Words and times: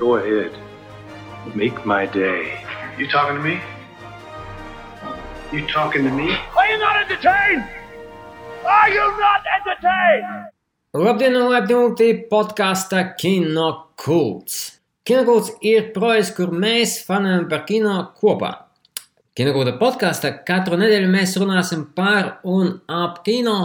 Go 0.00 0.16
ahead. 0.16 0.52
Make 1.54 1.84
my 1.84 2.06
day. 2.06 2.64
You 2.96 3.06
talking 3.06 3.36
to 3.36 3.42
me? 3.42 3.60
You 5.52 5.66
talking 5.66 6.04
to 6.04 6.10
me? 6.10 6.32
Are 6.56 6.66
you 6.70 6.78
not 6.78 6.96
entertained? 7.02 7.64
Are 8.64 8.88
you 8.88 9.04
not 9.20 9.44
entertained? 9.58 10.48
Labdien, 10.96 11.36
un 11.36 11.52
laipni 11.52 12.14
podkāstā 12.32 13.02
Kino 13.20 13.92
Kults. 14.00 14.80
Kinokults 15.04 15.52
ir 15.60 15.92
projekts, 15.92 16.32
kur 16.32 16.48
mēs 16.48 16.96
fanojam 17.04 17.44
par 17.52 17.66
kino 17.68 18.00
kopā. 18.16 18.54
Kinokulta 19.36 19.76
podkāstā 19.78 20.32
katru 20.48 20.80
nedēļu 20.80 21.12
mēs 21.12 21.36
runāsim 21.36 21.84
par 21.94 22.38
un 22.42 22.78
ap 22.88 23.20
kino, 23.28 23.58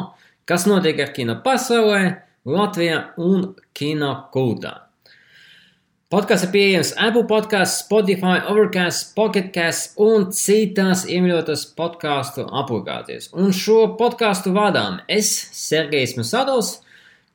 kas 0.43 0.67
notiek 0.67 0.99
ar 0.99 1.15
kino 1.15 1.39
pasaulē, 1.47 2.17
Latvijā 2.45 3.05
un 3.23 3.53
kino 3.73 4.17
kultā. 4.35 4.84
Podkāsts 6.13 6.45
ir 6.45 6.49
pieejams 6.53 6.91
Apple 7.01 7.23
podkāsts, 7.25 7.79
Spotify, 7.81 8.35
Overcast, 8.45 9.15
Pocketcast 9.17 9.95
un 9.97 10.27
citās 10.37 10.99
iemīļotās 11.09 11.63
podkāstu 11.73 12.43
aplikācijas. 12.59 13.31
Un 13.33 13.49
šo 13.49 13.87
podkāstu 13.97 14.51
vadām 14.53 14.99
es, 15.09 15.31
Sergejs 15.57 16.13
Masadovs, 16.19 16.75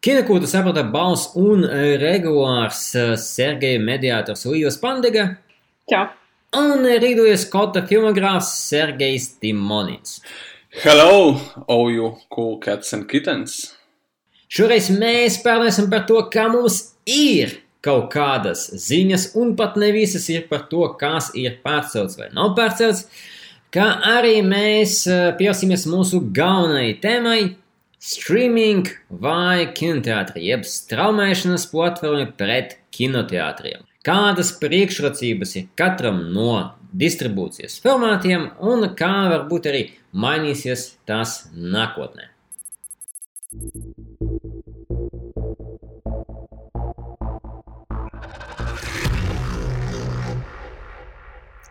Kinekūta 0.06 0.46
saprata 0.46 0.84
balss 0.86 1.32
un 1.34 1.64
regulārs 1.98 2.84
eh, 2.94 3.08
Sergeja 3.18 3.80
mediātors 3.82 4.46
Līvas 4.46 4.78
Pandega. 4.78 5.24
Čau! 5.90 6.04
Un 6.60 6.86
rīdojas 6.86 7.48
Kota 7.50 7.82
filmogrāfs 7.90 8.52
Sergejs 8.68 9.32
Timonins. 9.42 10.20
Hello, 10.84 11.40
all 11.66 11.90
you 11.90 12.12
cool 12.30 12.54
cats 12.62 12.94
and 12.94 13.10
kittens! 13.10 13.74
Šoreiz 14.46 14.92
mēs 14.94 15.40
pārnēsim 15.42 15.90
par 15.90 16.06
to, 16.06 16.22
kā 16.30 16.46
mums 16.54 16.78
ir 17.10 17.58
kaut 17.84 18.10
kādas 18.12 18.66
ziņas, 18.76 19.30
un 19.40 19.54
pat 19.58 19.78
ne 19.80 19.90
visas 19.94 20.28
ir 20.32 20.46
par 20.50 20.66
to, 20.70 20.84
kas 21.00 21.30
ir 21.38 21.58
pārcelts 21.64 22.18
vai 22.20 22.28
nav 22.36 22.54
pārcelts, 22.58 23.06
kā 23.74 23.86
arī 24.12 24.40
mēs 24.46 25.02
eh, 25.08 25.30
pievērsimies 25.38 25.86
mūsu 25.90 26.22
galvenajai 26.36 26.96
tēmai- 27.04 27.40
streaming 28.12 28.88
vai 29.10 29.68
kinoteātri, 29.76 30.46
jeb 30.52 30.64
straumēšanas 30.64 31.68
platforma 31.72 32.26
pret 32.36 32.78
kinoteātriem. 32.96 33.84
Kādas 34.04 34.54
priekšrocības 34.56 35.56
ir 35.60 35.66
katram 35.76 36.22
no 36.32 36.72
distribūcijas 36.96 37.76
formātiem, 37.84 38.48
un 38.60 38.88
kā 38.96 39.14
varbūt 39.34 39.68
arī 39.72 39.82
mainīsies 40.16 40.86
tas 41.06 41.42
nākotnē. 41.54 42.30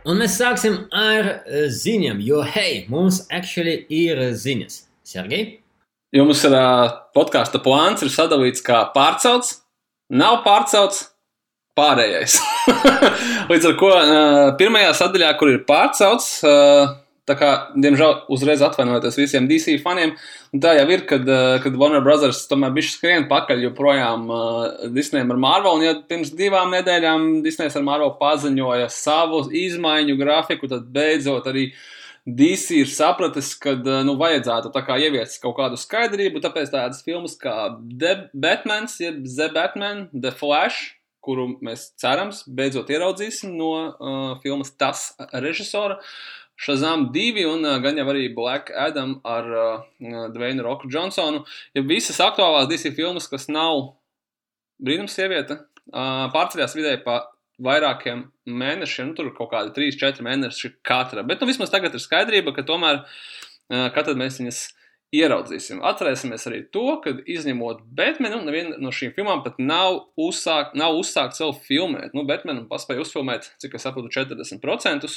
Un 0.07 0.21
mēs 0.21 0.37
sāksim 0.39 0.85
ar 0.95 1.27
eh, 1.27 1.65
ziņām, 1.75 2.21
jo, 2.23 2.39
hei, 2.55 2.85
mums 2.91 3.25
actually 3.35 3.81
ir 3.91 4.21
ziņas. 4.31 4.85
Sergei? 5.03 5.59
Jums 6.15 6.41
ir 6.47 6.55
uh, 6.55 6.87
podkāstu 7.13 7.59
plāns, 7.61 8.01
ir 8.05 8.11
sadalīts 8.13 8.63
kā 8.65 8.79
pārcelts, 8.93 9.59
nav 10.09 10.39
pārcelts, 10.45 11.03
pārējais. 11.77 12.37
Līdz 13.51 13.67
ar 13.69 13.75
to 13.81 13.91
uh, 13.91 14.39
pirmajā 14.57 14.95
sadaļā, 15.01 15.33
kur 15.37 15.51
ir 15.51 15.61
pārcelts, 15.67 16.31
uh, 16.47 16.95
Tā 17.29 17.35
kā, 17.37 17.49
diemžēl, 17.77 18.23
uzreiz 18.33 18.61
atvainojoties 18.65 19.19
visiem 19.19 19.45
DC 19.49 19.75
faniem, 19.83 20.15
tā 20.63 20.71
jau 20.79 20.87
ir, 20.89 21.03
kad, 21.09 21.27
eh, 21.29 21.59
kad 21.61 21.75
Warner 21.77 22.01
Brothers 22.01 22.47
tomēr 22.49 22.73
bija 22.73 22.89
skrien 22.89 23.27
pakaļ 23.29 23.61
joprojām 23.67 24.25
uh, 24.33 24.89
Disneyam 24.95 25.35
ar 25.35 25.37
Marvel, 25.37 25.77
un 25.77 25.85
ja 25.85 25.93
pirms 26.09 26.33
divām 26.33 26.73
nedēļām 26.73 27.43
Disneys 27.45 27.77
ar 27.77 27.85
Marvel 27.85 28.15
paziņoja 28.17 28.89
savu 28.89 29.43
izmaiņu 29.53 30.17
grafiku, 30.17 30.71
tad 30.71 30.89
beidzot 30.95 31.45
arī 31.51 31.67
DC 32.25 32.79
ir 32.79 32.89
sapratis, 32.89 33.53
ka 33.61 33.75
eh, 33.77 34.01
nu, 34.07 34.17
vajadzētu 34.17 34.73
ieviest 34.97 35.41
kaut 35.43 35.59
kādu 35.61 35.77
skaidrību. 35.77 36.41
Tāpēc 36.41 36.73
tādas 36.73 37.05
filmas 37.05 37.37
kā 37.37 37.75
The 37.77 38.31
Batman, 38.33 38.89
jeb 38.99 39.21
The 39.29 39.51
Batman, 39.53 40.07
The 40.13 40.33
Flash, 40.33 40.95
kuru 41.21 41.59
mēs 41.61 41.91
cerams 41.99 42.41
beidzot 42.47 42.89
ieraudzīsim 42.89 43.53
no 43.53 43.73
uh, 43.85 44.37
filmas 44.41 44.71
Tas 44.71 45.11
režisora. 45.35 45.99
Uh, 45.99 46.38
Shazam 46.59 47.07
2 47.15 47.45
un 47.47 47.63
uh, 47.63 47.77
gan 47.83 47.97
jau 47.99 48.05
arī 48.11 48.27
Black 48.35 48.71
Adam 48.75 49.17
ar 49.23 49.47
uh, 49.47 50.29
Dwayne 50.33 50.63
Roku 50.65 50.89
Johnsonu. 50.91 51.45
Ja 51.77 51.83
visas 51.87 52.19
aktuālās 52.23 52.67
DC 52.71 52.91
filmas, 52.97 53.29
kas 53.31 53.47
nav 53.47 53.93
brīnums 54.83 55.15
sieviete, 55.15 55.61
uh, 55.93 56.25
pārceļās 56.35 56.75
vidēji 56.75 57.03
pa 57.05 57.21
vairākiem 57.63 58.25
mēnešiem, 58.47 59.11
nu, 59.11 59.15
tur 59.17 59.31
kaut 59.35 59.51
kādi 59.53 59.73
3, 59.75 59.95
4 59.99 60.25
mēneši 60.25 60.73
katra. 60.85 61.23
Bet 61.27 61.41
nu, 61.41 61.47
vismaz 61.49 61.71
tagad 61.71 61.95
ir 61.95 62.03
skaidrība, 62.03 62.55
ka 62.55 62.67
tomēr 62.67 63.01
uh, 63.03 63.87
kad 63.95 64.11
mēs 64.19 64.39
viņas 64.41 64.61
ieraudzīsim. 65.15 65.81
Atcerēsimies 65.89 66.45
arī 66.49 66.61
to, 66.73 66.85
ka 67.03 67.15
izņemot 67.23 67.81
Batmanu, 67.97 68.43
neviena 68.45 68.77
no 68.81 68.91
šīm 68.93 69.15
filmām 69.15 69.41
pat 69.45 69.57
nav 69.61 70.03
uzsākt, 70.19 70.75
nav 70.77 70.99
uzsākt 70.99 71.39
sev 71.39 71.55
filmēt. 71.65 72.13
Nu, 72.17 72.27
Batmanu 72.29 72.67
paspēja 72.69 73.03
uzfilmēt, 73.05 73.49
cik 73.61 73.79
es 73.79 73.87
saprotu, 73.87 74.11
40%. 74.13 75.09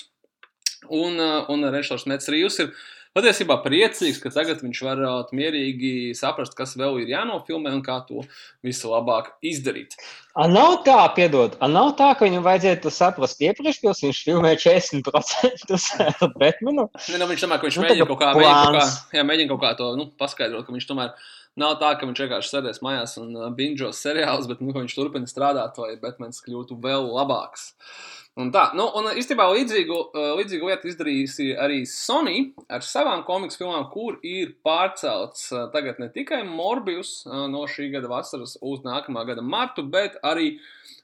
Un, 0.89 1.21
uh, 1.21 1.45
un 1.53 1.69
režisors 1.71 2.09
Mets 2.11 2.31
Rīvs 2.33 2.59
ir 2.65 2.73
patiesībā 3.17 3.59
priecīgs, 3.65 4.21
ka 4.23 4.33
tagad 4.33 4.63
viņš 4.65 4.81
var 4.87 5.03
mierīgi 5.37 6.13
saprast, 6.17 6.55
kas 6.57 6.75
vēl 6.81 7.03
ir 7.03 7.13
jānofilmē 7.13 7.73
un 7.77 7.83
kā 7.85 7.99
to 8.09 8.25
visu 8.65 8.93
labāk 8.93 9.33
izdarīt. 9.45 9.97
A 10.33 10.49
nav 10.49 10.81
tā, 10.87 10.97
piedod, 11.17 11.59
a 11.61 11.69
nav 11.69 11.93
tā, 11.99 12.13
ka 12.17 12.27
viņam 12.29 12.47
vajadzētu 12.47 12.93
saprast 12.95 13.45
iepriekš, 13.45 13.83
pirms 13.83 14.01
viņš 14.07 14.23
filmē 14.31 14.55
40% 14.63 15.77
ar 16.07 16.33
Batmanu? 16.41 16.89
Ne, 17.13 17.21
nu, 17.21 17.29
viņš 17.35 17.45
domā, 17.45 17.61
ka 17.61 17.69
viņš 17.69 17.79
nu, 17.79 17.87
mēģina 17.87 18.09
kaut 18.09 18.23
kā, 18.23 18.33
mēģina 18.39 18.65
kaut 18.65 18.81
kā, 18.81 18.89
jā, 19.19 19.29
mēģina 19.29 19.53
kaut 19.53 19.63
kā 19.67 19.75
to 19.83 19.93
nu, 20.01 20.09
paskaidrot, 20.21 20.65
ka 20.65 20.77
viņš 20.77 20.89
tomēr 20.89 21.13
nav 21.61 21.77
tā, 21.83 21.93
ka 22.01 22.09
viņš 22.09 22.25
vienkārši 22.25 22.55
sēdēs 22.55 22.81
mājās 22.85 23.19
un 23.21 23.37
uh, 23.37 23.53
binžos 23.53 24.01
seriālus, 24.01 24.49
bet 24.49 24.65
nu, 24.65 24.73
viņš 24.73 24.97
turpina 24.97 25.29
strādāt, 25.29 25.77
lai 25.77 26.01
Batmans 26.01 26.41
kļūtu 26.47 26.81
vēl 26.81 27.13
labāks. 27.13 27.75
Uh, 27.77 28.22
Un 28.41 28.49
tā, 28.49 28.63
nu, 28.73 28.87
un 28.97 29.11
īstenībā 29.13 29.45
līdzīgu, 29.53 29.97
uh, 30.17 30.31
līdzīgu 30.39 30.69
lietu 30.71 30.89
izdarījusi 30.89 31.51
arī 31.61 31.83
Sony 31.89 32.47
ar 32.73 32.81
savām 32.87 33.27
komiksu 33.27 33.61
filmām, 33.61 33.91
kur 33.93 34.17
ir 34.25 34.55
pārcelts 34.65 35.51
uh, 35.53 35.67
tagad 35.75 36.01
ne 36.01 36.09
tikai 36.15 36.41
Morbius 36.49 37.27
uh, 37.27 37.43
no 37.53 37.67
šī 37.69 37.91
gada 37.93 38.09
vasaras 38.09 38.57
uz 38.65 38.81
nākamā 38.87 39.27
gada 39.29 39.45
martu, 39.45 39.85
bet 39.85 40.17
arī 40.25 40.55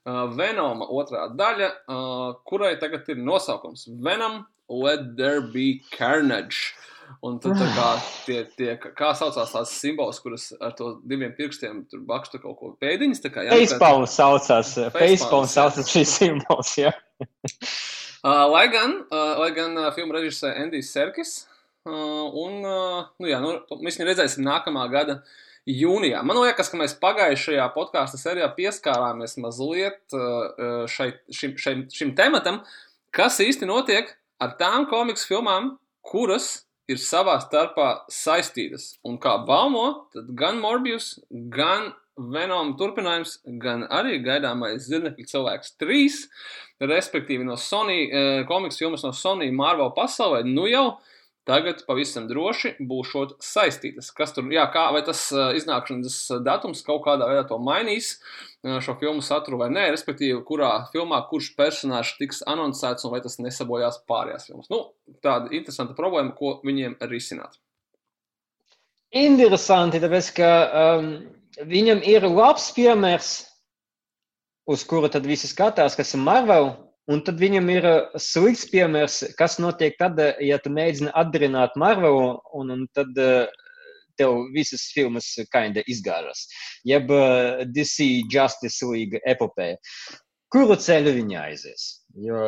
Venoma 0.09 0.87
otrā 0.89 1.27
daļa, 1.37 1.67
kurai 2.49 2.71
tagad 2.81 3.11
ir 3.13 3.19
nosaukums 3.21 3.83
Venom 4.01 4.39
Let 4.73 5.19
There 5.19 5.43
Be 5.53 5.83
Carnage. 5.93 6.73
Un 7.25 7.39
tad, 7.43 7.59
kā, 7.75 7.89
tie, 8.27 8.43
tie, 8.59 8.75
kā 8.79 9.11
saucās 9.19 9.51
tās 9.55 9.73
simbols, 9.81 10.21
kuras 10.23 10.49
ar 10.63 10.75
to 10.79 10.93
diviem 11.09 11.33
pirkstiem 11.35 11.81
tur 11.91 12.05
bakstu 12.07 12.39
kaut 12.43 12.59
ko 12.61 12.71
pēdiņas. 12.79 13.23
Tā 13.25 13.33
kā 13.35 13.47
jā, 13.47 13.57
Facepalm 13.57 14.07
saucās, 14.11 14.75
Facepalm 14.95 15.49
saucās 15.51 15.91
šīs 15.91 16.15
simbols, 16.21 16.77
jā. 16.79 16.93
uh, 17.25 18.45
lai 18.55 18.69
gan, 18.75 19.01
uh, 19.09 19.35
lai 19.43 19.51
gan 19.57 19.75
uh, 19.81 19.91
filmu 19.97 20.15
režisē 20.15 20.55
Endijs 20.63 20.93
Serkis, 20.95 21.35
uh, 21.89 22.29
un, 22.29 22.61
uh, 22.63 23.11
nu 23.19 23.33
jā, 23.33 23.43
nu, 23.43 23.57
mēs 23.83 23.99
viņu 23.99 24.11
redzēsim 24.13 24.47
nākamā 24.47 24.87
gada 24.93 25.19
jūnijā. 25.69 26.23
Man 26.25 26.39
liekas, 26.45 26.71
ka 26.71 26.79
mēs 26.81 26.97
pagājušajā 27.03 27.67
podkāstu 27.75 28.21
sērijā 28.21 28.47
pieskārāmies 28.57 29.37
mazliet 29.43 30.01
uh, 30.17 30.87
šai, 30.89 31.11
šim, 31.35 31.59
šim, 31.61 31.85
šim 31.93 32.15
tematam, 32.19 32.63
kas 33.11 33.43
īsti 33.43 33.69
notiek 33.69 34.15
ar 34.39 34.55
tām 34.61 34.87
komiksu 34.89 35.35
filmām, 35.35 35.75
kuras 36.07 36.68
ir 36.89 37.01
savā 37.01 37.37
starpā 37.43 37.89
saistītas. 38.13 38.97
Un 39.07 39.19
kā 39.23 39.37
baumo, 39.47 40.09
tad 40.15 40.31
gan 40.39 40.61
Morbius, 40.63 41.17
gan 41.31 41.93
Venom 42.19 42.73
turpinājums, 42.75 43.37
gan 43.63 43.85
arī 43.95 44.17
gaidāmais 44.25 44.89
Zirnekļa 44.89 45.27
cilvēks 45.31 45.77
3, 45.79 46.17
respektīvi 46.91 47.47
no 47.47 47.55
Sony, 47.55 48.09
eh, 48.11 48.41
komiks 48.49 48.81
filmas 48.81 49.05
no 49.07 49.13
Sony 49.15 49.53
Marvel 49.55 49.93
pasaulē, 49.95 50.43
nu 50.43 50.67
jau 50.67 50.99
tagad 51.49 51.81
pavisam 51.89 52.27
droši 52.29 52.75
būšot 52.85 53.39
saistītas. 53.45 54.11
Kas 54.15 54.35
tur, 54.37 54.51
jā, 54.53 54.67
kā, 54.73 54.89
vai 54.95 55.01
tas 55.07 55.23
iznākšanas 55.33 56.19
datums 56.45 56.85
kaut 56.87 57.03
kādā 57.07 57.29
veidā 57.31 57.47
to 57.49 57.59
mainīs, 57.63 58.19
šo 58.85 58.97
filmu 59.01 59.25
saturu 59.25 59.61
vai 59.63 59.71
nē, 59.73 59.87
respektīvi, 59.95 60.43
kurā 60.47 60.73
filmā 60.93 61.23
kurš 61.31 61.53
personāžs 61.59 62.17
tiks 62.21 62.43
anoncēts 62.49 63.07
un 63.07 63.15
vai 63.15 63.23
tas 63.25 63.39
nesabojās 63.41 64.03
pārējās 64.11 64.51
filmas. 64.51 64.69
Nu, 64.73 64.83
tāda 65.25 65.53
interesanta 65.57 65.97
problēma, 65.99 66.35
ko 66.37 66.59
viņiem 66.67 66.99
risināt. 67.09 67.57
Interesanti, 69.17 70.03
tāpēc, 70.03 70.33
ka 70.37 70.51
um, 70.99 71.13
viņam 71.65 72.03
ir 72.05 72.29
labs 72.29 72.69
piemērs, 72.77 73.31
uz 74.69 74.85
kuru 74.85 75.09
tad 75.09 75.25
visi 75.25 75.49
skatās, 75.49 75.97
kas 75.97 76.13
ir 76.13 76.21
Marvel 76.21 76.75
Un 77.09 77.23
tad 77.25 77.41
viņam 77.41 77.71
ir 77.73 77.87
uh, 77.89 78.19
slikts 78.21 78.67
piemērs, 78.69 79.23
kas 79.39 79.57
notiek 79.63 79.97
tad, 80.01 80.19
uh, 80.21 80.37
ja 80.45 80.59
tu 80.61 80.73
mēģini 80.75 81.15
atdarināt 81.17 81.79
Marvelu, 81.81 82.35
un, 82.59 82.75
un 82.75 82.85
tad 82.93 83.17
uh, 83.23 83.47
tev 84.19 84.49
visas 84.53 84.89
filmas 84.93 85.31
kinda 85.53 85.85
izgāžas. 85.87 86.49
Jeb 86.85 87.07
DC 87.71 88.09
Justice 88.27 88.87
League 88.91 89.21
epopēja. 89.23 89.79
kuru 90.51 90.75
ceļu 90.75 91.13
viņi 91.15 91.37
aizies. 91.39 91.85
Jo 92.19 92.41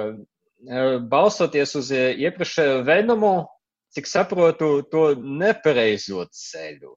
balstoties 1.09 1.75
uz 1.79 1.91
iepriekšējo 1.95 2.83
venumu, 2.85 3.47
cik 3.95 4.07
saprotu, 4.07 4.83
to 4.91 5.15
nepareizo 5.17 6.27
ceļu. 6.27 6.95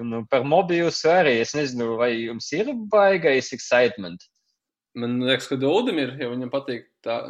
Un 0.00 0.26
par 0.30 0.44
mobiļus 0.46 1.04
arī 1.10 1.40
es 1.42 1.54
nezinu, 1.54 1.96
vai 1.98 2.12
jums 2.14 2.52
ir 2.52 2.72
baigais 2.90 3.52
excitement. 3.52 4.22
Man 4.98 5.20
liekas, 5.22 5.46
ka 5.46 5.54
Dūdim 5.60 6.00
ir, 6.02 6.16
ja 6.18 6.30
viņam 6.32 6.48
patīk 6.50 6.88
tā 7.06 7.20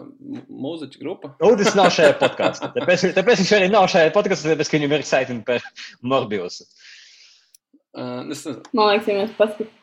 mūziķa 0.48 1.02
grupa. 1.02 1.34
Dūdis 1.42 1.74
nav 1.76 1.90
šajā 1.92 2.14
podkāstā. 2.22 2.70
Tāpēc, 2.76 3.10
tāpēc 3.18 3.42
viņš 3.42 3.52
arī 3.58 3.68
nav 3.72 3.90
šajā 3.92 4.14
podkāstā, 4.14 4.54
tāpēc, 4.54 4.70
ka 4.70 4.80
viņam 4.80 4.94
ir 4.94 5.04
excitement 5.04 5.44
par 5.48 5.66
Morbiusu. 6.00 6.64
Uh, 7.90 8.30
es. 8.32 8.46
Man 8.72 8.92
liekas, 8.92 9.10
ja 9.10 9.18
mēs 9.18 9.36
paskatāmies 9.36 9.76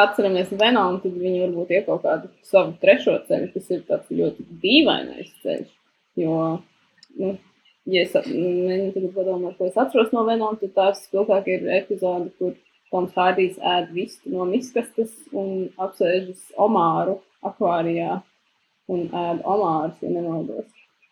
atceramies 0.00 0.50
Venomu, 0.56 1.00
tad 1.02 1.16
viņi 1.18 1.44
varbūt 1.44 1.74
ir 1.74 1.84
kaut 1.86 2.04
kādu 2.06 2.30
savu 2.46 2.74
trešo 2.82 3.16
ceļu, 3.28 3.50
kas 3.54 3.70
ir 3.74 3.84
tāds 3.88 4.10
ļoti 4.14 4.46
dīvainais 4.62 5.30
ceļš. 5.44 5.70
Jo, 6.20 6.38
nu, 7.20 7.34
ja 7.90 8.04
es 8.06 8.16
mēģinu 8.16 8.90
tagad 8.96 9.14
padomāt, 9.16 9.56
ko 9.58 9.68
es 9.68 9.78
atceros 9.80 10.12
no 10.14 10.24
Venoma, 10.28 10.58
tad 10.60 10.74
tās 10.76 11.04
spilgtāk 11.06 11.50
ir 11.52 11.68
epizode, 11.80 12.30
kur 12.38 12.56
Toms 12.90 13.14
Hārdijs 13.14 13.58
ēd 13.62 13.92
vistu 13.94 14.32
no 14.34 14.46
miskastes 14.48 15.12
un 15.36 15.68
apsēžas 15.78 16.50
omāru 16.58 17.20
akvārijā 17.46 18.20
un 18.90 19.04
ēd 19.06 19.44
omārus, 19.46 20.00
ja 20.02 20.10
nemaldos. 20.10 20.70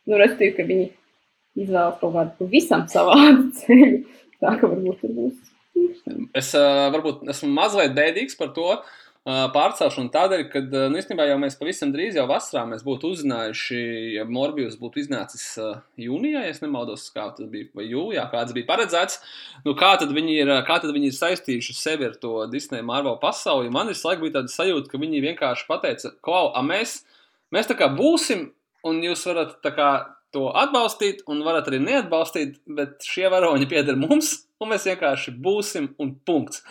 Nu, 0.08 0.18
respektīvi, 0.18 0.56
ka 0.56 0.66
viņi 0.68 0.88
izvēlas 1.64 2.00
kaut 2.00 2.16
kādu 2.16 2.34
pavisam 2.40 2.86
savādu 2.90 3.50
ceļu, 3.60 4.00
tā 4.42 4.56
ka 4.58 4.72
varbūt 4.72 5.04
tur 5.04 5.14
būs 5.20 5.44
Es 6.36 6.50
uh, 6.58 6.88
varbūt 6.90 7.28
esmu 7.30 7.52
mazliet 7.54 7.94
bēdīgs 7.94 8.34
par 8.38 8.50
to 8.56 8.66
uh, 8.74 8.96
pārcelšanu 9.52 10.08
tādēļ, 10.14 10.42
ka 10.48 10.60
uh, 10.62 10.86
nu, 10.88 10.96
īstenībā 11.00 11.26
jau 11.28 11.36
mēs 11.42 11.58
pavisam 11.60 11.90
drīz 11.92 12.16
jau 12.16 12.24
vasarā 12.30 12.62
mēs 12.70 12.84
būtu 12.86 13.10
uzzinājuši, 13.12 13.80
ja 14.14 14.24
Morbijus 14.24 14.78
būtu 14.80 15.02
iznācis 15.02 15.44
uh, 15.60 15.82
jūnijā, 16.00 16.46
ja 16.46 16.54
nemaldos, 16.62 17.08
kā 17.12 17.26
tas 17.36 17.50
bija, 17.52 17.68
vai 17.76 17.84
jūlijā, 17.90 18.24
kāds 18.32 18.56
bija 18.56 18.68
paredzēts. 18.70 19.20
Nu, 19.66 19.74
kā 19.78 19.92
tad 20.00 20.14
viņi 20.16 20.38
ir, 20.44 20.54
tad 20.68 20.88
viņi 20.94 21.10
ir 21.12 21.18
saistījuši 21.18 21.76
sevi 21.76 22.08
ar 22.08 22.16
to 22.22 22.34
Disneja 22.52 22.86
Marvel 22.86 23.18
pasauli? 23.20 23.72
Man 23.74 23.92
visu 23.92 24.08
laiku 24.08 24.24
bija 24.24 24.38
tāda 24.38 24.54
sajūta, 24.54 24.88
ka 24.92 25.02
viņi 25.02 25.24
vienkārši 25.26 25.68
pateica, 25.68 26.14
klau, 26.24 26.48
a 26.56 26.64
mēs, 26.64 27.02
mēs 27.54 27.68
tā 27.68 27.76
kā 27.76 27.92
būsim, 27.92 28.48
un 28.88 29.02
jūs 29.04 29.28
varat 29.28 29.58
tā 29.64 29.76
kā 29.76 29.90
to 30.32 30.48
atbalstīt, 30.56 31.24
un 31.28 31.44
varat 31.44 31.68
arī 31.68 31.80
neatbalstīt, 31.84 32.60
bet 32.78 33.04
šie 33.04 33.28
varoņi 33.32 33.68
pieder 33.68 33.96
mums, 33.98 34.38
un 34.60 34.72
mēs 34.72 34.88
vienkārši 34.88 35.36
būsim 35.42 35.92
un 36.00 36.16
punkts. 36.28 36.64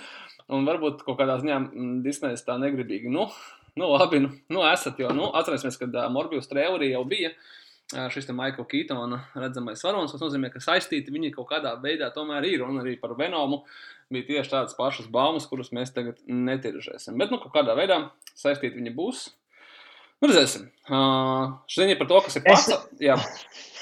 Un 0.54 0.68
varbūt 0.68 1.04
kaut 1.04 1.20
kādā 1.20 1.38
ziņā 1.42 1.60
mm, 1.60 1.94
Disneja 2.06 2.40
tā 2.48 2.56
negribīgi, 2.62 3.12
nu, 3.12 3.28
nu 3.80 3.92
labi, 3.92 4.22
nu, 4.24 4.32
nu 4.54 4.64
esat, 4.70 5.00
jo, 5.02 5.12
nu, 5.16 5.32
atcerēsimies, 5.36 5.80
kad 5.82 5.96
uh, 5.98 6.08
Morbius 6.14 6.48
trailerī 6.48 6.94
jau 6.94 7.04
bija 7.10 7.34
uh, 7.34 8.06
šis 8.14 8.30
te 8.30 8.36
Maikla 8.36 8.64
Kītona 8.70 9.20
redzamais 9.36 9.84
varonis, 9.84 10.14
tas 10.16 10.24
nozīmē, 10.24 10.52
ka 10.54 10.64
saistīti 10.64 11.12
viņi 11.14 11.34
kaut 11.36 11.50
kādā 11.52 11.76
veidā 11.84 12.10
tomēr 12.16 12.48
ir, 12.48 12.64
un 12.64 12.80
arī 12.84 12.96
par 13.02 13.18
Venomu 13.20 13.66
bija 14.14 14.30
tieši 14.30 14.54
tādas 14.54 14.78
pašas 14.78 15.12
baumas, 15.12 15.50
kuras 15.52 15.74
mēs 15.76 15.92
tagad 15.96 16.24
netiržēsim. 16.32 17.20
Bet, 17.20 17.34
nu, 17.34 17.42
kaut 17.44 17.52
kādā 17.58 17.76
veidā 17.76 18.06
saistīti 18.32 18.80
viņi 18.80 18.96
būs, 18.96 19.28
Nu, 20.18 20.32
redzēsim. 20.32 20.64
Uh, 20.90 21.60
Šodien 21.70 21.92
ir 21.94 22.00
par 22.00 22.08
to, 22.10 22.20
kas 22.26 22.40
ir 22.40 22.44
pats. 22.48 22.72
Es... 22.74 23.76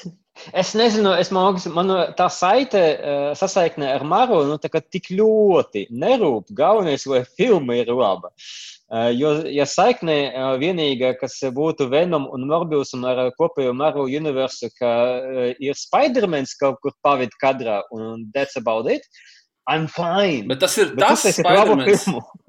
Es 0.54 0.74
nezinu, 0.76 1.14
es 1.16 1.32
man, 1.34 1.58
man 1.74 1.92
tā 2.18 2.28
saite, 2.34 2.82
uh, 3.00 3.28
sasaikne 3.40 3.88
ar 3.94 4.04
Maru, 4.08 4.42
nu, 4.50 4.58
tik 4.60 5.10
ļoti 5.16 5.88
nerūp. 5.92 6.52
Galvenais, 6.58 7.06
lai 7.10 7.24
filma 7.38 7.78
ir 7.80 7.92
laba. 7.96 8.34
Uh, 8.86 9.10
jo, 9.16 9.32
ja 9.50 9.66
saikne 9.66 10.18
uh, 10.30 10.50
vienīgā, 10.62 11.16
kas 11.22 11.40
būtu 11.56 11.88
Venom 11.90 12.28
un 12.36 12.46
Morbius 12.50 12.94
un 12.98 13.08
ar 13.10 13.24
kopējo 13.40 13.74
Maru 13.74 14.06
universu, 14.12 14.70
ka 14.78 14.92
ir 15.58 15.80
Spider-Mans 15.80 16.54
kaut 16.60 16.84
kur 16.84 16.94
pavid 17.06 17.34
kadrā 17.42 17.82
un 17.96 18.28
that's 18.36 18.60
about 18.60 18.92
it, 18.92 19.08
I'm 19.66 19.88
fine. 19.90 20.46
Bet 20.52 20.62
tas 20.62 20.78
ir 20.78 20.94
Bet 20.94 21.08
tas 21.08 21.26
Spider-Mans. 21.40 22.06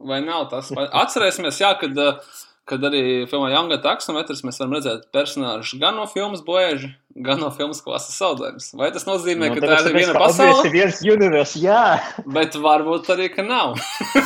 Vai 0.07 0.21
nav 0.21 0.51
tas? 0.53 0.69
Atcerēsimies, 0.75 1.63
jā, 1.63 1.73
kad 1.81 1.97
uh, 1.97 2.37
kad 2.67 2.85
arī 2.87 3.03
filmā 3.31 3.53
Young 3.53 3.73
Taksometrs 3.83 4.43
mēs 4.47 4.59
varam 4.61 4.77
redzēt 4.77 5.07
personāžus 5.15 5.79
gan 5.81 5.99
no 5.99 6.07
filmas 6.11 6.43
Boēža, 6.47 6.91
gan 7.27 7.41
no 7.43 7.53
filmas 7.55 7.83
klases 7.85 8.19
saudējums. 8.19 8.73
Vai 8.79 8.91
tas 8.95 9.07
nozīmē, 9.09 9.53
no, 9.53 9.59
ka 9.59 9.71
tā 9.71 9.79
ir 9.87 9.97
viena 9.97 10.17
pasaule? 10.19 10.73
viens 10.75 11.01
universe, 11.07 11.61
jā. 11.63 11.99
Bet 12.27 12.59
varbūt 12.59 13.13
arī, 13.15 13.31
ka 13.33 13.47
nav. 13.47 13.79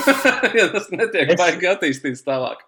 ja 0.59 0.71
tas 0.73 0.89
netiek 0.95 1.35
es... 1.35 1.41
baigi 1.41 1.71
attīstīts 1.75 2.25
tālāk. 2.27 2.65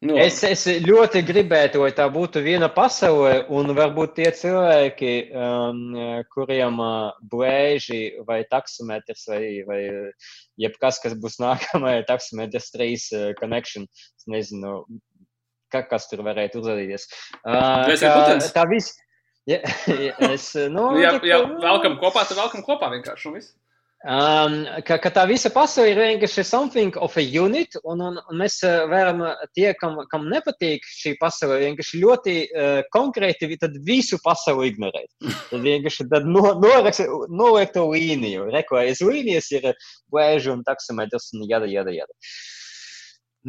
No. 0.00 0.14
Es, 0.16 0.38
es 0.48 0.62
ļoti 0.80 1.20
gribētu, 1.28 1.82
lai 1.82 1.90
tā 1.92 2.06
būtu 2.08 2.40
viena 2.40 2.70
pasaule, 2.72 3.42
un 3.52 3.74
varbūt 3.76 4.14
tie 4.16 4.30
cilvēki, 4.32 5.10
um, 5.36 5.82
kuriem 6.32 6.80
uh, 6.80 7.10
blēži 7.28 8.22
vai 8.24 8.38
taksometrs 8.48 9.26
vai, 9.28 9.42
vai 9.68 9.80
jebkas, 10.64 11.02
kas 11.04 11.18
būs 11.20 11.36
nākamajā 11.44 12.06
taksometrs 12.08 12.72
3 12.78 12.88
uh, 12.96 13.26
connection, 13.36 13.84
es 14.16 14.24
nezinu, 14.32 14.78
ka, 15.68 15.84
kas 15.92 16.08
tur 16.08 16.24
varētu 16.24 16.62
uzrādīties. 16.62 17.04
Uh, 17.44 17.92
tā, 18.00 18.40
tā 18.56 18.66
viss. 18.72 18.96
Ja, 19.48 19.56
es, 20.28 20.52
nu, 20.70 20.82
jā, 21.00 21.14
jā, 21.26 21.38
velkam 21.62 21.96
kopā, 21.98 22.22
tad 22.28 22.38
velkam 22.38 22.60
kopā 22.62 22.90
vienkārši 22.92 23.30
un 23.30 23.38
viss. 23.38 23.54
Um, 24.00 24.62
ka, 24.88 24.96
ka 24.96 25.10
tā 25.12 25.26
visa 25.28 25.50
pasaule 25.52 25.90
ir 25.92 25.98
vienkārši 26.00 26.40
something 26.48 26.94
of 27.04 27.18
a 27.20 27.24
unit, 27.24 27.76
un, 27.84 28.00
un, 28.00 28.14
un 28.16 28.38
mēs 28.40 28.54
uh, 28.64 28.86
varam 28.88 29.20
tie, 29.52 29.74
kam, 29.76 29.98
kam 30.08 30.24
nepatīk 30.32 30.86
šī 30.88 31.18
pasaule, 31.20 31.58
vienkārši 31.60 32.00
ļoti 32.00 32.36
uh, 32.48 32.80
konkrēti 32.96 33.50
visu 33.84 34.16
pasauli 34.24 34.70
ignorēt. 34.72 35.10
Tad 35.50 35.66
vienkārši 35.66 36.08
tad 36.08 36.24
no, 36.24 36.54
noliek 36.62 37.74
to 37.76 37.84
līniju. 37.92 38.48
Reko, 38.54 38.80
aiz 38.80 39.04
līnijas 39.04 39.52
ir 39.52 39.68
blēži 40.08 40.54
un 40.54 40.64
taksometrs 40.64 41.34
un 41.36 41.44
jada, 41.50 41.68
jada, 41.68 41.92
jada. 41.92 42.16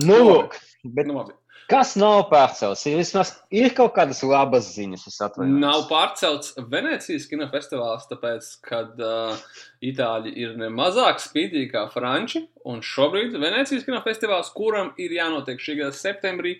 Nu, 0.04 0.20
lūk. 0.28 0.60
Bet, 0.84 1.08
nu, 1.08 1.22
labi. 1.22 1.38
Kas 1.72 1.94
nav 1.96 2.26
pārcelts? 2.28 2.84
Ir, 2.90 2.98
vismaz, 3.00 3.30
ir 3.56 3.72
kaut 3.78 3.94
kādas 3.96 4.20
labas 4.28 4.74
ziņas, 4.76 5.06
es 5.08 5.22
atvainojos. 5.24 5.62
Nav 5.64 5.86
pārcelts 5.88 6.52
Venecijas 6.72 7.30
kinofestivāls, 7.32 8.10
tāpēc, 8.10 8.50
ka 8.68 8.82
uh, 8.92 9.40
itāļi 9.80 10.36
ir 10.44 10.58
nemazāk 10.60 11.24
spīdīgi 11.24 11.72
kā 11.72 11.86
franči, 11.94 12.44
un 12.68 12.84
šobrīd 12.84 13.40
Venecijas 13.40 13.88
kinofestivāls, 13.88 14.52
kuram 14.58 14.92
ir 15.00 15.16
jānotiek 15.16 15.64
šī 15.64 15.80
gada 15.80 15.96
septembrī, 15.96 16.58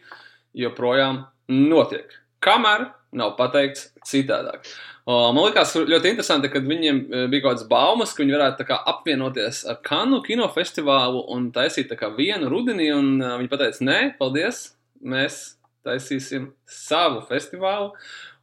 joprojām 0.58 1.26
notiek. 1.52 2.16
Kamēr 2.42 2.88
nav 3.12 3.36
pateikts 3.38 3.90
citādāk. 4.08 4.66
Man 5.06 5.40
liekas, 5.44 5.74
ļoti 5.76 6.14
interesanti, 6.14 6.50
ka 6.52 6.62
viņiem 6.64 7.02
bija 7.32 7.44
kaut 7.44 7.58
kādas 7.58 7.68
baumas, 7.70 8.14
ka 8.16 8.24
viņi 8.24 8.36
varētu 8.38 8.66
kā, 8.70 8.78
apvienoties 8.94 9.66
ar 9.68 9.82
Kanu 9.84 10.22
kinofestivālu 10.26 11.26
un 11.36 11.50
taisīt 11.52 11.92
vienu 12.16 12.52
rudenī. 12.52 12.88
Viņi 12.94 13.52
teica, 13.52 13.88
nē, 13.88 14.00
paldies, 14.22 14.70
mēs 15.04 15.42
taisīsim 15.86 16.52
savu 16.70 17.24
festivālu. 17.30 17.96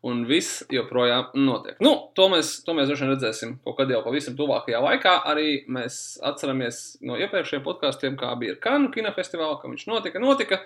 Un 0.07 0.21
viss 0.29 0.61
joprojām 0.71 1.33
notiek. 1.35 1.81
Nu, 1.83 1.91
to 2.15 2.29
mēs, 2.31 2.53
to 2.63 2.71
mēs 2.79 2.87
droši 2.87 3.03
vien 3.03 3.11
redzēsim 3.11 3.55
kaut 3.65 3.81
kad 3.81 3.91
jau 3.91 3.99
pavisam 4.05 4.37
tuvākajā 4.39 4.79
laikā. 4.85 5.15
Arī 5.27 5.65
mēs 5.75 5.97
atceramies 6.23 7.01
no 7.03 7.17
iepriekšējiem 7.19 7.65
podkāstiem, 7.65 8.15
kā 8.21 8.31
bija 8.39 8.55
ar 8.55 8.61
Kanu 8.63 8.93
kinofestivālu, 8.95 9.57
ka 9.59 9.73
viņš 9.73 9.89
notika, 9.91 10.23
notika. 10.23 10.61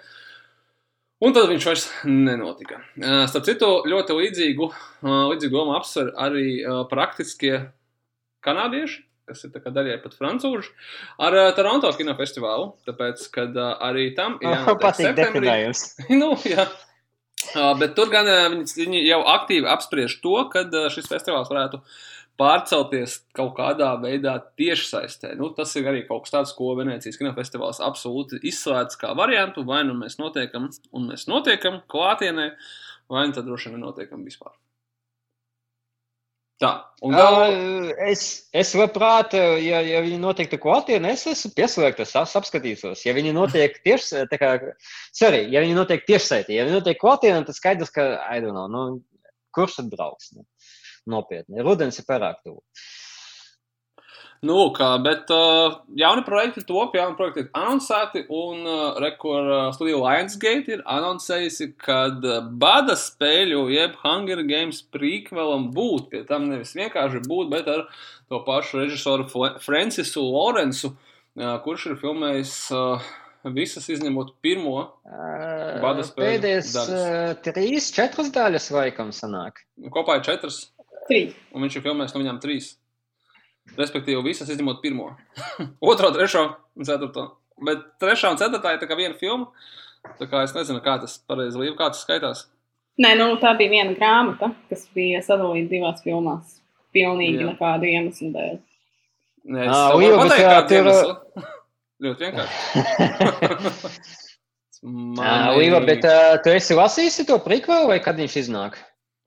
Un 1.25 1.33
tad 1.33 1.49
viņš 1.49 1.69
vairs 1.71 1.87
nenotika. 2.05 2.83
Starp 3.31 3.49
citu, 3.49 3.71
ļoti 3.89 4.19
līdzīgu, 4.19 4.69
līdzīgu 5.07 5.55
domu 5.55 5.79
apsver 5.79 6.13
arī 6.21 6.47
praktiskie 6.93 7.55
kanādieši, 8.45 9.01
kas 9.29 9.45
ir 9.47 9.53
daļai 9.55 9.99
pat 10.03 10.17
francūži, 10.19 10.73
ar 11.23 11.37
uh, 11.39 11.51
Toronto 11.57 11.91
kinofestivālu. 11.99 12.73
Tāpēc, 12.89 13.27
kad 13.35 13.59
uh, 13.59 13.75
arī 13.89 14.11
tam 14.19 14.39
ir 14.43 14.55
jāpatīk 14.55 15.15
definējums. 15.19 15.85
nu, 16.23 16.33
jā. 16.49 16.67
Uh, 17.53 17.73
bet 17.79 17.97
tur 17.99 18.11
gan 18.13 18.29
uh, 18.31 18.49
viņi, 18.53 18.69
viņi 18.79 19.05
jau 19.09 19.21
aktīvi 19.35 19.71
apspriež 19.71 20.21
to, 20.23 20.37
kad 20.53 20.75
uh, 20.79 20.91
šis 20.93 21.11
festivāls 21.11 21.51
varētu 21.51 21.83
pārcelties 22.41 23.19
kaut 23.37 23.53
kādā 23.59 23.91
veidā 24.03 24.37
tiešsaistē. 24.59 25.35
Nu, 25.39 25.51
tas 25.57 25.75
ir 25.79 25.89
arī 25.91 26.05
kaut 26.09 26.25
kas 26.25 26.35
tāds, 26.35 26.55
ko 26.57 26.73
Venecijas 26.79 27.19
kinofestivāls 27.21 27.83
absolūti 27.85 28.41
izslēdz 28.49 28.99
kā 29.01 29.13
variantu. 29.19 29.67
Vai 29.69 29.83
nu 29.89 29.97
mēs 29.99 30.19
notiekam, 30.23 30.71
un 30.95 31.11
mēs 31.13 31.29
notiekam 31.31 31.83
klātienē, 31.93 32.51
vai 33.13 33.27
nu 33.29 33.37
tad 33.37 33.49
droši 33.49 33.71
vien 33.71 33.81
nenotiekam 33.81 34.25
vispār. 34.27 34.55
Tā, 36.63 36.71
un 37.03 37.17
vēl... 37.19 37.37
uh, 37.43 37.89
es, 38.07 38.25
es 38.55 38.71
labprāt, 38.79 39.35
ja, 39.35 39.81
ja 39.83 40.03
viņi 40.05 40.21
notiektu 40.23 40.61
klātienē, 40.63 41.17
es 41.17 41.27
esmu 41.27 41.51
pieslēgts, 41.57 42.15
es 42.15 42.37
apskatīšos. 42.39 43.03
Ja 43.03 43.17
viņi 43.17 43.35
notiek 43.35 43.81
tieši, 43.83 44.29
tā 44.31 44.39
kā, 44.39 44.53
sorry, 45.11 45.43
ja 45.51 45.65
viņi 45.65 45.75
notiek 45.81 46.07
tiešsaitī, 46.07 46.61
ja 46.61 46.69
viņi 46.69 46.79
notiek 46.79 47.01
klātienē, 47.03 47.43
tad 47.49 47.59
skaidrs, 47.59 47.91
ka, 47.95 48.07
I 48.31 48.45
don't 48.45 48.55
know, 48.55 48.71
nu, 48.71 49.33
kurš 49.57 49.81
tad 49.81 49.91
brauks? 49.91 50.31
Nu, 50.37 50.47
nopietni, 51.11 51.63
rudens 51.67 51.99
ir 51.99 52.07
pārāk 52.07 52.39
tuvu. 52.45 52.61
Nu, 54.43 54.57
kā, 54.75 54.89
bet 54.99 55.29
uh, 55.31 55.77
jauni 55.95 56.25
projekti 56.27 56.65
top, 56.67 56.97
jauni 56.99 57.15
projekti 57.15 57.45
ir 57.45 57.51
anoncēti, 57.55 58.25
un 58.27 58.65
uh, 58.67 58.97
rekord 58.99 59.47
uh, 59.47 59.69
studija 59.71 60.01
Lionsgate 60.03 60.75
ir 60.75 60.83
anoncējusi, 60.91 61.69
ka 61.79 61.99
uh, 62.11 62.41
bada 62.65 62.97
spēļu, 62.99 63.61
jeb 63.71 63.95
Hunger 64.03 64.43
Games 64.49 64.81
prequelam 64.91 65.69
būt, 65.77 66.11
pie 66.11 66.25
tam 66.27 66.49
nevis 66.51 66.75
vienkārši 66.75 67.23
būt, 67.29 67.55
bet 67.55 67.71
ar 67.71 67.87
to 68.27 68.43
pašu 68.43 68.83
režisoru 68.83 69.29
Francisu 69.63 70.27
Lorenzu, 70.27 70.91
uh, 70.91 71.55
kurš 71.63 71.93
ir 71.93 71.97
filmējis 72.03 72.59
uh, 72.75 73.09
visas 73.55 73.87
izņemot 73.95 74.35
pirmo 74.43 74.89
bada 75.07 76.03
spēļu. 76.03 76.35
Pēdējais 76.35 76.75
uh, 76.83 77.33
trīs, 77.47 77.93
četras 77.95 78.35
daļas 78.35 78.73
laikam 78.75 79.15
sanāk. 79.15 79.63
Kopā 79.95 80.19
ir 80.19 80.27
četras. 80.27 80.65
Trīs. 81.07 81.39
Un 81.55 81.63
viņš 81.63 81.79
ir 81.79 81.87
filmējis 81.87 82.19
no 82.19 82.27
viņām 82.27 82.43
trīs. 82.43 82.75
Respektīvi, 83.79 84.23
visas 84.27 84.51
izņemot 84.53 84.83
pirmo, 84.83 85.13
otro, 85.93 86.11
trešo 86.15 86.43
un 86.77 86.89
ceturto. 86.89 87.29
Bet 87.63 87.79
trešā 88.03 88.33
un 88.33 88.41
ceturtā 88.41 88.75
ir 88.75 88.81
tā 88.83 88.89
kā 88.91 88.95
viena 88.99 89.17
filma. 89.19 89.47
Tā 90.19 90.27
kā 90.27 90.43
es 90.43 90.53
nezinu, 90.57 90.81
kā 90.83 90.97
tas 91.01 91.15
pareizi 91.31 91.61
līdzi, 91.61 91.77
kā 91.79 91.87
tas 91.93 92.03
skaitās. 92.03 92.39
Nē, 93.01 93.15
nu, 93.17 93.27
tā 93.41 93.55
bija 93.57 93.71
viena 93.73 93.95
grāmata, 93.97 94.51
kas 94.69 94.83
bija 94.93 95.23
sadalīta 95.25 95.71
divās 95.71 96.03
filmās. 96.05 96.59
Pilnīgi 96.93 97.41
Jā. 97.41 97.53
nekādu 97.53 97.89
iemeslu 97.89 98.29
dēļ. 98.35 98.57
Nē, 99.53 99.61
es 99.65 99.71
bet, 100.03 100.17
pateikt, 100.19 100.43
ā, 100.43 100.51
kādu 100.51 100.67
tur- 100.69 100.79
iemeslu. 100.83 101.13
Ļoti 102.05 102.21
vienkārši. 102.27 102.59
Uh, 104.83 105.53
Līva, 105.55 105.79
bet 105.87 106.03
uh, 106.03 106.33
tu 106.43 106.51
esi 106.51 106.75
lasījusi 106.75 107.23
to 107.29 107.37
prequelu 107.45 107.87
vai 107.87 108.01
kad 108.03 108.17
viņš 108.19 108.33
iznāk? 108.41 108.81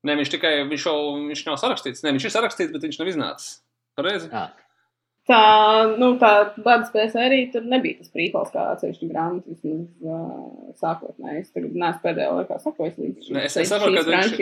Nē, 0.04 0.18
viņš 0.20 0.32
tikai, 0.34 0.50
viņš 0.68 0.84
jau, 0.89 0.96
viņš 1.30 1.44
nav 1.48 1.56
sarakstīts. 1.62 2.04
Nē, 2.04 2.12
viņš 2.18 2.25
ir 2.27 2.34
sarakstīts, 2.34 2.74
bet 2.74 2.84
viņš 2.84 2.98
nav 3.00 3.12
iznācis. 3.13 3.54
Pareizi? 3.96 4.30
Ah. 4.36 4.52
Tā, 5.25 5.38
nu, 5.98 6.12
tā 6.22 6.30
bada 6.62 6.86
spēles 6.86 7.16
arī 7.18 7.40
tur 7.50 7.64
nebija 7.66 7.98
tas 7.98 8.12
prīpals, 8.14 8.52
kā 8.54 8.62
atsevišķi 8.75 9.08
grāmatas 9.10 9.58
vismaz 9.64 9.88
uh, 10.06 10.75
sākotnēji. 10.78 11.40
Es 11.42 11.50
tagad 11.56 11.80
neesmu 11.82 12.04
pēdējā 12.04 12.36
laikā 12.36 12.58
sakojis 12.62 13.00
līdz 13.02 13.32
Nē, 13.34 13.46
es 13.48 13.56
šīs 13.58 13.72
saprotu, 13.74 14.04
ka 14.04 14.06
viņš 14.12 14.36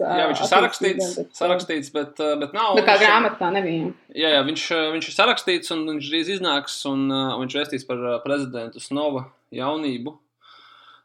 Jā, 0.00 0.30
viņš 0.30 0.40
ir 0.40 0.50
sarakstīts, 0.54 1.10
bet, 1.18 1.34
sarakstīts 1.36 1.92
bet, 1.92 2.24
uh, 2.24 2.38
bet 2.40 2.56
nav. 2.56 2.72
Bet 2.78 2.88
kā 2.88 2.96
viņš 2.96 3.04
ir- 3.04 3.12
grāmata 3.12 3.40
tā 3.42 3.52
nebija. 3.58 3.92
Jā, 4.16 4.32
jā 4.38 4.40
viņš, 4.48 4.64
uh, 4.72 4.86
viņš 4.96 5.10
ir 5.10 5.18
sarakstīts 5.18 5.76
un 5.76 5.84
viņš 5.92 6.08
drīz 6.14 6.32
iznāks, 6.38 6.80
un 6.88 7.04
uh, 7.12 7.36
viņš 7.44 7.58
vēstīs 7.60 7.84
par 7.90 8.06
prezidentu 8.24 8.80
Snova 8.80 9.26
jaunību. 9.52 10.16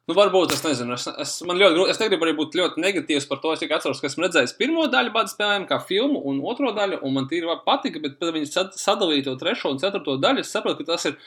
Nu, 0.09 0.15
varbūt 0.17 0.55
es 0.55 0.63
nezinu, 0.65 0.95
es, 0.95 1.03
es, 1.21 1.31
man 1.45 1.59
ļoti 1.59 1.75
grūti, 1.75 1.91
es 1.93 1.99
negribu 2.01 2.25
arī 2.25 2.31
būt 2.39 2.55
ļoti 2.57 2.81
negatīvs 2.81 3.27
par 3.29 3.43
to. 3.43 3.51
Es 3.53 3.61
tikai 3.61 3.75
atceros, 3.77 3.99
ka 4.01 4.09
esmu 4.09 4.23
redzējis 4.23 4.55
pirmo 4.57 4.87
daļu 4.89 5.13
bada 5.13 5.29
spēlēm, 5.29 5.67
kā 5.69 5.77
filmu, 5.85 6.23
un 6.31 6.39
otro 6.49 6.71
daļu, 6.73 6.97
un 7.05 7.13
man 7.13 7.27
tīri 7.29 7.53
patika, 7.61 8.01
bet, 8.01 8.15
kad 8.17 8.33
viņi 8.33 8.49
sad- 8.49 8.73
sadalīja 8.73 9.27
to 9.27 9.35
trešo 9.37 9.69
un 9.69 9.77
ceturto 9.77 10.15
daļu, 10.17 10.41
es 10.41 10.49
saprotu, 10.55 10.81
ka 10.81 10.95
tas 10.95 11.05
ir 11.05 11.19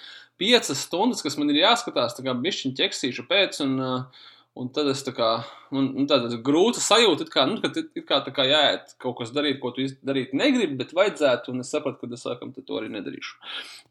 piecas 0.42 0.82
stundas, 0.82 1.22
kas 1.22 1.38
man 1.38 1.54
ir 1.54 1.60
jāskatās, 1.62 2.16
tā 2.18 2.26
kā 2.26 2.34
bišķiņ 2.34 2.74
ķeksīšu 2.80 3.28
pēc, 3.30 3.60
un, 3.62 3.78
uh, 3.78 4.26
un 4.58 4.68
tad 4.68 4.88
es 4.90 5.00
tā 5.00 5.14
kā, 5.16 5.28
man, 5.72 5.86
nu, 5.96 6.04
tāda 6.08 6.36
grūta 6.44 6.80
sajūta, 6.82 7.24
it 7.24 7.30
kā, 7.32 7.44
nu, 7.48 7.56
ka 7.62 7.70
it 7.72 8.02
kā 8.08 8.18
tā 8.24 8.32
kā 8.36 8.44
jāiet 8.44 8.90
kaut 9.00 9.16
kas 9.20 9.30
darīt, 9.32 9.58
ko 9.62 9.70
tu 9.72 9.86
darīt 10.04 10.34
negribi, 10.36 10.76
bet 10.76 10.90
vajadzētu, 10.96 11.54
un 11.54 11.64
es 11.64 11.70
sapratu, 11.72 12.02
ka 12.02 12.18
es 12.18 12.24
sākam 12.26 12.50
to 12.52 12.76
arī 12.76 12.90
nedarīšu. 12.92 13.32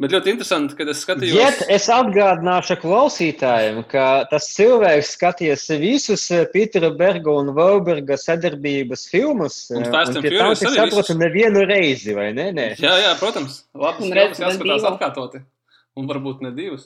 Bet 0.03 0.13
ļoti 0.13 0.35
interesanti, 0.35 0.77
kad 0.77 0.91
es 0.93 1.01
skatījos. 1.01 1.33
Jet, 1.39 1.63
es 1.73 1.87
atgādināšu 1.93 2.77
klausītājiem, 2.83 3.81
ka 3.89 4.05
tas 4.29 4.51
cilvēks 4.53 5.15
skatījās 5.17 5.65
visus 5.81 6.27
eh, 6.35 6.43
Pītera 6.53 6.91
Berga 6.97 7.33
un 7.41 7.49
Vauberga 7.57 8.19
sadarbības 8.21 9.07
filmus. 9.09 9.63
Un 9.73 9.87
eh, 9.87 9.89
Fast 9.93 10.13
and 10.13 10.27
Furious 10.27 10.61
arī 10.61 10.77
saprotu, 10.77 11.07
visus. 11.07 11.21
nevienu 11.23 11.65
reizi, 11.65 12.13
vai 12.17 12.29
ne? 12.37 12.51
ne? 12.53 12.67
Jā, 12.77 12.93
jā, 13.01 13.15
protams. 13.21 13.63
Labi, 13.73 14.11
Un 14.11 14.13
jāskatās 14.21 14.85
atkārtoti. 14.93 15.41
Un 15.97 16.05
varbūt 16.07 16.45
ne 16.45 16.53
divas. 16.55 16.85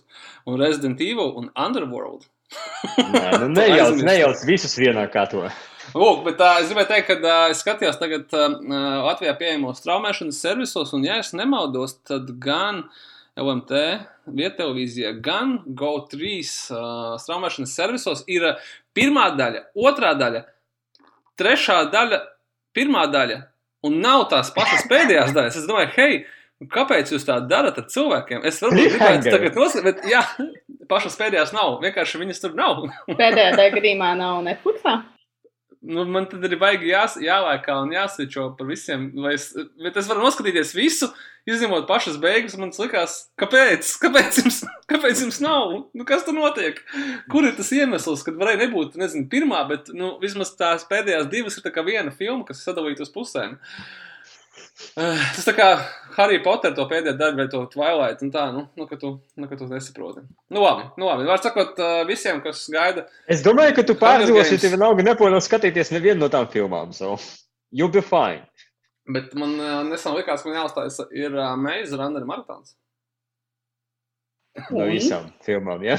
Un 0.50 0.58
Resident 0.58 1.04
Evil 1.04 1.36
un 1.38 1.52
Underworld. 1.54 2.24
Nē, 2.54 3.30
nu 3.42 3.48
nejauc, 3.60 4.04
nejauc 4.06 4.44
visus 4.48 4.78
vienā 4.80 5.08
kārtā. 5.12 5.50
Lūk, 5.96 6.24
bet 6.26 6.38
tā, 6.40 6.50
es 6.62 6.70
gribēju 6.72 6.90
teikt, 6.90 7.08
ka 7.10 7.16
uh, 7.22 7.52
es 7.54 7.62
skatījos 7.64 8.00
tagad 8.02 8.34
uh, 8.36 8.56
Latvijā 9.06 9.36
pieejamos 9.40 9.84
traumēšanas 9.86 10.40
servisos, 10.42 10.92
un, 10.98 11.06
ja 11.08 11.20
es 11.22 11.32
nemaldos, 11.38 11.98
tad 12.08 12.32
gan 12.42 12.84
LMT 13.40 13.82
viettelevīzijā, 14.36 15.14
gan 15.24 15.60
GO3 15.66 16.32
uh, 16.42 17.16
traumēšanas 17.22 17.76
servisos 17.78 18.24
ir 18.32 18.48
uh, 18.50 18.72
pirmā 18.98 19.30
daļa, 19.38 19.68
otrā 19.88 20.14
daļa, 20.20 20.46
trešā 21.40 21.82
daļa, 21.94 22.22
pirmā 22.76 23.06
daļa, 23.14 23.42
un 23.88 24.00
nav 24.04 24.28
tās 24.34 24.52
pašas 24.56 24.88
pēdējās 24.92 25.36
daļas. 25.38 25.62
Es 25.62 25.70
domāju, 25.70 25.94
hei, 25.96 26.24
kāpēc 26.76 27.14
jūs 27.14 27.28
tā 27.28 27.40
darat 27.46 27.80
ar 27.80 27.88
cilvēkiem? 27.92 28.44
Es 28.48 28.60
gribētu 28.64 28.98
Cliffhanger. 28.98 29.38
tagad 29.38 29.62
noslēgt, 29.62 29.88
bet 29.92 30.10
jā, 30.12 30.26
pašas 30.90 31.18
pēdējās 31.20 31.54
nav, 31.56 31.80
vienkārši 31.84 32.22
viņas 32.22 32.42
tur 32.44 32.56
nav. 32.58 32.86
Pēdējā 33.22 33.70
gadījumā 33.76 34.14
nav 34.20 34.42
Netflixā. 34.46 35.02
Nu, 35.86 36.02
man 36.10 36.26
tad 36.26 36.42
ir 36.48 36.56
baigi 36.58 36.90
jās, 36.90 37.14
jālēkā 37.22 37.76
un 37.84 37.92
jāsvičo 37.94 38.48
par 38.58 38.70
visiem. 38.72 39.12
Es, 39.30 39.52
bet 39.84 39.98
es 40.02 40.08
varu 40.10 40.24
noskatīties 40.24 40.72
visu, 40.74 41.12
izņemot 41.46 41.86
pašas 41.90 42.18
beigas. 42.22 42.56
Man 42.58 42.72
liekas, 42.74 43.18
kāpēc? 43.38 43.92
Kāpēc 44.02 44.40
jums, 44.42 44.64
kāpēc 44.92 45.22
jums 45.28 45.38
nav? 45.46 45.76
Nu, 45.94 46.08
kas 46.10 46.26
tur 46.26 46.38
notiek? 46.38 46.82
Kur 47.30 47.46
ir 47.46 47.54
tas 47.60 47.70
iemesls, 47.76 48.26
kad 48.26 48.40
varēja 48.40 48.64
nebūt, 48.64 48.98
nezinu, 49.02 49.28
pirmā, 49.30 49.62
bet 49.70 49.94
nu, 49.94 50.16
vismaz 50.24 50.56
tās 50.58 50.88
pēdējās 50.90 51.30
divas 51.30 51.60
ir 51.60 51.68
tā 51.68 51.74
kā 51.76 51.86
viena 51.86 52.14
filma, 52.16 52.48
kas 52.50 52.66
sadalīta 52.66 53.06
uz 53.06 53.14
pusēm. 53.14 53.60
Eh, 53.60 54.05
Tas 54.96 55.46
tā 55.48 55.54
kā 55.56 55.68
Harry 56.16 56.42
Potter 56.44 56.74
to 56.76 56.86
pēdējo 56.90 57.16
daļu 57.20 57.40
vai 57.40 57.46
to 57.52 57.62
Twilight, 57.72 58.22
un 58.26 58.32
tā, 58.34 58.46
nu, 58.56 58.66
nu 58.80 58.88
ka 58.90 58.98
tu, 59.02 59.12
nu, 59.36 59.50
ka 59.50 59.58
tu 59.60 59.68
nesaproti. 59.70 60.24
Nu, 60.54 60.64
labi, 60.64 60.88
nu, 61.00 61.08
labi. 61.10 61.28
Var 61.28 61.42
sakot, 61.44 61.80
eh, 61.80 62.04
visiem, 62.10 62.42
kas 62.44 62.66
gaida 62.72 63.06
Es 63.32 63.44
domāju, 63.46 63.76
ka 63.80 63.88
tu 63.88 63.98
pārdzīvosi, 64.00 64.56
Games. 64.56 64.64
tev 64.64 64.76
vienalga 64.78 65.08
neplāno 65.10 65.42
skatīties 65.44 65.92
nevienu 65.96 66.24
no 66.24 66.32
tām 66.32 66.48
filmām. 66.52 66.94
So. 66.96 67.18
You'll 67.76 67.92
be 67.92 68.02
fine. 68.06 68.46
Bet 69.12 69.36
man 69.38 69.58
uh, 69.60 69.82
nesen 69.86 70.16
likās, 70.18 70.42
ka 70.42 70.50
man 70.50 70.62
jāuzstājas 70.64 71.02
ir 71.14 71.36
uh, 71.36 71.52
Meiza 71.60 72.00
Runner 72.00 72.26
maratons. 72.26 72.74
No 74.72 74.88
visām 74.88 75.28
filmām, 75.46 75.84
ja? 75.84 75.98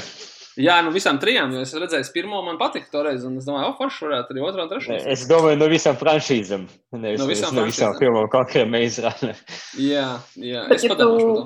Jā, 0.57 0.79
no 0.81 0.89
visām 0.95 1.19
trijām, 1.21 1.51
jo 1.53 1.61
es 1.61 1.73
redzēju, 1.77 2.07
pirmo 2.15 2.39
man 2.45 2.57
patika 2.57 2.89
toreiz, 2.93 3.21
un 3.27 3.35
es 3.37 3.45
domāju, 3.45 3.69
o, 3.69 3.75
forši 3.77 4.07
varētu 4.07 4.33
arī 4.33 4.45
otru 4.47 4.63
un 4.63 4.71
trešo. 4.71 4.97
Es 5.13 5.27
domāju, 5.29 5.59
no 5.61 5.67
visām 5.69 5.99
franšīzēm. 5.99 6.65
Nevis 6.97 7.21
No 7.21 7.27
visām 7.29 7.53
no 7.57 7.67
visām 7.67 7.93
filmām, 7.99 8.25
kā 8.33 8.41
kā 8.49 8.63
mēs 8.65 8.97
rādām. 9.05 9.37
Jā, 9.77 10.07
jā, 10.41 10.63
es 10.73 10.85
ja 10.87 10.93
padomāšu 10.95 11.27
par 11.27 11.37
to. 11.43 11.45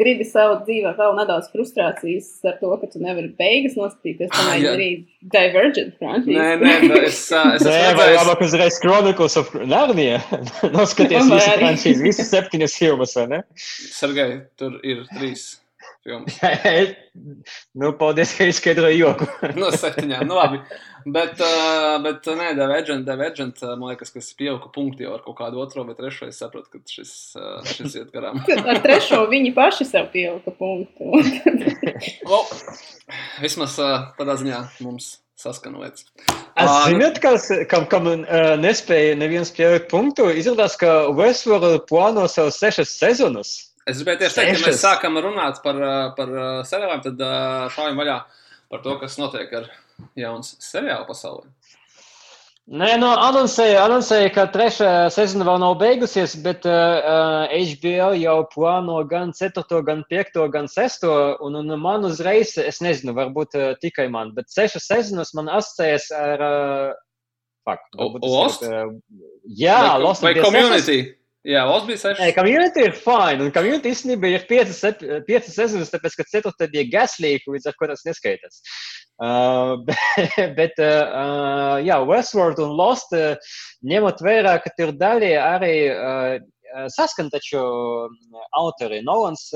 gribi 0.00 0.26
savu 0.28 0.56
dzīvē 0.66 0.90
vēl 0.98 1.14
nedaudz 1.20 1.46
frustrācijas 1.52 2.26
ar 2.50 2.58
to, 2.60 2.72
ka 2.82 2.90
tu 2.92 3.00
nevari 3.04 3.30
beigas 3.38 3.78
noskatīties, 3.78 4.32
tad 4.34 4.50
Ah, 4.50 4.58
jā. 4.58 4.74
arī 4.74 4.88
Divergent 5.22 5.94
franšīze. 6.02 6.34
Nē, 6.34 6.58
nē, 6.60 6.74
bet 6.90 7.06
es, 7.12 7.22
es 7.30 7.64
Nē, 7.68 7.78
vai 7.96 8.10
labāk 8.18 8.42
uzreiz 8.48 8.80
Chronicles 8.82 9.38
of 9.40 9.54
Narnia. 9.62 10.18
Noskaties 10.76 11.30
visu 11.30 11.54
franšīzi, 11.62 12.04
visas 12.10 12.34
septiņas 12.34 12.76
filmas, 12.82 13.14
vai 13.16 13.26
ne? 13.36 13.40
Sergei, 13.94 14.42
tur 14.58 14.76
ir 14.82 15.06
trīs. 15.14 15.48
nu, 17.80 17.90
paldies, 17.98 18.32
ka 18.38 18.46
izskaidroji 18.48 19.00
joku. 19.00 19.28
No 19.60 19.70
septiņām, 19.74 20.24
nu 20.28 20.38
labi. 20.38 20.60
Bet, 21.08 21.40
uh, 21.40 21.98
bet 22.04 22.26
nē, 22.26 22.50
Divergent, 22.58 23.06
Divergent, 23.06 23.62
uh, 23.64 23.74
man 23.78 23.92
liekas, 23.92 24.10
kas 24.14 24.32
pieauga 24.38 24.70
punkti 24.74 25.06
jau 25.06 25.14
ar 25.16 25.22
kaut 25.24 25.38
kādu 25.38 25.62
otro 25.62 25.84
vai 25.88 25.96
trešo, 25.98 26.28
es 26.28 26.40
saprotu, 26.42 26.72
ka 26.74 26.82
šis, 26.90 27.14
uh, 27.38 27.60
šis 27.68 27.96
iet 28.00 28.10
garām. 28.14 28.42
Ar 28.72 28.82
trešo 28.84 29.22
viņi 29.30 29.54
paši 29.56 29.88
sev 29.88 30.10
pielika 30.14 30.52
punktu. 30.58 31.12
O, 32.28 32.42
vismaz 33.44 33.78
uh, 33.80 34.10
tādā 34.18 34.36
ziņā 34.42 34.64
mums 34.84 35.16
saskana 35.38 35.84
lietas. 35.84 36.08
Es 36.58 36.66
nu- 36.66 36.90
zināt, 36.90 37.20
kas, 37.22 37.46
kam, 37.70 37.86
kam 37.90 38.10
uh, 38.10 38.56
nespēja 38.58 39.14
neviens 39.18 39.52
pielikt 39.54 39.88
punktu, 39.92 40.28
izrādās, 40.34 40.76
ka 40.80 41.06
Westworld 41.14 41.86
plāno 41.90 42.26
sev 42.30 42.50
sešas 42.54 42.96
sezonas. 42.98 43.67
Es 43.88 44.00
gribēju 44.00 44.20
tieši 44.24 44.36
teikt, 44.36 44.58
ka 44.60 44.68
mēs 44.68 44.82
sākam 44.84 45.20
runāt 45.24 45.62
par, 45.64 45.78
par 46.18 46.32
seriāliem, 46.68 47.04
tad 47.06 47.22
uh, 47.24 47.68
šaujam 47.72 48.00
vaļā 48.02 48.18
par 48.68 48.82
to, 48.84 48.98
kas 49.00 49.16
notiek 49.20 49.52
ar 49.62 49.70
jaunas 50.18 50.56
seriāla 50.60 51.06
pasaulē. 51.08 51.46
Nē, 52.68 52.88
no 53.00 53.14
anoncēja, 53.16 53.78
anoncēja, 53.86 54.28
ka 54.34 54.42
trešā 54.52 54.88
sezona 55.14 55.46
vēl 55.48 55.60
nav 55.62 55.78
beigusies, 55.80 56.34
bet 56.44 56.66
uh, 56.68 57.46
HBO 57.48 58.10
jau 58.20 58.34
plāno 58.52 58.98
gan 59.08 59.32
4, 59.32 59.64
gan 59.86 60.02
5, 60.10 60.36
gan 60.52 60.68
6. 60.68 61.06
Un, 61.46 61.56
un 61.62 61.72
man 61.80 62.04
uzreiz, 62.04 62.52
es 62.60 62.82
nezinu, 62.84 63.14
varbūt 63.16 63.56
uh, 63.56 63.70
tikai 63.80 64.10
man, 64.12 64.34
bet 64.36 64.52
6 64.52 64.76
sezonas 64.84 65.32
man 65.38 65.48
asociējas 65.48 66.10
ar. 66.18 66.44
Uh, 66.44 66.92
fuck, 67.64 67.88
O- 67.96 68.10
Lost? 68.20 68.68
ir, 68.68 68.76
uh, 68.76 68.92
jā, 69.48 69.78
vai, 69.86 70.02
Lost. 70.04 70.28
vai 70.28 70.34
bija 70.36 70.52
sešas. 70.52 70.92
Jā, 71.48 71.62
Lost 71.64 71.86
bija 71.88 71.96
Nē, 71.96 72.02
sešas. 72.02 72.34
community 72.36 72.82
ir 72.84 72.92
fine, 72.92 73.46
un 73.46 73.52
community 73.54 73.88
īstenībā 73.94 74.28
ir 74.34 74.42
piecas, 74.50 74.82
sep- 74.82 75.04
piecas 75.24 75.54
sezonas, 75.56 75.88
tāpēc, 75.94 76.18
ka 76.18 76.26
ceturtā 76.28 76.68
bija 76.68 76.84
Gaslīka, 76.92 77.54
līdz 77.54 77.70
ar 77.70 77.76
ko 77.78 77.88
tas 77.88 78.04
neskaitās. 78.04 78.60
Uh, 79.18 79.80
bet, 80.58 80.76
uh, 80.76 81.78
jā, 81.80 81.96
Westworld 82.10 82.60
un 82.62 82.74
Lost, 82.76 83.16
uh, 83.16 83.56
ņemot 83.88 84.20
vērā, 84.26 84.58
ka 84.60 84.74
tur 84.76 84.92
daļai 85.00 85.32
arī 85.40 85.72
uh, 85.94 86.36
saskan 86.92 87.30
taču 87.32 87.62
autori 88.58 89.00
Nolans, 89.00 89.46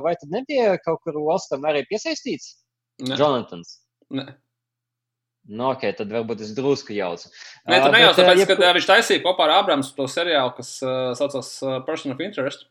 vai 0.00 0.14
tad 0.16 0.32
nebija 0.32 0.78
kaut 0.80 1.02
kur 1.04 1.18
valstam 1.20 1.66
arī 1.68 1.84
piesaistīts? 1.90 2.54
Ne. 3.04 3.18
Jonatans. 3.20 3.76
Ne. 4.08 4.24
Nu, 5.48 5.70
ok, 5.72 5.80
tad 5.98 6.12
varbūt 6.14 6.40
es 6.44 6.52
drusku 6.54 6.94
jaucu. 6.94 7.26
Nē, 7.66 7.80
tā 7.82 7.88
nejauc, 7.90 8.14
bet, 8.14 8.22
ā, 8.22 8.28
tāpēc, 8.28 8.38
jebku- 8.44 8.56
ka 8.60 8.68
ā, 8.70 8.74
viņš 8.76 8.86
taisīja 8.86 9.22
kopā 9.24 9.48
ar 9.48 9.54
Abramu 9.58 9.82
to 9.96 10.06
seriālu, 10.06 10.52
kas 10.56 10.70
uh, 10.86 11.14
saucas 11.18 11.48
uh, 11.66 11.80
Person 11.86 12.12
of 12.14 12.20
Interest. 12.22 12.66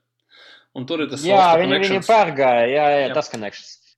Un 0.74 0.86
tur 0.88 1.02
ir 1.04 1.10
tas 1.12 1.20
Jā, 1.28 1.36
Soulstar 1.36 1.60
viņi 1.66 1.74
Connections. 1.76 2.08
pārgāja, 2.08 2.68
jā, 2.72 2.86
jā, 2.96 3.08
Jā. 3.10 3.14
tas 3.18 3.28
connections. 3.30 3.91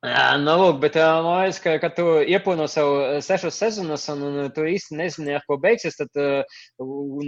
Jā, 0.00 0.38
nu, 0.40 0.52
lūk, 0.56 0.78
bet 0.80 0.94
man 0.96 1.26
liekas, 1.28 1.58
ka, 1.60 1.74
kad 1.82 1.92
tu 1.92 2.04
iepūno 2.24 2.64
savu 2.72 2.94
ā, 3.04 3.08
sešas 3.20 3.58
sezonas 3.60 4.06
un, 4.08 4.22
un 4.30 4.46
tu 4.56 4.64
īsti 4.64 4.96
nezini, 4.96 5.34
ar 5.36 5.44
ko 5.44 5.58
beigsies, 5.60 5.98
tad 5.98 6.16
uh, 6.16 6.62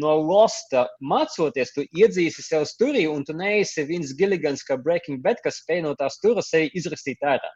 no 0.01 0.15
Losta 0.25 0.87
mācoties, 1.05 1.75
tu 1.77 1.85
iedzīsi 1.85 2.41
sev 2.47 2.65
sturī 2.71 3.05
un 3.13 3.27
tu 3.29 3.37
neesi 3.37 3.85
viens 3.85 4.15
giligans 4.17 4.65
kā 4.65 4.79
Breaking 4.81 5.21
Bad, 5.21 5.45
kas 5.45 5.61
spēj 5.61 5.85
no 5.85 5.93
tā 6.01 6.09
stura 6.17 6.41
sevi 6.47 6.73
izrakstīt 6.81 7.21
ārā. 7.21 7.53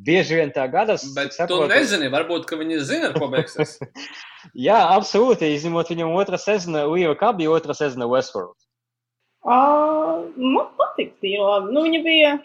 Bieži 0.00 0.40
vien 0.40 0.56
tā 0.56 0.64
gadās. 0.72 1.04
Bet 1.12 1.36
cik 1.36 1.44
tu 1.44 1.60
saprotu- 1.60 1.74
nezini, 1.76 2.08
varbūt, 2.16 2.48
ka 2.48 2.56
viņi 2.56 2.80
zina, 2.88 3.12
ar 3.12 3.20
ko 3.20 3.28
beigsies. 3.36 3.76
Jā, 4.68 4.80
absolūti, 4.96 5.52
izņemot 5.58 5.92
viņam 5.92 6.16
otrā 6.16 6.40
sezona, 6.40 6.88
Līva 6.88 7.18
kā 7.20 7.34
bija 7.36 7.52
otrā 7.52 7.76
sezona 7.76 8.08
Westworld. 8.08 8.56
Uh, 9.44 10.24
man 10.40 10.72
patīk 10.80 11.12
labi. 11.20 11.74
Nu, 11.76 11.84
viņa 11.84 12.00
bija 12.08 12.38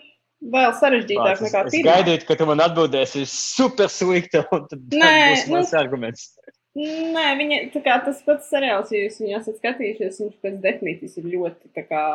vēl 0.51 0.73
sarežģītāka 0.79 1.37
es, 1.37 1.43
nekā 1.45 1.61
es 1.67 1.75
pirmā. 1.75 1.91
gaidīju, 1.91 2.25
ka 2.27 2.35
tu 2.39 2.47
man 2.49 2.63
atbildēsi, 2.65 3.23
super 3.29 3.91
slikta, 3.91 4.43
un 4.55 4.67
tad 4.71 4.81
Nē, 4.91 5.13
būs 5.31 5.45
nu- 5.47 5.55
mans 5.57 5.73
arguments. 5.79 6.25
Nē, 6.73 7.27
viņa 7.37 7.57
kā 7.85 7.99
tas 8.03 8.23
pats 8.25 8.49
seriāls, 8.49 8.89
ja 8.91 9.03
jūs 9.05 9.19
viņu 9.21 9.37
esat 9.37 9.59
skatījušies, 9.61 10.19
viņš 10.23 10.37
pēc 10.41 10.59
definīcijas 10.63 11.17
ir 11.21 11.29
ļoti 11.35 11.85
kā 11.85 12.05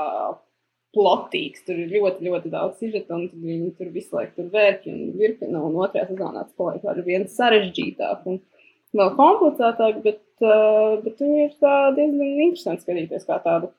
plotīgs. 0.97 1.64
Tur 1.66 1.78
ir 1.78 1.92
ļoti, 1.92 2.26
ļoti 2.26 2.50
daudz 2.52 2.80
sižeta, 2.80 3.14
un 3.14 3.28
viņi 3.30 3.73
tur 3.78 3.90
visu 3.94 4.16
laiku 4.16 4.35
tur 4.40 4.49
vērķi 4.54 4.92
un 4.92 5.02
virkina, 5.20 5.62
un 5.62 5.78
otrajā 5.78 6.08
sezonā 6.11 6.42
tas 6.42 6.56
paliek 6.58 6.87
ar 6.90 7.02
vien 7.06 7.26
sarežģītāk 7.30 8.26
un 8.26 8.40
vēl 8.99 9.12
komplicētāk, 9.18 10.02
bet, 10.02 10.23
uh, 10.42 10.97
bet 11.04 11.20
viņi 11.23 11.44
ir 11.44 11.52
tā 11.61 11.75
diezgan 11.94 12.40
interesanti 12.49 12.87
skatīties 12.87 13.28
kā 13.28 13.38
tādu, 13.44 13.70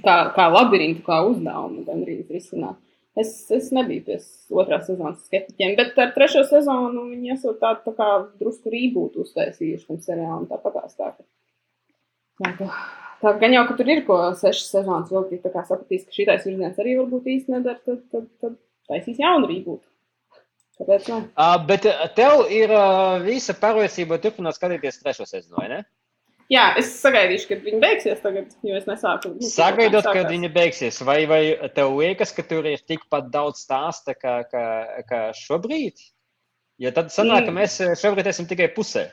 kā, 0.00 0.16
kā 0.36 0.46
labirintu, 0.54 1.02
kā 1.06 1.20
uzdevumu 1.28 1.84
gandrīz 1.84 2.30
risināt. 2.30 2.78
Es, 3.18 3.50
es 3.50 3.72
nebiju 3.74 4.04
pie 4.06 4.16
otrās 4.54 4.84
sezonas 4.86 5.24
skeptiķiem, 5.26 5.72
bet 5.80 5.96
ar 5.98 6.12
trešo 6.14 6.44
sezonu 6.46 7.08
viņi 7.10 7.32
esat 7.34 7.58
tādu 7.58 7.82
tā 7.88 7.94
kā 7.98 8.08
drusku 8.38 8.70
rībūtu 8.70 9.24
uztaisījuši 9.24 9.88
tam 9.88 9.98
seriālam 10.04 10.46
tāpatās 10.50 10.94
tā. 10.96 11.10
ka- 11.16 11.28
Tā, 12.40 12.50
ka, 12.56 12.66
tā 13.20 13.32
gan 13.42 13.52
jau, 13.52 13.66
ka 13.68 13.74
tur 13.76 13.88
ir 13.92 13.98
ko 14.06 14.14
sešas 14.38 14.70
sezonas 14.72 15.10
veltīt, 15.12 15.42
tā 15.44 15.50
kā 15.52 15.60
sapratīs, 15.68 16.06
ka 16.06 16.14
šitais 16.14 16.46
virziens 16.48 16.78
arī 16.80 16.94
varbūt 17.02 17.26
īsti 17.34 17.52
nedara, 17.52 17.76
tad, 17.84 17.98
tad, 18.14 18.28
tad 18.40 18.54
taisīs 18.88 19.18
jaunu 19.20 19.50
rībūtu. 19.50 19.84
Kāpēc 20.80 21.08
ne? 21.12 21.18
Uh, 21.36 21.58
bet 21.68 21.84
uh, 21.90 22.06
tev 22.16 22.46
ir 22.48 22.72
uh, 22.72 23.18
visa 23.26 23.52
pārliecība 23.60 24.16
turpināt 24.24 24.56
skatīties 24.56 25.02
trešo 25.02 25.26
sezonu, 25.28 25.58
vai 25.60 25.66
ne? 25.74 25.82
Jā, 26.50 26.64
es 26.80 26.88
sagaidīšu, 26.98 27.46
kad 27.46 27.60
viņi 27.62 27.78
beigsies 27.82 28.22
tagad, 28.24 28.48
jo 28.66 28.74
es 28.74 28.86
nesāku. 28.88 29.36
nu, 29.36 29.46
Sagaidot, 29.46 30.08
kad 30.10 30.26
viņa 30.32 30.48
beigsies, 30.54 30.98
vai, 31.06 31.20
vai 31.30 31.42
tev 31.76 31.92
liekas, 32.00 32.32
ka 32.34 32.42
tur 32.42 32.66
ir 32.66 32.82
tikpat 32.90 33.28
daudz 33.30 33.62
stāsta 33.62 34.16
kā, 34.18 34.40
kā, 34.50 34.64
kā 35.06 35.20
šobrīd? 35.38 36.02
Jo 36.82 36.90
tad 36.96 37.12
sanāk, 37.14 37.44
ka 37.46 37.52
Mm. 37.52 37.58
mēs 37.60 37.76
uh, 37.84 37.94
šobrīd 37.94 38.26
esam 38.32 38.48
tikai 38.50 38.66
pusē. 38.74 39.10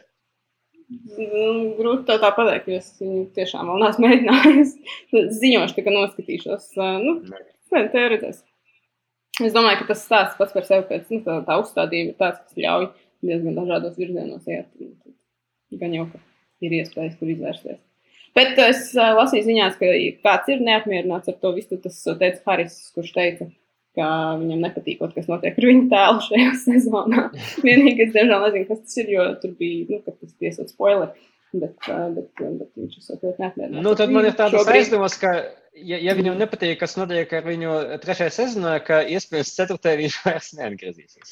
Nu, 0.87 1.75
Grūti 1.77 2.05
to 2.07 2.15
tā 2.23 2.29
pateikt, 2.33 2.69
jo 2.71 2.77
es 2.79 2.93
viņu 3.01 3.23
tiešām 3.35 3.67
vēl 3.69 3.81
neesmu 3.83 4.07
mēģinājis. 4.07 4.71
Ziņošu, 5.41 5.75
tā 5.77 5.83
kā 5.85 5.93
noskatīšos. 5.93 6.69
Uh, 6.79 6.95
Nu, 7.03 7.17
nē, 7.75 7.81
te 7.91 8.05
redzēs. 8.13 8.39
Es 9.43 9.53
domāju, 9.53 9.83
ka 9.83 9.91
tas 9.91 10.05
stāsts 10.07 10.39
pats 10.39 10.55
par 10.55 10.65
sevi 10.65 10.87
pēc 10.89 11.11
nu, 11.13 11.19
tā, 11.27 11.41
tā 11.45 11.59
uzstādījuma 11.61 12.15
ir 12.15 12.17
tāds, 12.17 12.39
kas 12.41 12.57
ļauj 12.63 12.87
diezgan 13.21 13.59
dažādos 13.59 13.99
virzienos 13.99 14.47
iet. 14.49 14.71
Gan 15.77 15.93
jau, 15.93 16.07
ka 16.09 16.23
ir 16.65 16.75
iespējas 16.81 17.19
tur 17.19 17.29
izvērsties. 17.33 17.79
Bet 18.37 18.59
es 18.61 18.91
uh, 18.93 19.13
lasīju 19.17 19.47
ziņās, 19.47 19.77
ka 19.79 19.87
kāds 20.25 20.51
ir 20.53 20.59
neapmierināts 20.65 21.31
ar 21.31 21.37
to 21.41 21.53
visu. 21.55 21.79
Tas 21.81 21.95
uh, 22.05 22.17
teica 22.19 22.43
Haris, 22.45 22.75
kurš 22.93 23.13
teica, 23.15 23.47
ka 23.97 24.09
viņam 24.37 24.59
nepatīk, 24.67 24.99
kas 25.15 25.29
notiek 25.31 25.57
ar 25.57 25.65
viņu 25.71 25.87
tēlu 25.93 26.21
šajā 26.27 26.51
sezonā. 26.67 27.23
Vienīgi 27.65 28.05
es 28.05 28.13
diemžēl 28.13 28.45
nezinu, 28.45 28.67
kas 28.69 28.83
tas 28.83 28.99
ir, 29.01 29.09
jo 29.15 29.25
tur 29.41 29.55
bija, 29.57 29.87
nu, 29.89 30.01
kas 30.05 30.19
tas 30.21 30.35
tiesot 30.37 30.73
spoileri. 30.75 31.25
Bet, 31.57 31.77
uh, 31.87 32.09
bet, 32.11 32.27
bet 32.43 32.69
viņš 32.75 32.97
esot 32.99 33.21
ļoti 33.23 33.41
neapmierināts. 33.41 33.83
Nu, 33.87 33.95
tad 33.97 34.11
man 34.13 34.25
ir 34.27 34.33
tādas 34.37 34.59
Šobrīd- 34.59 34.81
aizdomas, 34.83 35.15
ka, 35.17 35.31
ja, 35.79 35.97
ja 36.03 36.13
viņam 36.17 36.35
nepatīk, 36.41 36.75
kas 36.81 36.97
notiek 36.99 37.31
ar 37.39 37.45
viņu 37.47 37.77
trešajā 38.03 38.33
sezonā, 38.35 38.73
ka 38.85 38.99
iespējams 39.15 39.53
ceturtajā 39.55 40.01
viņš 40.03 40.17
vairs 40.27 40.49
neatgriezīsies. 40.59 41.31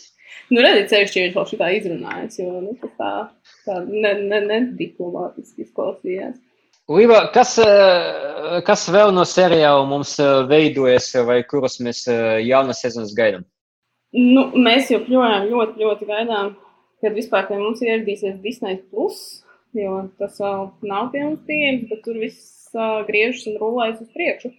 Nu, 0.55 0.63
redziet, 0.63 0.87
sevišķi, 0.93 1.19
ja 1.19 1.25
viņš 1.27 1.35
vēl 1.37 1.49
šitā 1.51 1.67
izrunājas, 1.77 2.39
jo 2.39 2.47
nu, 2.63 2.73
tas 2.79 2.95
tā, 2.97 3.11
tā 3.65 3.81
ne, 3.85 4.13
ne, 4.29 4.41
ne 4.45 4.59
izklausījās. 4.81 6.37
Līva, 6.85 7.23
kas, 7.33 7.55
eh, 7.57 8.59
kas 8.65 8.83
vēl 8.93 9.09
no 9.15 9.23
seriāla 9.25 9.87
mums 9.89 10.19
eh, 10.21 10.43
veidojas, 10.49 11.07
vai 11.25 11.39
kurus 11.49 11.79
mēs 11.81 12.03
eh, 12.13 12.43
jaunas 12.45 12.83
sezonas 12.85 13.15
gaidām? 13.17 13.47
Nu, 14.13 14.51
mēs 14.53 14.91
joprojām 14.93 15.47
ļoti, 15.49 15.81
ļoti 15.81 16.05
gaidām, 16.11 16.51
kad 17.01 17.17
vispār 17.17 17.47
pie 17.49 17.57
mums 17.57 17.81
ieradīsies 17.81 18.37
Disney 18.43 18.77
Plus, 18.91 19.17
jo 19.73 19.97
tas 20.21 20.37
vēl 20.39 20.69
nav 20.85 21.09
pie 21.15 21.23
mums 21.25 21.41
pieejams, 21.49 21.89
bet 21.89 22.05
tur 22.05 22.21
viss 22.21 22.69
uh, 22.77 23.01
griežas 23.09 23.43
un 23.49 23.57
rulējas 23.59 24.05
uz 24.05 24.13
priekšu. 24.15 24.53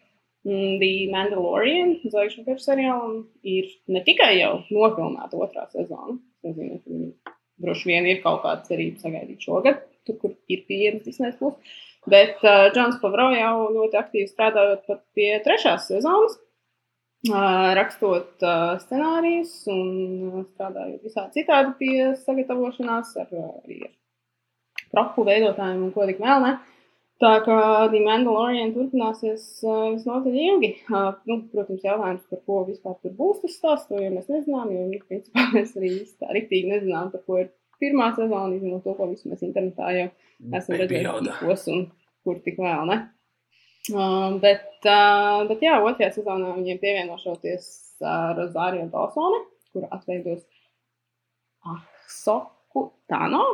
Mm, 0.47 0.77
The 0.83 0.91
Mandalorian, 1.15 1.95
zvaigžņu 2.05 2.45
karu 2.47 2.63
seriālam, 2.63 3.17
ir 3.47 3.71
ne 3.91 4.03
tikai 4.07 4.35
jau 4.43 4.53
nofilmēta 4.69 5.41
otrā 5.41 5.65
sezona. 5.73 6.19
Tas 6.43 6.53
nozīmē, 6.53 6.83
ka 6.83 6.93
viņi 6.93 7.36
droši 7.63 7.91
vien 7.91 8.09
ir 8.09 8.23
kaut 8.25 8.43
kāda 8.45 8.67
cerība 8.69 9.03
sagaidīt 9.03 9.45
šogad, 9.47 9.83
tur, 10.07 10.19
kur 10.23 10.35
ir 10.53 10.65
pieejams 10.69 11.05
Disney 11.07 11.35
Plus. 11.39 11.77
Bet 12.07 12.43
uh, 12.47 12.69
Džons 12.71 13.01
Favro 13.03 13.33
jau 13.35 13.69
ļoti 13.75 13.99
aktīvi 13.99 14.29
strādājot 14.31 14.85
pat 14.87 15.01
pie 15.17 15.31
trešās 15.43 15.89
sezonas, 15.91 16.37
uh, 17.33 17.73
rakstot 17.79 18.45
uh, 18.47 18.77
scenārijus 18.85 19.57
un 19.73 19.89
uh, 20.29 20.45
strādājot 20.53 21.09
visādi 21.09 21.41
citādi 21.41 21.75
pie 21.81 21.97
sagatavošanās 22.23 23.17
ar, 23.25 23.33
uh, 23.35 23.51
arī 23.65 23.81
ar 23.89 23.95
propu 24.95 25.27
veidotājiem 25.27 25.83
un 25.89 25.93
ko 25.97 26.07
tik 26.07 26.23
vēl 26.23 26.47
ne. 26.47 26.55
Tā 27.23 27.33
kā 27.47 27.59
The 27.89 28.01
Mandalorian 28.05 28.75
turpināsies 28.75 29.45
uh, 29.65 29.87
visnotaļ 29.95 30.35
ilgi. 30.37 30.69
Uh, 30.91 31.15
nu, 31.31 31.39
protams, 31.53 31.85
jautājums, 31.87 32.27
par 32.29 32.43
ko 32.45 32.59
vispār 32.67 32.99
tur 33.01 33.15
būs 33.17 33.41
tas 33.41 33.55
stāsts, 33.57 33.89
to 33.89 34.01
jau 34.03 34.11
mēs 34.13 34.29
nezinām, 34.29 34.69
jo 34.75 34.83
nu, 34.91 35.01
principā, 35.09 35.47
mēs 35.57 35.73
arī 35.81 35.93
tā 36.21 36.29
riktīgi 36.37 36.75
nezinām, 36.75 37.09
par 37.15 37.25
ko 37.25 37.41
ir 37.41 37.49
pirmā 37.81 38.11
sezona, 38.19 38.53
izņemot 38.59 38.85
to, 38.85 38.97
ko 38.99 39.09
visu 39.09 39.33
mēs 39.33 39.45
internetā 39.49 39.93
jau 39.97 40.07
esam 40.11 40.75
Baby 40.75 40.83
redzējuši, 40.83 41.31
tikos 41.31 41.67
un 41.73 41.87
kur 42.27 42.43
tik 42.45 42.61
vēl 42.61 42.91
ne. 42.91 42.99
Uh, 43.87 44.37
bet, 44.43 44.69
uh, 44.85 45.47
bet 45.49 45.65
jā, 45.65 45.79
otrajā 45.79 46.11
sezonā 46.19 46.53
viņiem 46.57 46.83
pievienošoties 46.83 47.69
uh, 48.03 48.35
Rozārija 48.37 48.91
Dawsone, 48.93 49.45
kur 49.73 49.89
atveidos 49.89 50.45
Ahsoku 51.65 52.91
Tano. 53.09 53.47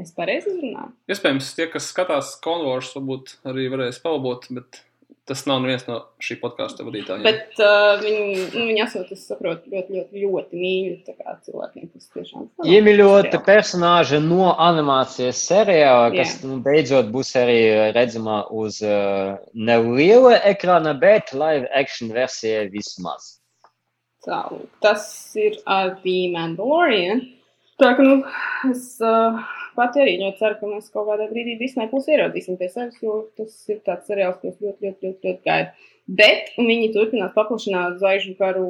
Es 0.00 0.12
pareizi 0.16 0.50
izrunāju. 0.52 0.92
Iespējams, 1.08 1.54
tie, 1.56 1.70
kas 1.72 1.88
skatās 1.92 2.34
konvors, 2.44 2.92
varbūt 2.96 3.38
arī 3.48 3.70
varēs 3.72 4.02
palabot, 4.02 4.44
bet 4.52 4.82
tas 5.26 5.42
nav 5.48 5.62
neviens 5.62 5.86
no 5.88 5.96
šī 6.22 6.36
podkāstu 6.38 6.84
vadītājiem. 6.86 7.24
Bet 7.26 7.58
uh, 7.58 7.96
viņi, 8.02 8.26
nu, 8.52 8.66
viņi 8.68 8.82
esot, 8.84 9.08
es 9.14 9.24
saprotu, 9.26 9.70
ļoti, 9.72 9.96
ļoti, 9.96 10.22
ļoti 10.22 10.60
mīļi 10.60 11.16
cilvēkiem, 11.48 11.88
kas 11.94 12.10
tiešām. 12.14 12.44
Iemīļota 12.76 13.40
personāža 13.46 14.20
no 14.22 14.52
animācijas 14.52 15.40
seriāla, 15.48 16.12
kas 16.14 16.36
nu, 16.44 16.60
beidzot 16.62 17.10
būs 17.14 17.32
arī 17.40 17.58
redzama 17.96 18.44
uz 18.54 18.78
uh, 18.86 19.34
neliela 19.56 20.36
ekrāna, 20.52 20.94
bet 21.00 21.34
live 21.34 21.66
action 21.74 22.12
versijā 22.14 22.68
vismaz. 22.70 23.38
Tā, 24.26 24.44
tas 24.82 25.08
ir 25.38 25.58
ar 25.70 25.96
The 26.04 26.20
Mandalorian. 26.34 27.26
Tā 27.80 27.90
kā 27.92 28.04
nu, 28.04 28.20
es 28.70 28.84
uh, 29.04 29.36
pati 29.76 30.00
arī 30.00 30.16
ļoti 30.22 30.40
ceru, 30.40 30.56
ka 30.60 30.70
mēs 30.70 30.88
kaut 30.94 31.10
kādā 31.10 31.26
brīdī 31.28 31.58
Disney 31.60 31.90
plus 31.90 32.08
ieradīsim 32.08 32.56
pie 32.60 32.70
sevis, 32.72 32.96
jo 33.04 33.26
tas 33.36 33.52
ir 33.68 33.82
tāds 33.84 34.08
seriāls, 34.08 34.38
ko 34.40 34.48
es 34.48 34.56
ļoti, 34.62 34.86
ļoti, 34.86 35.10
ļoti, 35.10 35.28
ļoti 35.28 35.44
gaidu. 35.44 35.92
Bet 36.16 36.52
viņi 36.56 36.92
turpinās 36.94 37.34
paplašināt 37.34 37.98
zvaigžņu 38.00 38.36
karu 38.38 38.66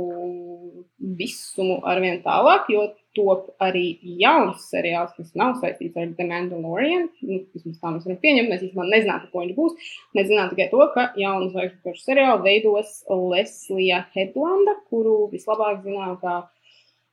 visumu 1.19 1.83
arvien 1.87 2.23
tālāk, 2.25 2.71
jo 2.73 2.87
top 3.17 3.51
arī 3.63 3.85
jauns 4.21 4.65
seriāls, 4.73 5.13
kas 5.17 5.31
nav 5.39 5.55
saistīts 5.61 5.97
ar 6.01 6.11
The 6.17 6.27
Mandalorian. 6.29 7.07
Nu, 7.21 7.43
vismaz 7.55 7.79
tā 7.79 7.93
mēs 7.93 8.09
varam 8.09 8.19
pieņemt, 8.25 8.51
mēs 8.53 8.65
vispār 8.65 8.91
nezinām, 8.91 9.29
ko 9.33 9.45
viņš 9.45 9.55
būs. 9.57 9.93
Mēs 10.17 10.29
zinām 10.33 10.51
tikai 10.53 10.69
to, 10.73 10.83
ka 10.97 11.11
jaunu 11.21 11.53
zvaigžņu 11.53 11.81
karu 11.85 12.03
seriālu 12.03 12.45
veidos 12.49 12.99
Leslija 13.13 14.03
Hedlanda, 14.17 14.79
kuru 14.91 15.19
vislabāk 15.33 15.85
zinām 15.85 16.19
kā 16.25 16.41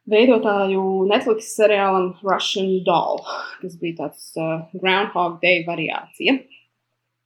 veidotāju 0.10 0.84
Netflix 1.08 1.54
seriālam 1.58 2.12
Russian 2.26 2.76
Doll, 2.88 3.22
kas 3.62 3.78
bija 3.80 4.04
tāds 4.04 4.34
uh, 4.40 4.66
Groundhog 4.76 5.40
Day 5.44 5.64
variācija. 5.68 6.40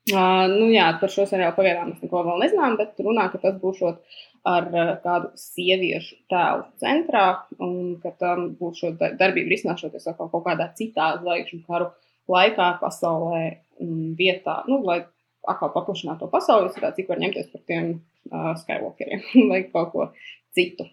Uh, 0.07 0.45
nu, 0.47 0.69
jā, 0.71 0.87
par 1.01 1.11
šo 1.11 1.25
seriālu 1.27 1.57
pagaidām 1.57 1.91
mēs 1.91 2.03
neko 2.05 2.21
vēl 2.23 2.43
nezinām, 2.45 2.77
bet 2.79 2.99
runā, 3.03 3.27
ka 3.33 3.41
tas 3.43 3.57
būs 3.59 3.81
ar 3.83 4.69
uh, 4.71 4.93
kādu 5.03 5.33
sieviešu 5.41 6.21
tēlu 6.31 6.63
centrā 6.79 7.25
un 7.59 7.97
ka 8.03 8.13
tam 8.21 8.51
būs 8.59 8.83
šo 8.83 8.93
darbību 9.01 9.51
risināšoties 9.51 10.07
kaut, 10.13 10.29
kaut 10.31 10.45
kādā 10.45 10.69
citā 10.77 11.15
zvaigžņu 11.19 11.63
karu 11.67 11.89
laikā, 12.31 12.69
pasaulē 12.79 13.43
un 13.83 14.13
vietā, 14.19 14.61
nu, 14.69 14.79
lai 14.87 15.01
atkal 15.47 15.71
paplašinātu 15.73 16.25
to 16.25 16.31
pasauli, 16.31 16.71
cik 16.71 17.09
var 17.09 17.21
ņemties 17.23 17.51
par 17.51 17.65
tiem 17.67 17.91
uh, 17.97 18.53
Skywalkeriem 18.61 19.25
vai 19.51 19.63
kaut 19.73 19.91
ko 19.95 20.09
citu. 20.55 20.87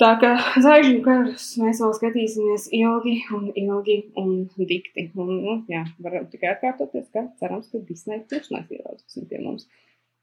Tā 0.00 0.14
kā 0.16 0.30
zvaigžņu 0.56 1.00
karus 1.04 1.46
mēs 1.60 1.80
vēl 1.82 1.90
skatīsimies 1.98 2.66
ilgi 2.72 3.16
un 3.36 3.50
ilgi 3.52 3.96
un 4.20 4.30
dikti. 4.56 5.10
Un, 5.12 5.32
nu, 5.44 5.56
jā, 5.68 5.84
varam 6.00 6.24
tikai 6.32 6.54
atkārtoties, 6.54 7.10
ka 7.12 7.26
cerams, 7.42 7.68
ka 7.68 7.82
Disney 7.84 8.22
plus 8.24 8.48
neieraudzīs 8.54 9.28
pie 9.28 9.42
mums. 9.44 9.68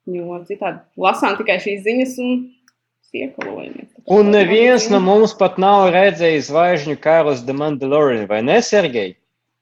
Jo 0.10 0.40
citādi 0.48 0.82
lasām 1.04 1.36
tikai 1.38 1.60
šīs 1.62 1.84
ziņas 1.86 2.18
un 2.24 2.42
iekalojamies. 3.13 3.94
Un 4.18 4.32
neviens 4.34 4.90
no 4.90 5.00
mums 5.04 5.36
pat 5.38 5.60
nav 5.62 5.92
redzējis 5.94 6.50
zvaigžņu 6.50 6.98
karus 7.04 7.46
The 7.46 7.56
Mandalorian, 7.56 8.26
vai 8.30 8.42
ne, 8.46 8.60
Sergei? 8.66 9.16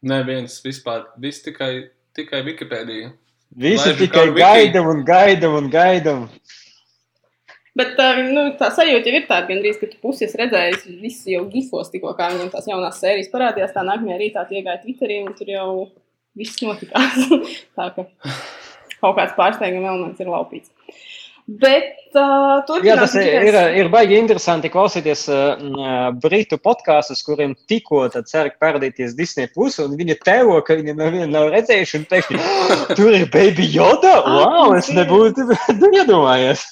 Neviens 0.06 0.58
vispār, 0.64 1.06
viss 1.22 1.44
tikai, 1.46 1.90
tikai 2.16 2.44
Wikipēdija. 2.46 3.12
Visi 3.56 3.94
tikai 4.00 4.30
gaida 4.36 4.82
un 4.84 5.04
gaida 5.08 5.50
un 5.50 5.70
gaida. 5.72 6.18
Bet 7.76 7.98
nu, 8.32 8.46
tā 8.56 8.70
sajūta 8.72 9.12
jau 9.12 9.20
ir 9.20 9.26
tāda, 9.28 9.50
gandrīz, 9.50 9.82
ka 9.82 9.90
tu 9.92 9.98
pusi 10.00 10.24
esi 10.24 10.40
redzējis 10.40 10.86
visu 11.02 11.34
jau 11.34 11.42
gifos, 11.52 11.90
tikko 11.92 12.14
kā 12.16 12.30
viņam 12.32 12.54
tās 12.54 12.70
jaunās 12.70 13.02
sērijas 13.02 13.32
parādījās. 13.34 13.74
Tā 13.76 13.84
nākamajā 13.84 14.20
rītā 14.22 14.46
iegāja 14.48 14.80
Twitterī 14.84 15.18
un 15.26 15.34
tur 15.36 15.52
jau 15.52 15.68
viss 16.40 16.62
notikās. 16.64 17.26
tā 17.76 17.90
ka 17.98 18.06
kaut 19.02 19.18
kāds 19.18 19.36
pārsteiguma 19.36 19.92
elements 19.92 20.24
ir 20.24 20.32
laupīts. 20.32 20.72
Bet 21.46 22.16
uh, 22.18 22.64
Jā, 22.82 22.96
tas 22.98 23.14
ir, 23.20 23.28
ir, 23.46 23.58
ir 23.78 23.90
baigi 23.94 24.16
interesanti 24.18 24.72
klausīties 24.74 25.28
uh, 25.30 26.08
britu 26.24 26.58
podkāstus, 26.58 27.22
kuriem 27.28 27.54
tikko 27.70 28.08
cer 28.16 28.50
parādīties 28.58 29.14
Disney 29.20 29.52
plus, 29.52 29.78
un 29.84 29.94
viņi 30.00 30.16
tevo, 30.26 30.56
ka 30.66 30.80
viņi 30.80 30.96
nevienu 30.98 31.28
nav 31.36 31.52
redzējuši, 31.54 32.00
un 32.02 32.08
teikt, 32.10 32.34
tur 32.98 33.14
ir 33.14 33.28
Baby 33.36 33.68
Yoda? 33.76 34.16
Wow, 34.26 34.74
es 34.80 34.90
nebūtu 34.96 35.46
iedomājies! 36.00 36.66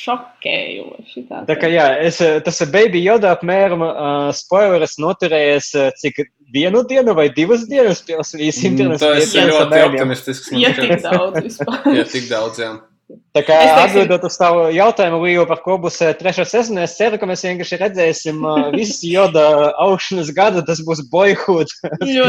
Šokējoši. 0.00 1.24
Tā, 1.28 1.42
tā 1.48 1.56
kā 1.60 1.70
jā, 1.72 1.86
es, 2.08 2.20
tas 2.46 2.60
ir 2.64 2.70
Baby 2.74 3.02
Yoda 3.04 3.34
apmēram 3.36 3.84
uh, 3.84 3.94
spoileris 4.36 4.98
noturējies 5.02 5.72
uh, 5.78 5.90
cik 6.00 6.22
vienu 6.54 6.82
dienu 6.88 7.14
vai 7.16 7.28
divas 7.34 7.66
dienas 7.70 8.02
pirms 8.06 8.34
viņas 8.36 8.62
internets. 8.68 9.04
Tas 9.04 9.34
ir 9.34 9.50
ļoti 9.50 9.82
optimistisks. 9.88 10.54
Ja 10.58 10.72
tik 10.76 10.96
daudz 11.04 11.44
vispār. 11.44 11.90
ja 11.98 12.06
tik 12.08 12.30
daudz, 12.30 12.62
jā. 12.62 12.72
Tā 13.34 13.42
kā 13.42 13.56
atbildot 13.82 14.24
uz 14.28 14.36
tavu 14.38 14.68
jautājumu, 14.74 15.18
Līja, 15.24 15.44
par 15.50 15.62
ko 15.64 15.76
būs 15.82 15.98
trešā 16.20 16.44
sezona, 16.46 16.84
es 16.86 16.94
ceru, 16.98 17.18
ka 17.18 17.26
mēs 17.26 17.42
vienkārši 17.46 17.78
redzēsim 17.80 18.42
visu 18.78 19.10
joda 19.10 19.44
augšanas 19.82 20.30
gadu. 20.36 20.62
Tas 20.66 20.82
būs 20.86 21.04
boyhood. 21.12 21.70
Jā. 22.06 22.26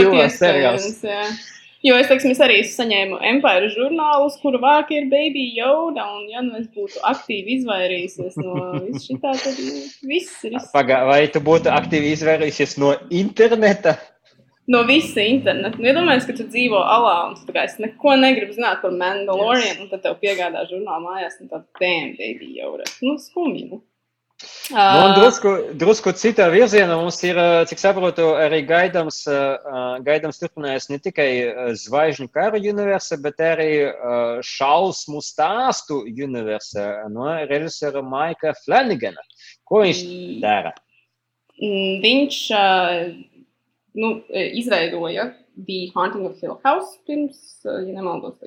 Jo 1.82 1.96
es, 1.98 2.06
teiksim, 2.12 2.30
es 2.36 2.42
arī 2.46 2.60
saņēmu 2.70 3.18
Empire 3.26 3.72
žurnālus, 3.74 4.36
kuru 4.44 4.60
vārki 4.62 5.00
ir 5.00 5.08
Baby 5.10 5.48
Yoda, 5.58 6.06
un 6.20 6.28
ja 6.30 6.44
nu 6.46 6.60
es 6.60 6.68
būtu 6.70 7.02
aktīvi 7.10 7.58
izvairījusies 7.58 8.38
no 8.38 8.54
viss 8.86 9.08
šitā, 9.10 9.34
tad 9.34 9.58
nu, 9.58 9.82
viss 10.12 10.44
ir. 10.46 10.60
Pagā, 10.76 11.02
vai 11.10 11.24
tu 11.34 11.42
būtu 11.42 11.74
aktīvi 11.74 12.14
izvairījusies 12.20 12.78
no 12.84 12.94
interneta? 13.10 13.96
No 14.70 14.84
visa 14.86 15.26
interneta. 15.26 15.82
Nu, 15.82 15.90
iedomājies, 15.90 16.28
ka 16.30 16.38
tu 16.38 16.46
dzīvo 16.46 16.78
alā, 16.86 17.16
un 17.32 17.40
tu 17.48 17.56
kā 17.56 17.66
es 17.66 17.80
neko 17.82 18.14
negribu 18.22 18.54
zināt 18.54 18.84
par 18.84 18.94
Mandalorian, 18.94 19.74
yes. 19.74 19.82
un 19.82 19.90
tad 19.90 20.06
tev 20.06 20.20
piegādā 20.22 20.68
žurnālu 20.70 21.10
mājās, 21.10 21.40
un 21.42 21.50
tad, 21.50 21.66
damn, 21.82 22.14
Baby 22.20 22.60
Yoda. 22.60 22.86
Nu, 23.02 23.18
skumji. 23.20 23.82
Nu. 24.72 25.08
Drusku, 25.18 25.52
drusku 25.76 26.14
citā 26.16 26.48
virzienā 26.54 26.96
mums 26.96 27.18
ir, 27.28 27.38
cik 27.68 27.82
saprotu, 27.82 28.30
arī 28.40 28.62
gaidāms, 28.68 29.24
gaidāms 30.06 30.40
turpinājums 30.42 30.88
ne 30.92 31.00
tikai 31.04 31.28
zvaigžņu 31.82 32.30
kara 32.34 32.62
universa, 32.62 33.20
bet 33.22 33.42
arī 33.44 33.72
šausmu 34.48 35.22
stāstu 35.26 36.02
universa 36.08 37.10
no 37.12 37.28
režisora 37.50 38.04
Maika 38.06 38.56
Flanagana. 38.64 39.26
Ko 39.68 39.84
viņš 39.84 40.06
dara? 40.44 40.74
Viņš 41.62 42.38
nu, 44.02 44.14
izveidoja 44.32 45.34
The 45.58 45.92
Haunting 45.96 46.30
of 46.30 46.40
Hill 46.40 46.58
House 46.64 46.96
pirms, 47.06 47.60
ja 47.66 47.92
nemaldos, 47.92 48.40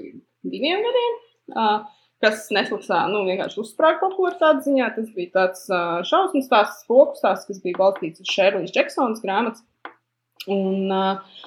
diviem 0.42 0.80
gadiem. 0.82 1.20
Uh, 1.52 1.84
kas 2.24 2.48
Netflixā 2.54 3.04
nu, 3.12 3.22
vienkārši 3.28 3.60
uzsprāga 3.62 4.00
kaut 4.02 4.16
ko 4.18 4.32
tādu 4.40 4.64
ziņā. 4.66 4.90
Tas 4.96 5.10
bija 5.16 5.32
tāds 5.38 5.66
uh, 5.70 6.00
šausmu 6.08 6.44
stāsts, 6.44 6.84
spoku 6.86 7.18
stāsts, 7.20 7.48
kas 7.50 7.60
bija 7.64 7.80
balstīts 7.82 8.24
uz 8.24 8.30
Šerlīs 8.32 8.72
Džeksonas 8.74 9.22
grāmatas. 9.24 9.64
Un 10.50 10.92
uh, 10.92 11.42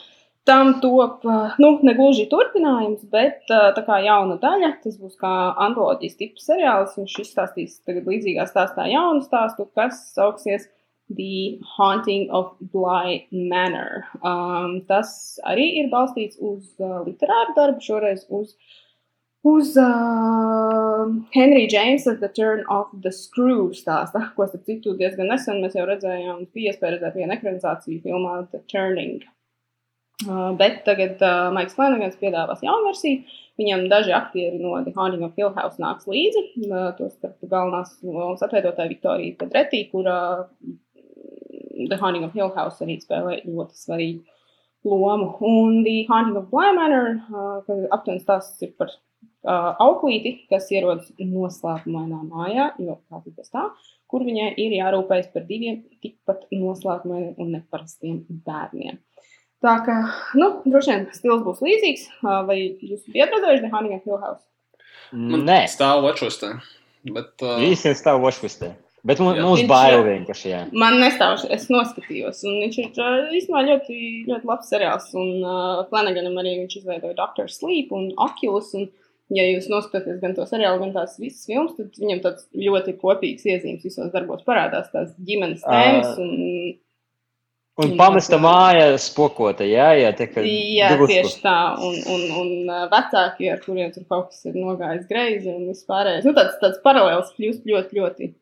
tam 0.47 0.77
top, 0.81 1.25
nu, 1.59 1.73
negluži 1.83 2.23
turpinājums, 2.31 3.03
bet 3.11 3.43
tā 3.49 3.83
kā 3.83 3.99
jauna 4.05 4.37
daļa, 4.39 4.71
tas 4.85 4.95
būs 5.01 5.17
kā 5.19 5.33
antoloģijas 5.67 6.17
tipu 6.21 6.43
seriāls. 6.43 6.95
Viņš 6.95 7.19
izstāstīs 7.25 7.77
tagad 7.87 8.07
līdzīgā 8.07 8.47
stāstā 8.47 8.87
jaunu 8.87 9.25
stāstu, 9.25 9.67
kas 9.75 9.99
sauksies 10.15 10.69
The 11.11 11.59
Haunting 11.75 12.31
of 12.35 12.55
Bly 12.71 13.27
Manor. 13.31 14.07
Um, 14.21 14.81
tas 14.87 15.11
arī 15.47 15.67
ir 15.81 15.91
balstīts 15.91 16.39
uz 16.39 16.71
uh, 16.79 17.01
literāru 17.03 17.55
darbu, 17.59 17.83
šoreiz 17.83 18.25
uz 18.27 18.55
uh, 18.55 18.86
uz 19.47 19.73
uh, 19.79 21.07
Henrija 21.33 21.69
Jamesa 21.73 22.17
The 22.19 22.29
Turn 22.35 22.63
of 22.73 22.91
the 23.03 23.11
Screw 23.15 23.71
stāsta, 23.77 24.27
ko 24.35 24.47
starp 24.49 24.67
citu 24.67 24.95
diezgan 24.99 25.31
nesen 25.31 25.63
mēs 25.63 25.77
jau 25.77 25.87
redzējām, 25.87 26.45
bija 26.55 26.73
iespēja 26.73 26.97
redzēt 26.97 27.17
vienu 27.19 27.35
ekranizāciju 27.37 28.03
filmā 28.05 28.37
The 28.51 28.63
Turning. 28.71 29.25
Uh, 30.25 30.55
bet 30.57 30.81
tagad 30.85 31.21
uh, 31.21 31.51
Maiks 31.53 31.75
Flanagans 31.77 32.17
piedāvās 32.17 32.63
jaunu 32.65 32.89
versiju. 32.89 33.21
Viņam 33.57 33.83
daži 33.89 34.13
aktieri 34.17 34.57
no 34.61 34.73
The 34.85 34.93
Haunting 34.95 35.25
of 35.25 35.37
Hill 35.37 35.53
House 35.53 35.81
nāks 35.81 36.09
līdzi. 36.09 36.43
Uh, 36.65 36.89
to 36.97 37.09
starp 37.11 37.37
galvenās 37.45 37.95
lomas 38.05 38.41
atveidotāja 38.45 38.89
Viktorija 38.89 39.37
Pedretī, 39.37 39.83
kura 39.91 40.17
The 40.63 41.99
Haunting 42.01 42.25
of 42.25 42.33
Hill 42.37 42.49
House 42.57 42.81
arī 42.81 42.97
spēlē 43.01 43.43
ļoti 43.45 43.77
svarīgu 43.77 44.89
lomu. 44.89 45.35
Un 45.45 45.83
The 45.85 45.99
Haunting 46.09 46.41
of 46.41 46.49
Bly 46.49 46.73
Manor, 46.77 47.19
uh, 47.29 47.85
aptuveni 47.93 48.23
stāsts 48.23 48.65
ir 48.65 48.73
par 48.77 48.93
auklīti, 49.45 50.47
kas 50.51 50.71
ierodas 50.73 51.11
noslēpumainā 51.19 52.23
mājā, 52.27 52.71
jo 52.81 52.97
kā 53.07 53.21
tas 53.35 53.51
tā, 53.53 53.65
kur 54.07 54.23
viņai 54.25 54.53
ir 54.59 54.77
jārūpējas 54.79 55.29
par 55.33 55.45
diviem 55.47 55.83
tikpat 56.03 56.47
noslēpumainiem 56.51 57.35
un 57.37 57.53
neparastiem 57.57 58.23
bērniem. 58.47 58.99
Tā 59.65 59.73
kā, 59.85 59.95
nu, 60.37 60.51
droši 60.69 60.91
vien 60.91 61.05
stils 61.15 61.41
būs 61.45 61.63
līdzīgs. 61.65 62.03
Vai 62.45 62.59
jūs 62.61 63.07
bijat 63.09 63.31
redzējuši 63.33 63.63
The 63.63 63.71
Honey 63.73 64.01
Hill 64.03 64.19
House? 64.21 64.43
Nē, 65.11 65.63
stāv 65.71 66.03
watchwistē. 66.05 66.57
Bet, 67.07 67.33
uh... 67.41 67.57
Visi 67.63 67.95
stāv 67.97 68.21
watchwistē. 68.21 68.75
Bet 69.07 69.21
mums, 69.23 69.39
mums 69.39 69.63
bail 69.69 70.01
vienkārši. 70.03 70.47
Jā. 70.51 70.61
Man 70.75 70.99
nestāv, 71.01 71.39
es 71.53 71.67
noskatījos. 71.71 72.43
Un 72.49 72.61
viņš 72.65 72.79
ir 72.83 72.87
īstenībā 73.39 73.63
ļoti, 73.69 73.97
ļoti 74.27 74.49
labs 74.49 74.69
seriāls. 74.69 75.09
Un 75.17 75.41
uh, 75.41 75.83
Flanaganam 75.89 76.37
arī 76.41 76.57
viņš 76.63 76.79
izveidoja 76.81 77.17
Doctor 77.17 77.49
Sleep 77.49 77.93
un 77.95 78.09
Oculus. 78.27 78.73
Un, 78.77 78.89
uh, 78.91 79.06
ja 79.33 79.45
jūs 79.49 79.67
noskatāties 79.71 80.19
gan 80.21 80.35
to 80.37 80.45
seriālu, 80.47 80.79
gan 80.85 80.93
tās 80.95 81.17
visas 81.19 81.47
filmas, 81.47 81.75
tad 81.77 81.95
viņam 81.99 82.23
tāds 82.23 82.47
ļoti 82.55 82.95
kopīgs 83.01 83.47
iezīmes 83.47 83.85
visos 83.87 84.11
darbos 84.13 84.45
parādās 84.47 84.91
tās 84.93 85.13
ģimenes 85.27 85.65
tēmas. 85.65 86.13
Un, 86.23 86.33
un 87.83 87.93
pamesta 87.99 88.39
māja 88.41 88.93
spokota, 89.01 89.67
jā, 89.67 89.89
jā, 89.99 90.13
tā 90.17 90.29
kā. 90.31 90.45
Jā, 90.47 90.93
drusku. 90.95 91.11
tieši 91.11 91.43
tā, 91.43 91.59
un, 91.83 91.99
un, 92.15 92.25
un 92.41 92.73
vecāki, 92.93 93.51
ar 93.51 93.61
kuriem 93.65 93.93
tur 93.95 94.07
kaut 94.09 94.31
kas 94.31 94.47
ir 94.47 94.57
nogājis 94.57 95.05
greizi 95.11 95.51
un 95.53 95.67
vispārējais. 95.73 96.25
Nu, 96.27 96.35
tāds, 96.37 96.57
tāds 96.63 96.81
paralēls 96.85 97.35
kļūst 97.35 97.67
ļoti, 97.67 98.01
ļoti 98.01 98.33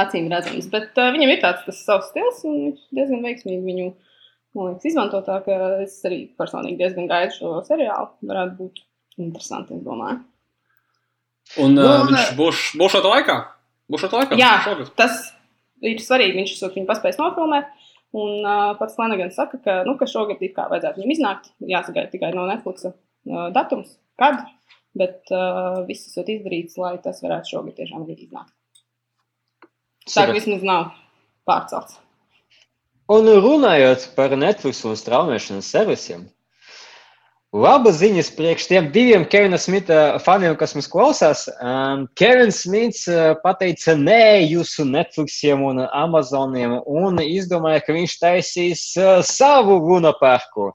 acīm 0.00 0.28
redzams, 0.30 0.68
bet 0.70 0.94
uh, 0.98 1.10
viņam 1.14 1.32
ir 1.32 1.42
tāds 1.42 1.64
tas 1.66 1.80
savs 1.86 2.12
stils, 2.12 2.44
un 2.46 2.60
viņš 2.68 2.84
diezgan 2.94 3.24
veiksmīgi 3.26 3.64
viņu, 3.66 3.88
man 4.54 4.68
liekas, 4.68 4.86
izmanto 4.90 5.22
tā, 5.26 5.40
ka 5.46 5.56
es 5.82 5.96
arī 6.06 6.20
personīgi 6.38 6.78
diezgan 6.78 7.10
gaidu 7.10 7.34
šo 7.34 7.56
seriālu, 7.66 8.12
varētu 8.30 8.54
būt 8.60 8.84
interesanti, 9.22 9.76
es 9.78 9.84
domāju. 9.86 10.20
Un 11.60 11.76
uh, 11.80 12.04
viņš 12.06 12.32
būs, 12.38 12.64
būs 12.78 12.94
šādā 12.94 13.12
laikā? 13.16 13.36
Būs 13.90 14.04
šādā 14.04 14.22
laikā? 14.22 14.38
Jā, 14.38 14.52
šogad. 14.66 14.92
tas 14.98 15.22
ir 15.82 16.02
svarīgi. 16.02 16.38
Viņš 16.38 16.58
to 16.60 16.70
viņu 16.74 16.88
paspēs 16.90 17.18
nofilmēt. 17.20 17.70
Un 18.20 18.42
uh, 18.42 18.72
pats 18.78 18.96
Lenagans 18.98 19.36
saka, 19.38 19.58
ka, 19.62 19.80
nu, 19.86 19.94
ka 19.98 20.08
šogad 20.10 20.40
it 20.42 20.54
kā 20.56 20.66
vajadzētu 20.70 20.98
viņam 20.98 21.14
iznākt. 21.14 21.52
Jāsagaida 21.62 22.10
tikai 22.10 22.32
no 22.34 22.46
Netflix 22.48 22.86
uh, 22.88 22.94
datums, 23.54 23.94
kad. 24.18 24.42
Bet 24.98 25.30
uh, 25.30 25.84
viss 25.86 26.08
esot 26.10 26.30
izdarīts, 26.32 26.74
lai 26.82 26.96
tas 27.02 27.22
varētu 27.22 27.52
šogad 27.52 27.76
tiešām 27.78 28.02
arī 28.02 28.16
iznākt. 28.24 28.54
Tā 30.10 30.26
vismaz 30.34 30.64
nav 30.66 30.88
pārcelts. 31.46 32.00
Un 33.10 33.26
runājot 33.42 34.08
par 34.16 34.34
Netflix 34.38 34.82
un 34.86 34.98
straumēšanas 34.98 35.70
servisiem, 35.70 36.26
Labas 37.50 37.96
ziņas 37.98 38.28
priekš 38.36 38.68
tiem 38.70 38.84
diviem 38.94 39.24
Kevina 39.26 39.58
Smita 39.58 40.20
faniem, 40.22 40.52
kas 40.54 40.70
mums 40.76 40.86
klausās. 40.86 41.48
Um, 41.58 42.04
Kevins 42.14 42.60
Smits 42.62 43.08
uh, 43.10 43.32
pateica 43.42 43.96
nē 43.98 44.46
jūsu 44.46 44.86
Netflixiem 44.86 45.64
un 45.66 45.80
Amazoniem 45.82 46.76
un 46.86 47.18
izdomāja, 47.24 47.82
ka 47.82 47.96
viņš 47.96 48.14
taisīs 48.22 48.84
uh, 49.02 49.18
savu 49.26 49.80
Lunaparku, 49.82 50.68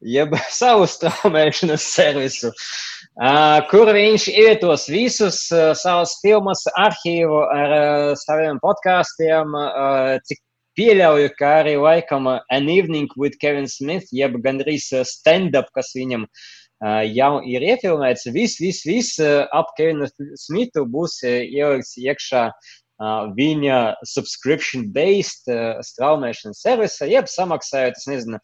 jeb 0.00 0.32
savu 0.62 0.88
straumēšanas 0.88 1.84
servisu, 1.98 2.48
uh, 2.48 3.60
kur 3.68 3.92
viņš 3.92 4.30
ievietos 4.32 4.88
visus 4.88 5.42
uh, 5.52 5.74
savus 5.76 6.16
filmas 6.24 6.64
arhīvu 6.80 7.44
ar 7.44 7.76
uh, 7.76 8.16
saviem 8.24 8.56
podkāstiem, 8.64 9.52
uh, 9.52 10.16
cik 10.24 10.40
pieļauju, 10.78 11.32
ka 11.38 11.52
arī 11.62 11.76
laikam 11.80 12.28
uh, 12.30 12.40
An 12.52 12.70
Evening 12.72 13.10
with 13.16 13.38
Kevin 13.42 13.68
Smith, 13.68 14.08
jeb 14.12 14.38
gandrīz 14.44 14.88
uh, 14.94 15.04
stand-up, 15.08 15.72
kas 15.76 15.92
viņam 15.96 16.26
uh, 16.28 17.02
jau 17.08 17.36
ir 17.44 17.66
iefilmēts, 17.74 18.28
viss, 18.36 18.60
viss, 18.62 18.86
viss 18.88 19.20
ap 19.20 19.72
Kevinu 19.78 20.08
Smithu 20.40 20.86
būs 20.90 21.22
ielikts 21.26 21.96
iekšā 22.00 22.50
viņa 23.36 23.78
subscription-based 24.08 25.50
straumēšanas 25.84 26.62
servisa, 26.64 27.04
jeb 27.04 27.28
samaksājot, 27.28 27.98
es 28.00 28.06
nezinu, 28.08 28.38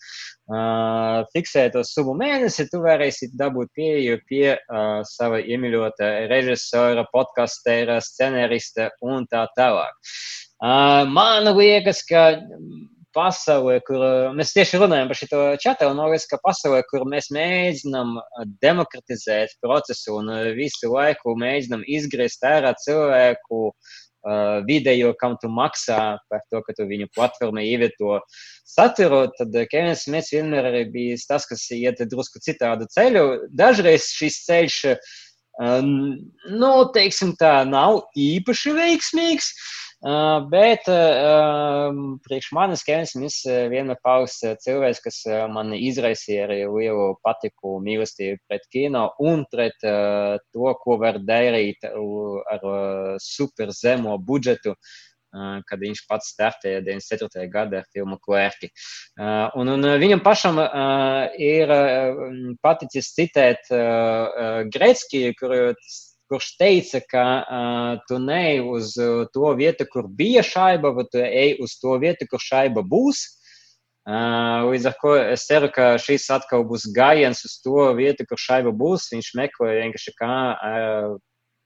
fiksēto 1.32 1.80
summu 1.88 2.12
mēnesi, 2.20 2.68
tu 2.68 2.82
varēsi 2.84 3.30
dabūt 3.32 3.72
pieeju 3.72 4.18
pie 4.28 4.58
uh, 4.58 5.00
sava 5.08 5.40
iemīļota 5.40 6.28
režisora, 6.28 7.06
podkastera, 7.12 8.00
scenārista 8.04 8.90
un 9.00 9.24
tā 9.30 9.46
tālāk. 9.56 9.96
Uh, 10.62 11.02
man 11.10 11.48
liekas, 11.56 12.04
ka 12.06 12.36
pasaulē, 13.16 13.80
kur 13.86 14.02
mēs 14.36 14.52
tieši 14.56 14.78
runājam 14.80 15.10
par 15.10 15.18
šo 15.18 15.40
čatu, 15.60 15.88
un 15.90 16.00
liekas, 16.06 16.28
ka 16.30 16.38
pasaulē, 16.44 16.82
kur 16.90 17.04
mēs 17.08 17.32
mēģinām 17.34 18.14
demokratizēt 18.62 19.56
procesu 19.64 20.20
un 20.20 20.30
visu 20.56 20.92
laiku 20.92 21.34
mēģinām 21.40 21.82
izgriezt 21.98 22.46
ārā 22.46 22.72
cilvēku 22.78 23.60
uh, 23.72 24.62
video, 24.68 25.12
kam 25.18 25.36
tu 25.42 25.50
maksā 25.52 25.98
par 26.30 26.46
to, 26.46 26.62
ka 26.62 26.76
tu 26.78 26.86
viņu 26.88 27.10
platformā 27.16 27.66
ievieto 27.66 28.20
saturu, 28.68 29.26
tad 29.38 29.58
Kevins 29.72 30.06
Smits 30.06 30.32
vienmēr 30.32 30.70
ir 30.84 30.94
bijis 30.94 31.26
tas, 31.28 31.48
kas 31.48 31.66
iet 31.74 32.00
drusku 32.06 32.40
citādu 32.44 32.88
ceļu. 32.94 33.26
Dažreiz 33.50 34.12
šis 34.14 34.44
ceļš, 34.46 34.80
uh, 34.94 35.84
nu, 36.54 36.74
teiksim 36.96 37.36
tā, 37.40 37.60
nav 37.68 38.04
īpaši 38.14 38.78
veiksmīgs. 38.78 39.52
Uh, 40.02 40.40
bet 40.50 40.88
uh, 40.90 41.94
priekš 42.24 42.48
manis 42.56 42.80
Kevins 42.82 43.12
Smits 43.14 43.36
vienmēr 43.70 44.00
paus 44.02 44.34
cilvēks, 44.42 44.98
kas 45.04 45.20
man 45.54 45.70
izraisīja 45.76 46.48
arī 46.48 46.56
lielu 46.66 47.04
patiku, 47.22 47.76
mīlestību 47.86 48.40
pret 48.50 48.66
kino 48.74 49.04
un 49.22 49.44
pret 49.52 49.86
uh, 49.86 50.42
to, 50.50 50.74
ko 50.82 50.98
var 50.98 51.20
darīt 51.22 51.86
ar 51.86 52.66
super 53.22 53.70
zemo 53.70 54.18
budžetu, 54.18 54.74
kad 55.32 55.80
viņš 55.80 56.02
pats 56.10 56.34
startēja 56.34 56.82
94. 56.84 57.46
gada 57.48 57.84
filmu 57.94 58.18
Klērki. 58.20 58.68
Un, 59.56 59.70
un 59.72 59.86
viņam 60.02 60.20
pašam 60.20 60.58
ir 61.40 61.72
paticis 62.60 63.14
citēt 63.16 63.70
Greckiju, 64.74 65.32
kur 65.38 65.56
kurš 66.32 66.48
teica, 66.56 67.02
ka 67.12 67.26
uh, 67.44 67.92
tu 68.08 68.16
neej 68.22 68.64
uz 68.72 68.96
to 69.36 69.52
vietu, 69.60 69.86
kur 69.92 70.08
bija 70.08 70.42
šaiba, 70.46 70.94
bet 70.96 71.12
tu 71.12 71.20
ej 71.20 71.58
uz 71.60 71.76
to 71.82 72.00
vietu, 72.00 72.26
kur 72.32 72.40
šaiba 72.40 72.82
būs. 72.88 73.22
Uh, 74.02 74.66
līdz 74.66 74.88
ar 74.88 74.94
to 74.98 75.10
es 75.20 75.44
ceru, 75.46 75.68
ka 75.70 75.92
šis 76.02 76.24
atkal 76.34 76.64
būs 76.66 76.88
gājiens 76.96 77.44
uz 77.46 77.52
to 77.62 77.84
vietu, 77.94 78.24
kur 78.26 78.40
šaiba 78.40 78.72
būs. 78.74 79.12
Viņš 79.12 79.28
meklē 79.38 79.76
vienkārši 79.76 80.14
kā 80.18 80.32
uh, 80.56 81.12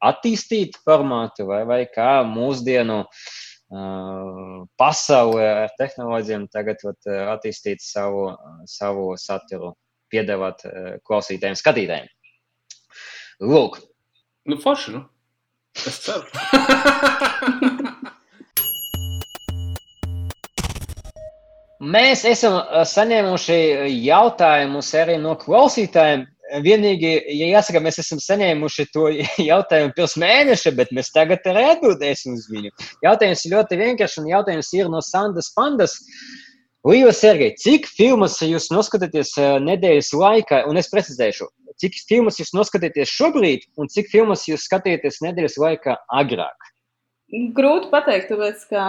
attīstīt 0.05 0.77
formātu 0.85 1.47
vai, 1.49 1.63
vai 1.65 1.81
kā 1.89 2.21
mūsdienu 2.29 2.99
uh, 3.07 4.67
pasaulē 4.77 5.49
ar 5.63 5.73
tehnoloģijām 5.81 6.45
tagad 6.53 6.85
vat, 6.85 7.09
attīstīt 7.39 7.81
savu, 7.81 8.29
savu 8.69 9.15
saturu, 9.21 9.73
piedāvāt 10.13 10.67
uh, 10.69 10.93
klausītājiem, 11.09 11.57
skatītājiem. 11.57 12.13
Lūk, 13.49 13.81
Nu, 14.47 14.57
forši, 14.63 14.93
nu. 14.95 15.03
Es 15.87 15.99
ceru. 16.05 16.23
Mēs 21.87 22.23
esam 22.27 22.57
saņēmuši 22.89 23.57
jautājumus 24.07 24.89
arī 24.97 25.19
no 25.23 25.35
klausītājiem. 25.41 26.25
Vienīgi, 26.63 27.11
ja 27.35 27.51
jāsaka, 27.57 27.83
mēs 27.83 27.99
esam 28.01 28.21
saņēmuši 28.23 28.87
to 28.95 29.09
jautājumu 29.51 29.93
pirms 29.99 30.15
mēneša, 30.23 30.73
bet 30.79 30.95
mēs 30.95 31.11
tagad 31.15 31.47
arī 31.51 31.67
atbildēsim 31.73 32.39
uz 32.39 32.47
viņu. 32.53 32.71
Jautājums 33.03 33.43
ir 33.45 33.57
ļoti 33.57 33.81
vienkāršs, 33.83 34.21
un 34.23 34.31
jautājums 34.31 34.71
ir 34.79 34.91
no 34.93 35.03
Sandas 35.03 35.51
Pandas. 35.59 35.99
Līva 36.87 37.11
Sergei, 37.11 37.51
cik 37.59 37.89
filmas 37.91 38.39
jūs 38.47 38.71
noskatāties 38.71 39.35
nedēļas 39.67 40.13
laikā, 40.15 40.63
un 40.71 40.79
es 40.79 40.87
precizēšu, 40.93 41.51
cik 41.81 41.99
filmas 42.09 42.41
jūs 42.41 42.55
noskatāties 42.57 43.13
šobrīd, 43.13 43.67
un 43.81 43.91
cik 43.93 44.11
filmas 44.13 44.47
jūs 44.49 44.67
skatieties 44.69 45.21
nedēļas 45.25 45.59
laikā 45.63 45.99
agrāk? 46.21 46.73
Grūti 47.57 47.91
pateikt, 47.91 48.31
tāpēc, 48.31 48.67
ka 48.71 48.83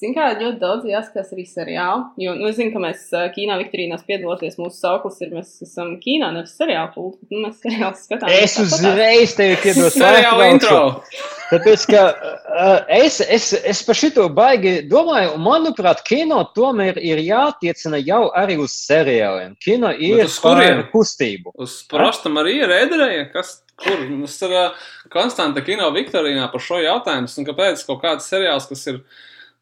Ziniet, 0.00 0.16
kā 0.16 0.28
ļoti 0.40 0.56
daudz 0.62 0.86
jāskatās 0.88 1.34
arī 1.34 1.42
seriāli. 1.44 2.04
Jo, 2.24 2.32
nu, 2.38 2.48
es 2.48 2.56
zinu, 2.56 2.72
ka 2.72 2.80
mēs 2.80 3.02
kino 3.34 3.58
Viktorīnās 3.60 4.06
piedaloties. 4.08 4.56
Mūsu 4.56 4.78
sauklis 4.80 5.20
ir, 5.20 5.34
mēs 5.36 5.50
esam 5.66 5.90
kino, 6.00 6.30
nevis 6.32 6.54
seriāla 6.56 6.88
kultūra. 6.94 7.28
Nu, 7.34 7.42
mēs 7.44 7.60
seriālu 7.60 7.98
skatāmies. 8.00 8.46
Es 8.46 8.56
uzreiz 8.64 9.36
tevi 9.36 9.58
piedodu 9.60 9.92
seriāla 9.92 10.48
intro. 10.54 10.80
Tāpēc, 11.50 11.86
ka 11.90 12.02
uh, 12.14 12.90
es, 12.96 13.20
es, 13.20 13.50
es 13.52 13.84
par 13.84 13.98
šito 13.98 14.24
baigi 14.32 14.76
domāju, 14.88 15.34
un 15.36 15.44
manuprāt, 15.44 16.00
kino 16.06 16.40
tomēr 16.56 17.00
ir 17.02 17.20
jātiecina 17.26 18.00
jau 18.00 18.28
arī 18.40 18.56
uz 18.62 18.76
seriāliem. 18.86 19.56
Kino 19.60 19.90
ir 19.92 20.30
par 20.40 20.84
kustību. 20.94 21.52
Uz 21.60 21.80
Prosta 21.90 22.32
Marija 22.32 22.70
Rēderēja, 22.70 23.26
kas 23.34 23.58
kur 23.80 24.06
mums 24.06 24.36
ir 24.46 24.54
uh, 24.54 24.86
konstanta 25.12 25.60
kino 25.66 25.90
Viktorīnā 25.92 26.46
par 26.52 26.62
šo 26.64 26.80
jautājumu, 26.80 27.28
un 27.40 27.50
kāpēc 27.50 27.84
kaut 27.88 28.00
kāds 28.04 28.30
seriāls, 28.30 28.68
kas 28.70 28.86
ir 28.92 29.02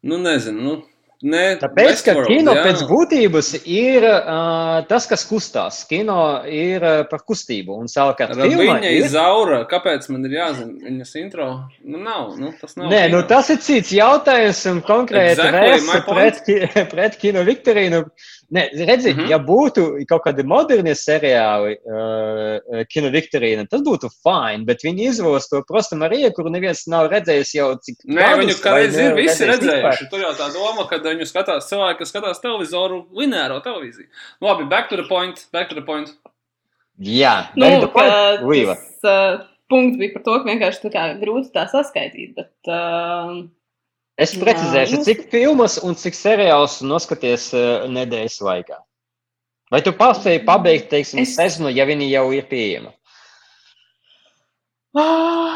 nu, 0.03 0.21
nezinu. 0.23 0.61
Nu. 0.61 0.77
Ne, 1.19 1.57
Tāpēc, 1.59 1.99
ka 2.05 2.13
kino 2.29 2.53
jā. 2.55 2.61
pēc 2.63 2.81
būtības 2.87 3.49
ir 3.67 4.05
uh, 4.07 4.77
tas, 4.87 5.03
kas 5.09 5.25
kustās. 5.27 5.81
Kino 5.89 6.15
ir 6.47 6.79
uh, 6.79 7.01
par 7.11 7.25
kustību. 7.27 7.75
Un 7.75 7.91
savukārt, 7.91 8.39
viņa 8.39 8.93
ir 8.95 9.09
zaura. 9.11 9.65
Kāpēc 9.67 10.07
man 10.13 10.23
ir 10.29 10.37
jāzina 10.37 10.87
viņas 10.87 11.11
intro? 11.19 11.49
Nu, 11.83 11.99
nav. 11.99 12.37
Nu, 12.39 12.53
tas 12.61 12.77
nav. 12.79 12.87
Nē, 12.87 13.01
kino. 13.09 13.19
nu, 13.19 13.27
tas 13.27 13.51
ir 13.51 13.59
cits 13.65 13.91
jautājums 13.97 14.63
un 14.71 14.79
konkrēti 14.87 15.43
exactly, 15.43 15.99
pret, 16.07 16.69
pret 16.95 17.19
kino 17.19 17.43
Viktorīnu. 17.51 18.05
Nē, 18.49 18.63
redzi, 18.73 19.11
mm 19.13 19.19
-hmm. 19.19 19.29
ja 19.29 19.37
būtu 19.37 19.81
kaut 20.09 20.23
kādi 20.25 20.43
moderni 20.43 20.95
seriāli, 20.97 21.75
uh, 21.85 22.79
kino 22.89 23.11
Viktorīna, 23.13 23.67
tas 23.69 23.83
būtu 23.85 24.09
fine, 24.23 24.65
bet 24.65 24.81
viņi 24.85 25.05
izvēlas 25.11 25.45
to 25.51 25.61
prostu 25.67 25.95
Mariju, 25.99 26.31
kuru 26.33 26.49
neviens 26.49 26.81
nav 26.89 27.11
redzējis 27.11 27.53
jau 27.53 27.67
cik. 27.77 27.99
Nē, 28.07 28.15
gadus, 28.15 28.39
viņu 28.41 28.55
kādreiz 28.63 28.97
ir 28.97 29.13
visi 29.19 29.49
redzējuši. 29.51 30.09
Tur 30.09 30.25
jau 30.25 30.33
tā 30.33 30.49
doma, 30.55 30.87
ka 30.89 30.97
viņu 30.97 31.29
skatās 31.29 31.69
cilvēki, 31.69 31.99
kas 31.99 32.09
skatās 32.09 32.41
televizoru, 32.41 33.03
lineāro 33.13 33.61
televīziju. 33.61 34.09
Nu, 34.41 34.47
labi, 34.47 34.65
back 34.65 34.89
to 34.89 34.97
the 34.97 35.05
point, 35.05 35.45
back 35.53 35.69
to 35.69 35.77
the 35.77 35.85
point. 35.85 36.09
Jā, 36.97 37.51
nu, 37.55 37.87
ka, 37.93 38.07
tas 38.41 39.05
uh, 39.05 39.45
punkts 39.69 40.01
bija 40.01 40.17
par 40.17 40.25
to, 40.25 40.41
ka 40.41 40.49
vienkārši 40.49 40.83
tā 40.87 40.93
kā 40.97 41.07
grūti 41.21 41.53
tā 41.53 41.69
saskaitīt, 41.69 42.33
bet. 42.33 42.53
Uh, 42.65 43.45
Es 44.19 44.33
precizēšu, 44.35 44.97
Jā, 44.97 44.99
nu... 44.99 45.05
cik 45.07 45.25
filmas 45.31 45.77
un 45.85 45.95
cik 45.99 46.17
seriālus 46.17 46.79
noskaties 46.83 47.49
uh, 47.55 47.85
nedēļas 47.87 48.39
laikā. 48.43 48.79
Vai 49.71 49.79
tu 49.85 49.93
paspēji 49.95 50.43
pabeigt, 50.47 50.89
teiksim, 50.91 51.21
es... 51.23 51.37
sezonu, 51.37 51.71
ja 51.71 51.85
viņi 51.87 52.09
jau 52.09 52.25
ir 52.35 52.47
pieejami? 52.49 52.91
Oh, 54.97 55.55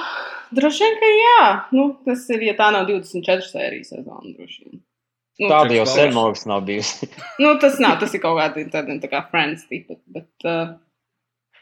droši 0.53 0.85
vien, 0.85 0.97
ka 1.01 1.11
jā. 1.17 1.43
Nu, 1.75 1.87
tas 2.05 2.23
ir, 2.31 2.45
ja 2.47 2.55
tā 2.57 2.69
nav 2.75 2.87
24 2.87 3.49
sērijas 3.49 3.91
sezona, 3.95 4.35
droši 4.37 4.67
vien. 4.67 4.81
Nu, 5.41 5.49
Tāda 5.49 5.73
jau 5.73 5.85
sen 5.89 6.13
nav 6.13 6.61
bijusi. 6.67 7.09
nu, 7.41 7.55
tas 7.61 7.79
nav, 7.81 7.97
tas 8.03 8.13
ir 8.13 8.21
kaut 8.21 8.37
kādi 8.37 8.67
tādi 8.71 8.99
tā 9.01 9.09
kā 9.09 9.23
friends 9.31 9.65
tipi, 9.65 9.97
bet 10.13 10.45
uh, 10.45 10.75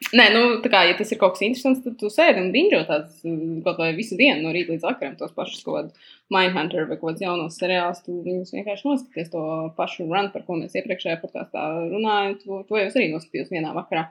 Nē, 0.09 0.23
nu, 0.33 0.41
tā 0.63 0.71
kā, 0.73 0.79
ja 0.89 0.95
tas 0.97 1.11
ir 1.13 1.19
kaut 1.21 1.35
kas 1.35 1.43
interesants, 1.45 1.83
tad 1.85 1.93
tu 1.99 2.09
sēdi 2.11 2.41
un 2.41 2.49
bingo 2.51 2.79
tās 2.87 3.21
kaut 3.21 3.77
vai 3.77 3.91
visu 3.95 4.17
dienu, 4.19 4.41
no 4.41 4.53
rīta 4.55 4.73
līdz 4.73 4.87
vakaram, 4.87 5.13
tos 5.19 5.35
pašus 5.35 5.61
kaut 5.63 5.77
kādu 5.77 6.09
Mindhunter 6.33 6.87
vai 6.89 6.97
kaut 6.97 7.11
kādus 7.11 7.23
jaunos 7.23 7.59
seriālus, 7.61 8.01
tu 8.07 8.17
viņus 8.25 8.55
vienkārši 8.55 8.87
noskaties 8.89 9.29
to 9.31 9.43
pašu 9.77 10.09
run, 10.09 10.31
par 10.33 10.43
ko 10.47 10.57
mēs 10.57 10.73
iepriekšējā 10.79 11.21
podkāstā 11.21 11.67
runājam, 11.93 12.35
to, 12.41 12.59
to 12.67 12.81
jau 12.81 12.89
es 12.89 12.97
arī 12.97 13.11
noskatījos 13.13 13.53
vienā 13.53 13.75
vakarā. 13.77 14.09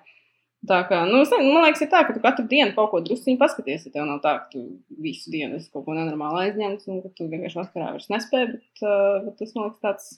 Tā 0.70 0.78
kā, 0.88 1.02
nu, 1.08 1.24
man 1.24 1.64
liekas, 1.64 1.82
ir 1.82 1.90
tā, 1.92 2.04
ka 2.06 2.14
tu 2.14 2.22
katru 2.22 2.46
dienu 2.48 2.74
kaut 2.76 2.90
ko 2.94 3.02
drusciņu 3.04 3.40
paskaties, 3.40 3.86
ja 3.88 3.94
tev 3.94 4.06
nav 4.06 4.22
tā, 4.24 4.36
ka 4.42 4.50
tu 4.54 4.64
visu 5.00 5.32
dienu 5.32 5.56
esi 5.56 5.72
kaut 5.72 5.86
ko 5.88 5.96
nenormāli 5.96 6.46
aizņemts 6.46 6.90
un 6.92 7.00
ka 7.02 7.12
tu 7.16 7.28
vienkārši 7.32 7.62
vakarā 7.62 7.94
vairs 7.94 8.10
nespēji, 8.12 8.50
bet, 8.54 8.82
uh, 8.84 9.30
tas, 9.40 9.54
man 9.56 9.70
liekas, 9.70 9.80
tāds 9.84 10.10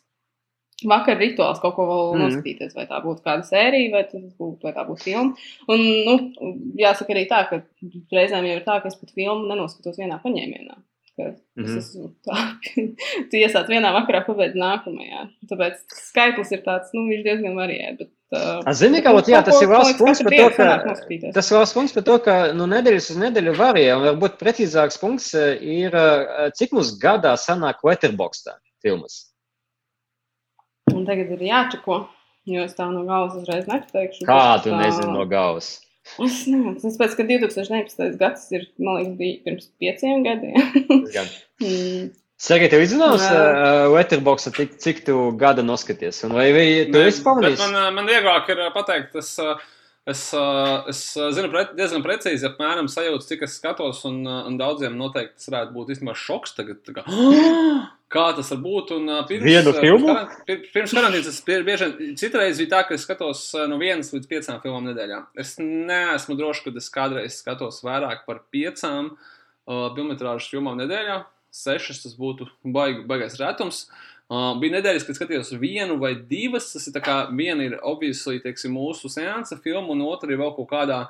vakar 0.90 1.18
rituāls 1.20 1.60
kaut 1.62 1.76
ko 1.76 1.86
vēl 1.88 2.04
mm. 2.12 2.22
noskatīties, 2.26 2.76
vai 2.78 2.86
tā 2.90 3.00
būtu 3.04 3.24
kāda 3.26 3.46
sērija, 3.48 3.90
vai, 3.94 4.04
būtu, 4.12 4.60
vai 4.66 4.72
tā 4.76 4.86
būtu 4.88 5.08
filma. 5.08 5.50
Un, 5.72 5.84
nu, 6.06 6.16
jāsaka 6.80 7.14
arī 7.14 7.26
tā, 7.30 7.42
ka 7.50 7.62
reizēm 8.14 8.48
jau 8.48 8.56
ir 8.58 8.64
tā, 8.66 8.80
ka 8.82 8.92
es 8.92 8.98
pat 9.00 9.14
filmu 9.16 9.50
nenoskatos 9.50 10.00
vienā 10.00 10.20
paņēmienā. 10.24 10.80
Mm 11.18 11.34
-hmm. 11.56 11.78
Es 11.78 11.84
esmu 11.84 12.08
tā, 12.26 12.36
tu 13.30 13.36
iesāc 13.36 13.68
vienā 13.68 13.92
vakarā, 13.92 14.22
pabeidz 14.26 14.56
nākamajā. 14.56 15.26
Tāpēc 15.50 15.74
skaitlis 16.08 16.52
ir 16.52 16.62
tāds, 16.64 16.88
nu, 16.96 17.04
viņš 17.10 17.24
diezgan 17.26 17.56
variē. 17.56 17.96
Bet, 17.98 18.10
uh, 18.32 18.72
Zini, 18.72 19.02
kā, 19.04 19.12
jā, 19.28 19.42
tas 19.44 19.62
ir 19.62 19.68
valsts 19.68 19.98
punkts 19.98 20.22
par 20.22 20.32
to, 20.32 20.48
ka, 20.56 21.32
tas 21.34 21.52
valsts 21.52 21.76
punkts 21.76 21.92
par 21.92 22.02
to, 22.02 22.18
ka, 22.18 22.52
nu, 22.56 22.66
nedēļas 22.66 23.10
uz 23.10 23.18
nedēļu 23.24 23.54
variē, 23.58 23.96
un 23.96 24.06
varbūt 24.08 24.40
precīzāks 24.40 25.00
punkts 25.00 25.34
ir, 25.60 25.92
cik 26.56 26.72
mums 26.72 26.96
gadā 26.98 27.36
sanāk 27.36 27.84
Letterboxdā 27.84 28.56
filmas. 28.82 29.31
Un 30.90 31.04
tagad 31.06 31.30
ir 31.36 31.44
jāčako, 31.46 32.00
jo 32.50 32.64
es 32.66 32.74
tā 32.78 32.88
no 32.90 33.04
galvas 33.06 33.38
uzreiz 33.38 33.68
nepateikšu. 33.70 34.26
Kā 34.26 34.58
tu 34.64 34.72
tā... 34.72 34.80
nezini 34.82 35.14
no 35.14 35.26
galvas? 35.30 35.76
Es 36.18 36.40
nezinu, 36.50 36.74
tas 36.82 36.96
pēc, 36.98 37.14
ka 37.14 37.26
2019. 37.28 38.16
gads 38.18 38.48
ir, 38.56 38.66
man 38.82 38.98
liekas, 38.98 39.14
bija 39.20 39.38
pirms 39.44 39.68
pieciem 39.78 40.24
gadiem. 40.26 40.58
mm. 41.62 42.10
Saka, 42.42 42.66
tev 42.72 42.82
izzināms 42.82 43.22
uh, 43.22 43.86
Letterboxā, 43.94 44.50
cik, 44.56 44.74
cik 44.82 45.04
tu 45.06 45.14
gada 45.38 45.62
noskaties? 45.62 46.24
Un 46.26 46.34
vai, 46.34 46.48
vai 46.56 46.66
tu 46.90 47.04
esi 47.06 47.22
pamanījis? 47.22 47.62
Man, 47.62 48.00
man 48.00 48.10
vieglāk 48.10 48.50
ir 48.50 48.64
pateikt, 48.74 49.12
tas, 49.14 49.30
es, 50.06 50.22
es 50.90 51.00
zinu 51.36 51.50
pre, 51.52 51.64
diezgan 51.78 52.02
precīzi, 52.04 52.46
apmēram 52.48 52.88
sajūtu, 52.90 53.26
cik 53.28 53.44
es 53.46 53.56
skatos, 53.60 54.02
un, 54.08 54.22
un 54.26 54.58
daudziem 54.58 54.96
noteikti 54.98 55.38
tas 55.38 55.50
varētu 55.50 55.74
būt 55.76 55.92
īstenībā 55.94 56.14
šoks 56.18 56.56
tagad. 56.56 56.80
Kā, 56.96 57.04
kā 58.14 58.24
tas 58.38 58.52
var 58.54 58.62
būt. 58.64 58.94
Un, 58.98 59.10
pirms, 59.28 59.46
Vienu 59.46 59.74
filmu? 59.78 60.16
Pirms, 60.48 60.94
karantīnas 60.96 61.30
es 61.30 61.40
bieži 61.46 61.90
vien 61.92 62.16
citreiz 62.18 62.62
bija 62.62 62.74
tā, 62.74 62.84
ka 62.88 62.98
es 62.98 63.06
skatos 63.06 63.44
no 63.70 63.78
vienas 63.82 64.10
līdz 64.14 64.30
piecām 64.30 64.62
filmām 64.64 64.90
nedēļā. 64.90 65.20
Es 65.44 65.54
neesmu 65.62 66.38
drošs, 66.40 66.64
ka 66.66 66.74
es 66.82 66.90
kādreiz 66.92 67.38
skatos 67.38 67.82
vairāk 67.86 68.26
par 68.26 68.42
piecām 68.54 69.14
uh, 69.14 69.92
filmetrāžu 69.94 70.56
filmām 70.56 70.82
nedēļā. 70.82 71.22
Sešas 71.52 71.98
tas 72.00 72.14
būtu 72.16 72.46
baig, 72.64 73.04
baigais 73.06 73.36
retums. 73.38 73.84
Uh, 73.84 74.11
bija 74.32 74.78
nedēļas, 74.78 75.04
kad 75.06 75.18
skatījos 75.18 75.52
vienu 75.60 75.98
vai 76.00 76.14
divas. 76.28 76.70
Tas 76.72 76.88
ir 76.88 77.02
kā 77.04 77.18
viena 77.36 77.66
ir 77.66 77.76
obviously, 77.82 78.40
teiksim, 78.44 78.74
mūsu 78.76 79.10
seansa 79.12 79.58
filma, 79.60 79.92
un 79.92 80.04
otra 80.06 80.32
ir 80.32 80.40
vēl 80.40 80.54
kaut 80.56 80.70
kādā 80.70 81.02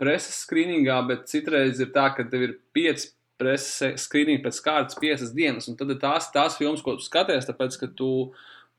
preses 0.00 0.40
skrīningā, 0.46 0.96
bet 1.08 1.28
citreiz 1.30 1.80
ir 1.82 1.92
tā, 1.94 2.08
ka 2.16 2.26
tev 2.30 2.48
ir 2.48 2.56
pieci 2.74 3.12
preses 3.40 4.06
skrīningi 4.06 4.42
pēc 4.44 4.60
kārtas 4.64 4.98
piecas 4.98 5.32
dienas, 5.34 5.68
un 5.70 5.78
tad 5.78 5.90
ir 5.92 6.00
tās, 6.02 6.30
tās 6.34 6.58
filmas, 6.58 6.82
ko 6.84 6.96
tu 6.98 7.06
skaties, 7.06 7.48
tāpēc, 7.48 7.78
ka 7.80 7.90
tu 7.98 8.10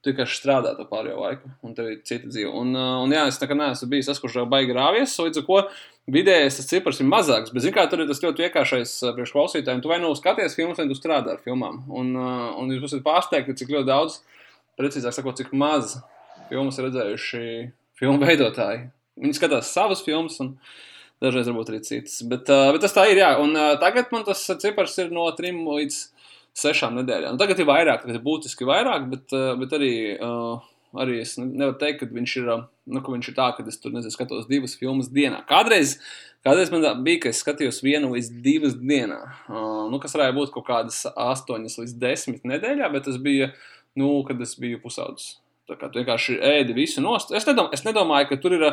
vienkārši 0.09 0.37
strādā 0.39 0.71
to 0.77 0.85
pārējo 0.89 1.19
laiku, 1.21 1.51
un 1.65 1.75
tev 1.77 1.89
ir 1.91 1.99
cita 2.07 2.29
dzīve. 2.29 2.51
Un, 2.51 2.71
uh, 2.77 3.01
un 3.03 3.13
jā, 3.13 3.25
es 3.29 3.39
tā 3.41 3.49
kā 3.49 3.57
neesmu 3.57 3.89
bijis 3.91 4.09
tas, 4.11 4.21
kurš 4.21 4.39
jau 4.41 4.45
baigi 4.49 4.75
rāvies, 4.75 5.17
līdz 5.21 5.41
ar 5.41 5.45
ko 5.47 5.59
vidējais 6.15 6.59
tas 6.59 6.69
cipars 6.69 7.01
ir 7.01 7.09
mazāks, 7.09 7.53
bet, 7.53 7.65
zin 7.65 7.75
kā, 7.75 7.85
tur 7.89 8.03
ir 8.03 8.09
tas 8.09 8.21
ļoti 8.23 8.45
vienkāršais 8.45 8.95
uh, 9.03 9.13
priekš 9.17 9.35
klausītājiem, 9.35 9.83
tu 9.83 9.91
vai 9.91 9.99
nu 10.03 10.13
skaties 10.17 10.57
filmas, 10.57 10.81
vai 10.81 10.87
tu 10.89 10.97
strādā 10.97 11.35
ar 11.35 11.43
filmām, 11.45 11.83
un, 11.89 12.11
uh, 12.17 12.49
un 12.61 12.73
jūs 12.75 12.89
esat 12.91 13.05
pārsteigti, 13.05 13.57
cik 13.61 13.73
ļoti 13.75 13.89
daudz, 13.89 14.19
precīzāk 14.79 15.17
sakot, 15.17 15.39
cik 15.41 15.53
maz 15.57 15.97
filmas 16.49 16.81
redzējuši 16.81 17.45
filmu 17.99 18.21
veidotāji. 18.21 18.89
Viņi 19.21 19.39
skatās 19.39 19.71
savas 19.73 20.03
filmas, 20.05 20.37
un 20.43 20.57
Dažreiz 21.23 21.47
varbūt 21.47 21.69
arī 21.71 21.79
citas. 21.85 22.17
Bet, 22.27 22.49
uh, 22.51 22.73
bet 22.75 22.83
tas 22.83 22.93
tā 22.95 23.05
ir, 23.07 23.21
jā. 23.21 23.29
Un 23.39 23.55
uh, 23.55 23.77
tagad 23.79 24.11
man 24.11 24.25
tas 24.27 24.41
cipars 24.59 24.97
ir 24.99 25.13
no 25.15 25.23
trim 25.37 25.61
līdz 25.63 25.99
sešām 26.55 26.95
nedēļām. 26.99 27.35
Un 27.35 27.41
tagad 27.41 27.59
ir 27.59 27.67
vairāk, 27.69 28.03
tagad 28.03 28.17
ir 28.19 28.23
būtiski 28.25 28.67
vairāk, 28.67 29.09
bet, 29.11 29.27
uh, 29.35 29.53
bet 29.59 29.75
arī, 29.75 29.91
uh, 30.15 30.63
arī 31.03 31.19
es 31.23 31.35
nevaru 31.41 31.77
teikt, 31.81 32.03
ka 32.03 32.15
viņš 32.15 32.35
ir, 32.41 32.49
uh, 32.53 32.65
nu, 32.91 33.03
ka 33.03 33.13
viņš 33.13 33.31
ir 33.31 33.37
tā, 33.37 33.49
ka 33.57 33.65
es 33.67 33.79
tur 33.81 33.95
nezinu, 33.95 34.15
skatos 34.15 34.49
divas 34.51 34.77
filmas 34.79 35.11
dienā. 35.11 35.43
Kādreiz, 35.49 35.97
kādreiz 36.47 36.71
man 36.73 36.87
bija, 37.05 37.25
ka 37.25 37.33
es 37.33 37.43
skatījos 37.43 37.83
vienu 37.85 38.13
līdz 38.15 38.31
divas 38.45 38.77
dienā. 38.79 39.21
Nu, 39.49 39.99
kas 40.03 40.15
varēja 40.15 40.37
būt 40.37 40.53
kaut 40.55 40.67
kādas 40.69 41.03
astoņas 41.11 41.79
līdz 41.81 41.97
desmit 42.01 42.47
nedēļā, 42.47 42.91
bet 42.93 43.09
tas 43.09 43.19
bija, 43.21 43.51
nu, 43.99 44.11
kad 44.27 44.39
es 44.45 44.55
biju 44.59 44.79
pusaudzis. 44.83 45.35
Tā 45.65 45.79
kā 45.79 45.89
tu 45.89 45.97
vienkārši 45.97 46.37
ēdi 46.45 46.75
visu 46.77 47.01
nost. 47.01 47.31
Es, 47.33 47.47
nedom, 47.49 47.71
es 47.73 47.81
nedomāju, 47.81 48.27
ka 48.29 48.37
tur 48.37 48.53
ir, 48.53 48.65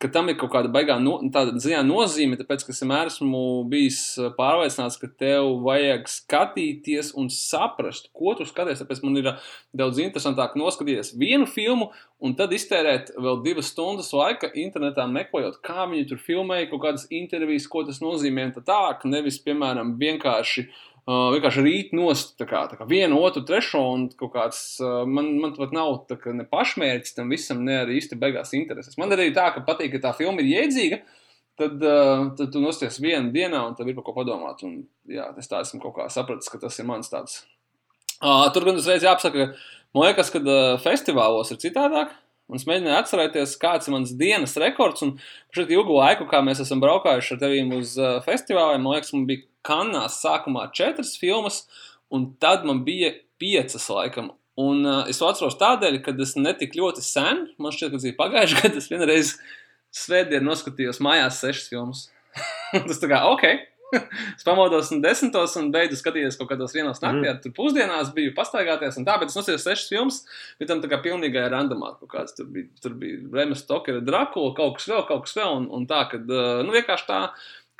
ka 0.00 0.08
tam 0.08 0.30
ir 0.32 0.38
kaut 0.40 0.54
kāda 0.54 0.70
baigā 0.72 0.96
no, 1.02 1.18
ziņā 1.28 1.82
nozīme, 1.84 2.38
tāpēc, 2.40 2.64
ka 2.64 2.72
es 2.72 2.80
vienmēr 2.80 3.10
esmu 3.10 3.42
bijis 3.68 4.00
pārliecināts, 4.38 4.96
ka 5.02 5.10
tev 5.20 5.50
vajag 5.66 6.08
skatīties 6.08 7.12
un 7.20 7.28
saprast, 7.34 8.08
ko 8.16 8.32
tu 8.38 8.48
skaties. 8.48 8.80
Tāpēc 8.80 9.04
man 9.04 9.20
ir 9.20 9.32
daudz 9.76 10.00
interesantāk 10.00 10.56
noskatīties 10.56 11.12
vienu 11.20 11.44
filmu 11.50 11.90
un 12.24 12.32
tad 12.36 12.52
iztērēt 12.56 13.12
vēl 13.20 13.42
divas 13.44 13.68
stundas 13.74 14.08
laika 14.16 14.48
internetā 14.64 15.04
meklējot, 15.12 15.60
kā 15.64 15.84
viņi 15.92 16.08
tur 16.08 16.24
filmēja, 16.24 16.70
kaut 16.72 16.86
kādas 16.86 17.04
intervijas, 17.12 17.68
ko 17.68 17.84
tas 17.84 18.00
nozīmē. 18.00 18.48
Tā 18.64 18.80
nevis, 19.08 19.36
piemēram, 19.44 19.98
vienkārši 20.00 20.64
uh, 20.64 20.86
Uh, 21.10 21.32
vienkārši 21.34 21.62
rīt 21.64 21.94
nost 21.96 22.36
tā 22.38 22.46
kā, 22.46 22.60
tā 22.70 22.76
kā 22.78 22.84
vienu, 22.86 23.16
otru, 23.24 23.40
trešo, 23.42 23.80
un 23.96 24.04
kāds, 24.20 24.60
uh, 24.78 25.00
man, 25.08 25.32
man 25.42 25.56
pat 25.56 25.72
nav 25.74 26.04
kā 26.10 26.34
ne 26.36 26.44
pašmērķis 26.46 27.16
tam 27.16 27.32
visam, 27.34 27.64
ne 27.66 27.80
arī 27.80 27.96
īsti 27.98 28.18
beigās 28.20 28.52
intereses. 28.54 28.94
Man 29.00 29.10
arī 29.16 29.32
tā, 29.34 29.48
ka 29.56 29.64
patīk, 29.66 29.96
ka 29.96 30.04
tā 30.04 30.12
filma 30.20 30.44
ir 30.44 30.52
iedzīga, 30.60 31.00
tad, 31.58 31.82
uh, 31.82 32.28
tad 32.38 32.54
tu 32.54 32.62
nosties 32.62 33.00
vienu 33.02 33.34
dienā, 33.34 33.64
un 33.66 33.74
tev 33.74 33.90
ir 33.90 33.98
par 33.98 34.06
ko 34.06 34.14
padomāt, 34.20 34.62
un 34.68 34.84
jā, 35.10 35.26
es 35.40 35.50
tā 35.50 35.64
esmu 35.64 35.82
kaut 35.82 35.96
kā 35.98 36.06
sapratis, 36.14 36.52
ka 36.52 36.62
tas 36.62 36.78
ir 36.78 36.86
mans 36.92 37.10
tāds. 37.10 37.40
Uh, 38.20 38.46
tur 38.54 38.68
gan 38.68 38.78
uzreiz 38.78 39.02
jāapsaka, 39.02 39.50
ka 39.50 39.96
man 39.96 40.12
liekas, 40.12 40.30
ka 40.30 40.44
uh, 40.44 40.76
festivālos 40.84 41.50
ir 41.50 41.64
citādāk, 41.64 42.14
Un 42.50 42.58
es 42.58 42.64
mēģināju 42.66 42.98
atcerēties, 42.98 43.52
kāds 43.62 43.86
ir 43.86 43.94
mans 43.94 44.10
dienas 44.18 44.56
rekords. 44.58 45.04
Un 45.06 45.12
šeit 45.54 45.70
ilgu 45.70 45.94
laiku, 45.94 46.24
kā 46.26 46.40
mēs 46.42 46.58
esam 46.64 46.80
braukājuši 46.82 47.36
ar 47.36 47.38
tevi 47.44 47.60
uz 47.76 47.92
uh, 48.00 48.16
festivāliem, 48.24 48.82
man 48.82 48.96
liekas, 48.96 49.12
man 49.14 49.28
bija 49.28 49.44
kanās 49.66 50.20
sākumā 50.22 50.68
četras 50.76 51.16
filmas, 51.20 51.64
un 52.10 52.32
tad 52.42 52.66
man 52.68 52.84
bija 52.86 53.14
piecas 53.40 53.88
laikam. 53.92 54.32
Un 54.60 54.84
uh, 54.84 55.08
es 55.08 55.20
to 55.20 55.28
atceros 55.30 55.56
tādēļ, 55.60 56.00
ka 56.04 56.12
tas 56.18 56.34
netika 56.36 56.80
ļoti 56.80 57.04
sen. 57.04 57.46
Man 57.60 57.72
šķiet, 57.72 57.92
ka 57.92 57.96
tas 57.96 58.06
bija 58.08 58.18
pagājuši 58.18 58.60
gadu. 58.60 58.80
Es 58.82 58.88
vienreiz 58.92 59.34
svētdienu 59.96 60.50
noskatījos 60.50 61.00
mājās 61.04 61.40
sešas 61.40 61.70
filmas. 61.72 62.06
tas 62.88 63.00
tā 63.00 63.10
kā 63.10 63.22
ok. 63.30 63.46
es 64.36 64.44
pamodos 64.46 64.90
un 64.94 65.00
desmitos 65.02 65.56
un 65.58 65.70
beidzu 65.74 65.98
skatīties 65.98 66.38
kaut 66.38 66.50
kādos 66.52 66.74
vienos 66.76 67.00
naktī. 67.02 67.24
Mm. 67.24 67.40
Tur 67.44 67.54
pusdienās 67.56 68.12
biju 68.14 68.34
pastaigāties 68.36 69.00
un 69.00 69.06
tā, 69.08 69.16
bet 69.20 69.32
es 69.32 69.38
nosījos 69.38 69.64
sešas 69.66 69.90
filmas. 69.90 70.20
Bija 70.60 70.72
tam 70.72 70.82
tā 70.84 70.90
kā 70.92 71.00
pilnīgai 71.04 71.48
randomā 71.52 71.94
kaut 71.98 72.12
kāds. 72.12 72.36
Tur 72.36 72.50
bija, 72.52 72.68
tur 72.82 72.94
bija 73.00 73.22
Remas 73.34 73.64
Tokera, 73.68 74.02
Drakula, 74.04 74.54
kaut 74.58 74.78
kas 74.78 74.90
vēl, 74.90 75.06
kaut 75.08 75.26
kas 75.26 75.38
vēl. 75.40 75.56
Un, 75.62 75.70
un 75.78 75.88
tā, 75.90 76.04
kad, 76.12 76.28
uh, 76.28 76.60
nu, 76.66 76.74
vienkārši 76.76 77.08
tā 77.08 77.22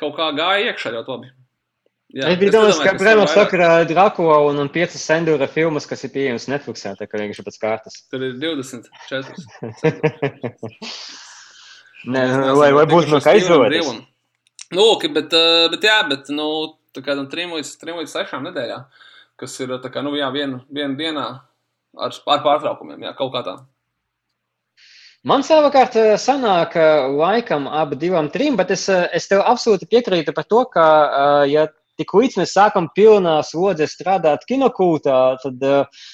kaut 0.00 0.16
kā 0.16 0.30
gāja 0.38 0.70
iekšā 0.70 0.94
ļoti 0.96 1.14
labi. 1.14 1.34
Jā, 2.10 2.26
es 2.32 2.38
biju 2.40 2.50
domājis, 2.56 2.80
ka 2.82 2.96
Brēmons 2.98 3.34
sakra 3.36 3.66
Drako 3.86 4.24
un, 4.48 4.56
un 4.64 4.68
5 4.74 4.96
Sendura 4.98 5.46
filmas, 5.50 5.86
kas 5.86 6.02
ir 6.02 6.10
pieejamas 6.10 6.48
Netflixā, 6.50 6.96
tā 6.98 7.06
kā 7.06 7.20
vienkārši 7.20 7.44
pēc 7.46 7.58
kārtas. 7.62 8.00
Tur 8.10 8.24
ir 8.26 8.32
24. 8.42 9.70
Nē, 12.10 12.24
vai, 12.58 12.72
vai 12.74 12.86
būtu 12.90 13.12
no 13.12 13.20
kā 13.22 13.36
izvēlēties? 13.38 13.92
Nu, 14.74 14.88
ok, 14.96 15.06
bet, 15.14 15.30
bet 15.70 15.86
jā, 15.86 16.00
bet, 16.10 16.32
nu, 16.34 16.48
tā 16.96 17.04
kā 17.06 17.14
no 17.14 17.28
3 17.30 17.54
līdz, 17.54 17.72
3 17.78 18.02
līdz 18.02 18.18
6 18.18 18.42
nedēļā, 18.48 18.82
kas 19.38 19.54
ir, 19.62 19.78
tā 19.78 19.94
kā, 19.94 20.02
nu, 20.02 20.16
jā, 20.18 20.34
vienu, 20.34 20.64
vienu 20.66 20.98
dienā 20.98 21.26
ar, 21.94 22.22
ar 22.34 22.46
pārtraukumiem, 22.46 23.06
jā, 23.06 23.14
kaut 23.18 23.30
kā 23.36 23.46
tā. 23.46 23.60
Man 25.30 25.44
savukārt 25.44 25.94
sanāk 26.18 26.74
laikam 27.12 27.68
ap 27.68 27.92
divām, 28.00 28.30
trim, 28.32 28.56
bet 28.56 28.72
es, 28.74 28.88
es 28.88 29.28
tev 29.28 29.44
absolūti 29.44 29.86
piekrītu 29.90 30.32
par 30.34 30.48
to, 30.48 30.64
ka, 30.72 30.86
ja 31.46 31.68
tik 32.00 32.14
līdz 32.16 32.38
mēs 32.40 32.54
sākam 32.56 32.88
pilnā 32.96 33.36
slodzē 33.46 33.86
strādāt 33.90 34.46
kinokūtā, 34.48 35.18
tad 35.42 35.66
uh, 35.68 36.06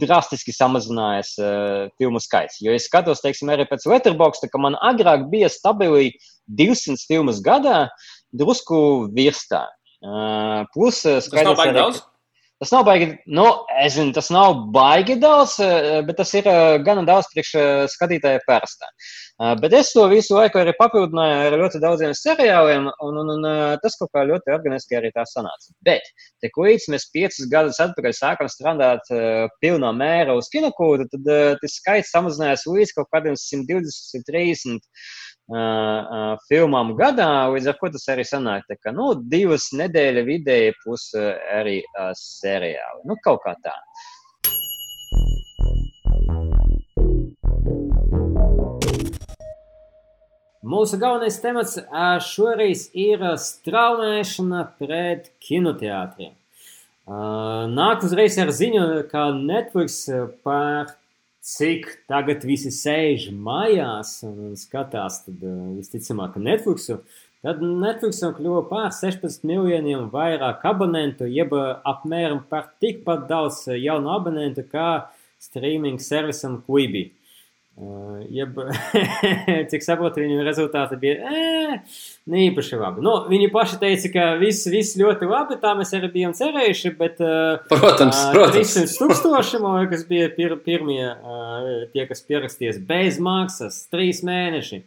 drastiski 0.00 0.54
samazinājās 0.56 1.34
uh, 1.42 1.92
filmu 2.00 2.22
skaits. 2.22 2.62
Jo 2.64 2.74
es 2.76 2.88
skatos, 2.88 3.22
teiksim, 3.24 3.52
arī 3.52 3.68
pēc 3.68 3.86
Letterboxda, 3.90 4.50
ka 4.52 4.62
man 4.62 4.78
agrāk 4.80 5.28
bija 5.32 5.52
stabili 5.52 6.14
200 6.60 7.04
filmas 7.08 7.42
gadā, 7.44 7.86
drusku 8.34 8.80
virs 9.14 9.44
tā. 9.50 9.66
Uh, 10.04 10.64
plus, 10.74 11.04
skaidrs, 11.04 11.30
tas 11.32 11.52
nav 11.52 11.60
baigi 11.60 11.78
daudz. 11.78 12.02
Tas 12.62 12.70
nav 12.70 12.84
baigi, 12.86 13.08
nu, 13.34 13.44
es 13.82 13.96
zinu, 13.96 14.12
tas 14.14 14.28
nav 14.32 14.54
baigi 14.74 15.16
daudz, 15.20 15.56
bet 16.06 16.16
tas 16.20 16.30
ir 16.38 16.46
gana 16.86 17.02
daudz 17.06 17.26
priekš 17.32 17.50
skatītāja 17.92 18.40
parastā. 18.46 18.86
Bet 19.60 19.74
es 19.74 19.90
to 19.92 20.04
visu 20.12 20.36
laiku 20.36 20.60
arī 20.60 20.72
papildināju 20.78 21.48
ar 21.48 21.56
ļoti 21.64 21.80
daudziem 21.82 22.14
seriāliem, 22.14 22.86
un, 23.06 23.18
un, 23.24 23.32
un 23.34 23.48
tas 23.82 23.98
kaut 23.98 24.12
kā 24.14 24.22
ļoti 24.30 24.54
organiski 24.54 25.00
arī 25.00 25.10
tā 25.16 25.26
sanāca. 25.26 25.74
Bet, 25.88 26.06
tik 26.44 26.54
līdz 26.62 26.86
mēs 26.94 27.08
piecus 27.16 27.50
gadus 27.50 27.82
atpakaļ 27.82 28.14
sākam 28.20 28.52
strādāt 28.52 29.10
pilnā 29.64 29.90
mēra 29.98 30.38
uz 30.38 30.48
kinokūdu, 30.54 31.10
tad 31.10 31.34
tas 31.60 31.78
skaits 31.82 32.14
samazinājās 32.14 32.68
līdz 32.70 32.94
kaut 33.00 33.10
kādiem 33.12 33.34
120, 33.34 33.98
130 34.14 34.78
uh, 34.78 34.78
uh, 34.78 35.33
filmām 36.48 36.94
gadā, 36.96 37.28
līdz 37.52 37.68
ar 37.68 37.78
to 37.80 37.90
tas 37.92 38.08
arī 38.08 38.24
sanāk, 38.24 38.64
tā, 38.68 38.78
ka 38.80 38.92
nu, 38.96 39.12
divas 39.28 39.70
nedēļas 39.76 40.24
vidēji 40.24 40.76
plus 40.82 41.10
arī 41.52 41.82
uh, 41.84 42.12
seriāli. 42.16 43.04
Nu, 43.04 43.18
kaut 43.24 43.44
kā 43.44 43.56
tā. 43.60 43.76
Mūsu 50.64 50.96
galvenais 50.96 51.36
temats 51.42 51.76
šoreiz 52.24 52.86
ir 52.96 53.20
straumēšana 53.36 54.62
pret 54.80 55.28
kinoteātriem. 55.44 56.32
Nāk 57.04 58.06
uzreiz 58.06 58.38
ar 58.40 58.48
ziņu, 58.48 58.84
ka 59.10 59.26
Netflix 59.36 59.98
par 60.40 60.94
cik 61.44 61.86
tagad 62.08 62.44
visi 62.48 62.72
sēž 62.72 63.28
mājās 63.36 64.16
un 64.24 64.54
skatās, 64.58 65.22
tad 65.26 65.42
ā, 65.44 65.54
visticamāk, 65.76 66.32
ka 66.34 66.42
Netflixu, 66.42 67.00
tad 67.44 67.60
Netflixam 67.60 68.32
kļuva 68.38 68.62
pār 68.70 68.88
16 68.96 69.44
miljoniem 69.48 70.08
vairāk 70.12 70.64
abonentu, 70.70 71.28
jeb 71.28 71.52
ā, 71.52 71.66
apmēram 71.94 72.46
par 72.48 72.70
tikpat 72.80 73.28
daudz 73.28 73.66
ā, 73.68 73.76
jaunu 73.76 74.14
abonentu 74.14 74.64
kā 74.70 74.88
streaming 75.44 76.00
servisam 76.00 76.62
Quibi. 76.64 77.10
Uh, 77.10 77.23
jeb, 78.30 78.58
cik 79.70 79.82
saprotu, 79.82 80.22
viņu 80.22 80.44
rezultāti 80.46 80.98
bija 81.00 81.26
e, 81.26 81.78
ne 82.30 82.44
īpaši 82.48 82.78
labi. 82.78 83.02
Nu, 83.02 83.16
viņi 83.30 83.48
paši 83.54 83.80
teica, 83.82 84.10
ka 84.14 84.26
viss, 84.38 84.68
viss 84.70 84.98
ļoti 85.00 85.26
labi, 85.26 85.58
tā 85.62 85.74
mēs 85.78 85.90
arī 85.98 86.12
bijām 86.12 86.36
cerējuši, 86.38 86.92
bet 87.00 87.18
Protams, 87.72 88.20
uh, 88.20 88.30
protams. 88.36 88.76
300 88.78 89.00
tūkstoši, 89.02 89.62
man 89.64 89.80
liekas, 89.82 90.06
bija 90.06 90.30
pir, 90.36 90.54
pirmie 90.62 91.02
uh, 91.10 91.66
tie, 91.90 92.06
kas 92.10 92.22
pieraksties 92.28 92.78
bez 92.86 93.18
maksas, 93.22 93.82
trīs 93.90 94.22
mēneši. 94.26 94.84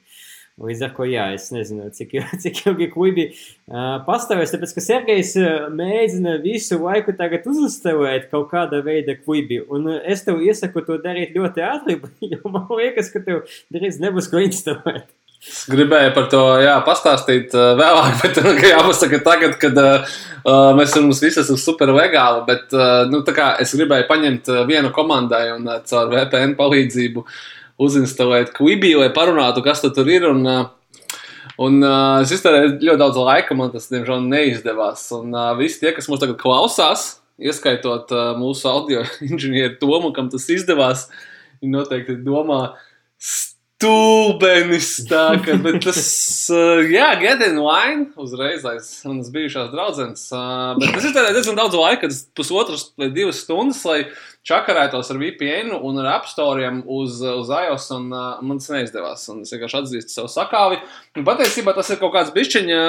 Līdz 0.58 0.80
ar 0.88 0.94
to, 0.98 1.06
jā, 1.06 1.24
es 1.38 1.52
nezinu, 1.54 1.92
cik, 1.94 2.16
cik 2.42 2.64
ilgi 2.72 2.88
klubi 2.90 3.26
uh, 3.30 4.00
pastāvēs, 4.08 4.56
tāpēc, 4.56 4.72
ka 4.74 4.82
Sergejs 4.82 5.36
uh, 5.38 5.68
mēģina 5.70 6.40
visu 6.42 6.80
laiku 6.82 7.14
tagad 7.18 7.46
uzstāvēt 7.52 8.26
kaut 8.32 8.50
kāda 8.50 8.80
veida 8.86 9.14
klubi, 9.20 9.60
un 9.62 9.86
uh, 9.92 10.00
es 10.02 10.26
tev 10.26 10.42
iesaku 10.42 10.82
to 10.88 10.98
darīt 11.04 11.38
ļoti 11.38 11.62
ātri, 11.62 12.00
jo 12.32 12.42
man 12.50 12.66
liekas, 12.74 13.12
ka 13.14 13.22
tev 13.22 13.44
drīz 13.74 14.02
nebūs 14.02 14.32
ko 14.32 14.42
instalēt. 14.42 15.06
Es 15.38 15.68
gribēju 15.70 16.16
par 16.16 16.26
to 16.32 16.42
jā, 16.64 16.74
pastāstīt 16.88 17.54
uh, 17.54 17.76
vēlāk, 17.78 18.18
bet 18.24 18.40
uh, 18.42 18.50
ka 18.58 18.72
jāpasaka 18.72 19.20
tagad, 19.28 19.54
kad 19.62 19.78
uh, 19.78 20.16
uh, 20.42 20.72
mēs 20.80 20.96
mums 20.98 21.22
visi 21.22 21.44
esam 21.44 21.60
super 21.62 21.94
legāli, 21.94 22.42
bet 22.50 22.74
uh, 22.74 23.04
nu, 23.12 23.22
es 23.62 23.76
gribēju 23.78 24.10
paņemt 24.10 24.50
uh, 24.50 24.64
vienu 24.66 24.90
komandai 24.96 25.52
un 25.54 25.70
uh, 25.70 25.78
caur 25.86 26.10
VPN 26.16 26.58
palīdzību 26.58 27.28
uzinstalēt 27.82 28.54
Quibi, 28.58 28.94
lai 28.98 29.10
parunātu, 29.14 29.64
kas 29.66 29.84
tu 29.84 29.92
tur 29.94 30.10
ir. 30.12 30.26
Un, 30.30 30.44
uh, 30.48 31.14
un 31.64 31.80
uh, 31.84 32.24
es 32.24 32.34
iztērēju 32.36 32.76
ļoti 32.80 33.02
daudz 33.02 33.22
laika, 33.22 33.58
man 33.58 33.72
tas, 33.74 33.90
diemžēl, 33.92 34.26
neizdevās. 34.32 35.08
Un 35.18 35.36
uh, 35.36 35.54
visi 35.60 35.82
tie, 35.84 35.94
kas 35.96 36.10
mūs 36.12 36.22
tagad 36.24 36.40
klausās, 36.42 37.10
ieskaitot 37.38 38.14
uh, 38.16 38.32
mūsu 38.40 38.70
audio 38.72 39.06
inženieru 39.30 39.78
Tomu, 39.82 40.14
kam 40.16 40.32
tas 40.34 40.48
izdevās, 40.54 41.08
noteikti 41.62 42.20
domā, 42.26 42.62
stulbenis 43.78 44.88
tā, 45.06 45.36
bet 45.62 45.84
tas, 45.86 46.00
uh, 46.50 46.80
jā, 46.90 47.12
get 47.22 47.44
in 47.46 47.60
line, 47.62 48.08
uzreiz 48.18 48.64
aiz 48.66 48.88
manas 49.06 49.30
bijušās 49.34 49.70
draudzenes, 49.70 50.24
uh, 50.34 50.72
bet 50.80 50.96
tas 50.96 51.06
iztērē 51.06 51.34
diezgan 51.36 51.60
daudz 51.60 51.78
laika, 51.78 52.10
tas 52.10 52.24
pusotras 52.34 52.88
vai 52.98 53.12
divas 53.14 53.44
stundas, 53.44 53.84
lai 53.86 54.00
čakarētos 54.48 55.12
ar 55.14 55.20
VPN 55.22 55.76
un 55.78 56.02
ar 56.02 56.10
App 56.16 56.30
Store'iem 56.30 56.80
uz, 56.90 57.20
uz 57.22 57.52
iOS, 57.54 57.86
un 57.94 58.08
uh, 58.10 58.40
man 58.42 58.58
tas 58.64 58.74
neizdevās, 58.74 59.28
un 59.34 59.44
es 59.46 59.54
vienkārši 59.54 59.78
atzīstu 59.84 60.16
savu 60.16 60.32
sakāvi, 60.34 60.80
un 61.14 61.28
patiesībā 61.28 61.76
tas 61.78 61.92
ir 61.94 62.00
kaut 62.02 62.16
kāds 62.16 62.34
bišķiņa, 62.34 62.80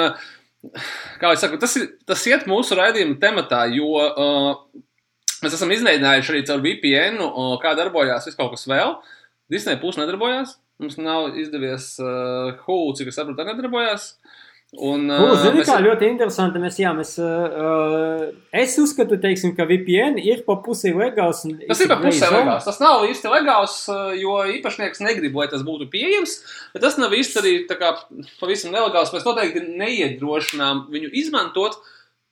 kā 1.21 1.33
es 1.35 1.43
saku, 1.45 1.59
tas, 1.61 1.75
ir, 1.77 1.85
tas 2.09 2.23
iet 2.31 2.47
mūsu 2.49 2.79
raidījuma 2.79 3.19
tematā, 3.21 3.67
jo 3.75 3.91
uh, 4.07 4.49
mēs 5.43 5.53
esam 5.53 5.69
izmēģinājuši 5.77 6.33
arī 6.33 6.41
caur 6.49 6.65
VPN, 6.65 7.21
uh, 7.27 7.53
kā 7.61 7.75
darbojās 7.77 8.25
viss 8.25 8.41
kaut 8.41 8.55
kas 8.55 8.65
vēl. 8.71 8.97
Disney 9.49 9.77
plus 9.81 9.97
nedarbojās. 9.97 10.57
Mums 10.79 10.95
nav 10.97 11.33
izdevies 11.39 11.97
uh, 11.99 12.53
Hulu, 12.65 12.93
cik 12.95 13.09
es 13.11 13.17
saprotu, 13.19 13.41
arī 13.43 13.51
nedarbojās. 13.55 14.13
Un, 14.77 15.07
Uh, 15.09 15.31
Zini, 15.41 15.63
mēs- 15.63 15.65
kā 15.67 15.79
ļoti 15.81 16.05
interesanti. 16.11 16.59
Mēs, 16.61 16.75
jā, 16.77 16.91
mēs, 16.93 17.15
uh, 17.17 18.27
es 18.53 18.75
uzskatu, 18.77 19.17
teiksim, 19.19 19.55
ka 19.57 19.65
VPN 19.65 20.19
ir 20.21 20.43
pa 20.45 20.59
pusē 20.61 20.91
legāls. 20.93 21.41
Tas 21.67 21.81
ir 21.81 21.89
pa 21.89 21.97
pusē 21.97 22.29
legāls. 22.29 22.67
Tas 22.69 22.77
nav 22.79 23.01
īsti 23.09 23.31
legāls, 23.33 23.75
jo 24.21 24.35
īpašnieks 24.53 25.01
negrib, 25.01 25.33
lai 25.41 25.47
tas 25.49 25.65
būtu 25.65 25.89
pieejams. 25.89 26.37
Bet 26.75 26.85
tas 26.85 26.99
nav 27.01 27.11
īsti 27.17 27.41
arī 27.41 27.53
kā 27.67 27.95
pavisam 28.39 28.71
nelegāls. 28.71 29.09
Mēs 29.15 29.25
noteikti 29.25 29.65
neiedrošinām 29.81 30.85
viņu 30.93 31.09
izmantot, 31.17 31.79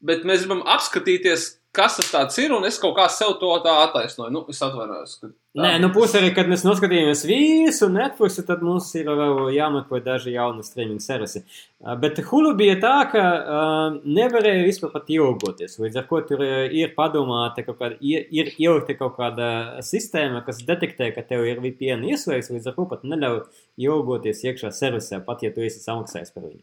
bet 0.06 0.22
mēs 0.24 0.46
gribam 0.46 0.62
apskatīties, 0.62 1.56
kas 1.74 1.98
tas 2.12 2.38
ir, 2.38 2.54
un 2.54 2.64
es 2.70 2.78
kaut 2.82 2.96
kā 2.98 3.10
sev 3.10 3.40
to 3.42 3.50
tā 3.66 3.74
attaisnoju. 3.90 4.32
Nu, 4.32 4.46
es 4.50 4.62
atvainojos. 4.62 5.18
ka 5.22 5.34
Nē, 5.58 5.72
nu 5.82 5.88
pusē 5.90 6.20
arī, 6.20 6.28
kad 6.38 6.50
mēs 6.50 6.62
noskatījāmies 6.62 7.24
visu 7.26 7.88
Netflix, 7.90 8.36
tad 8.46 8.62
mums 8.62 8.92
ir 9.00 9.08
vēl 9.10 9.48
jāmeklē 9.56 10.04
daži 10.06 10.36
jauni 10.36 10.62
streaming 10.66 11.02
servisi. 11.02 11.42
Uh, 11.82 11.96
Bet 11.98 12.20
Hulu 12.28 12.52
bija 12.60 12.76
tā, 12.84 12.92
ka 13.10 13.24
uh, 13.24 13.96
nevarēja 14.06 14.68
vispār 14.68 14.92
pat 14.94 15.10
ilgoties. 15.16 15.80
Līdz 15.82 15.98
ar 16.04 16.06
to 16.12 16.22
tur 16.30 16.44
uh, 16.46 16.68
ir 16.70 16.94
padomāta 16.98 17.66
kaut 17.66 17.80
kāda, 17.82 17.98
ir, 18.06 18.28
ir 18.30 18.54
ielikta 18.54 19.00
kaut 19.00 19.18
kāda 19.18 19.50
sistēma, 19.86 20.44
kas 20.46 20.62
detektē, 20.68 21.10
ka 21.16 21.26
tev 21.26 21.48
ir 21.50 21.64
VPN 21.66 22.06
ieslēgts, 22.12 22.54
līdz 22.54 22.70
ar 22.70 22.78
to 22.78 22.88
pat 22.94 23.10
neļauj 23.10 23.42
ilgoties 23.88 24.46
iekšā 24.46 24.74
servisā, 24.78 25.24
pat 25.26 25.42
ja 25.48 25.54
tu 25.56 25.66
esi 25.66 25.82
samaksājis 25.82 26.38
par 26.38 26.46
viņu. 26.52 26.62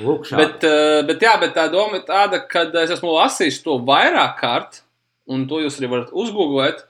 Lūk. 0.00 0.32
Bet, 0.32 0.64
bet, 1.08 1.20
jā, 1.20 1.36
bet 1.40 1.52
tā 1.56 1.68
doma 1.72 2.00
ir 2.00 2.08
tāda, 2.08 2.40
ka 2.48 2.64
es 2.80 2.96
esmu 2.96 3.12
lasījis 3.12 3.60
to 3.64 3.76
vairāk 3.84 4.38
kārt, 4.40 4.84
un 5.28 5.44
to 5.50 5.60
jūs 5.60 5.76
arī 5.82 5.92
varat 5.92 6.16
uzgooglēt, 6.16 6.86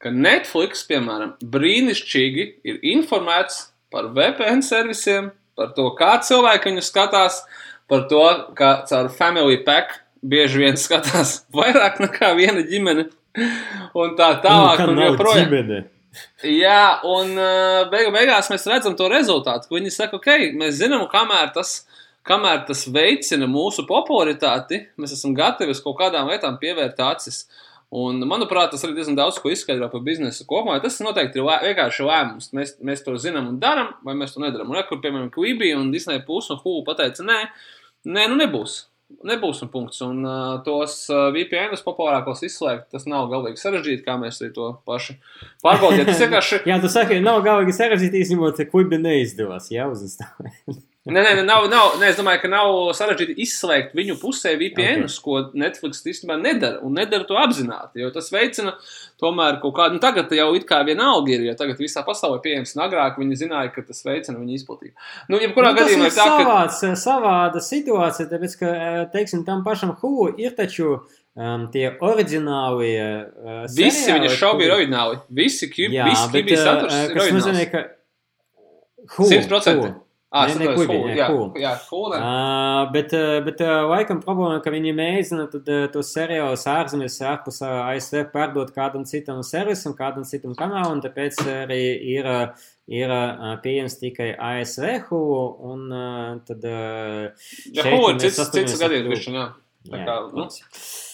ka 0.00 0.12
Netflix, 0.14 0.84
piemēram, 0.88 1.34
brīnišķīgi 1.52 2.46
ir 2.66 2.80
informēts 2.94 3.66
par 3.92 4.08
VPN 4.16 4.62
servisiem, 4.64 5.30
par 5.58 5.72
to, 5.76 5.90
kā 5.98 6.14
cilvēki 6.24 6.70
viņu 6.72 6.84
skatās, 6.86 7.42
par 7.90 8.06
to, 8.10 8.22
ka 8.56 8.74
caur 8.88 9.10
Family 9.12 9.60
Pack 9.66 9.98
bieži 10.22 10.62
vien 10.64 10.78
skatās 10.80 11.40
vairāk 11.56 12.00
nekā 12.04 12.34
viena 12.38 12.64
ģimene. 12.66 13.08
Un 13.94 14.16
tā 14.18 14.32
tālāk, 14.42 14.80
Ka 14.80 14.88
un 14.90 14.96
nav 14.98 15.12
joprojām. 15.12 15.48
ģimene. 15.50 15.80
Jā, 16.42 17.00
un 17.06 17.36
uh, 17.38 17.84
beigu, 17.92 18.10
beigās 18.14 18.48
mēs 18.50 18.64
redzam 18.66 18.96
to 18.98 19.06
rezultātu, 19.12 19.68
ka 19.68 19.76
viņi 19.76 19.92
saka, 19.94 20.18
ok, 20.18 20.30
mēs 20.58 20.80
zinām, 20.80 21.04
kamēr 21.12 21.52
tas, 21.54 21.84
kamēr 22.26 22.64
tas 22.66 22.82
veicina 22.90 23.46
mūsu 23.50 23.84
popularitāti, 23.86 24.80
mēs 24.98 25.14
esam 25.14 25.36
gatavi 25.38 25.70
uz 25.76 25.82
kaut 25.84 26.00
kādām 26.00 26.32
lietām 26.32 26.58
pievērt 26.62 26.98
acis. 27.06 27.44
Un, 27.90 28.20
manuprāt, 28.22 28.70
tas 28.70 28.84
arī 28.86 28.94
diezgan 28.94 29.16
daudz 29.18 29.40
ko 29.42 29.50
izskaidro 29.50 29.88
par 29.90 30.02
biznesu 30.06 30.44
kopumā. 30.46 30.76
Tas 30.82 31.00
noteikti 31.02 31.40
ir 31.40 31.46
lē, 31.48 31.56
vienkārši 31.64 32.04
lēmums. 32.06 32.52
Mēs, 32.54 32.76
mēs 32.86 33.02
to 33.02 33.16
zinām 33.18 33.48
un 33.50 33.56
darām, 33.62 33.96
vai 34.06 34.14
mēs 34.18 34.36
to 34.36 34.42
nedarām. 34.44 34.70
Un, 34.70 34.78
ja, 34.78 34.84
kur, 34.86 35.00
piemēram, 35.02 35.32
Quibi 35.34 35.72
un 35.74 35.90
Disney 35.90 36.22
Plus 36.26 36.52
un 36.54 36.60
Hulu 36.62 36.84
pateica, 36.86 37.26
nē, 37.26 37.40
nē, 38.06 38.28
nu 38.30 38.38
nebūs. 38.38 38.76
Nebūs 39.26 39.64
un 39.66 39.72
punkts. 39.72 39.98
Un 40.06 40.22
uh, 40.22 40.60
tos 40.62 40.94
uh, 41.10 41.32
VPN 41.34 41.74
populārākos 41.82 42.44
izslēgt, 42.46 42.92
tas 42.94 43.08
nav 43.10 43.26
galīgi 43.32 43.58
sarežģīti, 43.58 44.04
kā 44.06 44.14
mēs 44.22 44.38
arī 44.38 44.52
to 44.54 44.68
paši 44.86 45.16
pārbaudījām. 45.66 46.06
Tas 46.12 46.22
vienkārši 46.22 46.60
Jā, 46.70 46.78
tu 46.78 46.92
saki, 46.94 47.18
nav 47.24 47.42
galīgi 47.42 47.74
sarežģīti 47.74 48.22
izņemot, 48.22 48.62
ka 48.62 48.70
kuģi 48.70 49.02
neizdevās. 49.02 49.66
Jā, 49.74 49.90
uzinstalēt. 49.90 50.78
Nē, 51.08 51.16
nē, 51.24 51.30
nav, 51.48 51.64
nav, 51.72 51.94
nē, 51.96 52.10
es 52.12 52.18
domāju, 52.18 52.42
ka 52.42 52.48
nav 52.52 52.74
sarežģīti 52.92 53.32
izslēgt 53.40 53.94
viņu 53.96 54.18
pusē 54.20 54.50
VPN, 54.60 55.06
okay. 55.06 55.20
ko 55.24 55.38
Netflix 55.56 56.02
īstenībā 56.04 56.34
nedara. 56.36 56.82
Un 56.84 56.98
nedara 56.98 57.24
to 57.24 57.38
apzināti, 57.40 58.02
jo 58.02 58.10
tas 58.12 58.26
veicina 58.34 58.74
tomēr 59.22 59.56
kaut 59.62 59.72
kādu. 59.78 59.96
Nu, 59.96 60.02
tagad 60.02 60.28
jau 60.36 60.50
it 60.58 60.66
kā 60.68 60.82
vienalga 60.84 61.32
ir, 61.32 61.46
jo 61.48 61.54
tagad 61.56 61.80
visā 61.80 62.02
pasaulē 62.04 62.42
pieejams, 62.44 62.74
un 62.76 62.82
agrāk 62.84 63.16
viņi 63.16 63.38
zināja, 63.46 63.70
ka 63.72 63.86
tas 63.88 64.04
veicina 64.04 64.36
viņu 64.42 64.58
izplatību. 64.58 64.92
Nu, 65.32 65.40
jebkurā 65.40 65.70
Nu, 65.72 65.78
gadījumā 65.80 66.10
tas 66.10 66.18
ir 66.18 66.20
tā, 66.20 66.26
ka. 66.26 66.44
savāds, 66.44 66.82
savāda 67.06 67.64
situācija, 67.64 68.28
tāpēc, 68.34 68.58
ka, 68.60 68.74
eh, 68.74 69.00
teiksim, 69.16 69.46
tam 69.48 69.64
pašam 69.64 69.94
Hulu 70.02 70.34
ir 70.36 70.52
taču 70.60 70.90
um, 70.98 71.64
tie 71.72 71.86
oriģinālie 71.96 73.00
uh, 73.00 73.64
Visi 73.72 74.04
seriāli, 74.04 74.28
viņa 74.28 74.36
šovi 74.36 74.68
ir 74.68 74.68
kuri- 74.68 74.76
oriģināli. 74.76 75.18
Visi 75.40 75.72
eh, 76.60 76.62
saturs. 76.68 77.00
ir 77.08 77.16
kas 77.16 77.34
nozīmē, 77.40 77.66
ka 77.72 77.84
Hulu, 79.16 79.32
100%. 79.32 79.80
Hulu. 79.80 79.96
Ah, 80.30 80.46
Ne, 80.46 80.54
ne 80.54 80.66
ne, 80.86 81.14
jā, 81.18 81.26
jā, 81.58 81.70
ne. 81.82 82.18
Uh, 82.22 82.92
bet, 82.94 83.10
uh, 83.18 83.40
bet 83.42 83.62
uh, 83.66 83.80
laikam 83.90 84.20
problēma, 84.22 84.60
ka 84.62 84.70
viņi 84.70 84.92
mēģina 84.94 85.46
tad, 85.50 85.66
uh, 85.66 85.88
tos 85.90 86.12
seriālus 86.14 86.68
ārzemēs 86.70 87.16
ārpus 87.26 87.58
uh, 87.66 87.80
ASV 87.90 88.28
pārdot 88.30 88.70
kādam 88.76 89.02
citam 89.10 89.42
servisam, 89.42 89.96
kādam 89.98 90.22
citam 90.28 90.54
kanālam, 90.54 91.02
tāpēc 91.02 91.42
arī 91.50 91.80
ir, 92.14 92.30
ir 92.86 93.10
uh, 93.16 93.58
pieejams 93.64 93.98
tikai 93.98 94.30
ASV 94.38 95.08
Hulu, 95.08 95.44
un 95.72 95.84
uh, 95.90 96.32
tad 96.46 96.62
uh, 96.62 97.50
Ja 97.74 97.82
šeit 97.82 97.96
Hulu 97.96 98.14
ir 98.14 98.22
cits, 98.22 98.42
cits 98.54 98.78
gadījums, 98.78 99.26
jā. 99.34 99.50
Tā 99.90 99.96
Jā, 99.98 100.06
kā, 100.06 100.20
nu, 100.28 100.44
protams. 100.44 101.08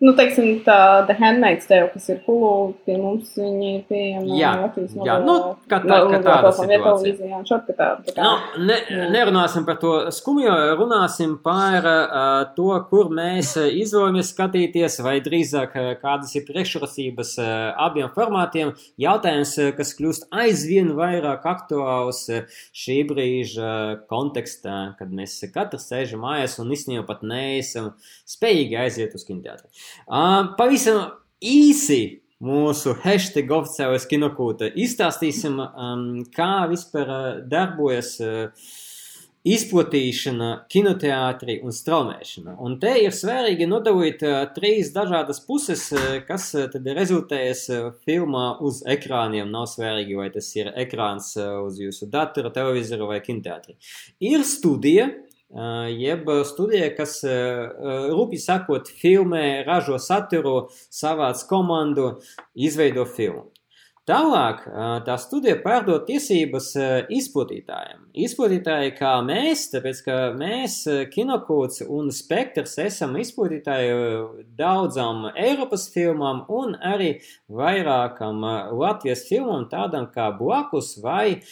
Nu, 0.00 0.14
teiksim, 0.16 0.62
tā 0.64 1.04
The 1.04 1.12
Handmaid's 1.20 1.66
Tale, 1.68 1.90
kas 1.92 2.06
ir 2.08 2.22
Hulu, 2.24 2.72
pie 2.86 2.94
mums 2.96 3.34
viņi 3.36 3.66
ir 3.74 3.80
pieejami 3.84 4.38
Jā, 4.38 4.52
Latvijas 4.62 4.94
jā, 4.96 5.16
nu, 5.26 5.34
kā 5.68 5.76
tā- 5.84 5.98
kā 6.08 6.20
tāda 6.24 6.52
situācija. 6.56 6.68
televīzijā, 6.70 7.36
un 7.36 7.44
šādi, 7.44 7.66
ka 7.66 7.74
tā, 7.76 7.88
Nu, 8.16 8.64
ne, 8.64 8.78
Jā. 8.88 9.10
nerunāsim 9.12 9.66
par 9.66 9.76
to 9.76 9.90
skumjo, 10.10 10.54
runāsim 10.80 11.34
par 11.42 11.84
uh, 11.84 12.54
to, 12.56 12.70
kur 12.88 13.10
mēs 13.12 13.50
izvēlamies 13.60 14.32
skatīties, 14.32 14.96
vai 15.04 15.20
drīzāk 15.20 15.76
kādas 16.00 16.32
ir 16.34 16.46
priekšrocības 16.48 17.34
uh, 17.38 17.74
abiem 17.76 18.08
formātiem. 18.16 18.72
Jautājums, 18.98 19.52
kas 19.76 19.92
kļūst 20.00 20.30
aizvien 20.32 20.94
vairāk 20.96 21.44
aktuāls 21.44 22.24
šī 22.72 22.98
brīža 23.12 24.00
kontekstā, 24.08 24.96
kad 24.96 25.12
mēs 25.12 25.36
katrs 25.52 25.90
sēžam 25.92 26.24
mājās 26.24 26.56
un 26.58 26.72
īstenībā 26.72 27.04
pat 27.06 27.20
neesam 27.22 27.92
spējīgi 28.24 28.80
aiziet 28.80 29.12
uz 29.14 29.28
kinoteātri. 29.28 29.68
Uh, 30.06 30.52
pavisam 30.58 31.06
īsi 31.40 32.20
mūsu 32.40 32.94
hashtag 33.02 33.50
oficiālais 33.52 34.06
kinokūta 34.08 34.70
izstāstīsim, 34.80 35.58
um, 35.60 36.06
kā 36.34 36.66
vispār 36.70 37.10
uh, 37.12 37.26
darbojas 37.48 38.14
uh, 38.24 38.70
izplatīšana, 39.48 40.48
kinoteātrī 40.72 41.58
un 41.64 41.72
straumēšana. 41.72 42.58
Un 42.60 42.76
te 42.80 42.92
ir 43.00 43.14
svarīgi 43.16 43.68
nodalīt 43.68 44.24
uh, 44.26 44.42
trīs 44.56 44.92
dažādas 44.92 45.40
puses, 45.44 45.86
uh, 45.94 46.18
kas 46.28 46.50
uh, 46.56 46.66
tad 46.72 46.88
rezultējas 46.96 47.64
uh, 47.72 47.88
filmā 48.04 48.46
uz 48.64 48.82
ekrāniem. 48.88 49.48
Nav 49.52 49.68
svarīgi, 49.72 50.18
vai 50.20 50.28
tas 50.34 50.50
ir 50.60 50.72
ekrāns 50.80 51.32
uh, 51.40 51.62
uz 51.64 51.80
jūsu 51.80 52.08
datora, 52.12 52.52
televizora 52.52 53.08
vai 53.14 53.20
kinoteātrī. 53.24 53.78
Ir 54.32 54.44
studija, 54.48 55.08
jeb 55.50 56.28
studija, 56.46 56.90
kas 56.96 57.20
rūpīgi 57.26 58.42
sakot, 58.44 58.90
filmē, 59.00 59.62
ražo 59.66 59.98
saturu, 59.98 60.68
savāc 60.90 61.42
komandu, 61.50 62.18
izveido 62.54 63.06
filmu. 63.06 63.48
Tālāk 64.10 64.62
tā 65.06 65.14
studija 65.20 65.58
pārdod 65.62 66.06
tiesības 66.08 66.72
izplatītājiem. 67.14 68.08
Izplatītāji 68.24 68.94
kā 68.96 69.10
mēs, 69.22 69.66
tāpēc 69.70 70.00
ka 70.02 70.16
mēs, 70.34 70.80
Kinokūts 71.12 71.84
un 71.84 72.08
Spektrs, 72.10 72.78
esam 72.82 73.14
izplatītāji 73.20 73.92
daudzām 74.58 75.28
Eiropas 75.36 75.86
filmām 75.94 76.42
un 76.48 76.74
arī 76.80 77.12
vairākam 77.46 78.42
Latvijas 78.80 79.26
filmām, 79.28 79.68
tādam 79.70 80.08
kā 80.10 80.32
Blakus 80.40 80.96
vai 81.04 81.44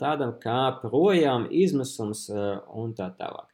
tādam 0.00 0.34
kā 0.42 0.60
Projām 0.82 1.46
izmisums 1.50 2.26
un 2.30 2.92
tā 2.96 3.08
tālāk. 3.18 3.46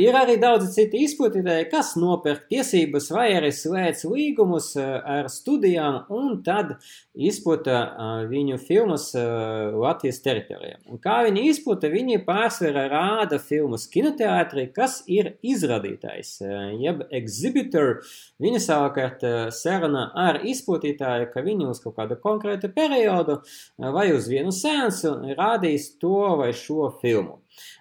Ir 0.00 0.16
arī 0.16 0.36
daudzi 0.40 0.70
citi 0.74 1.04
izplatītāji, 1.06 1.68
kas 1.72 1.94
nopērk 1.98 2.46
tiesības 2.50 3.10
vai 3.14 3.26
arī 3.38 3.50
slēdz 3.54 4.04
līgumus 4.10 4.72
ar 4.78 5.30
studijām 5.32 6.04
un 6.14 6.40
tad 6.46 6.76
izplata 7.14 7.80
viņu 8.30 8.60
filmas 8.62 9.10
Latvijas 9.14 10.22
teritorijā. 10.24 10.78
Un 10.90 11.00
kā 11.02 11.20
viņi 11.26 11.46
izplata, 11.50 11.90
viņi 11.92 12.20
pārsvarā 12.26 12.86
rāda 12.92 13.40
filmas 13.42 13.88
kinoteātrī, 13.90 14.68
kas 14.74 15.00
ir 15.10 15.34
izrādītājs, 15.46 16.36
uh, 16.44 16.70
jeb 16.80 17.02
exhibitor. 17.16 18.00
Viņi 18.40 18.60
savukārt 18.62 19.24
sarunā 19.54 20.06
ar 20.16 20.40
izplatītāju, 20.48 21.28
ka 21.32 21.44
viņi 21.44 21.68
uz 21.70 21.80
kaut 21.82 21.96
kādu 21.98 22.16
konkrētu 22.22 22.70
periodu 22.74 23.40
vai 23.78 24.10
uz 24.14 24.28
vienu 24.30 24.52
sēnsu 25.00 25.36
rādīs 25.38 25.92
to 26.00 26.36
vai 26.40 26.52
šo 26.56 26.90
filmu. 27.00 27.40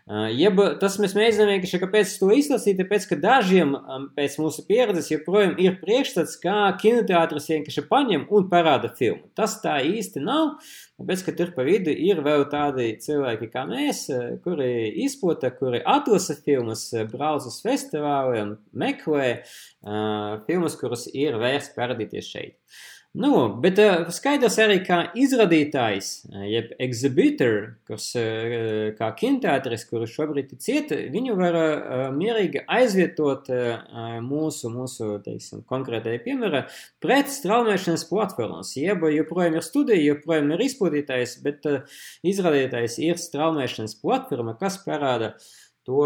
Uh, 0.09 0.25
Jeb 0.33 0.57
tas 0.81 0.95
mēs 0.99 1.13
mēģinām 1.13 1.51
vienkārši, 1.53 1.79
kāpēc 1.83 2.11
to 2.17 2.31
izlasīt, 2.33 2.79
tāpēc, 2.79 3.05
ka 3.11 3.17
dažiem 3.21 3.75
um, 3.77 4.07
pēc 4.15 4.39
mūsu 4.41 4.65
pieredzes 4.67 5.11
joprojām 5.11 5.53
ir 5.61 5.77
priekšstats, 5.83 6.39
kā 6.41 6.55
kinoteātris 6.81 7.49
vienkārši 7.51 7.83
paņem 7.91 8.25
un 8.33 8.47
parāda 8.51 8.89
filmu. 8.97 9.29
Tas 9.37 9.59
tā 9.63 9.77
īsti 9.85 10.23
nav, 10.25 10.57
tāpēc, 10.99 11.23
ka 11.27 11.35
tur 11.37 11.53
pa 11.55 11.65
vidu 11.67 11.93
ir 11.93 12.23
vēl 12.25 12.47
tādi 12.51 12.89
cilvēki 13.05 13.51
kā 13.53 13.67
mēs, 13.69 14.07
uh, 14.11 14.27
kuri 14.43 14.89
izplata, 15.05 15.53
kuri 15.55 15.83
atlasa 15.85 16.39
filmas, 16.41 16.87
uh, 16.95 17.05
brauc 17.11 17.45
uz 17.45 17.61
festivāliem, 17.65 18.57
meklē 18.73 19.27
uh, 19.37 20.39
filmas, 20.49 20.79
kuras 20.81 21.05
ir 21.13 21.37
vērts 21.39 21.75
parādīties 21.77 22.33
šeit. 22.33 22.57
Nu, 23.17 23.29
bet 23.57 23.79
uh, 23.81 24.03
skaidrs 24.13 24.59
arī, 24.61 24.75
ka 24.85 24.99
izrādītājs, 25.17 26.09
uh, 26.27 26.43
jeb 26.45 26.75
exhibitor, 26.85 27.55
kas 27.89 28.11
uh, 28.19 28.91
kā 28.99 29.07
kinoteātris, 29.17 29.87
kurš 29.89 30.13
šobrīd 30.13 30.51
cieta, 30.61 30.99
viņu 31.09 31.33
var 31.39 31.57
mierīgi 32.13 32.61
aizvietot 32.69 33.49
mūsu, 34.27 34.69
mūsu, 34.69 35.07
teiksim, 35.25 35.63
konkrētajā 35.71 36.21
piemērā 36.27 36.61
pret 37.01 37.33
straumēšanas 37.33 38.05
platformas. 38.11 38.75
Jeb 38.77 39.01
joprojām 39.09 39.57
ir 39.57 39.65
studija, 39.65 40.05
joprojām 40.11 40.53
ir 40.53 40.65
izplatītājs, 40.67 41.39
bet 41.41 41.65
izrādītājs 42.29 43.01
ir 43.09 43.17
straumēšanas 43.17 43.97
platforma, 44.03 44.53
kas 44.61 44.77
parāda 44.85 45.33
to, 45.89 46.05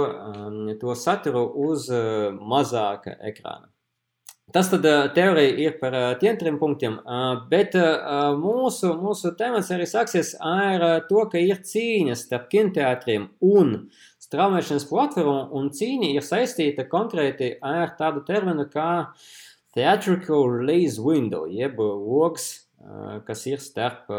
to 0.80 0.96
saturu 0.96 1.50
uz 1.68 1.92
mazāka 2.40 3.20
ekrāna. 3.20 3.68
Tas 4.52 4.68
tad 4.68 4.84
uh, 4.86 5.06
teorija 5.16 5.54
ir 5.56 5.78
par 5.80 5.94
uh, 5.96 6.10
tiem 6.20 6.36
trim 6.38 6.58
punktiem, 6.60 6.98
uh, 7.00 7.46
bet 7.50 7.78
mūsu, 8.40 8.92
mūsu 9.00 9.32
temats 9.40 9.72
arī 9.72 9.88
sāksies 9.88 10.34
ar 10.44 11.06
to, 11.08 11.24
ka 11.32 11.40
ir 11.40 11.62
cīņas 11.64 12.26
starp 12.28 12.50
kinoteātriem 12.52 13.30
un 13.48 13.72
straumēšanas 14.22 14.86
platformu, 14.90 15.48
un 15.56 15.72
cīņa 15.72 16.12
ir 16.12 16.28
saistīta 16.28 16.84
konkrēti 16.92 17.54
ar 17.64 17.96
tādu 17.96 18.26
terminu 18.28 18.68
kā 18.74 18.90
theatrical 19.74 20.50
release 20.52 21.00
window, 21.02 21.48
jeb 21.48 21.80
logs, 21.80 22.68
kas 23.26 23.46
ir 23.48 23.64
starp 23.64 24.12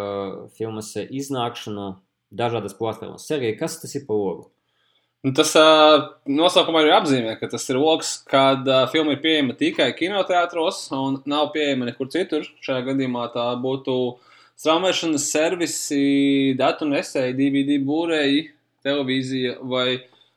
filmas 0.57 0.95
iznākšanu 1.05 1.91
dažādas 2.33 2.75
platformas. 2.79 3.29
Sergei, 3.29 3.55
kas 3.61 3.77
tas 3.83 3.95
ir 3.95 4.07
pa 4.09 4.16
logu? 4.16 4.49
Nu, 5.25 5.31
tas 5.33 5.55
uh, 5.57 6.03
nosaukumā 6.29 6.83
ir 6.85 6.91
apzīmē, 6.99 7.39
ka 7.41 7.49
tas 7.49 7.62
ir 7.72 7.79
lokus, 7.81 8.18
kad 8.29 8.66
uh, 8.68 8.83
filma 8.93 9.14
ir 9.14 9.22
pieejama 9.22 9.55
tikai 9.57 9.87
kinoteātros 9.97 10.83
un 10.93 11.16
nav 11.25 11.49
pieejama 11.55 11.89
nekur 11.89 12.11
citur. 12.12 12.45
Šajā 12.61 12.83
gadījumā 12.91 13.31
tā 13.33 13.47
būtu 13.62 13.95
straumēšanas 14.61 15.25
servisi, 15.33 16.03
datu 16.61 16.85
nesēji, 16.91 17.39
DVD 17.39 17.79
būrēji, 17.81 18.43
televīzija 18.85 19.57
vai 19.64 19.87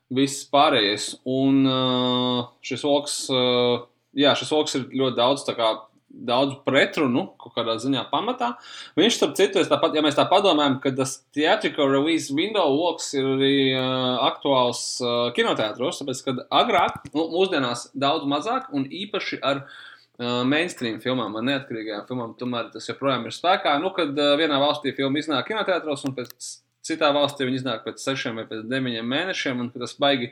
viss 0.08 0.48
pārējais. 0.56 1.10
Un 1.36 1.68
uh, 1.68 2.48
šis 2.64 2.88
lokus, 2.88 3.18
uh, 3.28 3.84
jā, 4.16 4.32
šis 4.40 4.56
lokus 4.56 4.80
ir 4.80 4.88
ļoti 5.04 5.20
daudz 5.20 5.44
kā 5.52 5.74
daudz 6.08 6.55
pretrunu, 6.66 7.26
kaut 7.41 7.53
kādā 7.58 7.76
ziņā 7.82 8.05
pamatā. 8.12 8.53
Viņš, 8.97 9.18
starp 9.20 9.36
citu, 9.38 9.64
tāpat, 9.68 9.97
ja 9.97 10.03
mēs 10.05 10.18
tā 10.18 10.26
padomājam, 10.30 10.78
ka 10.84 10.93
tas 10.95 11.18
theatrical 11.36 11.91
release 11.91 12.34
window 12.34 12.72
loks 12.74 13.12
ir 13.18 13.28
arī 13.36 13.58
uh, 13.74 14.16
aktuāls 14.30 14.82
uh, 15.03 15.28
kinoteātros, 15.38 16.01
tāpēc, 16.01 16.24
kad 16.30 16.41
agrāk, 16.62 17.01
nu, 17.14 17.28
mūsdienās 17.36 17.89
daudz 17.97 18.28
mazāk 18.30 18.72
un 18.76 18.88
īpaši 18.88 19.41
ar 19.45 19.64
uh, 19.66 20.43
mainstream 20.47 21.01
filmām, 21.03 21.36
ar 21.38 21.45
neatkarīgajām 21.51 22.08
filmām, 22.10 22.38
tomēr 22.39 22.72
tas 22.74 22.88
joprojām 22.89 23.28
ir 23.28 23.36
spēkā. 23.36 23.76
Nu, 23.84 23.91
kad 23.95 24.16
uh, 24.16 24.34
vienā 24.39 24.62
valstī 24.64 24.95
filma 24.97 25.22
iznāk 25.22 25.51
kinoteātros 25.51 26.08
un 26.08 26.16
pēc 26.18 26.53
citā 26.88 27.12
valstī 27.16 27.47
viņa 27.47 27.62
iznāk 27.62 27.84
pēc 27.86 28.03
sešiem 28.03 28.39
vai 28.39 28.47
pēc 28.49 28.64
deviņiem 28.72 29.12
mēnešiem, 29.12 29.64
un 29.64 29.72
tas 29.76 29.97
baigi 29.99 30.32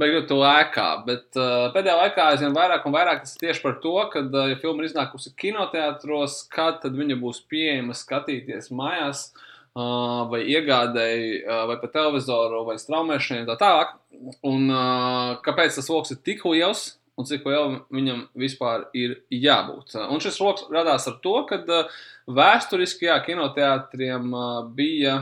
beigot 0.00 0.26
to 0.30 0.40
ēkā. 0.46 0.88
Bet 1.06 1.38
uh, 1.38 1.70
pēdējā 1.74 1.96
laikā 2.00 2.28
aizvien 2.32 2.54
vairāk 2.56 2.86
un 2.88 2.94
vairāk 2.96 3.24
tas 3.24 3.34
ir 3.36 3.46
tieši 3.46 3.64
par 3.64 3.78
to, 3.82 3.94
ka, 4.12 4.24
uh, 4.26 4.46
ja 4.50 4.58
filma 4.60 4.82
ir 4.82 4.90
iznākusi 4.90 5.34
kinoteātros, 5.40 6.42
kad 6.52 6.80
tad 6.82 6.96
viņa 6.98 7.18
būs 7.20 7.42
pieejama 7.50 7.96
skatīties 7.98 8.72
mājās. 8.74 9.28
Uh, 9.74 10.28
vai 10.30 10.44
iegādēji, 10.46 11.40
uh, 11.42 11.64
vai 11.66 11.74
pa 11.80 11.88
televizoru, 11.90 12.60
vai 12.62 12.76
straumēšanai, 12.78 13.40
un 13.42 13.48
tā 13.48 13.56
tālāk. 13.58 13.96
Un 14.46 14.68
uh, 14.70 15.32
kāpēc 15.42 15.80
tas 15.80 15.88
lokus 15.90 16.14
ir 16.14 16.20
tik 16.22 16.44
liels, 16.46 16.84
un 17.18 17.26
cik 17.26 17.42
liela 17.50 17.80
viņam 17.90 18.20
vispār 18.38 18.84
ir 18.94 19.16
jābūt. 19.34 19.96
Un 19.98 20.22
šis 20.22 20.38
lokus 20.38 20.68
radās 20.70 21.08
ar 21.10 21.18
to, 21.26 21.34
ka 21.50 21.58
uh, 21.58 21.98
vēsturiski, 22.38 23.08
jā, 23.10 23.18
kinoteātriem 23.26 24.30
bija 24.78 25.16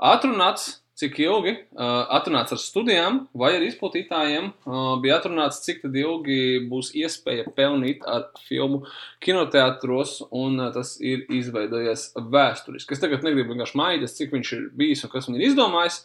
atrunāts 0.00 0.78
cik 0.96 1.18
ilgi 1.20 1.52
uh, 1.52 2.06
atrunāts 2.16 2.54
ar 2.54 2.60
studijām 2.60 3.18
vai 3.36 3.50
ar 3.58 3.64
izplatītājiem, 3.66 4.48
uh, 4.64 4.94
bija 5.02 5.18
atrunāts, 5.20 5.60
cik 5.66 5.84
ilgi 5.90 6.38
būs 6.70 6.94
iespēja 6.96 7.50
pelnīt 7.56 8.06
ar 8.08 8.30
filmu 8.46 8.82
kinoteātros, 9.24 10.22
un 10.32 10.56
uh, 10.62 10.70
tas 10.72 10.94
ir 11.04 11.26
izveidojies 11.36 12.08
vēsturiski. 12.16 12.96
Es 12.96 13.02
tagad 13.02 13.26
negribu 13.26 13.52
vienkārši 13.52 13.80
maidīt, 13.80 14.14
cik 14.16 14.32
viņš 14.32 14.54
ir 14.56 14.64
bijis 14.78 15.04
un 15.04 15.12
kas 15.12 15.28
viņš 15.28 15.40
ir 15.40 15.46
izdomājis, 15.50 16.00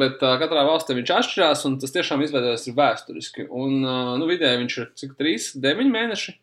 bet 0.00 0.24
uh, 0.24 0.38
katrā 0.40 0.64
valstī 0.68 0.96
viņš 0.96 1.14
atšķirās, 1.18 1.66
un 1.68 1.76
tas 1.82 1.92
tiešām 1.92 2.24
izveidojies 2.24 2.70
vēsturiski. 2.78 3.46
Un, 3.50 3.82
uh, 3.84 4.14
nu, 4.16 4.30
vidēji 4.30 4.64
viņš 4.64 4.80
ir 4.80 4.90
cik 5.02 5.14
3, 5.20 5.52
9 5.68 5.92
mēneši. 5.92 6.38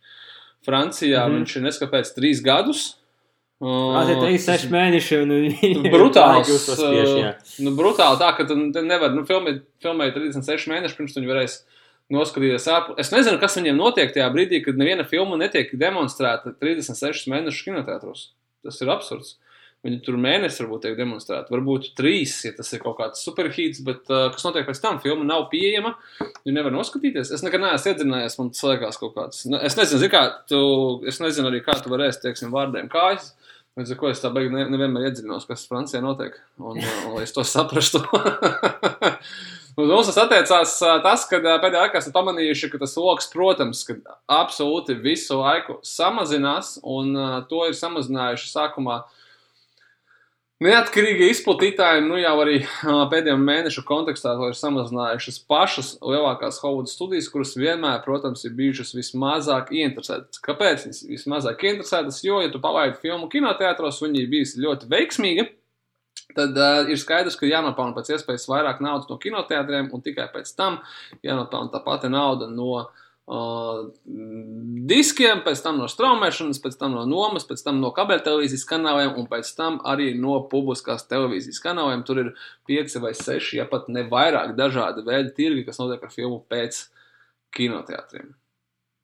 Francijā 0.65 1.23
mm 1.23 1.31
-hmm. 1.31 1.37
viņš 1.39 1.55
ir 1.55 1.63
neskapēc 1.63 2.09
3 2.17 2.41
gadus, 2.43 2.81
Tas 3.59 4.09
ir 4.13 4.21
36 4.23 4.69
mēneši, 4.71 5.17
un 5.23 5.33
viņi 5.35 5.91
brutāls. 5.91 6.51
uzspiež, 6.55 7.11
jā. 7.19 7.33
nu, 7.65 7.73
brutāli 7.75 8.21
tā, 8.21 8.31
ka 8.37 8.47
tu 8.47 8.55
nevari, 8.55 9.17
nu, 9.17 9.25
filmēt, 9.27 9.65
filmēt 9.83 10.15
36 10.15 10.71
mēnešus, 10.71 10.95
pirms 10.99 11.15
tu 11.15 11.21
viņu 11.21 11.33
varēsi 11.33 11.59
noskatīties 12.13 12.69
ārpus. 12.71 12.97
Es 13.03 13.11
nezinu, 13.13 13.37
kas 13.41 13.59
viņiem 13.59 13.77
notiek 13.77 14.15
tajā 14.15 14.29
brīdī, 14.33 14.63
kad 14.65 14.79
neviena 14.79 15.05
filma 15.07 15.37
netiek 15.39 15.75
demonstrēta 15.77 16.55
36 16.57 17.29
mēnešus 17.29 17.67
kinoteātros. 17.67 18.25
Tas 18.65 18.79
ir 18.81 18.91
absurds. 18.95 19.35
Viņi 19.85 20.01
tur 20.03 20.17
mēnesi 20.19 20.59
varbūt 20.59 20.81
tiek 20.83 20.95
demonstrēti, 20.99 21.53
varbūt 21.53 21.93
trīs, 21.95 22.33
ja 22.43 22.49
tas 22.51 22.67
ir 22.75 22.81
kaut 22.83 22.97
kāds 22.97 23.21
superhīts, 23.23 23.79
bet 23.87 24.09
uh, 24.11 24.25
kas 24.33 24.43
notiek 24.43 24.65
pēc 24.67 24.81
tam? 24.83 24.97
Filma 24.99 25.23
nav 25.23 25.45
pieejama, 25.53 25.93
viņi 26.19 26.55
nevar 26.57 26.75
noskatīties. 26.75 27.31
Es 27.31 27.45
nekad 27.45 27.63
neesmu 27.63 27.93
iedzinājies, 27.93 28.35
man 28.41 28.51
tas 28.51 28.65
liekas 28.67 28.99
kaut 28.99 29.13
kāds. 29.15 29.45
Nu, 29.47 29.61
es 29.63 29.79
nezinu, 29.79 30.09
kā 30.11 30.25
tu, 30.51 30.59
es 31.07 31.21
nezinu 31.23 31.47
arī, 31.47 31.61
kā 31.63 31.77
tu 31.79 31.93
varēsi, 31.93 32.25
teiksim, 32.25 32.51
vārdiem 32.51 32.91
kājas. 32.91 33.31
Līdz 33.77 33.93
ar 33.93 33.99
to 33.99 34.09
es 34.09 34.23
tā 34.23 34.31
beigās 34.33 34.55
ne, 34.55 34.65
nevienmēr 34.73 35.09
iedziļinos, 35.09 35.45
kas 35.49 35.67
Francijā 35.69 36.01
notiek, 36.03 36.39
un, 36.57 36.79
un, 36.79 36.89
un 37.09 37.13
lai 37.17 37.27
es 37.27 37.35
to 37.35 37.45
saprastu. 37.53 38.01
Uz 39.77 39.85
mums 39.91 40.09
tas 40.09 40.19
attiecās 40.25 40.73
tas, 41.05 41.27
ka 41.29 41.39
pēdējā 41.43 41.85
laikā 41.85 42.01
esam 42.01 42.15
pamanījuši, 42.17 42.71
ka 42.73 42.81
tas 42.81 42.97
lokus, 42.99 43.29
protams, 43.31 43.85
ka 43.87 43.99
absolūti 44.39 44.97
visu 44.99 45.39
laiku 45.39 45.79
samazinās, 45.85 46.77
un 46.83 47.13
to 47.51 47.63
ir 47.69 47.77
samazinājuši 47.77 48.51
sākumā 48.51 49.01
uh, 49.03 49.18
Neatkarīgi 50.59 51.29
izplatītāji 51.31 52.01
nu 52.03 52.17
jau 52.19 52.33
arī 52.43 52.57
pēdējo 53.11 53.37
mēnešu 53.39 53.85
kontekstā 53.87 54.33
ir 54.43 54.57
samazinājušas 54.59 55.37
pašas 55.47 55.93
lielākās 56.03 56.59
Hollywoods 56.59 56.97
studijas, 56.97 57.29
kuras 57.31 57.53
vienmēr, 57.55 58.01
protams, 58.03 58.43
ir 58.43 58.57
bijušas 58.57 58.91
vismazāk 58.97 59.71
ieinteresētas. 59.71 60.41
Kāpēc 60.43 60.83
viņas 60.83 61.01
vismazāk 61.13 61.63
ieinteresētas? 61.63 62.19
Jo, 62.27 62.41
ja 62.43 62.51
tu 62.51 62.59
palaidi 62.59 62.99
filmu 62.99 63.31
kinoteātros, 63.31 64.01
viņi 64.03 64.25
ir 64.25 64.29
bijusi 64.35 64.59
ļoti 64.65 64.91
veikmīgi. 64.91 65.47
Tad 66.35 66.59
uh, 66.59 66.91
ir 66.91 66.99
skaidrs, 66.99 67.39
ka 67.39 67.47
jānopelna 67.47 67.95
pēc 67.95 68.11
iespējas 68.17 68.49
vairāk 68.51 68.83
naudas 68.83 69.07
no 69.07 69.15
kinoteātriem, 69.21 69.87
un 69.95 70.03
tikai 70.03 70.27
pēc 70.33 70.51
tam 70.59 70.81
jānopelna 71.23 71.71
tā 71.71 71.79
pati 71.87 72.11
nauda 72.11 72.51
no 72.51 72.73
uh, 72.81 73.07
diskiem, 74.89 75.43
pēc 75.45 75.61
tam 75.61 75.77
no 75.77 75.87
straumēšanas, 75.91 76.59
pēc 76.63 76.77
tam 76.79 76.95
no 76.97 77.03
nomas, 77.05 77.45
pēc 77.45 77.61
tam 77.61 77.77
no 77.81 77.91
kabeļtelevīzijas 77.93 78.65
kanāliem 78.69 79.19
un 79.21 79.27
pēc 79.29 79.51
tam 79.57 79.77
arī 79.85 80.15
no 80.17 80.39
publiskās 80.49 81.05
televīzijas 81.09 81.61
kanāliem. 81.61 82.01
Tur 82.07 82.23
ir 82.23 82.31
pieci 82.65 83.01
vai 83.03 83.13
seši, 83.17 83.59
ja 83.59 83.67
pat 83.69 83.85
ne 83.93 84.07
vairāk 84.09 84.55
dažādi 84.57 85.05
veidi 85.05 85.35
tirgi, 85.37 85.65
kas 85.67 85.77
notiek 85.81 86.01
ar 86.07 86.13
filmu 86.13 86.41
pēc 86.49 86.87
kinoteātriem. 87.53 88.33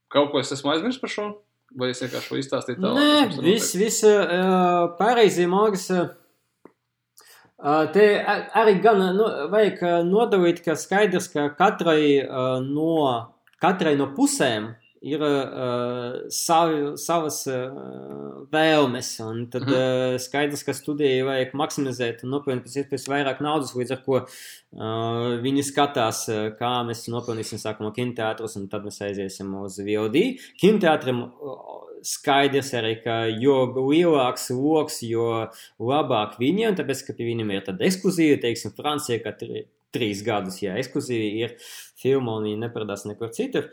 Kaut 0.10 0.32
ko 0.34 0.42
es 0.42 0.54
esmu 0.56 0.74
aizmirsis 0.74 1.02
par 1.04 1.14
šo? 1.14 1.28
Vai 1.76 1.92
es 1.92 2.02
vienkārši 2.02 2.32
to 2.32 2.42
izstāstīju 2.42 2.82
tālāk? 2.82 2.98
Nē, 3.04 3.46
viss, 3.46 3.78
viss 3.78 4.06
uh, 4.10 4.96
pareizi, 4.98 5.46
Māris. 5.50 5.86
Uh, 5.92 7.86
te 7.94 8.10
arī 8.58 8.78
gan 8.82 9.02
nu, 9.18 9.30
vajag 9.54 10.06
nodalīt, 10.08 10.64
ka 10.66 10.78
skaidrs, 10.80 11.30
ka 11.34 11.50
katrai 11.58 12.24
uh, 12.24 12.58
no 12.64 13.35
katrai 13.62 13.96
no 14.00 14.12
pusēm 14.16 14.74
ir 15.06 15.22
uh, 15.22 16.16
savi, 16.34 16.80
savas 16.98 17.44
uh, 17.52 18.46
vēlmes. 18.54 19.12
Un 19.26 19.44
tad 19.54 19.68
mm. 19.68 19.76
uh, 19.76 20.18
skaidrs, 20.22 20.66
ka 20.66 20.74
studijai 20.76 21.22
vajag 21.28 21.54
maksimizēt 21.62 22.24
un 22.26 22.34
nopelnīt 22.34 22.66
pēc 22.66 22.80
iespējas 22.82 23.08
vairāk 23.12 23.44
naudas, 23.46 23.76
līdz 23.78 23.96
ar 23.96 24.02
ko 24.08 24.18
uh, 24.24 25.36
viņi 25.44 25.68
skatās, 25.70 26.26
uh, 26.34 26.48
kā 26.58 26.74
mēs 26.88 27.06
nopelnīsim 27.14 27.62
sākumā 27.62 27.94
kinoteātros, 27.96 28.58
un 28.58 28.68
tad 28.72 28.88
mēs 28.88 29.02
aiziesim 29.06 29.54
uz 29.62 29.78
VOD. 29.86 30.20
Kinoteātrim 30.62 31.22
uh, 31.28 31.62
skaidrs 32.06 32.74
arī, 32.78 32.98
ka 33.06 33.24
jo 33.30 33.62
lielāks 33.78 34.50
lokus, 34.58 35.02
jo 35.06 35.46
labāk 35.82 36.40
viņiem, 36.42 36.78
tāpēc, 36.78 37.06
ka 37.06 37.18
pie 37.18 37.30
viņiem 37.30 37.54
ir 37.54 37.66
tāda 37.70 37.86
ekskluzīva, 37.88 38.42
teiksim, 38.42 38.74
Francija, 38.78 39.22
ka 39.22 39.38
trīs 39.96 40.24
gadus, 40.26 40.60
ja 40.64 40.76
ekskluzīvi 40.80 41.30
ir 41.42 41.56
filma 42.00 42.38
un 42.38 42.50
viņi 42.50 42.62
neparādās 42.62 43.06
nekur 43.08 43.32
citur. 43.36 43.70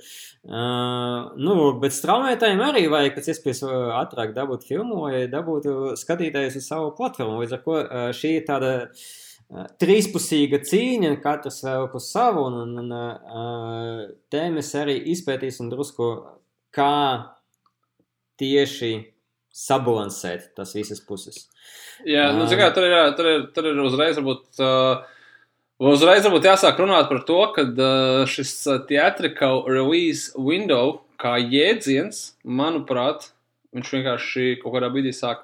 Uh, 0.46 1.32
nu, 1.38 1.56
bet 1.82 1.94
straumētājiem 1.96 2.62
arī 2.64 2.86
vajag 2.92 3.18
pēc 3.18 3.32
iespējas 3.34 3.64
ātrāk 3.98 4.32
dabūt 4.36 4.66
filmu, 4.68 5.02
lai 5.06 5.26
dabūtu 5.32 5.96
skatītājus 6.00 6.60
uz 6.62 6.70
savu 6.70 6.94
platformu. 6.98 7.42
Līdz 7.42 7.58
ar 7.58 7.62
ko 7.66 7.76
uh, 7.82 8.08
šī 8.16 8.36
ir 8.38 8.48
tāda 8.48 8.72
uh, 8.86 9.66
trīspusīga 9.82 10.62
cīņa, 10.68 11.14
katrs 11.24 11.62
vēl 11.66 11.88
uz 11.98 12.08
savu, 12.14 12.46
un, 12.48 12.60
un, 12.64 12.74
un 12.84 12.96
uh, 12.96 14.02
te 14.32 14.46
mēs 14.54 14.72
arī 14.80 14.96
izpētīsim 15.12 15.70
drusku, 15.72 16.14
kā 16.72 16.92
tieši 18.40 18.94
sabalansēt 19.52 20.52
tas 20.56 20.72
visas 20.74 21.02
puses. 21.04 21.44
Jā, 22.08 22.30
nu, 22.34 22.46
kā, 22.48 22.70
tur, 22.74 22.86
ir, 22.88 22.94
tur, 23.18 23.28
ir, 23.28 23.42
tur 23.54 23.68
ir 23.68 23.80
uzreiz 23.84 24.16
varbūt 24.18 24.62
uh, 24.64 25.11
Uzreiz 25.82 26.22
varbūt 26.22 26.44
jāsāk 26.46 26.78
runāt 26.78 27.08
par 27.10 27.24
to, 27.26 27.40
ka 27.56 27.62
šis 28.30 28.52
theatrical 28.86 29.64
release 29.66 30.30
window 30.38 31.00
kā 31.18 31.36
jēdziens, 31.40 32.36
manuprāt, 32.46 33.32
viņš 33.74 33.90
vienkārši 33.96 34.44
kaut 34.60 34.76
kādā 34.76 34.90
brīdī 34.94 35.10
sāk 35.16 35.42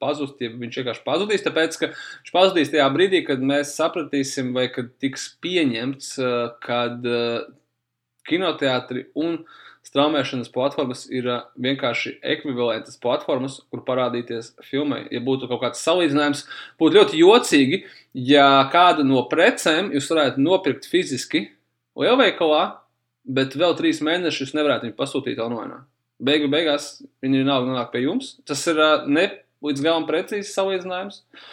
pazust, 0.00 0.38
ja 0.38 0.52
viņš 0.54 0.78
vienkārši 0.78 1.02
pazudīs, 1.06 1.42
tāpēc, 1.42 1.78
ka 1.80 1.88
viņš 1.90 2.34
pazudīs 2.36 2.70
tajā 2.70 2.86
brīdī, 2.94 3.24
kad 3.26 3.42
mēs 3.42 3.74
sapratīsim, 3.80 4.54
vai 4.54 4.68
kad 4.70 4.92
tiks 5.02 5.26
pieņemts, 5.42 6.12
kad 6.62 7.10
kinoteātri 8.30 9.08
un 9.18 9.40
uh, 9.40 9.58
straumēšanas 9.90 10.50
platformas 10.54 11.04
ir 11.10 11.26
vienkārši 11.60 12.16
ekvivalentas 12.34 12.98
platformas, 13.02 13.58
kur 13.70 13.82
parādīties 13.86 14.52
filmai. 14.66 15.02
Ja 15.10 15.22
būtu 15.24 15.50
kaut 15.50 15.64
kāds 15.64 15.82
salīdzinājums, 15.86 16.44
būtu 16.80 17.00
ļoti 17.00 17.22
jocīgi, 17.22 17.82
ja 18.30 18.46
kādu 18.72 19.06
no 19.06 19.24
precēm 19.30 19.92
jūs 19.96 20.10
varētu 20.12 20.42
nopirkt 20.44 20.86
fiziski 20.90 21.48
lielveikalā, 21.98 22.64
bet 23.26 23.56
vēl 23.58 23.74
trīs 23.78 24.02
mēnešus 24.06 24.54
nevarētu 24.56 24.88
viņu 24.88 24.98
pasūtīt 24.98 25.42
online. 25.42 25.82
Beigu 26.20 26.50
beigās 26.52 26.98
viņi 27.24 27.42
vienalga 27.42 27.70
nonāk 27.70 27.90
pie 27.94 28.04
jums. 28.04 28.36
Tas 28.46 28.62
ir 28.70 28.78
ne 29.08 29.26
līdz 29.64 29.82
galam 29.84 30.06
precīzs 30.08 30.52
salīdzinājums. 30.56 31.22
Uh, 31.24 31.48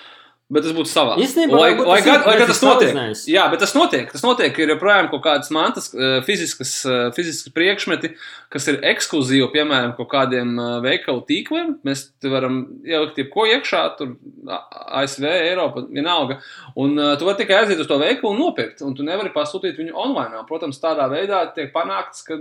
Bet 0.47 0.63
tas 0.63 0.71
būtu 0.71 0.87
savā. 0.87 1.17
Īstenībā, 1.19 1.57
lai, 1.59 1.71
lai, 1.75 1.97
tas, 1.99 2.21
lai, 2.23 2.33
lai 2.39 2.45
tas 2.47 2.61
notiek. 2.63 2.87
salīdzinājums. 2.87 3.21
Jā, 3.27 3.41
bet 3.51 3.59
tas 3.59 3.73
notiek. 3.75 4.05
Tas 4.13 4.21
notiek. 4.23 4.59
Ir 4.63 4.69
joprojām 4.71 5.09
kaut 5.11 5.19
kādas 5.25 5.51
mantas, 5.51 5.89
eh, 5.91 6.21
fiziskas, 6.23 6.71
eh, 6.87 7.09
fiziskas 7.17 7.51
priekšmeti, 7.51 8.13
kas 8.55 8.69
ir 8.71 8.77
ekskluzīvi, 8.79 9.49
piemēram, 9.51 9.97
kaut 9.97 10.07
kādiem 10.13 10.55
eh, 10.55 10.77
veikalu 10.87 11.25
tīkliem. 11.27 11.75
Mēs 11.83 12.05
varam 12.23 12.61
ielikt 12.79 13.19
jebko 13.19 13.43
iekšā, 13.43 13.83
tur 13.99 14.15
ASV, 14.47 15.27
Eiropa, 15.27 15.83
vienalga. 15.91 16.39
Un 16.79 16.95
tu 16.95 17.27
vari 17.27 17.43
tikai 17.43 17.59
aiziet 17.65 17.83
uz 17.83 17.91
to 17.91 17.99
veikalu 17.99 18.31
un 18.31 18.39
nopirkt. 18.45 18.81
Un 18.87 18.95
tu 18.95 19.03
nevari 19.03 19.35
pasūtīt 19.35 19.75
viņu 19.75 19.99
online. 19.99 20.47
Protams, 20.47 20.79
tādā 20.79 21.11
veidā 21.11 21.43
tiek 21.59 21.75
panākts, 21.75 22.23
ka 22.23 22.39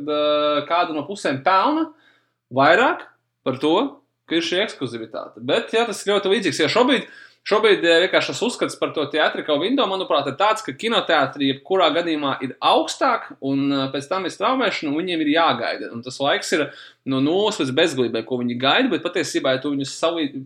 kāda 0.70 0.94
no 0.94 1.02
pusēm 1.11 1.42
pelna 1.42 1.88
vairāk 2.54 3.02
par 3.42 3.59
to, 3.59 3.76
ka 4.30 4.38
ir 4.38 4.46
šī 4.46 4.62
ekskluzivitāte. 4.62 5.42
Bet 5.42 5.74
jā, 5.74 5.82
tas 5.86 6.07
ir 6.07 6.14
ļoti 6.14 6.30
līdzīgs. 6.30 6.62
Ja 6.62 6.70
šobrīd 6.70 7.11
Šobrīd 7.47 7.84
eh, 7.86 8.01
vienkārši 8.03 8.32
tas 8.32 8.40
uzskats 8.42 8.78
par 8.80 8.90
to 8.94 9.05
teātrikālu 9.11 9.62
window, 9.62 9.86
manuprāt, 9.86 10.26
ir 10.26 10.34
tāds, 10.38 10.64
ka 10.66 10.72
kinoteātrī 10.74 11.53
jebkurā 11.53 11.92
gadījumā 11.94 12.32
ir 12.42 12.57
augstāk, 12.72 13.28
un 13.47 13.68
eh, 13.70 13.82
pēc 13.92 14.09
tam 14.11 14.24
ir 14.26 14.32
straumēšana, 14.34 14.90
un 14.90 14.99
viņiem 14.99 15.20
ir 15.22 15.30
jāgaida. 15.36 15.92
Un 15.94 16.03
tas 16.03 16.18
laiks 16.18 16.51
ir 16.57 16.64
no 17.07 17.20
nulles 17.22 17.61
līdz 17.61 17.70
bezgalībai, 17.76 18.24
ko 18.26 18.40
viņi 18.40 18.57
gaida, 18.59 18.90
bet 18.90 19.05
patiesībā, 19.05 19.55
ja 19.55 19.62
tu 19.62 19.70
viņus 19.76 19.94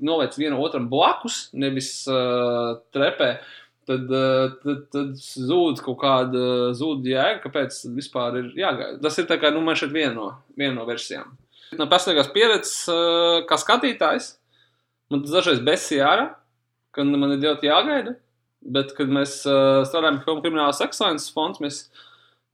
novēc 0.04 0.36
vienu 0.36 0.60
otram 0.60 0.90
blakus, 0.92 1.46
nevis 1.56 1.88
uh, 2.12 2.76
trepē, 2.92 3.30
tad, 3.88 4.04
uh, 4.04 4.52
tad, 4.60 4.82
tad 4.92 5.14
zūd 5.24 5.80
kaut 5.86 5.96
kāda 6.02 6.42
zūd 6.76 7.08
jēga, 7.08 7.38
kāpēc 7.46 7.78
vispār 7.96 8.42
ir 8.42 8.50
jāgaida. 8.60 8.98
Tas 9.06 9.16
ir 9.16 9.28
tā 9.30 9.40
kā, 9.40 9.48
nu, 9.54 9.62
man 9.64 9.78
šeit 9.80 9.94
viena 9.96 10.12
no, 10.18 10.28
viena 10.52 10.76
no 10.76 10.84
versijām. 10.88 11.32
No 11.80 11.88
personīgās 11.88 12.28
pieredzes, 12.36 12.76
uh, 12.92 13.40
kā 13.48 13.56
skatītājs, 13.62 14.34
man 15.08 15.24
tas 15.24 15.38
dažreiz 15.38 15.64
besīja 15.64 16.12
ārā 16.12 16.28
ka 16.94 17.06
man 17.06 17.36
ir 17.36 17.44
ļoti 17.44 17.70
jāgaida. 17.70 18.16
Bet, 18.60 18.92
kad 18.92 19.08
mēs 19.08 19.40
uh, 19.48 19.80
strādājām 19.88 20.20
pie 20.20 20.26
filmu 20.26 20.42
Kriminālas 20.44 20.82
ekscelences 20.84 21.32
fonds, 21.32 21.62
mēs 21.64 21.84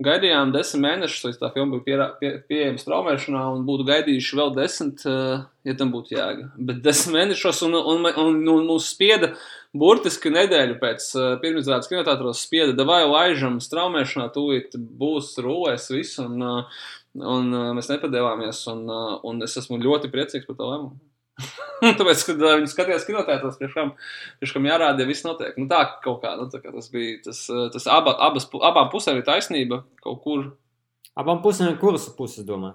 gaidījām 0.07 0.53
desmit 0.53 0.82
mēnešus, 0.84 1.24
līdz 1.24 1.39
tā 1.41 1.49
filma 1.55 1.80
bija 1.80 1.84
pie, 1.87 1.97
pie, 2.20 2.30
pieejama 2.51 2.82
straumēšanā, 2.82 3.43
un 3.57 3.64
būtu 3.66 3.87
gaidījuši 3.89 4.39
vēl 4.39 4.53
desmit, 4.59 5.03
uh, 5.09 5.47
ja 5.66 5.74
tam 5.78 5.91
būtu 5.95 6.14
jēga. 6.14 6.51
Bet 6.68 6.82
desmit 6.84 7.16
mēnešos, 7.16 7.62
un, 7.66 7.78
un, 7.80 8.07
un, 8.12 8.39
un, 8.53 8.68
mūs 8.68 8.91
spieda 8.93 9.32
burtiski 9.76 10.30
nedēļu 10.34 10.78
pēc 10.84 11.09
uh, 11.16 11.26
pirmizrādes 11.43 11.91
kinoteātros, 11.91 12.45
spieda, 12.47 12.87
vai 12.87 13.03
laižam 13.09 13.59
straumēšanā, 13.64 14.28
tūlīt 14.37 14.76
būs 14.76 15.34
rulēs 15.43 15.91
viss, 15.91 16.20
un, 16.22 16.39
uh, 16.45 16.87
un 17.16 17.51
uh, 17.51 17.72
mēs 17.74 17.91
nepadevāmies, 17.97 18.62
un, 18.76 18.87
uh, 18.87 19.18
un 19.26 19.43
es 19.49 19.59
esmu 19.59 19.80
ļoti 19.82 20.12
priecīgs 20.12 20.47
par 20.47 20.61
to 20.61 20.70
lēmumu. 20.70 20.99
Tāpēc, 21.99 22.22
kad 22.24 22.41
uh, 22.41 22.55
viņi 22.57 22.70
skatījās 22.72 23.05
kinotētos, 23.09 23.59
priekš 23.61 24.55
kam 24.55 24.68
jārāda, 24.68 25.03
ja 25.03 25.09
viss 25.09 25.26
notiek. 25.26 25.57
Nu, 25.61 25.66
tā 25.70 25.82
kaut 26.05 26.22
kā, 26.22 26.32
nu, 26.41 26.49
tā 26.53 26.62
kā 26.62 26.72
tas 26.72 26.89
bija, 26.93 27.18
tas, 27.26 27.43
tas 27.74 27.89
aba, 27.93 28.16
abas, 28.28 28.49
abām 28.64 28.89
pusēm 28.93 29.20
ir 29.20 29.26
taisnība 29.26 29.82
kaut 30.05 30.22
kur. 30.24 30.47
Abām 31.16 31.43
pusēm 31.45 31.72
ir 31.72 31.80
kuras 31.80 32.09
puses, 32.16 32.45
domā? 32.49 32.74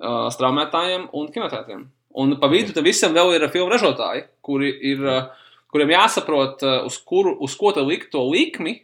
Uh, 0.00 0.26
straumētājiem 0.32 1.10
un 1.16 1.28
kinotētiem. 1.32 1.84
Un 2.22 2.36
pa 2.40 2.48
vidu 2.52 2.74
tam 2.76 2.84
visam 2.84 3.12
vēl 3.16 3.34
ir 3.36 3.46
filmu 3.52 3.72
ražotāji, 3.72 4.26
kuri 4.44 4.72
ir, 4.92 5.04
uh, 5.04 5.52
kuriem 5.72 5.92
jāsaprot, 5.94 6.64
uz, 6.88 6.98
kuru, 7.08 7.36
uz 7.44 7.56
ko 7.60 7.72
te 7.76 7.84
likt 7.84 8.10
to 8.12 8.24
likmi. 8.28 8.82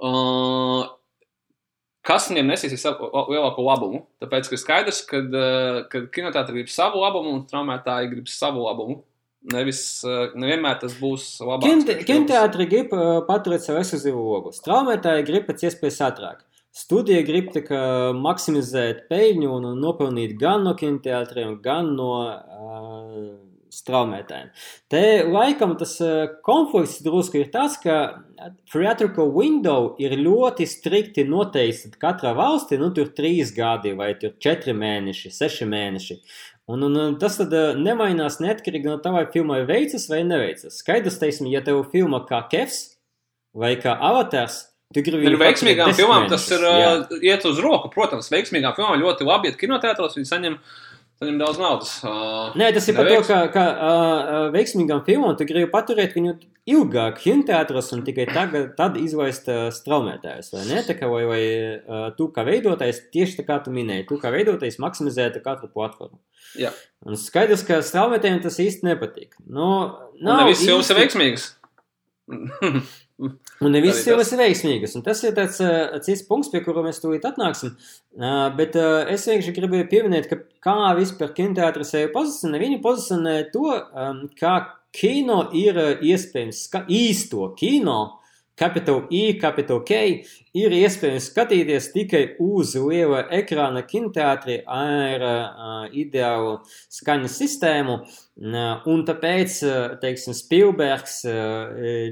Uh, 0.00 0.84
kas 2.04 2.28
viņiem 2.30 2.52
nesīs 2.52 2.84
lielāko 2.84 3.64
labumu. 3.64 4.04
Tāpēc, 4.22 4.50
ka 4.52 4.60
skaidrs, 4.60 5.02
ka 5.08 5.22
uh, 5.24 5.82
kinoteātris 6.14 6.58
grib 6.58 6.72
savu 6.72 7.02
labumu 7.04 7.34
un 7.38 7.44
traumētāji 7.50 8.12
grib 8.12 8.30
savu 8.30 8.64
labumu. 8.66 9.00
Nevis 9.52 9.82
uh, 10.06 10.32
nevienmēr 10.40 10.78
tas 10.80 10.96
būs 10.96 11.28
labāk. 11.44 11.84
Kinoteātris 12.08 12.70
grib 12.70 12.92
uh, 12.96 13.20
paturēt 13.28 13.64
savu 13.64 13.80
ekskluzīvu 13.82 14.26
logu. 14.26 14.52
Traumētāji 14.64 15.26
grib 15.28 15.48
pēc 15.48 15.66
iespējas 15.68 16.02
ātrāk. 16.10 16.44
Studija 16.74 17.22
grib 17.22 17.52
kā, 17.54 17.80
maksimizēt 18.18 19.04
peļņu 19.10 19.50
un 19.60 19.66
nopelnīt 19.78 20.34
gan 20.40 20.64
no 20.66 20.72
kinoteātriem, 20.78 21.58
gan 21.62 21.92
no 21.94 22.10
uh, 22.24 23.28
straumētājiem. 23.74 24.50
Te 24.90 25.04
laikam 25.28 25.76
tas 25.78 25.96
konflikts 26.46 27.00
drusku 27.04 27.40
ir 27.40 27.52
tas, 27.54 27.78
ka 27.82 28.23
theatrical 28.72 29.30
window 29.34 29.92
ir 30.02 30.16
ļoti 30.18 30.66
strikti 30.68 31.24
noteikts 31.28 31.94
katrā 32.00 32.34
valstī, 32.36 32.78
nu 32.80 32.90
tur 32.94 33.12
trīs 33.16 33.52
gadi 33.54 33.94
vai 33.98 34.12
tur 34.20 34.34
četri 34.42 34.74
mēneši, 34.76 35.32
seši 35.34 35.68
mēneši. 35.70 36.18
Un, 36.72 36.86
un 36.88 37.16
tas 37.20 37.36
tad 37.36 37.52
nemainās 37.76 38.38
neatkarīgi 38.40 38.88
no 38.88 38.96
tā, 39.04 39.12
vai 39.12 39.26
filmai 39.32 39.62
veicas 39.68 40.06
vai 40.08 40.22
neveicas. 40.24 40.78
Skaidrs, 40.80 41.18
teiksim, 41.20 41.50
ja 41.52 41.60
tev 41.64 41.82
filma 41.92 42.22
kā 42.28 42.40
Kefs 42.52 42.94
vai 43.54 43.74
kā 43.80 43.92
Avatars, 44.00 44.62
nu, 44.94 45.38
veiksmīgām 45.40 45.92
filmām 45.96 46.28
tas 46.30 46.46
ir 46.54 46.64
jā. 46.64 46.90
uh, 47.02 47.18
iet 47.20 47.44
uz 47.48 47.60
roku. 47.62 47.90
Protams, 47.92 48.30
veiksmīgām 48.32 48.76
filmām 48.76 49.00
ļoti 49.02 49.26
labi 49.28 49.50
iet 49.50 49.60
kinotētos, 49.60 50.16
viņi 50.16 50.30
saņem, 50.30 50.58
saņem 51.20 51.38
daudz 51.40 51.60
naudas. 51.60 51.92
Uh, 52.04 52.56
Nē, 52.58 52.70
tas 52.74 52.88
ir 52.90 52.96
par 52.98 53.08
to, 53.10 53.20
ka, 53.26 53.38
ka 53.54 53.64
uh, 53.70 54.32
veiksmīgām 54.54 55.04
filmām 55.06 55.36
tu 55.38 55.46
gribi 55.48 55.70
paturēt 55.72 56.16
viņu 56.16 56.34
ilgāk 56.74 57.20
kinotētos 57.20 57.92
un 57.96 58.04
tikai 58.06 58.26
tagad, 58.30 58.72
tad 58.78 58.96
izlaist 59.00 59.48
uh, 59.52 59.66
straumētājus, 59.74 60.50
vai 60.54 60.64
ne? 60.70 60.82
Tā 60.86 60.96
kā 60.98 61.10
vai, 61.12 61.22
vai 61.28 61.42
uh, 61.44 62.06
tu 62.18 62.30
kā 62.34 62.46
veidotājs, 62.48 63.04
tieši 63.14 63.40
tā 63.40 63.46
kā 63.48 63.60
tu 63.64 63.74
minēji, 63.74 64.08
tu 64.10 64.18
kā 64.22 64.32
veidotājs 64.34 64.80
maksimizēta 64.82 65.44
katru 65.44 65.70
platformu. 65.72 66.18
Jā. 66.60 66.72
Un 67.04 67.20
skaidrs, 67.20 67.66
ka 67.68 67.82
straumētājiem 67.84 68.40
tas 68.44 68.60
īsti 68.62 68.88
nepatīk. 68.88 69.36
Nu, 69.44 69.68
nav, 70.20 70.42
ne 70.42 70.50
viss 70.50 70.66
jau 70.66 70.80
veiksmīgs. 70.80 71.52
Un 73.62 73.70
ne 73.70 73.80
visas 73.84 74.02
sievas 74.02 74.32
ir 74.34 74.40
veiksmīgas. 74.42 74.96
Un 74.98 75.04
tas 75.06 75.20
ir 75.22 75.34
tāds 75.36 75.60
uh, 75.62 75.94
cits 76.02 76.24
punkts, 76.26 76.50
pie 76.50 76.60
kura 76.64 76.82
mēs 76.84 76.98
tūlīt 77.02 77.26
atnāksim. 77.28 77.76
Uh, 78.18 78.48
bet 78.58 78.74
uh, 78.80 79.04
es 79.10 79.26
vienkārši 79.30 79.54
gribēju 79.54 79.90
pieminēt, 79.92 80.26
ka 80.30 80.40
kā 80.64 80.90
vispār 80.98 81.30
kinoteātris 81.36 81.94
sevi 81.94 82.10
pozicionē, 82.14 82.60
viņi 82.62 82.80
pozicionē 82.84 83.36
to, 83.54 83.70
um, 83.94 84.24
kā 84.38 84.56
kino 84.94 85.44
ir 85.54 85.78
iespējams 86.02 86.66
īsto 86.90 87.52
kino. 87.58 88.00
Capital 88.58 89.08
E, 89.10 89.32
Capital 89.40 89.80
K 89.82 90.00
ir 90.54 90.74
iespējams 90.74 91.30
skatīties 91.30 91.90
tikai 91.94 92.24
uz 92.42 92.76
liela 92.78 93.24
ekrāna 93.34 93.82
kinoteātrī 93.86 94.60
ar 94.66 95.24
uh, 95.26 95.88
ideālu 95.92 96.60
skaņas 96.92 97.40
sistēmu. 97.42 97.98
Un 98.34 99.04
tāpēc, 99.06 99.60
teiksim, 100.02 100.34
Spilbergs 100.34 101.20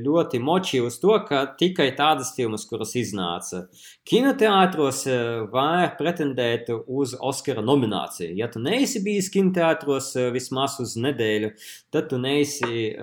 ļoti 0.04 0.38
močīja 0.38 0.84
uz 0.86 1.00
to, 1.02 1.16
ka 1.26 1.40
tikai 1.58 1.88
tādas 1.98 2.30
filmas, 2.36 2.62
kuras 2.70 2.92
iznāca 2.94 3.64
kinoteātros, 4.06 5.00
var 5.50 5.96
pretendēt 5.98 6.70
uz 6.86 7.16
Oskara 7.18 7.64
nomināciju. 7.66 8.36
Ja 8.38 8.46
tu 8.52 8.62
neesi 8.62 9.02
bijis 9.02 9.32
kinoteātros 9.34 10.12
vismaz 10.30 10.78
uz 10.84 10.94
nedēļu, 11.02 11.50
tad 11.90 12.06
tu 12.12 12.22
neesi 12.22 12.94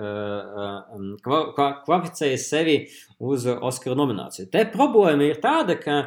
kvalificējis 1.20 2.48
sevi 2.48 2.78
uz 3.20 3.44
Oskara 3.52 4.00
nomināciju. 4.00 4.48
Te 4.48 4.64
problēma 4.72 5.28
ir 5.30 5.40
tāda, 5.42 5.78
ka 5.80 6.00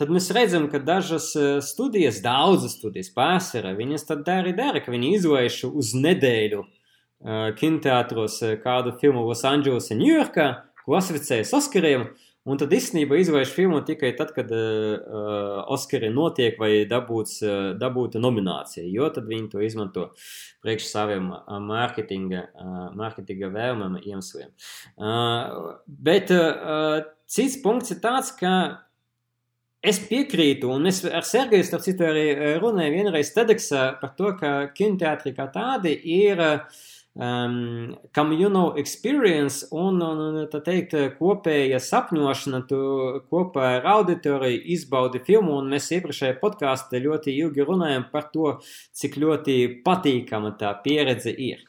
tad 0.00 0.12
mēs 0.12 0.30
redzam, 0.34 0.66
ka 0.72 0.80
dažas 0.82 1.30
studijas, 1.66 2.22
daudzas 2.24 2.78
studijas 2.78 3.12
pārsvarā, 3.16 3.74
viņas 3.78 4.08
tad 4.08 4.28
arī 4.32 4.56
dara, 4.56 4.82
ka 4.82 4.92
viņi 4.94 5.14
izlaiž 5.18 5.62
uz 5.70 5.94
nedēļu 5.98 6.64
kinoteātros 7.60 8.40
kādu 8.64 8.94
filmu 9.00 9.26
Losandželosā, 9.28 9.96
Ņujorkā, 9.98 10.48
klasificējas 10.86 11.52
Oskariem. 11.56 12.08
Un 12.48 12.56
tad 12.56 12.72
īstenībā 12.72 13.18
izvērš 13.20 13.50
filmu 13.52 13.82
tikai 13.84 14.14
tad, 14.16 14.30
kad 14.32 14.48
uh, 14.48 15.58
Oskari 15.74 16.08
notiek 16.08 16.56
vai 16.58 16.86
dabūts, 16.88 17.34
uh, 17.44 17.58
dabūta 17.76 18.22
nominācija, 18.22 18.86
jo 18.88 19.10
tad 19.12 19.28
viņi 19.28 19.50
to 19.52 19.60
izmanto 19.60 20.06
priekš 20.64 20.86
saviem 20.88 21.28
uh, 21.34 21.58
mārketinga, 21.60 22.40
uh, 22.48 22.78
mārketinga 22.96 23.52
vēlmēm 23.52 24.00
iemesliem. 24.00 24.54
Uh, 24.96 25.76
bet 26.08 26.32
uh, 26.32 27.04
cits 27.30 27.58
punkts 27.62 27.94
ir 27.94 28.00
tāds, 28.02 28.32
ka 28.36 28.52
es 29.80 30.00
piekrītu, 30.04 30.68
un 30.74 30.88
es 30.90 31.02
ar 31.08 31.24
Sergeju, 31.24 31.64
starp 31.64 31.84
citu, 31.86 32.04
arī 32.08 32.56
runāju 32.60 32.96
vienreiz 32.98 33.32
TEDxā 33.36 33.84
par 34.00 34.16
to, 34.18 34.34
ka 34.40 34.50
kinoteātri 34.76 35.32
kā 35.36 35.46
tādi 35.54 35.94
ir 36.18 36.42
um, 37.14 37.96
communal 38.16 38.74
experience 38.82 39.70
un, 39.70 40.02
un, 40.04 40.20
un 40.26 40.50
tā 40.52 40.60
teikt, 40.66 40.98
kopēja 41.16 41.80
sapņošana, 41.80 42.62
tu 42.68 42.82
kopā 43.32 43.70
ar 43.78 43.88
auditoriju 43.94 44.60
izbaudi 44.76 45.22
filmu, 45.24 45.56
un 45.62 45.72
mēs 45.72 45.88
iepriekšējā 45.96 46.36
podkāstā 46.42 47.00
ļoti 47.00 47.38
ilgi 47.40 47.66
runājam 47.66 48.10
par 48.12 48.28
to, 48.34 48.58
cik 48.92 49.16
ļoti 49.22 49.58
patīkama 49.86 50.54
tā 50.60 50.74
pieredze 50.84 51.32
ir. 51.32 51.64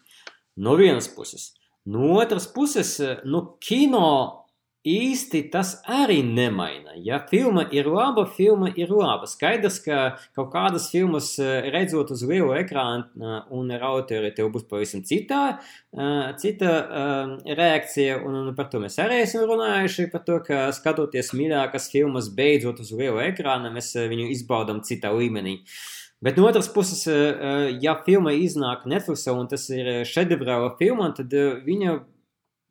No 0.60 0.76
vienas 0.76 1.08
puses. 1.08 1.54
No 1.88 2.12
otras 2.20 2.46
puses, 2.52 2.98
nu, 3.26 3.46
kino 3.64 4.41
īsti 4.88 5.44
tas 5.54 5.76
arī 5.86 6.22
nemaina. 6.26 6.96
Ja 6.98 7.20
filma 7.30 7.68
ir 7.74 7.86
laba, 7.92 8.26
filma 8.26 8.72
ir 8.74 8.90
laba. 8.90 9.28
Skaidrs, 9.30 9.78
ka 9.86 10.00
kaut 10.36 10.50
kādas 10.54 10.90
filmas 10.90 11.36
eh, 11.40 11.70
redzot 11.74 12.12
uz 12.16 12.24
lielu 12.26 12.50
ekrānu 12.58 13.06
eh, 13.22 13.38
un 13.54 13.70
ar 13.76 13.86
autori 13.92 14.34
tev 14.34 14.50
būs 14.54 14.66
pavisam 14.70 15.04
citā, 15.06 15.60
eh, 15.94 16.34
cita 16.42 16.74
reakcija, 17.46 18.18
un 18.26 18.54
par 18.58 18.72
to 18.72 18.82
mēs 18.82 18.98
arī 19.02 19.22
esam 19.26 19.46
runājuši, 19.50 20.10
par 20.12 20.26
to, 20.26 20.40
ka 20.46 20.70
skatoties 20.74 21.34
mīļākas 21.38 21.92
filmas 21.94 22.32
beidzot 22.34 22.82
uz 22.82 22.92
lielu 22.96 23.22
ekrānu, 23.30 23.70
mēs 23.76 23.94
viņu 24.10 24.32
izbaudam 24.34 24.82
citā 24.86 25.14
līmenī. 25.14 25.60
Bet 26.22 26.38
no 26.38 26.46
otras 26.46 26.68
puses, 26.70 27.08
ja 27.82 27.96
filma 28.06 28.34
iznāk 28.38 28.84
Netflix 28.86 29.26
un 29.32 29.48
tas 29.50 29.64
ir 29.74 30.04
šedevrāla 30.06 30.76
filma, 30.78 31.10
tad 31.18 31.34
viņa 31.66 31.96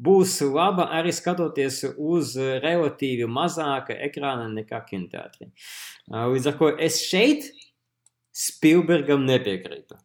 būs 0.00 0.38
laba 0.48 0.88
arī 0.96 1.12
skatoties 1.14 1.82
uz 1.96 2.34
relatīvi 2.36 3.28
mazāka 3.30 3.96
ekrāna 4.08 4.48
nekā 4.52 4.82
kinoteātrī. 4.88 5.50
Līdz 6.10 6.50
ar 6.50 6.60
to 6.60 6.70
es 6.88 7.00
šeit 7.04 7.50
Spilbergam 8.40 9.26
nepiekrītu. 9.26 9.98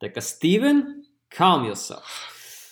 Tā 0.00 0.10
kā 0.14 0.22
Steven, 0.22 0.84
calm 1.34 1.66
yourself. 1.68 2.22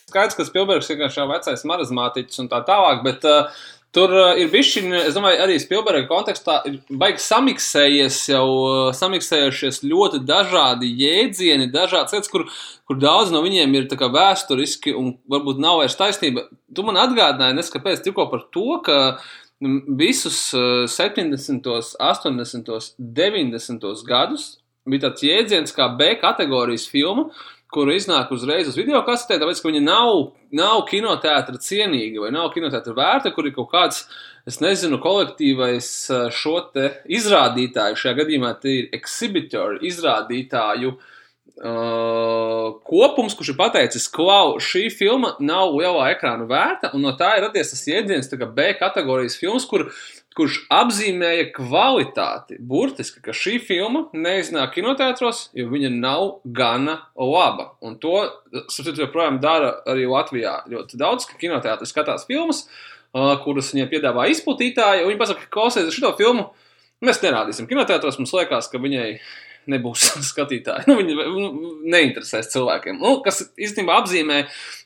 Skaidrs, 0.09 0.37
ka 0.39 0.47
Spilbergs 0.47 0.91
ir 0.91 0.99
vienkārši 0.99 1.27
vecais 1.31 1.65
marazmātiķis 1.69 2.43
un 2.45 2.51
tā 2.53 2.61
tālāk, 2.69 3.03
bet 3.07 3.25
uh, 3.29 3.63
Tur 3.93 4.09
uh, 4.17 4.31
ir 4.41 4.49
bijis, 4.49 4.71
es 5.03 5.13
domāju, 5.13 5.37
arī 5.45 5.59
Spilberga 5.61 6.07
kontekstā 6.09 6.63
ir 6.69 6.79
baigi 6.89 7.21
samiksējies 7.21 8.23
jau, 8.31 8.47
uh, 8.65 8.87
samiksējušies 8.97 9.83
ļoti 9.85 10.23
dažādi 10.25 10.89
jēdzieni, 10.97 11.69
dažādas 11.75 12.17
lietas, 12.17 12.31
kur, 12.33 12.47
kur 12.89 12.97
daudz 13.03 13.35
no 13.35 13.43
viņiem 13.45 13.77
ir 13.77 13.91
vēsturiski 13.93 14.97
un 14.97 15.13
varbūt 15.29 15.61
nav 15.61 15.83
vairs 15.83 15.99
taisnība. 16.01 16.47
Tu 16.73 16.87
man 16.89 17.03
atgādināji, 17.03 17.59
neskapēc 17.59 18.01
tikko 18.07 18.31
par 18.33 18.47
to, 18.55 18.81
ka 18.87 18.99
visus 20.01 20.41
70., 20.97 21.69
80., 22.01 22.75
90. 22.99 23.89
gadus 24.09 24.49
bija 24.89 25.05
tāds 25.07 25.23
jēdziens 25.27 25.77
kā 25.77 25.93
B 25.99 26.15
kategorijas 26.21 26.89
filma, 26.91 27.29
kura 27.73 27.95
iznāk 27.97 28.33
uzreiz 28.35 28.69
uz 28.71 28.77
video 28.79 29.01
kasetē, 29.07 29.39
tāpēc, 29.41 29.63
ka 29.63 29.71
viņa 29.71 29.83
nav, 29.85 30.13
nav 30.55 30.85
kinoteātra 30.91 31.61
cienīga 31.63 32.27
vai 32.27 32.33
nav 32.35 32.51
kinoteātra 32.55 32.95
vērta, 32.97 33.33
kur 33.35 33.49
ir 33.49 33.57
kaut 33.57 33.71
kāds, 33.73 34.05
es 34.49 34.61
nezinu, 34.63 35.01
kolektīvais 35.03 35.89
šo 36.37 36.59
te 36.75 36.91
izrādītāju, 37.19 37.99
šajā 37.99 38.19
gadījumā 38.23 38.55
tie 38.63 38.77
ir 38.83 38.95
exhibitor 38.99 39.79
izrādītāju 39.87 40.95
uh, 40.95 41.11
kopums, 42.89 43.37
kurš 43.39 43.53
ir 43.53 43.61
pateicis, 43.61 44.09
klau, 44.13 44.59
šī 44.63 44.89
filma 44.93 45.35
nav 45.41 45.77
lielā 45.77 46.11
ekrāna 46.15 46.49
vērta, 46.51 46.93
un 46.97 47.07
no 47.07 47.15
tā 47.19 47.37
ir 47.39 47.47
radies 47.47 47.73
tas 47.75 47.87
jēdziens, 47.89 48.31
tā 48.31 48.41
kā 48.41 48.49
B 48.51 48.73
kategorijas 48.81 49.39
filmas, 49.41 49.69
kur 49.69 49.89
kurš 50.37 50.63
apzīmēja 50.73 51.51
kvalitāti. 51.57 52.57
Burtiski, 52.59 53.21
ka 53.25 53.35
šī 53.37 53.59
filma 53.63 54.07
neiznāk 54.17 54.75
kinoteātros, 54.77 55.45
jo 55.57 55.69
viņa 55.73 55.91
nav 55.95 56.25
gana 56.57 56.99
laba. 57.19 57.73
Un 57.85 57.99
to, 58.03 58.25
sapratu, 58.73 59.05
joprojām 59.05 59.41
dara 59.43 59.75
arī 59.89 60.09
Latvijā. 60.11 60.59
Ļoti 60.73 61.01
daudz, 61.01 61.29
ka 61.29 61.39
kinoteātris 61.41 61.93
skatās 61.95 62.27
filmas, 62.29 62.65
uh, 63.13 63.35
kuras 63.45 63.73
viņiem 63.75 63.91
piedāvā 63.93 64.29
izplatītāji, 64.33 65.05
un 65.05 65.13
viņi 65.13 65.23
pasaka, 65.23 65.47
ka 65.47 65.55
klausies 65.59 65.95
šo 65.97 66.15
filmu. 66.19 66.51
Mēs 67.03 67.19
nerādīsim 67.25 67.67
kinoteātros, 67.71 68.21
mums 68.21 68.35
liekas, 68.37 68.71
ka 68.71 68.79
viņai 68.79 69.09
nebūs 69.71 70.07
skatītāji. 70.31 70.87
Nu, 70.91 70.97
viņi 70.99 71.17
nu, 71.17 71.73
neinteresēs 71.93 72.51
cilvēkiem. 72.53 73.01
Nu, 73.03 73.17
kas 73.25 73.43
īstenībā 73.55 73.99
apzīmē 74.03 74.43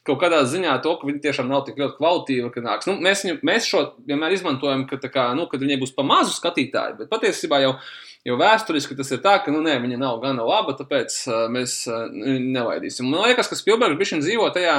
kaut 0.06 0.20
kādā 0.22 0.42
ziņā 0.48 0.76
to, 0.84 0.96
ka 1.00 1.08
viņi 1.08 1.22
tiešām 1.24 1.48
nav 1.50 1.64
tik 1.66 1.80
ļoti 1.80 1.98
kvalitīvi, 2.00 2.50
ka 2.54 2.64
nāks. 2.64 2.90
Nu, 2.90 2.96
mēs, 3.02 3.24
viņu, 3.26 3.38
mēs 3.46 3.68
šo 3.70 3.84
vienmēr 4.08 4.36
izmantojam, 4.36 4.86
ka, 4.90 5.00
kā, 5.06 5.30
nu, 5.38 5.48
kad 5.50 5.62
viņiem 5.62 5.82
būs 5.82 5.94
pa 5.96 6.06
mazu 6.06 6.34
skatītāju, 6.36 7.00
bet 7.02 7.12
patiesībā 7.12 7.62
jau. 7.64 7.78
Jo 8.26 8.34
vēsturiski 8.40 8.96
tas 8.98 9.12
ir 9.14 9.20
tā, 9.22 9.36
ka 9.38 9.52
nu, 9.54 9.60
nē, 9.62 9.76
viņa 9.84 10.00
nav 10.00 10.16
gana 10.18 10.42
laba, 10.42 10.72
tāpēc 10.74 11.14
uh, 11.28 11.44
mēs 11.46 11.76
uh, 11.86 12.08
nevaidīsim. 12.10 13.06
Man 13.06 13.22
liekas, 13.28 13.46
ka 13.46 13.54
Spilbergs 13.54 14.00
bija 14.00 14.18
dzīvo 14.18 14.48
tajā, 14.50 14.74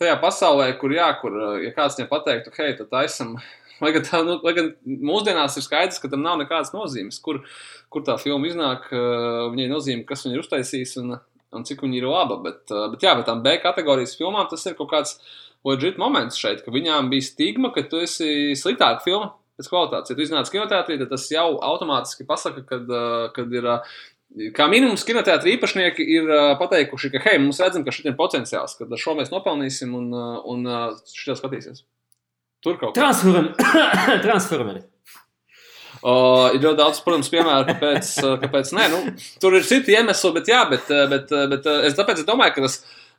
tajā 0.00 0.14
pasaulē, 0.22 0.70
kur, 0.80 0.94
jā, 0.96 1.10
kur, 1.20 1.36
ja 1.60 1.74
kāds 1.76 1.98
viņam 1.98 2.08
pateiktu, 2.08 2.54
hei, 2.56 2.72
tad 2.78 2.88
taisam 2.88 3.34
Lai 3.82 3.92
gan, 3.92 4.04
tā, 4.06 4.22
nu, 4.24 4.38
lai 4.44 4.54
gan 4.56 4.70
mūsdienās 4.86 5.58
ir 5.58 5.64
skaidrs, 5.66 6.00
ka 6.00 6.08
tam 6.12 6.22
nav 6.24 6.38
nekādas 6.40 6.72
nozīmes, 6.72 7.18
kur, 7.22 7.42
kur 7.92 8.04
tā 8.06 8.16
filma 8.20 8.48
iznāk. 8.48 8.90
Uh, 8.92 9.46
viņai 9.52 9.70
nozīme, 9.70 10.04
kas 10.08 10.26
viņa 10.26 10.36
ir 10.36 10.44
uztaisījis 10.44 10.96
un, 11.02 11.16
un 11.56 11.66
cik 11.68 11.84
viņa 11.84 12.00
ir 12.00 12.08
laba. 12.10 12.38
Bet, 12.44 12.64
uh, 12.72 12.88
bet 12.92 13.06
jā, 13.06 13.14
bet 13.18 13.28
tām 13.28 13.42
B 13.44 13.56
kategorijas 13.62 14.16
filmām 14.18 14.48
tas 14.50 14.66
ir 14.66 14.76
kaut 14.78 14.90
kāds 14.92 15.16
legit 15.66 15.98
moments 15.98 16.38
šeit, 16.38 16.62
ka 16.64 16.74
viņām 16.74 17.10
bija 17.12 17.26
stigma, 17.26 17.72
ka 17.74 17.86
tu 17.90 18.02
esi 18.04 18.54
sliktāka 18.58 19.02
filma 19.06 19.32
pēc 19.56 19.70
kvalitātes. 19.72 20.12
Ja 20.12 20.18
tu 20.18 20.26
iznāc 20.26 20.52
kinoteātrī, 20.52 20.98
tad 21.00 21.14
tas 21.14 21.24
jau 21.32 21.48
automātiski 21.64 22.28
pasaka, 22.28 22.66
kad, 22.68 22.92
uh, 22.92 23.26
kad 23.36 23.56
ir. 23.56 23.72
Kā 24.52 24.66
minimums, 24.68 25.04
kinoteātris 25.06 25.54
īpašnieki 25.54 26.04
ir 26.12 26.26
pateikuši, 26.60 27.08
ka, 27.14 27.20
hei, 27.24 27.38
mums 27.40 27.60
redzam, 27.62 27.86
ka 27.86 27.94
šeit 27.94 28.10
ir 28.10 28.16
potenciāls, 28.18 28.74
ka 28.76 28.84
ar 28.84 29.00
šo 29.00 29.14
mēs 29.16 29.30
nopelnīsim 29.32 29.94
un, 29.96 30.10
un 30.52 30.66
šī 31.08 31.38
skatīsies. 31.38 31.86
Tur 32.66 32.76
kaut 32.82 32.92
kā. 32.92 32.98
Transformeri. 33.06 33.54
Transformeri. 34.26 34.82
Uh, 36.06 36.52
ir 36.54 36.60
ļoti 36.62 36.78
daudz, 36.78 37.00
protams, 37.02 37.30
piemēru, 37.32 37.66
kāpēc, 37.66 38.10
kāpēc 38.44 38.68
nē. 38.76 38.84
Nu, 38.92 39.00
tur 39.42 39.56
ir 39.58 39.66
citi 39.66 39.96
iemesli, 39.96 40.30
bet, 40.36 40.52
jā, 40.52 40.60
bet, 40.70 40.92
bet, 41.10 41.34
bet 41.50 41.66
es 41.88 41.96
tāpēc 41.98 42.22
es 42.22 42.28
domāju, 42.28 42.54
ka 42.54 42.66
tas 42.68 42.76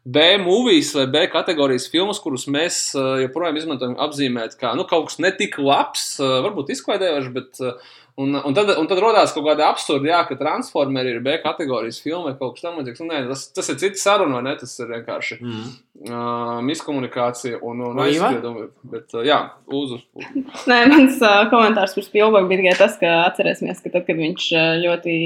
B 0.07 0.23
mūvijas 0.39 0.93
vai 0.95 1.03
B 1.11 1.25
kategorijas 1.33 1.89
filmas, 1.91 2.21
kurus 2.23 2.45
mēs 2.47 2.77
joprojām 2.95 3.59
izmantojam, 3.59 3.97
apzīmēt 4.07 4.55
kā 4.61 4.71
nu, 4.79 4.85
kaut 4.87 5.09
kas 5.09 5.19
netik 5.19 5.59
labs, 5.59 6.13
varbūt 6.21 6.71
izklaidējošs, 6.77 7.33
bet 7.35 7.59
Un, 8.17 8.33
un, 8.33 8.53
tad, 8.57 8.71
un 8.81 8.87
tad 8.89 8.97
radās 8.97 9.29
kaut 9.35 9.43
kāda 9.45 9.67
absurda, 9.69 10.09
jā, 10.09 10.19
ka 10.25 10.35
Transformers 10.39 11.11
ir 11.11 11.19
B 11.21 11.35
kategorijas 11.43 11.99
filma 12.01 12.31
vai 12.31 12.39
kaut 12.39 12.55
kas 12.55 12.65
tamlīdzīgs. 12.65 13.03
Nu, 13.03 13.11
nē, 13.11 13.19
tas, 13.29 13.43
tas 13.53 13.69
ir 13.69 13.77
cits 13.83 14.01
saruna, 14.01 14.39
vai 14.39 14.47
ne? 14.47 14.55
Tas 14.57 14.73
ir 14.81 14.89
vienkārši 14.89 15.37
mm. 15.37 15.67
uh, 16.09 16.55
miskomunikācija 16.65 17.61
un, 17.61 17.85
un 17.91 18.01
aizspriedumi. 18.07 18.65
Bet, 18.89 19.05
uh, 19.13 19.21
jā, 19.27 19.37
uz. 19.69 19.93
Nē, 20.71 20.79
mans 20.89 21.21
uh, 21.21 21.43
komentārs 21.53 21.93
par 21.93 22.07
Spielbergu 22.07 22.49
bija 22.49 22.63
tikai 22.63 22.75
tas, 22.81 22.97
ka 22.97 23.13
atcerēsimies, 23.27 23.85
ka 23.85 23.93
tad, 23.93 24.09
kad 24.09 24.17
viņš 24.17 24.49
ļoti 24.87 25.17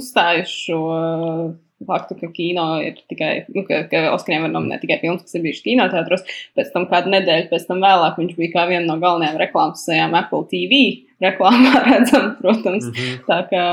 uzstāja 0.00 0.48
šo. 0.48 0.82
Uh, 0.88 1.48
faktu, 1.86 2.16
ka 2.18 2.30
kino 2.34 2.66
ir 2.82 2.98
tikai, 3.10 3.32
nu, 3.54 3.62
ka, 3.68 3.84
ka 3.90 4.02
Oskariem 4.14 4.46
var 4.46 4.54
nominēt 4.54 4.82
tikai 4.82 4.98
filmas, 5.02 5.22
kas 5.26 5.38
ir 5.38 5.44
bijušas 5.46 5.66
kinoteātros. 5.66 6.24
Pēc 6.58 6.72
tam 6.74 6.88
kādu 6.90 7.12
nedēļu 7.14 7.50
pēc 7.52 7.66
tam 7.68 7.82
vēlāk 7.84 8.18
viņš 8.18 8.36
bija 8.38 8.54
kā 8.56 8.66
viena 8.70 8.86
no 8.88 8.98
galvenajām 9.02 9.38
reklāmas 9.42 9.84
sejām 9.86 10.16
Apple 10.18 10.48
TV 10.50 10.82
reklāmā 11.22 11.82
redzam, 11.88 12.32
protams. 12.40 12.90
Mm 12.90 12.94
-hmm. 12.98 13.20
Tā 13.30 13.40
kā 13.52 13.66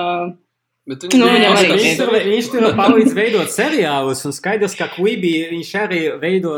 Bet 0.86 1.02
viņi 1.02 1.18
nu, 1.18 1.26
viņam 1.26 1.56
arī 1.58 1.70
viņš 1.80 1.96
tur, 1.98 2.10
viņš 2.14 2.48
tur 2.54 2.66
palīdz 2.78 3.14
veidot 3.18 3.50
seriālus, 3.50 4.20
un 4.30 4.34
skaidrs, 4.38 4.76
ka 4.78 4.86
Quibi 4.94 5.32
viņš 5.50 5.70
arī 5.82 6.02
veido, 6.22 6.52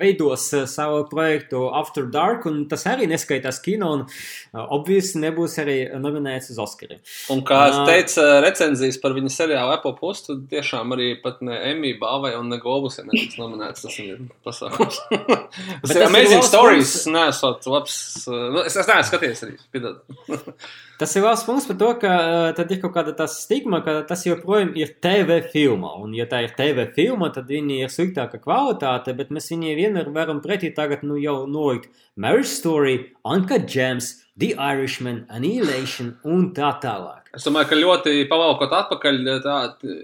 veidos 0.00 0.46
uh, 0.56 0.62
savu 0.70 1.02
projektu 1.10 1.66
After 1.68 2.06
Dark, 2.08 2.46
un 2.48 2.62
tas 2.70 2.86
arī 2.88 3.04
neskaitās 3.10 3.58
kino, 3.60 3.90
un 3.98 4.06
uh, 4.06 4.62
obviously 4.72 5.20
nebūs 5.26 5.58
arī 5.60 5.76
nominēts 6.00 6.48
uz 6.54 6.62
Oscariem. 6.64 7.02
Un 7.34 7.42
kā 7.44 7.58
es 7.68 7.76
uh, 7.76 7.84
teicu, 7.90 8.24
recenzijas 8.46 8.96
par 9.02 9.18
viņa 9.18 9.34
seriālu 9.34 9.76
Apple 9.76 9.92
Post, 10.00 10.30
tad 10.30 10.46
tiešām 10.54 10.96
arī 10.96 11.10
pat 11.20 11.44
ne 11.44 11.60
Emmy 11.74 11.92
balvai 12.00 12.32
un 12.38 12.48
ne 12.54 12.60
Globus 12.64 12.96
ir 13.02 13.10
netiks 13.10 13.36
nominēts, 13.36 13.84
tas 13.84 14.00
ir 14.00 14.24
pasākums. 14.48 15.02
tas 15.84 15.92
ir 15.92 16.06
Amazing 16.08 16.48
Stories, 16.48 16.96
nesot 17.12 17.68
labs, 17.68 18.00
nu, 18.32 18.64
es, 18.64 18.80
es 18.80 18.88
neesmu 18.88 19.12
skatījies 19.12 19.44
arī, 19.44 19.60
piedod. 19.76 20.00
Tas 20.98 21.10
ir 21.18 21.24
valsts 21.24 21.46
punkts 21.46 21.64
par 21.66 21.76
to, 21.80 21.88
ka 21.98 22.10
uh, 22.14 22.48
tad 22.54 22.70
ir 22.70 22.78
kaut 22.82 22.92
kāda 22.94 23.14
tā 23.18 23.26
stigma, 23.30 23.80
ka 23.82 23.96
tas 24.06 24.20
joprojām 24.28 24.70
ir 24.78 24.92
TV 25.02 25.40
filma. 25.50 25.90
Un, 25.98 26.12
ja 26.14 26.26
tā 26.30 26.44
ir 26.44 26.52
TV 26.54 26.84
filma, 26.94 27.32
tad 27.34 27.48
viņi 27.50 27.80
ir 27.82 27.90
sliktāka 27.90 28.38
kvalitāte, 28.42 29.14
bet 29.18 29.32
mēs 29.34 29.50
viņai 29.50 29.72
vienmēr 29.80 30.12
varam 30.14 30.38
pretī 30.44 30.70
tagad 30.76 31.02
nu, 31.02 31.16
jau 31.18 31.40
nolikt 31.50 31.90
Marriage 32.14 32.52
Story, 32.52 33.00
Uncut 33.26 33.66
Gems, 33.70 34.20
The 34.38 34.52
Irishman, 34.54 35.24
Annihilation 35.34 36.12
un 36.26 36.52
tā 36.54 36.70
tālāk. 36.82 37.32
Es 37.34 37.46
domāju, 37.48 37.72
ka 37.72 37.78
ļoti 37.80 38.12
pavalkot 38.30 38.76
atpakaļ, 38.78 39.18
tā, 39.42 39.56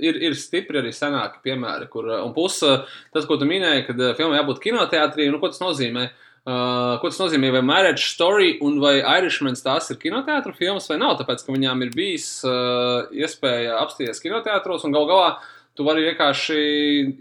ir, 0.03 0.19
ir 0.27 0.35
stipri 0.39 0.81
arī 0.83 0.91
senāki 0.95 1.39
piemēri, 1.47 1.87
kur, 1.93 2.09
un 2.19 2.35
plus 2.35 2.59
tas, 2.65 3.29
ko 3.29 3.39
tu 3.39 3.47
minēji, 3.47 3.87
kad 3.87 4.03
filmai 4.19 4.41
jābūt 4.41 4.59
kinoteātrī, 4.65 5.29
nu, 5.31 5.39
ko 5.39 5.53
tas 5.53 5.63
nozīmē? 5.63 6.09
Uh, 6.11 6.27
Uh, 6.41 6.97
ko 7.03 7.11
tas 7.11 7.19
nozīmē? 7.21 7.51
Vai 7.53 7.61
Marriage 7.61 8.07
Story 8.15 8.55
un 8.65 8.79
vai 8.81 8.97
Irishmans 9.03 9.61
tās 9.61 9.91
ir 9.93 9.99
kinoteātris 10.01 10.57
filmas 10.57 10.89
vai 10.89 10.97
nav? 11.03 11.19
Tāpēc, 11.19 11.45
ka 11.45 11.53
viņām 11.53 11.85
ir 11.85 11.91
bijis 11.93 12.29
uh, 12.49 13.11
iespēja 13.13 13.77
apstīties 13.83 14.23
kinoteātros 14.25 14.87
un 14.89 14.97
gal 14.97 15.09
galā 15.11 15.35
tu 15.79 15.85
vari 15.87 16.03
vienkārši 16.05 16.57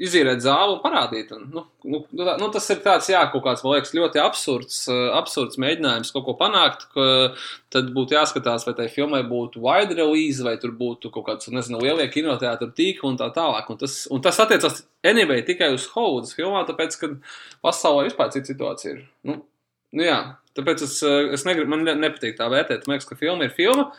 izīrēt 0.04 0.41
zāli 0.43 0.74
un 0.76 0.80
parādīt. 0.82 1.30
Un, 1.36 1.45
nu, 1.54 1.64
nu, 1.86 2.02
nu, 2.18 2.26
nu, 2.41 2.47
tas 2.54 2.66
ir 2.74 2.82
tāds, 2.84 3.10
jā, 3.12 3.22
kaut 3.32 3.43
kāds, 3.45 3.62
man 3.64 3.76
liekas, 3.76 3.93
ļoti 3.95 4.22
absurds, 4.24 4.80
uh, 4.89 5.12
absurds 5.18 5.60
mēģinājums 5.62 6.12
kaut 6.16 6.26
ko 6.26 6.36
panākt. 6.39 6.88
Ka, 6.95 7.06
tad 7.74 7.91
būtu 7.95 8.18
jāskatās, 8.18 8.66
vai 8.68 8.74
tai 8.78 8.89
filmai 8.91 9.22
būtu 9.30 9.62
wide 9.64 9.97
release, 10.00 10.43
vai 10.45 10.56
tur 10.62 10.74
būtu 10.80 11.14
kaut 11.14 11.28
kāds, 11.30 11.52
nezinu, 11.54 11.82
lielie 11.86 12.10
kinoteātris 12.12 12.74
tīkli 12.80 13.12
un 13.12 13.22
tā 13.22 13.30
tālāk. 13.36 13.70
Un 13.70 13.80
tas, 13.84 14.02
un 14.10 14.26
tas 14.26 14.41
attiecas 14.41 14.84
anyway 15.06 15.45
tikai 15.47 15.72
uz 15.76 15.88
Hovudas 15.93 16.36
filmām, 16.38 16.66
tāpēc, 16.68 17.00
ka 17.00 17.14
pasaulē 17.66 18.10
vispār 18.10 18.34
cita 18.34 18.52
situācija 18.52 18.95
ir. 18.97 19.06
Nu, 19.30 19.39
nu 19.95 20.10
jā, 20.10 20.20
tāpēc 20.58 20.84
es, 20.89 21.00
uh, 21.06 21.30
es 21.38 21.45
negribu, 21.47 21.72
man 21.78 21.86
nepatīk 22.02 22.36
tā 22.41 22.50
vērtēt. 22.52 22.89
Man 22.89 22.97
liekas, 22.97 23.08
ka 23.14 23.20
filma 23.20 23.47
ir 23.47 23.56
filma. 23.56 23.91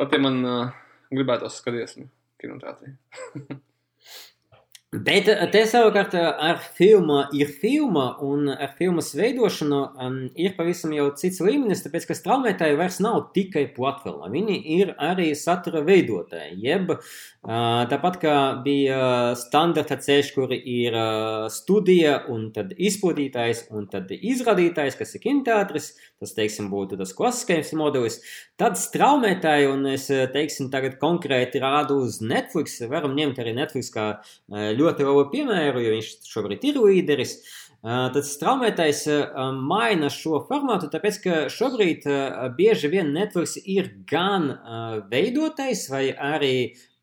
Pat 0.00 0.10
ja 0.10 0.18
man 0.18 0.42
uh, 0.42 0.76
gribētos 1.14 1.60
skatīties 1.60 2.00
kinoteātrī. 2.44 2.96
Bet 4.94 5.26
eh, 5.26 5.40
te 5.50 5.64
savukārt 5.66 6.12
eh, 6.14 6.22
ar 6.22 6.60
filmu 6.76 7.24
ir 7.34 7.48
filma, 7.58 8.12
un 8.22 8.46
ar 8.52 8.76
filmas 8.78 9.10
veidošanu 9.18 9.80
um, 9.98 10.18
ir 10.38 10.54
pavisam 10.54 10.92
jau 10.94 11.08
cits 11.18 11.40
līmenis, 11.42 11.82
tāpēc, 11.82 12.06
ka 12.06 12.16
straumētāji 12.18 12.78
vairs 12.78 13.00
nav 13.02 13.32
tikai 13.34 13.64
platforma, 13.74 14.30
viņi 14.30 14.60
ir 14.76 14.92
arī 15.02 15.32
satura 15.38 15.82
veidotāji, 15.86 16.60
jeb 16.62 16.92
uh, 16.94 17.00
tāpat 17.90 18.20
kā 18.22 18.36
bija 18.62 19.00
standarta 19.40 19.98
ceļš, 20.04 20.30
kur 20.36 20.54
ir 20.54 20.94
uh, 20.94 21.48
studija, 21.50 22.20
un 22.30 22.52
tad 22.54 22.76
izplatītājs, 22.78 23.66
un 23.74 23.90
tad 23.90 24.14
izrādītājs, 24.14 24.98
kas 25.00 25.16
ir 25.16 25.24
kinoteātris, 25.26 25.90
tas, 26.22 26.34
teiksim, 26.36 26.70
būtu 26.72 26.98
tas 27.00 27.12
klasiskais 27.16 27.74
modelis, 27.76 28.20
tad 28.60 28.78
straumētāji, 28.80 29.68
un 29.70 29.86
es, 29.92 30.08
teiksim, 30.08 30.70
tagad 30.72 30.98
konkrēti 31.02 31.62
rādu 31.62 32.00
uz 32.06 32.20
Netflix, 32.24 32.80
varam 32.90 33.16
ņemt 33.18 33.42
arī 33.42 33.56
Netflix 33.58 33.92
kā 33.94 34.08
ļoti 34.48 34.94
ļoti 34.94 35.08
labu 35.08 35.30
piemēru, 35.32 35.82
jo 35.82 35.92
viņš 35.94 36.10
šobrīd 36.28 36.64
ir 36.68 36.80
līderis. 36.82 37.36
Tad 37.84 38.24
straumētais 38.24 39.04
maina 39.60 40.08
šo 40.08 40.40
formātu, 40.48 40.88
tāpēc 40.92 41.20
ka 41.20 41.40
šobrīd 41.52 42.06
bieži 42.56 42.88
vien 42.88 43.12
Netflix 43.12 43.58
ir 43.60 43.90
gan 44.08 44.48
veidotājs 45.10 45.90
vai 45.92 46.06
arī 46.16 46.54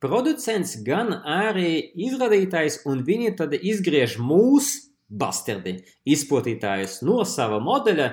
producents, 0.02 0.80
gan 0.82 1.14
arī 1.22 1.92
izrādītājs, 1.94 2.82
un 2.90 3.04
viņi 3.06 3.36
tad 3.38 3.54
izgriež 3.54 4.18
mūsu 4.18 4.91
bastardi, 5.12 5.76
izplatītājus 6.08 7.02
no 7.04 7.22
sava 7.28 7.60
modeļa 7.64 8.08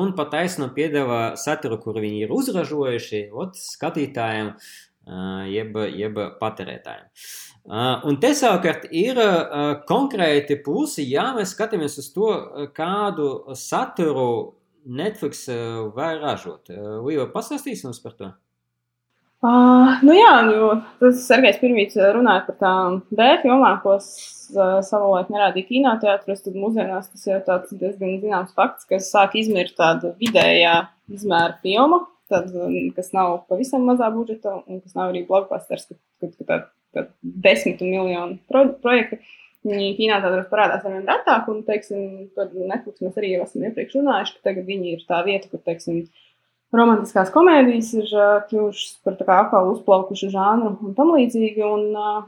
un 0.00 0.14
pat 0.16 0.32
taisno 0.32 0.70
piedāvā 0.74 1.36
saturu, 1.40 1.78
kur 1.82 2.00
viņi 2.00 2.24
ir 2.24 2.32
uzražojuši, 2.34 3.26
ot, 3.36 3.58
skatītājiem, 3.60 4.54
jeb, 5.52 5.78
jeb 5.96 6.20
patērētājiem. 6.40 7.06
Un 8.08 8.16
te 8.22 8.32
savukārt 8.36 8.88
ir 8.96 9.20
konkrēti 9.88 10.56
plusi, 10.64 11.04
ja 11.12 11.30
mēs 11.36 11.52
skatāmies 11.52 11.98
uz 12.00 12.08
to, 12.14 12.32
kādu 12.76 13.30
saturu 13.58 14.30
Netflix 14.88 15.44
var 15.96 16.22
ražot. 16.22 16.72
Līva, 17.04 17.28
pastāstīsi 17.34 17.84
mums 17.84 18.00
par 18.00 18.16
to? 18.16 18.30
Uh, 19.38 20.00
nu 20.02 20.16
jā, 20.16 20.32
jo 20.50 20.68
tas 20.98 21.20
Sergejs 21.28 21.60
Pirmīts 21.60 21.94
runāja 22.16 22.42
par 22.48 22.56
tām 22.58 22.96
B 23.14 23.26
filmām, 23.44 23.76
ko 23.84 23.94
uh, 23.94 24.80
savulaik 24.82 25.30
nerādīja 25.30 25.68
kinoteātros, 25.68 26.42
tad 26.42 26.56
mūsdienās 26.58 27.06
tas 27.12 27.28
jau 27.28 27.38
tāds 27.46 27.70
diezgan 27.70 28.16
zināms 28.18 28.56
fakts, 28.58 28.88
ka 28.90 28.98
sāk 28.98 29.36
izmirt 29.38 29.76
tāda 29.78 30.10
vidējā 30.18 30.74
izmēra 31.14 31.54
filma, 31.62 32.00
tad, 32.32 32.50
kas 32.96 33.14
nav 33.14 33.44
pavisam 33.46 33.86
mazā 33.86 34.10
budžeta 34.10 34.58
un 34.58 34.82
kas 34.82 34.98
nav 34.98 35.12
arī 35.12 35.22
blockbusters, 35.28 35.86
kad, 35.86 36.00
kad, 36.18 36.34
kad 36.42 36.66
tā 36.98 37.06
desmitu 37.22 37.86
miljonu 37.86 38.40
pro 38.50 38.66
projektu. 38.82 39.20
Viņi 39.68 39.94
kinoteātros 39.98 40.50
parādās 40.50 40.82
ar 40.86 40.94
vien 40.94 41.06
retāk, 41.06 41.46
un, 41.50 41.62
teiksim, 41.66 42.02
par 42.34 42.50
Netflix 42.54 43.02
mēs 43.02 43.16
arī 43.18 43.36
jau 43.36 43.46
esam 43.46 43.64
iepriekš 43.66 43.96
runājuši, 43.98 44.36
ka 44.36 44.50
tagad 44.50 44.66
viņi 44.66 44.94
ir 44.96 45.06
tā 45.06 45.18
vieta, 45.26 45.50
kur, 45.50 45.62
teiksim, 45.66 46.04
romantiskās 46.76 47.30
komēdijas 47.34 47.92
ir 47.96 48.10
kļuvušas 48.50 48.98
par 49.04 49.16
tā 49.18 49.26
kā 49.28 49.38
atkal 49.44 49.70
uzplaukušu 49.72 50.32
žānru 50.32 50.74
un 50.84 50.96
tam 50.96 51.14
līdzīgi. 51.14 51.64
Un, 51.64 51.86
uh, 51.96 52.26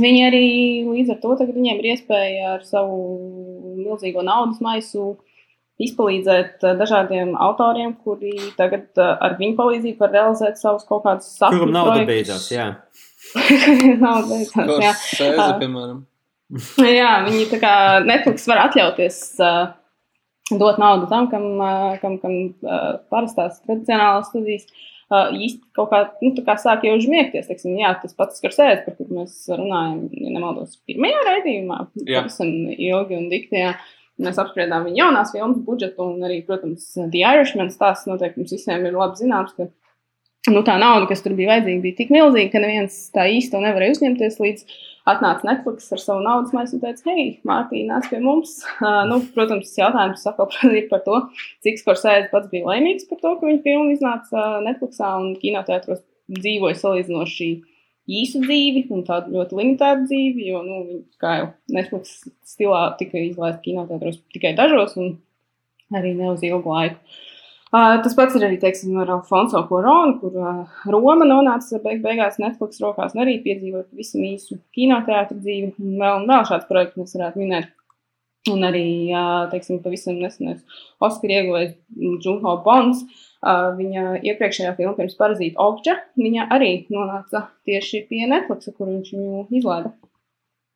viņi 0.00 0.22
arī 0.28 0.46
līdz 0.88 1.14
ar 1.14 1.20
to 1.22 1.34
tagad 1.40 1.58
viņiem 1.58 1.82
ir 1.82 1.90
iespēja 1.92 2.54
ar 2.56 2.64
savu 2.66 2.98
milzīgo 3.82 4.24
naudas 4.24 4.62
maisu 4.64 5.16
izpalīdzēt 5.82 6.62
dažādiem 6.78 7.34
autoriem, 7.40 7.94
kuri 8.04 8.36
tagad 8.58 9.00
ar 9.02 9.36
viņu 9.40 9.56
palīdzību 9.58 10.04
var 10.04 10.14
realizēt 10.14 10.60
savus 10.60 10.86
kaut 10.88 11.04
kādus 11.06 11.32
sapņus. 11.34 11.64
Kuram 11.64 11.76
nauda 11.78 12.06
beidzās, 12.08 12.48
jā. 12.52 12.68
nauda 13.98 14.26
beidzās, 14.30 14.74
jā. 14.84 14.94
Sēzi, 15.02 15.52
piemēram. 15.62 16.02
jā, 17.00 17.12
viņi 17.26 17.46
tā 17.50 17.60
kā 17.62 17.74
Netflix 18.04 18.44
var 18.50 18.66
atļauties 18.66 19.22
uh, 19.40 19.72
dot 20.60 20.80
naudu 20.82 21.08
tam, 21.10 21.28
kam, 21.32 21.46
kam, 22.02 22.16
kam 22.22 22.38
parastās 23.12 23.60
tradicionālās 23.64 24.28
studijas 24.30 24.66
īsti 25.12 25.74
kaut 25.76 25.90
kā, 25.90 26.02
nu, 26.24 26.32
tā 26.36 26.44
kā 26.46 26.56
sāk 26.60 26.86
jau 26.86 26.94
užmiegties. 26.96 27.48
Teiksim, 27.48 27.74
jā, 27.80 27.92
tas 28.00 28.16
pats 28.16 28.40
skarsēs, 28.40 28.84
par 28.86 28.96
kur 28.96 29.10
mēs 29.12 29.42
runājam, 29.52 30.06
ja 30.16 30.32
nemaldos, 30.32 30.78
pirmajā 30.88 31.26
raidījumā, 31.28 31.80
pavisam 31.98 32.52
ilgi 32.72 33.18
un 33.18 33.28
dikti. 33.32 33.60
Jā. 33.66 33.74
Mēs 34.22 34.36
apspriedām 34.38 34.84
viņa 34.86 34.98
jaunās 35.00 35.30
filmas 35.34 35.60
budžetu, 35.64 36.04
un 36.04 36.26
arī, 36.28 36.42
protams, 36.46 36.84
The 37.00 37.22
Irishman 37.24 37.72
stāsts 37.72 38.06
noteikti 38.06 38.42
mums 38.42 38.52
visiem 38.54 38.84
ir 38.86 38.94
labi 38.94 39.18
zināms, 39.18 39.54
ka 39.56 39.66
nu, 40.52 40.62
tā 40.66 40.76
nauda, 40.78 41.08
kas 41.10 41.24
tur 41.24 41.34
bija 41.38 41.54
vajadzīga, 41.54 41.82
bija 41.82 41.98
tik 41.98 42.12
milzīga, 42.12 42.52
ka 42.52 42.62
neviens 42.62 42.98
tā 43.14 43.24
īsti 43.32 43.54
to 43.54 43.62
nevarēja 43.64 43.96
uzņemties 43.96 44.38
līdz 44.44 44.76
atnāca 45.08 45.46
Netflix 45.48 45.88
ar 45.94 46.00
savu 46.00 46.22
naudas 46.24 46.52
maisu 46.54 46.76
un 46.76 46.82
teica, 46.84 47.04
hei, 47.10 47.24
Mārtiņ, 47.48 47.88
nāc 47.90 48.08
pie 48.10 48.20
mums. 48.22 48.54
Uh, 48.78 49.02
nu, 49.10 49.18
protams, 49.34 49.72
jautājums 49.78 50.22
saka, 50.26 50.46
ir 50.70 50.86
par 50.92 51.02
to, 51.06 51.18
cik 51.66 51.80
Skorsēdis 51.80 52.30
pats 52.32 52.50
bija 52.52 52.68
laimīgs 52.70 53.08
par 53.10 53.20
to, 53.22 53.34
ka 53.40 53.48
viņa 53.48 53.64
filma 53.66 53.96
iznāca 53.96 54.46
Netflixā 54.66 55.12
un 55.20 55.34
kinoteātros 55.42 56.04
dzīvoja 56.32 56.78
salīdzinoši 56.80 57.50
īsu 58.12 58.40
dzīvi 58.42 58.86
un 58.94 59.04
tādu 59.06 59.36
ļoti 59.36 59.58
limitētu 59.58 60.06
dzīvi, 60.08 60.46
jo, 60.50 60.62
nu, 60.66 61.02
kā 61.22 61.36
jau 61.38 61.50
Netflix 61.74 62.22
stilā 62.46 62.86
tika 62.98 63.20
izlaista 63.20 63.62
kinoteātros 63.64 64.22
tikai 64.34 64.56
dažos 64.58 64.96
un 64.98 65.14
arī 65.94 66.16
ne 66.18 66.32
uz 66.32 66.42
ilgu 66.46 66.72
laiku. 66.72 66.98
Uh, 66.98 67.20
tas 67.72 68.16
pats 68.18 68.34
ir 68.36 68.42
arī 68.44 68.58
teiksim, 68.60 68.96
ar 69.00 69.10
Alfonso 69.14 69.62
Koronu, 69.68 70.18
kur 70.20 70.34
Roma 70.92 71.24
nonāca 71.24 71.80
beig 71.80 72.02
beigās 72.04 72.36
Netflix 72.42 72.82
rokās 72.84 73.14
un 73.16 73.22
arī 73.24 73.38
piedzīvoja 73.44 73.86
pavisam 73.88 74.26
īsu 74.28 74.58
kinoteātru 74.76 75.38
dzīvi. 75.40 75.70
Un 75.80 75.94
vēl, 76.02 76.18
un 76.20 76.28
vēl 76.28 76.44
šāds 76.50 76.68
projekts 76.68 77.00
mēs 77.00 77.16
varētu 77.16 77.40
minēt. 77.40 77.70
Un 78.50 78.64
arī, 78.66 78.84
teiksim, 79.52 79.78
pavisam 79.84 80.16
nesenais 80.18 80.60
Oskar 81.00 81.30
ieguvējs 81.30 81.76
Džunho 82.24 82.56
Bonds. 82.64 83.04
Viņa 83.78 84.18
iepriekšējā 84.20 84.72
filma 84.76 84.96
pirms 84.98 85.14
parazīta 85.18 85.62
Obģa, 85.62 85.94
viņa 86.18 86.48
arī 86.54 86.72
nonāca 86.90 87.46
tieši 87.68 88.04
pie 88.10 88.26
Netflix, 88.26 88.68
kur 88.76 88.90
viņš 88.90 89.12
viņu 89.14 89.44
izlaida. 89.60 89.94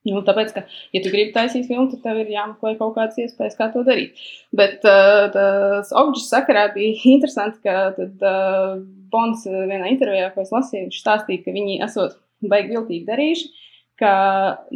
Nu, 0.07 0.21
tāpēc, 0.27 0.53
ka, 0.55 0.63
ja 0.95 1.03
tu 1.03 1.11
gribi 1.11 1.35
taisīt 1.35 1.67
filmu, 1.67 1.89
tad 1.91 2.05
tev 2.05 2.21
ir 2.23 2.31
jāmeklē 2.31 2.77
kaut 2.79 2.95
kādas 2.95 3.19
iespējas, 3.19 3.57
kā 3.59 3.71
to 3.75 3.83
darīt. 3.87 4.21
Bet 4.55 4.87
uh, 4.87 5.27
tas 5.35 5.91
objekts 5.97 6.31
sakarā 6.31 6.69
bija 6.77 6.95
interesanti, 7.17 7.63
ka 7.67 7.91
tad, 7.99 8.15
uh, 8.23 8.77
Bonds 9.11 9.45
vienā 9.47 9.91
intervijā, 9.93 10.33
ko 10.35 10.43
es 10.43 10.55
lasīju, 10.55 10.89
viņš 10.89 11.03
stāstīja, 11.03 11.45
ka 11.45 11.55
viņi 11.55 11.81
esot 11.87 12.19
baigi 12.47 12.75
viltīgi 12.75 13.07
darījuši 13.07 13.66
ka 14.01 14.13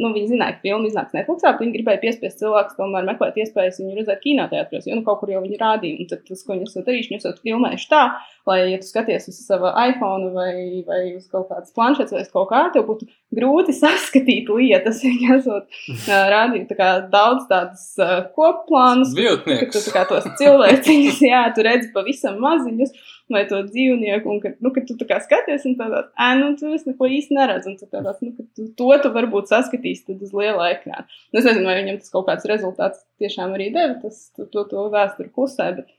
nu, 0.01 0.09
viņi 0.15 0.31
zināja, 0.33 0.55
ka 0.55 0.65
filma 0.65 0.89
iznāks 0.89 1.13
Netflix, 1.13 1.43
bet 1.45 1.59
viņi 1.61 1.75
gribēja 1.75 2.01
piespiest 2.01 2.39
cilvēkus 2.41 2.77
tomēr 2.77 3.05
meklēt 3.05 3.37
iespējas 3.43 3.77
viņu 3.81 3.99
redzēt 3.99 4.23
kinoteātros, 4.23 4.87
jo 4.89 4.97
nu, 4.97 5.03
kaut 5.05 5.21
kur 5.21 5.29
jau 5.33 5.43
viņi 5.43 5.59
rādīja. 5.61 5.99
Un 6.01 6.09
tad 6.09 6.23
tas, 6.25 6.41
ko 6.45 6.55
viņi 6.55 6.65
esat 6.65 6.87
darījuši, 6.87 7.11
viņi 7.11 7.21
esat 7.21 7.41
filmējuši 7.45 7.87
tā, 7.91 8.01
lai, 8.49 8.57
ja 8.71 8.79
tu 8.81 8.89
skaties 8.89 9.29
uz 9.29 9.37
savu 9.45 9.69
iPhone 9.69 10.31
vai, 10.33 10.55
vai 10.87 11.01
uz 11.13 11.29
kaut 11.29 11.51
kādas 11.51 11.75
planšetes 11.77 12.17
vai 12.17 12.23
kaut 12.33 12.49
kā, 12.49 12.63
tev 12.73 12.87
būtu 12.89 13.09
grūti 13.37 13.77
saskatīt 13.83 14.49
lietas. 14.49 15.03
Viņi 15.05 15.31
esat 15.37 15.69
uh, 15.69 16.11
rādījuši 16.33 16.81
tā 16.81 16.91
daudz 17.13 17.45
tādas 17.51 17.87
uh, 18.01 18.17
kopplānus, 18.33 19.13
ka 19.13 19.77
tu 19.77 19.93
kā 19.93 20.07
tos 20.09 20.25
cilvēciņus, 20.41 21.23
jā, 21.29 21.45
tu 21.53 21.69
redzi 21.69 21.93
pavisam 21.93 22.41
maziņus 22.41 22.97
vai 23.33 23.43
to 23.49 23.61
dzīvnieku, 23.65 24.29
un 24.31 24.41
ka, 24.43 24.51
nu, 24.63 24.71
ka 24.75 24.83
tu 24.87 24.95
tā 24.99 25.07
kā 25.09 25.19
skaties, 25.23 25.65
un 25.69 25.77
tādā, 25.79 26.03
ē, 26.15 26.29
nu, 26.39 26.51
tu 26.59 26.71
es 26.75 26.85
neko 26.87 27.09
īsti 27.17 27.37
neredzu, 27.37 27.71
un 27.71 27.79
tu 27.79 27.87
tādā, 27.89 28.13
nu, 28.23 28.33
ka 28.37 28.45
tu, 28.45 28.67
to 28.77 28.97
tu 29.03 29.11
varbūt 29.15 29.51
saskatīsi 29.51 30.07
tad 30.09 30.21
uz 30.25 30.35
liela 30.35 30.69
ekrāna. 30.75 31.07
Nu, 31.31 31.41
es 31.41 31.47
nezinu, 31.47 31.67
vai 31.69 31.79
viņam 31.79 31.99
tas 32.01 32.13
kaut 32.13 32.27
kāds 32.29 32.47
rezultāts 32.51 33.03
tiešām 33.21 33.55
arī 33.57 33.71
deva, 33.75 33.97
tas, 34.03 34.23
to, 34.37 34.47
to, 34.51 34.65
to 34.71 34.87
vēsturi 34.93 35.33
klusē, 35.33 35.71
bet, 35.79 35.91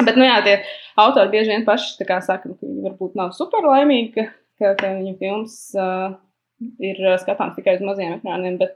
bet, 0.00 0.16
nu, 0.16 0.26
jā, 0.28 0.40
tie 0.46 0.56
autori 1.00 1.34
bieži 1.34 1.54
vien 1.54 1.68
paši, 1.68 1.96
saka, 2.00 2.50
nu, 2.50 2.56
ka 2.56 2.66
viņi 2.66 2.86
varbūt 2.88 3.18
nav 3.20 3.34
super 3.36 3.66
laimīgi, 3.66 4.12
ka, 4.16 4.74
ka, 4.76 4.94
viņu 5.00 5.16
films, 5.20 5.60
uh, 5.78 6.18
ir 6.60 6.98
skatāms 7.22 7.54
tikai 7.56 7.78
uz 7.78 7.82
maziem 7.84 8.12
ekrāniem, 8.18 8.58
bet, 8.60 8.74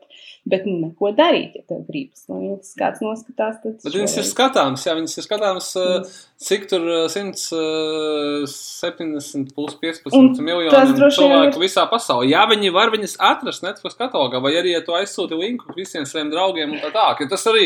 bet 0.49 0.63
neko 0.69 1.11
darīt, 1.17 1.53
ja 1.59 1.63
tev 1.69 1.81
gribas. 1.89 2.23
Nu, 2.31 2.35
viņas 2.41 2.71
kāds 2.79 3.01
noskatās, 3.05 3.55
tad. 3.63 3.75
Bet 3.85 3.97
viņas 3.97 4.15
ir 4.21 4.27
skatāmas, 4.29 4.87
jā, 4.89 4.93
viņas 4.99 5.19
ir 5.19 5.25
skatāmas, 5.27 5.69
mm. 5.81 6.03
cik 6.49 6.63
tur 6.71 6.83
170 7.13 9.55
plus 9.57 9.75
15 9.83 10.45
miljoni 10.45 11.11
cilvēku 11.19 11.59
ir... 11.59 11.65
visā 11.67 11.85
pasaulē. 11.91 12.25
Jā, 12.33 12.43
viņi 12.51 12.69
var 12.75 12.89
viņas 12.95 13.15
atrast 13.33 13.61
Netflix 13.67 13.95
katalogā, 14.01 14.37
vai 14.45 14.53
arī, 14.61 14.71
ja 14.77 14.83
tu 14.87 14.93
aizsūti 14.97 15.35
linku 15.39 15.65
visiem 15.77 16.05
saviem 16.09 16.29
draugiem 16.33 16.69
un 16.73 16.79
tā 16.83 16.91
tā, 16.95 17.09
ka 17.19 17.23
tas 17.31 17.45
arī 17.53 17.65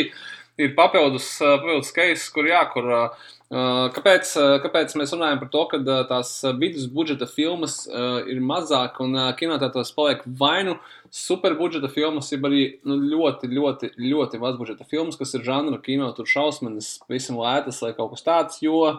ir 0.58 0.68
papildus, 0.74 1.26
papildus 1.38 1.94
case, 1.94 2.24
kur 2.34 2.44
jā, 2.50 2.62
kur. 2.74 2.84
Uh, 2.90 3.08
Kāpēc, 3.48 4.30
kāpēc 4.60 4.92
mēs 5.00 5.14
runājam 5.14 5.38
par 5.40 5.48
to, 5.48 5.60
ka 5.70 5.78
tās 6.10 6.32
vidus 6.60 6.84
budžeta 6.92 7.24
filmas 7.24 7.86
ir 7.88 8.42
mazāk 8.44 8.98
un 9.00 9.16
kinotētos 9.38 9.94
paliek 9.96 10.20
vai 10.26 10.66
nu 10.68 10.74
superbudžeta 11.08 11.88
filmas, 11.88 12.28
jeb 12.28 12.44
arī 12.44 12.60
nu, 12.84 12.98
ļoti, 13.00 13.48
ļoti, 13.48 13.90
ļoti 13.96 14.42
maz 14.42 14.60
budžeta 14.60 14.84
filmas, 14.84 15.16
kas 15.16 15.32
ir 15.32 15.46
žanra 15.48 15.80
kino, 15.80 16.10
tur 16.12 16.28
šausmas, 16.28 16.98
visam 17.08 17.40
lētas 17.40 17.80
vai 17.86 17.94
kaut 17.96 18.12
kas 18.12 18.26
tāds, 18.28 18.60
jo 18.60 18.98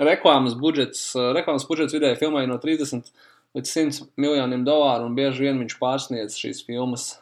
reklāmas 0.00 0.56
budžets, 0.56 1.10
reklāmas 1.36 1.68
budžets 1.68 1.92
vidēji 1.92 2.22
filmai 2.24 2.46
no 2.48 2.56
30 2.62 3.12
līdz 3.52 3.76
100 3.76 4.10
miljoniem 4.16 4.64
dolāru 4.64 5.10
un 5.10 5.16
bieži 5.18 5.50
vien 5.50 5.60
viņš 5.60 5.76
pārsniedz 5.76 6.40
šīs 6.40 6.64
filmas 6.64 7.18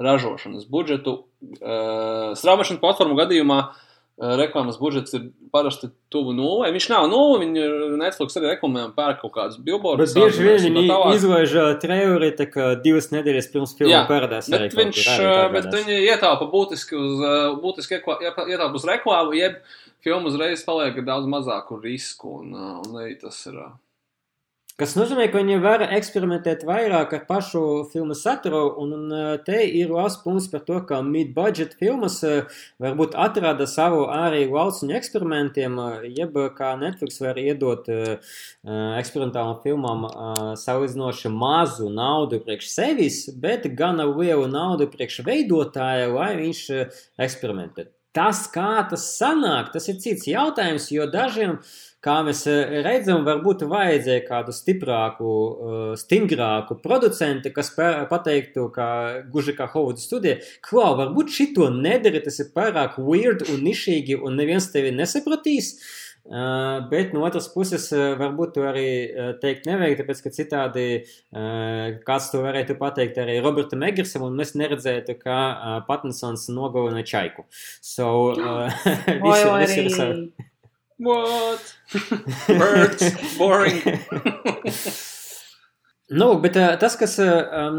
ražošanas 0.00 0.64
budžetu. 0.72 1.18
Straumēšanas 1.52 2.80
platformu 2.80 3.18
gadījumā 3.18 3.58
uh, 3.66 3.82
reklāmas 4.18 4.76
budžets 4.78 5.14
ir 5.16 5.26
parasti 5.52 5.88
tuvu 6.12 6.34
nulē. 6.36 6.70
Viņš 6.74 6.86
nav 6.92 7.06
nulle, 7.10 7.40
viņi 7.42 7.64
Netflix 7.98 8.36
arī 8.38 8.54
un 8.62 8.76
pērk 8.94 9.22
kaut 9.24 9.34
kādus 9.34 9.58
billboardus. 9.58 10.14
Bet 10.14 10.30
bieži 10.30 10.46
vien 10.46 10.60
viņi 10.62 10.84
izlaiž 11.16 11.54
traileri, 11.82 12.30
tā 12.38 12.46
kā 12.50 12.68
divas 12.80 13.10
nedēļas 13.14 13.50
pirms 13.52 13.74
filma 13.78 14.04
parādās. 14.10 14.50
Bet 14.52 14.76
viņš, 14.78 15.02
bet 15.54 15.70
viņi 15.74 15.98
ietaupa 16.06 16.46
būtiski 16.52 16.98
uz, 16.98 17.24
būtiski 17.62 17.98
ietaupa 17.98 18.74
uz 18.78 18.86
reklāmu, 18.88 19.34
jeb 19.38 19.58
filmu 20.04 20.30
uzreiz 20.30 20.62
paliek 20.66 21.00
daudz 21.06 21.26
mazāku 21.30 21.80
risku, 21.82 22.38
un, 22.42 22.54
un 22.84 23.00
arī 23.02 23.18
tas 23.18 23.40
ir. 23.50 23.58
Tas 24.74 24.96
nozīmē, 24.98 25.28
ka 25.30 25.38
viņi 25.38 25.60
var 25.62 25.84
eksperimentēt 25.94 26.64
vairāk 26.66 27.12
ar 27.14 27.20
pašu 27.28 27.60
filmu 27.92 28.16
saturu, 28.18 28.62
un 28.82 29.12
te 29.46 29.60
ir 29.70 29.92
labs 29.94 30.16
punkts 30.24 30.48
par 30.50 30.64
to, 30.66 30.80
ka 30.88 30.98
mid-budget 31.06 31.76
filmas 31.78 32.16
varbūt 32.82 33.14
atrada 33.14 33.68
savu 33.70 34.08
ārēju 34.10 34.50
lauciņu 34.50 34.98
eksperimentiem, 34.98 35.78
jeb 36.18 36.34
kā 36.58 36.72
Netflix 36.82 37.22
var 37.22 37.38
iedot 37.38 37.86
eksperimentālām 37.86 39.62
filmām 39.62 40.08
salīdzinoši 40.58 41.30
mazu 41.30 41.94
naudu 41.94 42.42
priekš 42.42 42.74
sevis, 42.74 43.22
bet 43.30 43.70
gana 43.78 44.10
lielu 44.10 44.50
naudu 44.50 44.90
priekš 44.90 45.22
veidotāja, 45.30 46.10
lai 46.10 46.32
viņš 46.42 46.68
eksperimentē. 47.22 47.92
Tas, 48.14 48.44
kā 48.50 48.82
tas 48.90 49.08
sanāk, 49.16 49.72
tas 49.74 49.88
ir 49.90 50.02
cits 50.02 50.28
jautājums, 50.30 50.84
jo 50.94 51.06
dažiem 51.10 51.56
uh, 51.56 51.72
kā 52.04 52.18
mēs 52.26 52.44
eh, 52.50 52.78
redzam, 52.84 53.24
varbūt 53.26 53.64
vajadzēja 53.70 54.24
kādu 54.28 54.54
stiprāku, 54.54 55.32
eh, 55.32 55.82
stingrāku 56.00 56.78
producentu, 56.84 57.52
kas 57.54 57.72
pateiktu, 58.10 58.68
kā 58.74 58.88
guži 59.32 59.56
kā 59.56 59.68
Hovudu 59.72 60.02
studija, 60.02 60.38
klau, 60.64 60.94
varbūt 61.00 61.34
šito 61.34 61.70
nedara, 61.74 62.22
tas 62.24 62.40
ir 62.42 62.52
pārāk 62.54 63.00
weird 63.00 63.46
un 63.48 63.62
nišīgi, 63.64 64.20
un 64.20 64.40
neviens 64.40 64.70
tevi 64.72 64.94
nesapratīs. 64.94 65.76
Uh, 66.24 66.78
bet 66.88 67.10
no 67.12 67.20
otras 67.26 67.50
puses, 67.52 67.90
uh, 67.92 68.14
varbūt 68.16 68.54
to 68.56 68.62
arī 68.64 68.86
uh, 69.12 69.26
teikt 69.42 69.66
nevajag, 69.68 69.98
tāpēc, 69.98 70.22
ka 70.24 70.32
citādi 70.32 70.84
kāds 72.08 72.30
to 72.32 72.40
varētu 72.40 72.78
pateikt 72.80 73.20
arī 73.20 73.34
Robertam 73.44 73.84
Egersam, 73.84 74.24
un 74.24 74.40
mēs 74.40 74.54
neredzētu, 74.56 75.18
kā 75.20 75.36
Pattinsons 75.84 76.48
nogalina 76.48 77.04
čaiku. 77.04 77.44
So, 77.84 78.32
visi, 79.26 79.52
visi 79.52 79.80
ir 79.84 79.92
savi. 79.92 80.48
What? 80.98 81.76
Birds, 82.46 83.36
boring. 83.38 83.82
Nu, 86.08 86.34
bet 86.36 86.56
uh, 86.56 86.74
tas, 86.78 86.98
kas 87.00 87.14
um, 87.18 87.78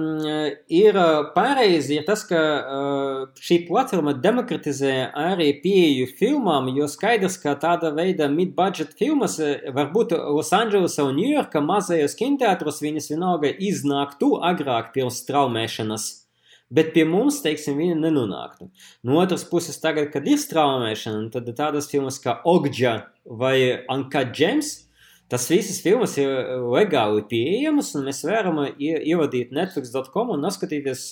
ir 0.67 0.97
pareizi, 1.35 1.99
ir 1.99 2.07
tas, 2.07 2.23
ka 2.25 2.39
uh, 2.57 3.19
šī 3.37 3.59
platforma 3.67 4.15
demokratizē 4.17 5.11
arī 5.13 5.51
pieeju 5.61 6.07
filmām, 6.17 6.71
jo 6.73 6.89
skaidrs, 6.89 7.37
ka 7.37 7.53
tāda 7.61 7.93
veida 7.93 8.25
mid-budget 8.33 8.97
filmas 8.97 9.37
var 9.77 9.93
būt 9.93 10.17
Losandželosā 10.17 11.05
un 11.05 11.21
Ņujorkā 11.21 11.61
mazajos 11.61 12.17
kinoteātros, 12.17 12.81
viņas 12.81 13.13
vienalga 13.13 13.53
iznāktu 13.69 14.33
agrāk 14.41 14.89
pirms 14.97 15.21
traumēšanas. 15.29 16.24
Bet 16.73 16.95
pie 16.95 17.03
mums, 17.05 17.41
teiksim, 17.45 17.77
viņa 17.77 17.99
nenonāktu. 17.99 18.71
No 19.05 19.19
otras 19.21 19.45
puses, 19.45 19.77
tagad, 19.81 20.09
kad 20.13 20.25
ir 20.27 20.39
straumēšana, 20.41 21.29
tad 21.33 21.51
tādas 21.57 21.91
filmas 21.91 22.17
kā 22.23 22.39
Ogdža 22.49 22.95
vai 23.25 23.85
Anka 23.91 24.25
Džems, 24.31 24.85
Tas 25.25 25.47
visas 25.49 25.79
filmas 25.81 26.11
ir 26.21 26.29
legāli 26.69 27.23
pieejamas, 27.25 27.95
un 27.97 28.03
mēs 28.05 28.19
varam 28.27 28.59
ievadīt 28.77 29.55
Netflix.com 29.57 30.35
un 30.35 30.43
noskatīties 30.45 31.07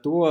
to 0.00 0.22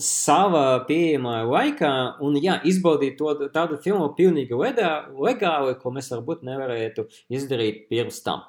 savā 0.00 0.64
pieejamā 0.88 1.42
laikā, 1.44 1.92
un 2.24 2.38
jā, 2.40 2.56
izbaudīt 2.66 3.18
to 3.20 3.34
tādu 3.54 3.76
filmu 3.84 4.08
pilnīgi 4.16 4.56
legāli, 4.56 5.76
ko 5.82 5.92
mēs 5.94 6.10
varbūt 6.14 6.42
nevarētu 6.48 7.06
izdarīt 7.36 7.84
pirms 7.92 8.24
tam. 8.24 8.42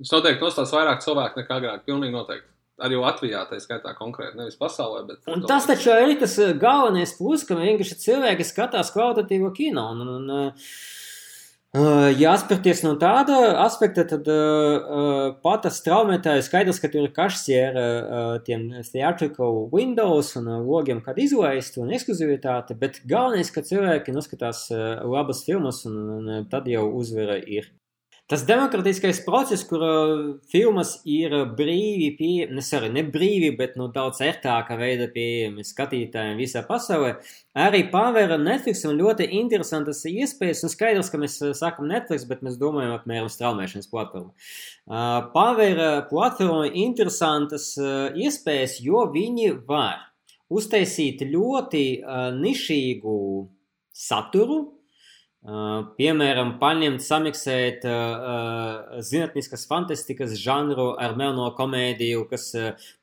Es 0.00 0.12
noteikti 0.12 0.44
nostās 0.44 0.72
vairāk 0.76 1.00
cilvēku 1.04 1.40
nekā 1.40 1.58
agrāk, 1.60 1.88
pilnīgi 1.88 2.14
noteikti. 2.14 2.48
Arī 2.80 3.00
Latvijā 3.00 3.42
tā 3.50 3.58
skaitā 3.60 3.92
konkrēti, 3.98 4.38
nevis 4.40 4.56
pasaulē. 4.60 5.04
Bet 5.08 5.28
un 5.30 5.44
tas 5.48 5.68
taču 5.68 5.92
ir 5.92 6.16
tas 6.22 6.38
galvenais 6.60 7.12
plus, 7.18 7.44
ka 7.48 7.58
vienkārši 7.58 7.98
cilvēki 8.06 8.46
skatās 8.48 8.92
kvalitatīvo 8.94 9.52
kino. 9.56 9.90
Un, 9.92 10.02
un, 10.06 10.16
un, 10.16 10.50
Ja 11.70 12.32
atspērties 12.34 12.80
no 12.82 12.96
tāda 12.98 13.36
aspekta, 13.62 14.02
tad 14.10 14.26
uh, 14.26 15.36
pat 15.38 15.60
tas 15.68 15.76
traumētājs 15.86 16.48
skaidrs, 16.48 16.80
ka 16.82 16.90
tur 16.90 17.04
ir 17.06 17.12
kašķiera 17.14 17.84
uh, 17.84 18.30
tiem 18.42 18.64
theatrical 18.88 19.68
windows 19.70 20.32
un 20.40 20.50
uh, 20.50 20.64
logiem, 20.66 20.98
kad 21.04 21.20
izlaist 21.22 21.78
un 21.78 21.92
ekskluzivitāte, 21.94 22.74
bet 22.80 22.98
galvenais, 23.06 23.54
ka 23.54 23.62
cilvēki 23.62 24.16
noskatās 24.16 24.64
uh, 24.74 24.98
labas 25.06 25.44
filmas 25.46 25.84
un, 25.86 26.00
un 26.16 26.50
tad 26.50 26.66
jau 26.66 26.88
uzvara 26.98 27.38
ir. 27.38 27.70
Tas 28.30 28.44
demokratiskais 28.46 29.18
process, 29.24 29.64
kur 29.66 29.82
uh, 29.82 30.20
filmas 30.52 30.92
ir 31.02 31.32
brīvi 31.58 32.12
pieejami, 32.14 32.60
ne, 32.60 32.90
ne 32.94 33.02
brīvi, 33.10 33.48
bet 33.58 33.74
nu, 33.74 33.88
daudz 33.90 34.20
ērtākā 34.22 34.76
veidā 34.78 35.08
pieejami 35.10 35.66
skatītājiem 35.66 36.38
visā 36.38 36.62
pasaulē, 36.68 37.16
arī 37.58 37.80
pavēra 37.90 38.38
Netflix 38.38 38.84
un 38.86 38.94
ļoti 39.02 39.26
interesantas 39.40 40.04
iespējas. 40.06 40.62
Un 40.62 40.70
skaidrs, 40.70 41.10
ka 41.10 41.18
mēs 41.18 41.40
uh, 41.42 41.50
sakam 41.58 41.90
Netflix, 41.90 42.28
bet 42.30 42.46
mēs 42.46 42.60
domājam 42.60 42.94
apmēram 43.00 43.26
straumēšanas 43.34 43.90
platformu. 43.90 44.30
Uh, 44.86 45.18
pavēra 45.34 45.92
platformu 46.12 46.70
interesantas 46.86 47.72
uh, 47.82 48.14
iespējas, 48.14 48.78
jo 48.86 49.08
viņi 49.10 49.56
var 49.66 50.06
uztaisīt 50.46 51.26
ļoti 51.26 51.86
uh, 51.98 52.28
nišīgu 52.38 53.16
saturu, 53.90 54.68
Uh, 54.70 54.79
piemēram, 55.40 56.58
paņemt, 56.60 57.00
samiksēt 57.00 57.84
zinātniskas 59.08 59.64
fantastikas 59.70 60.34
žanru 60.36 60.90
ar 61.00 61.16
melno 61.16 61.48
komēdiju, 61.56 62.26
kas 62.28 62.50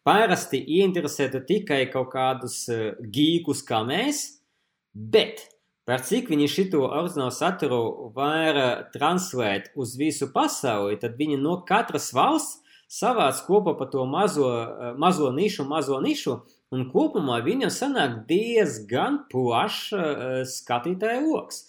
parasti 0.06 0.62
ieinteresētu 0.62 1.42
tikai 1.50 1.88
kaut 1.90 2.12
kādus 2.14 2.68
gīkus 3.02 3.64
kā 3.66 3.82
mēs, 3.88 4.44
bet 4.94 5.48
par 5.88 6.04
cik 6.06 6.30
viņi 6.30 6.50
šito 6.52 6.84
oriģinālu 6.86 7.34
saturu 7.34 7.82
var 8.14 8.90
translēt 8.94 9.72
uz 9.76 9.96
visu 9.98 10.30
pasauli, 10.30 11.00
tad 11.02 11.18
viņi 11.18 11.40
no 11.42 11.62
katras 11.66 12.12
valsts 12.14 12.62
savāc 12.88 13.40
kopā 13.48 13.74
pa 13.80 13.88
to 13.92 14.06
mazo, 14.08 14.48
mazo 15.00 15.32
nišu, 15.34 15.66
mazo 15.68 15.98
nišu, 16.04 16.38
un 16.72 16.86
kopumā 16.92 17.42
viņam 17.44 17.72
sanāk 17.72 18.22
diezgan 18.30 19.24
plašs 19.32 19.90
skatītāju 20.54 21.34
loks. 21.34 21.66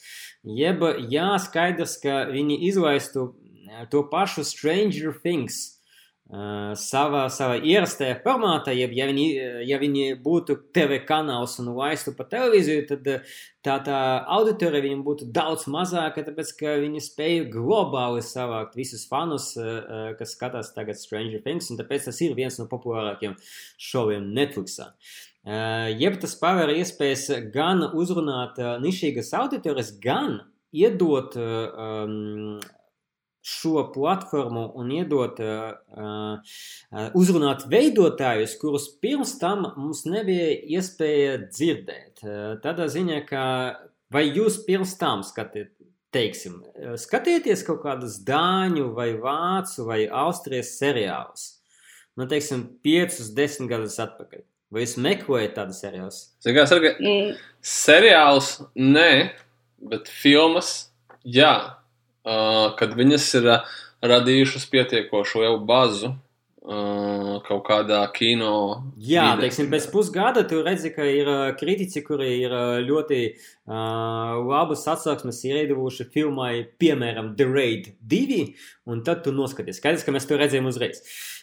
Uh, 0.49 0.55
Jeb, 0.57 0.84
jā, 1.12 1.32
skaidrs, 1.44 1.99
ka 2.01 2.22
viņi 2.32 2.62
izlaistu 2.70 3.32
to 3.92 4.01
pašu 4.09 4.46
Stranger 4.49 5.12
Things 5.20 5.59
uh, 6.32 6.72
savā, 6.72 7.26
savā 7.28 7.59
ierastajā 7.61 8.16
formātā, 8.24 8.72
jeb, 8.72 8.94
ja 8.96 9.11
viņi, 9.11 9.26
ja 9.68 9.76
viņi 9.82 10.07
būtu 10.24 10.57
TV 10.72 11.03
kanāls 11.05 11.59
un 11.61 11.68
laistu 11.76 12.16
pa 12.16 12.24
televīziju, 12.32 12.86
tad 12.88 13.12
tā, 13.61 13.76
tā 13.84 14.01
auditorija 14.38 14.86
viņam 14.86 15.05
būtu 15.05 15.28
daudz 15.36 15.68
mazāka, 15.68 16.24
tāpēc, 16.24 16.57
ka 16.57 16.78
viņi 16.80 17.05
spēja 17.05 17.44
globāli 17.53 18.24
savākt 18.24 18.78
visus 18.80 19.05
fanus, 19.11 19.53
uh, 19.61 20.14
kas 20.16 20.32
skatās 20.32 20.72
tagad 20.72 20.96
Stranger 20.96 21.44
Things, 21.44 21.68
un 21.68 21.82
tāpēc 21.82 22.09
tas 22.09 22.24
ir 22.24 22.32
viens 22.38 22.57
no 22.57 22.70
populārākiem 22.72 23.36
šoviem 23.90 24.32
Netflixā. 24.32 24.94
Eh, 24.94 25.28
jeb 25.49 26.18
tas 26.20 26.34
paver 26.36 26.74
iespējas 26.76 27.28
gan 27.55 27.84
uzrunāt 27.96 28.59
eh, 28.61 28.74
nišīgas 28.82 29.30
auditorijas, 29.38 29.94
gan 30.03 30.42
iedot 30.76 31.36
um, 31.40 32.59
šo 33.49 33.86
platformu 33.94 34.66
un 34.76 34.90
iedot, 34.92 35.38
uh, 35.40 36.59
uzrunāt 37.16 37.64
veidotājus, 37.72 38.59
kurus 38.61 38.90
pirms 39.01 39.38
tam 39.40 39.64
mums 39.78 40.03
nebija 40.05 40.51
iespēja 40.76 41.38
dzirdēt. 41.46 42.20
Tādā 42.61 42.90
ziņā, 42.92 43.22
ka 43.30 43.44
vai 44.12 44.26
jūs 44.26 44.61
pirms 44.66 44.92
tam 45.01 45.24
skatījāt, 45.24 45.72
teiksim, 46.12 46.61
skatieties 47.01 47.64
kaut 47.64 47.80
kādus 47.86 48.20
dāņu 48.28 48.90
vai 48.96 49.14
vācu 49.16 49.88
vai 49.88 50.03
austrijas 50.26 50.76
seriālus, 50.76 51.49
nu, 52.20 52.28
teiksim, 52.28 52.68
piecus, 52.84 53.32
desmit 53.36 53.72
gadus 53.72 53.96
atpakaļ. 54.05 54.44
Vai 54.69 54.85
jūs 54.85 54.99
meklējat 55.01 55.55
tādu 55.57 55.77
seriālu? 55.77 56.12
Kā, 56.45 56.64
sarga, 56.69 56.93
mm. 57.01 57.37
Seriāls 57.64 58.59
nē, 58.77 59.11
bet 59.91 60.11
filmas 60.12 60.91
jā. 61.25 61.55
Uh, 62.29 62.75
kad 62.77 62.93
viņas 62.99 63.29
ir 63.39 63.47
uh, 63.49 63.77
radījušas 64.05 64.66
pietiekošu 64.69 65.41
jau 65.47 65.55
bazu 65.64 66.11
uh, 66.12 67.39
kaut 67.47 67.62
kādā 67.64 68.03
kino. 68.12 68.51
Jā, 69.01 69.31
vidē. 69.31 69.47
teiksim, 69.47 69.71
pēc 69.73 69.87
pusgada 69.95 70.45
tu 70.51 70.61
redzi, 70.66 70.93
ka 70.93 71.07
ir 71.09 71.31
kritiķi, 71.57 72.05
kuri 72.05 72.29
ir 72.43 72.57
ļoti 72.85 73.23
uh, 73.33 74.37
labus 74.45 74.85
atsauksmes 74.93 75.41
iedevuši 75.49 76.11
filmai, 76.12 76.53
piemēram, 76.77 77.33
The 77.41 77.49
Raid 77.49 77.95
2, 78.12 78.45
un 78.93 79.01
tad 79.07 79.25
tu 79.25 79.33
noskaties. 79.33 79.81
Skaidrs, 79.81 80.05
ka 80.05 80.12
mēs 80.12 80.29
to 80.29 80.37
redzējām 80.37 80.69
uzreiz. 80.69 81.01
Uh, 81.01 81.38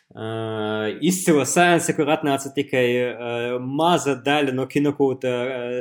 izcila 1.04 1.44
sēnese, 1.50 1.96
kur 1.98 2.08
atnāca 2.14 2.52
tikai 2.56 2.86
uh, 3.04 3.56
maza 3.60 4.16
daļa 4.16 4.54
no 4.56 4.64
kinokūta 4.72 5.34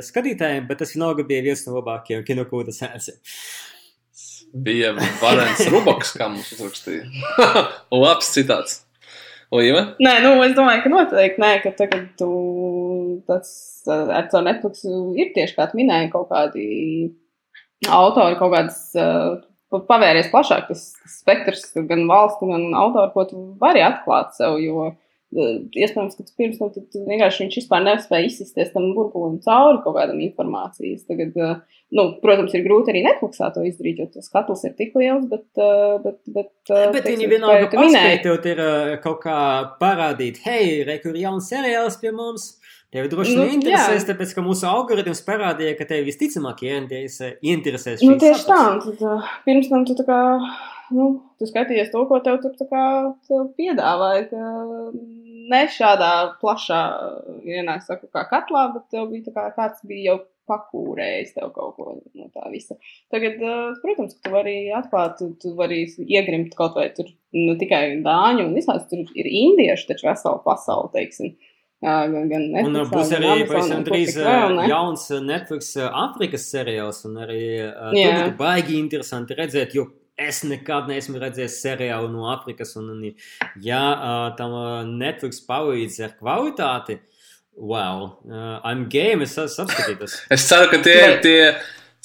skatītājiem, 0.03 0.65
bet 0.67 0.81
tas 0.83 0.91
vienalga 0.95 1.23
bija 1.27 1.45
viens 1.45 1.63
no 1.67 1.77
labākajiem 1.77 2.25
kinokūta 2.27 2.75
sēnesiem. 2.75 3.21
Bija 4.65 4.93
Varens 5.19 5.65
Rubaks, 5.71 6.13
kā 6.15 6.29
mums 6.31 6.51
uzrakstīja. 6.55 7.07
Labs 8.03 8.31
citāts. 8.35 8.81
Līva? 9.55 9.81
Nē, 10.01 10.13
nu, 10.23 10.31
es 10.43 10.55
domāju, 10.57 10.81
ka 10.83 10.91
noteikti 10.91 11.41
nē, 11.41 11.51
ka 11.63 11.71
tagad 11.77 12.07
tu 12.19 12.29
tas 13.27 13.49
ar 13.87 14.27
to 14.31 14.41
Netflix 14.43 14.83
ir 14.87 15.31
tieši 15.35 15.55
kā 15.57 15.67
tu 15.69 15.79
minēji 15.79 16.09
kaut 16.13 16.31
kādi 16.31 16.65
autori, 17.85 18.37
kaut 18.39 18.53
kādas 18.55 18.79
uh, 18.97 19.37
pavēries 19.87 20.29
plašāk 20.33 20.69
tas, 20.69 20.91
spektrs, 21.19 21.71
gan 21.89 22.05
valstu, 22.09 22.49
gan 22.51 22.69
autoru, 22.77 23.11
ko 23.13 23.25
tu 23.29 23.41
vari 23.61 23.83
atklāt 23.85 24.35
sev. 24.37 24.57
Jo, 24.63 24.91
e, 25.35 25.47
Iespējams, 25.75 26.15
ka 26.15 26.23
tu 26.23 26.35
pirms 26.39 26.59
tam 26.61 26.71
tu 26.75 27.01
vienkārši 27.07 27.43
viņš 27.43 27.57
vispār 27.59 27.83
nespēja 27.83 28.29
izsisties 28.29 28.69
tam 28.73 28.91
burbulim 28.95 29.39
cauri 29.43 29.81
kaut 29.83 29.97
kādam 29.97 30.21
informācijas. 30.23 31.03
Tagad, 31.09 31.35
e, 31.35 31.49
nu, 31.97 32.07
protams, 32.21 32.55
ir 32.55 32.63
grūti 32.67 32.93
arī 32.93 33.03
Netflixā 33.07 33.51
to 33.55 33.65
izdarīt, 33.67 33.99
jo 33.99 34.07
tas 34.13 34.31
katls 34.31 34.63
ir 34.69 34.77
tik 34.79 34.95
liels, 34.99 35.27
bet. 35.31 35.47
E, 35.57 35.71
bet, 36.05 36.21
bet, 36.27 36.53
bet 36.69 37.01
teiksim, 37.01 37.25
viņi 37.25 37.31
vienalga 37.33 37.71
paspējot 37.73 38.49
ir 38.53 38.63
kaut 39.03 39.19
kā 39.25 39.39
parādīt, 39.81 40.39
hei, 40.47 40.85
re, 40.87 41.01
kur 41.03 41.17
jauns 41.19 41.51
seriāls 41.51 41.99
pie 42.01 42.15
mums. 42.15 42.55
Tev 42.95 43.09
droši 43.11 43.33
vien 43.33 43.41
nu, 43.41 43.53
interesēs, 43.57 44.05
jā. 44.05 44.07
tāpēc, 44.07 44.29
ka 44.37 44.41
mūsu 44.45 44.67
algoritms 44.69 45.19
parādīja, 45.27 45.73
ka 45.75 45.87
tev 45.89 46.05
visticamāk 46.07 46.61
ieinteresē, 46.63 47.33
ieinteresēs 47.43 47.99
šī 47.99 48.07
nu, 48.07 48.19
tieši 48.21 48.45
tā, 48.47 48.59
tad, 48.85 49.01
uh, 49.03 49.33
pirms 49.43 49.67
tam 49.71 49.83
tu 49.87 49.97
tā 49.99 50.05
kā, 50.07 50.19
nu, 50.95 51.07
tu 51.35 51.49
skatījies 51.49 51.89
to, 51.91 52.05
ko 52.07 52.21
tev 52.23 52.39
tur 52.43 52.53
tā 52.55 52.67
kā 52.69 52.83
tev 53.27 53.49
piedāvāja, 53.59 54.29
ka 54.29 54.45
ne 55.51 55.59
šādā 55.75 56.13
plašā, 56.39 56.79
vienā 57.43 57.75
saku, 57.83 58.07
kā 58.15 58.23
katlā, 58.29 58.69
bet 58.77 58.87
tev 58.95 59.09
bija 59.11 59.27
tā 59.27 59.35
kā 59.35 59.49
kāds 59.57 59.83
bija 59.89 60.13
jau 60.13 60.21
pakūrējis 60.47 61.33
tev 61.35 61.49
kaut 61.55 61.75
ko 61.75 61.95
no 61.97 62.29
tā 62.31 62.47
visa. 62.53 62.77
Tagad, 63.11 63.41
uh, 63.43 63.73
protams, 63.81 64.15
tu 64.21 64.31
vari 64.31 64.69
atklāt, 64.77 65.17
tu, 65.19 65.33
tu 65.41 65.51
vari 65.57 65.81
iegrimt 66.05 66.55
kaut 66.55 66.77
vai 66.79 66.87
tur 66.95 67.09
ne 67.35 67.57
tikai 67.59 67.97
dāņu 68.05 68.45
un 68.45 68.55
visās, 68.55 68.85
tur 68.87 69.03
ir 69.03 69.27
indieši 69.27 69.89
taču 69.91 70.07
vesela 70.07 70.39
pasauli, 70.45 70.93
teiksim. 70.95 71.35
Gan, 71.85 72.29
gan 72.31 72.47
Netflix, 72.49 72.69
un 72.69 72.89
būs 72.89 73.11
arī 73.13 73.33
pavisam 73.45 73.83
drīz 73.85 74.15
vēl, 74.17 74.63
jauns 74.71 75.03
Netflix 75.21 75.75
Afrikas 75.85 76.47
seriāls, 76.49 77.03
un 77.05 77.19
arī 77.25 77.43
tur 77.61 77.93
būtu 77.93 78.33
baigi 78.39 78.79
interesanti 78.79 79.37
redzēt, 79.37 79.75
jo 79.77 79.85
es 80.15 80.41
nekad 80.47 80.87
neesmu 80.89 81.19
redzējis 81.19 81.57
seriālu 81.63 82.09
no 82.11 82.29
Afrikas. 82.31 82.75
Un, 82.79 82.89
un 82.93 83.63
ja 83.63 83.81
uh, 83.93 84.27
tam 84.39 84.55
uh, 84.55 84.81
Netflix 84.87 85.41
palīdz 85.47 85.99
ar 86.07 86.15
kvalitāti, 86.19 86.99
wow, 87.55 88.11
uh, 88.27 88.59
I'm 88.63 88.87
game, 88.91 89.23
es 89.25 89.35
esmu 89.39 89.67
apskatītas. 89.67 90.19
es 90.35 90.47
ceru, 90.49 90.69
ka 90.71 90.81
tie 90.85 90.99
ir 91.03 91.17
tie 91.23 91.39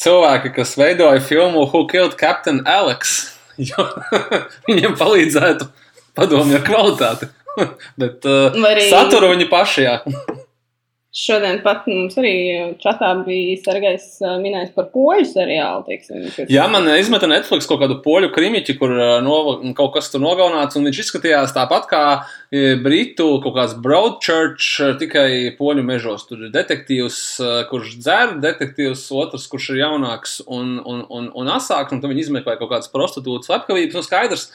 cilvēki, 0.01 0.55
kas 0.57 0.77
veidoja 0.81 1.23
filmu 1.24 1.66
Who 1.69 1.86
Killed 1.90 2.19
Captain 2.20 2.65
Alex, 2.69 3.20
jo 3.61 3.86
viņiem 4.69 4.98
palīdzētu 4.98 5.70
padomju 6.19 6.65
kvalitāti. 6.66 7.31
Bet 8.01 8.27
uh, 8.28 8.56
arī... 8.66 8.86
saturu 8.90 9.32
viņi 9.35 9.48
paši, 9.51 9.86
jā. 9.86 9.97
Šodien 11.11 11.57
pat 11.65 11.89
mums 11.91 12.15
arī 12.20 12.32
čatā 12.78 13.09
bija 13.27 13.57
Sergejs 13.65 14.20
minējis 14.39 14.69
par 14.77 14.93
poļu 14.93 15.24
seriālu. 15.27 15.82
Teiksim, 15.89 16.20
kas... 16.37 16.47
Jā, 16.47 16.69
man 16.70 16.87
izmeta 16.95 17.27
Netflix 17.27 17.66
kaut 17.66 17.81
kādu 17.82 17.97
poļu 18.05 18.28
krimiķi, 18.31 18.77
kur 18.78 18.95
no, 19.27 19.39
kaut 19.74 19.97
kas 19.97 20.12
tur 20.12 20.23
nogalināts, 20.23 20.78
un 20.78 20.87
viņš 20.87 21.01
izskatījās 21.03 21.57
tāpat 21.57 21.89
kā 21.91 22.05
Britu 22.85 23.27
kaut 23.43 23.57
kāds 23.59 23.74
Broadchurch, 23.82 24.95
tikai 25.03 25.27
poļu 25.59 25.82
mežos. 25.91 26.28
Tur 26.31 26.47
ir 26.47 26.55
detektīvs, 26.55 27.19
kurš 27.74 27.99
dzer, 27.99 28.39
detektīvs 28.47 29.09
otrs, 29.11 29.51
kurš 29.51 29.73
ir 29.74 29.82
jaunāks 29.82 30.39
un, 30.47 30.77
un, 30.78 31.03
un, 31.11 31.31
un 31.35 31.55
asāks, 31.59 31.91
un 31.91 31.99
tad 31.99 32.15
viņi 32.15 32.28
izmeklē 32.28 32.55
kaut 32.62 32.70
kādas 32.77 32.95
prostitūtas 32.95 33.51
slepkavības, 33.51 33.99
un 33.99 34.07
skaidrs. 34.07 34.51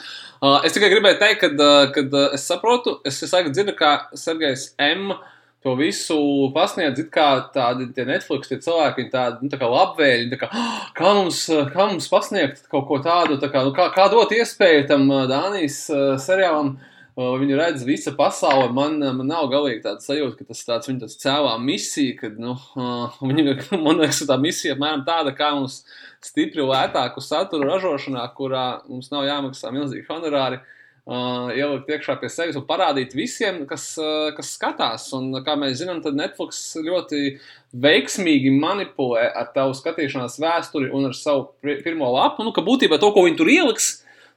Es 0.63 0.71
tikai 0.71 0.95
gribēju 0.95 1.19
teikt, 1.19 1.47
ka, 1.91 2.09
es 2.31 2.47
saprotu, 2.47 3.01
es, 3.03 3.19
es 3.27 3.39
dzirdu, 3.51 3.75
kā 3.75 3.97
Sergejs 4.15 4.69
M 4.79 5.17
to 5.65 5.73
visu 5.79 6.17
pasniedz 6.53 7.01
kā 7.13 7.27
tādi 7.53 7.87
Netflix 8.05 8.51
tie 8.51 8.59
cilvēki, 8.61 9.01
viņi 9.01 9.13
tādi, 9.13 9.39
nu, 9.41 9.49
tā 9.49 9.57
kā 9.57 9.69
labvēļi, 9.71 10.27
tā 10.33 10.37
kā, 10.43 10.49
oh, 10.53 10.83
kā, 10.97 11.13
mums, 11.17 11.39
kā 11.73 11.87
mums 11.89 12.09
pasniegt 12.11 12.67
kaut 12.69 12.85
ko 12.89 12.99
tādu, 13.01 13.39
tā 13.41 13.49
kā, 13.49 13.63
nu, 13.65 13.73
kā, 13.73 13.87
kā 13.95 14.05
dot 14.13 14.33
iespēju 14.35 14.85
tam 14.91 15.09
Dānijas 15.31 15.79
uh, 15.89 16.03
seriālam, 16.21 16.75
uh, 17.17 17.31
viņu 17.41 17.57
redz 17.57 17.87
visa 17.87 18.13
pasaule, 18.17 18.69
man, 18.77 18.99
man 19.01 19.25
nav 19.31 19.49
galīgi 19.53 19.81
tāda 19.87 20.05
sajūta, 20.05 20.37
ka 20.37 20.53
tas 20.53 20.61
tāds 20.69 20.91
viņa 20.91 21.09
cēlā 21.25 21.57
misija, 21.63 22.13
kad, 22.21 22.37
nu, 22.41 22.53
uh, 22.77 23.17
viņa, 23.25 23.57
man 23.87 24.03
liekas, 24.03 24.21
tā 24.29 24.37
misija 24.41 24.77
apmēram 24.77 25.01
tāda, 25.09 25.33
kā 25.33 25.49
mums 25.57 25.81
stipri 26.25 26.61
lētāku 26.61 27.25
saturu 27.25 27.73
ražošanā, 27.73 28.29
kurā 28.37 28.67
mums 28.85 29.09
nav 29.09 29.25
jāmaksā 29.25 29.73
milzīgi 29.73 30.05
honorāri, 30.13 30.61
uh, 30.61 30.71
uh, 31.05 31.51
ielikt 31.53 31.89
iekšā 31.91 32.17
pie 32.21 32.29
sevis 32.31 32.57
un 32.59 32.65
parādīt 32.67 33.13
visiem, 33.17 33.63
kas, 33.69 33.91
uh, 34.01 34.31
kas 34.37 34.53
skatās. 34.57 35.07
Un, 35.17 35.29
kā 35.45 35.57
mēs 35.59 35.79
zinām, 35.81 36.01
tad 36.05 36.17
Netflix 36.17 36.61
ļoti 36.81 37.37
veiksmīgi 37.85 38.53
manipulē 38.55 39.27
ar 39.41 39.51
tavu 39.55 39.75
skatīšanās 39.77 40.39
vēsturi 40.41 40.89
un 40.95 41.11
ar 41.11 41.17
savu 41.17 41.51
pirmo 41.61 42.09
lapu. 42.15 42.45
Nu, 42.47 42.55
ka 42.55 42.65
būtībā 42.65 42.99
to, 43.01 43.11
ko 43.13 43.27
viņi 43.27 43.39
tur 43.41 43.51
ieliks, 43.51 43.91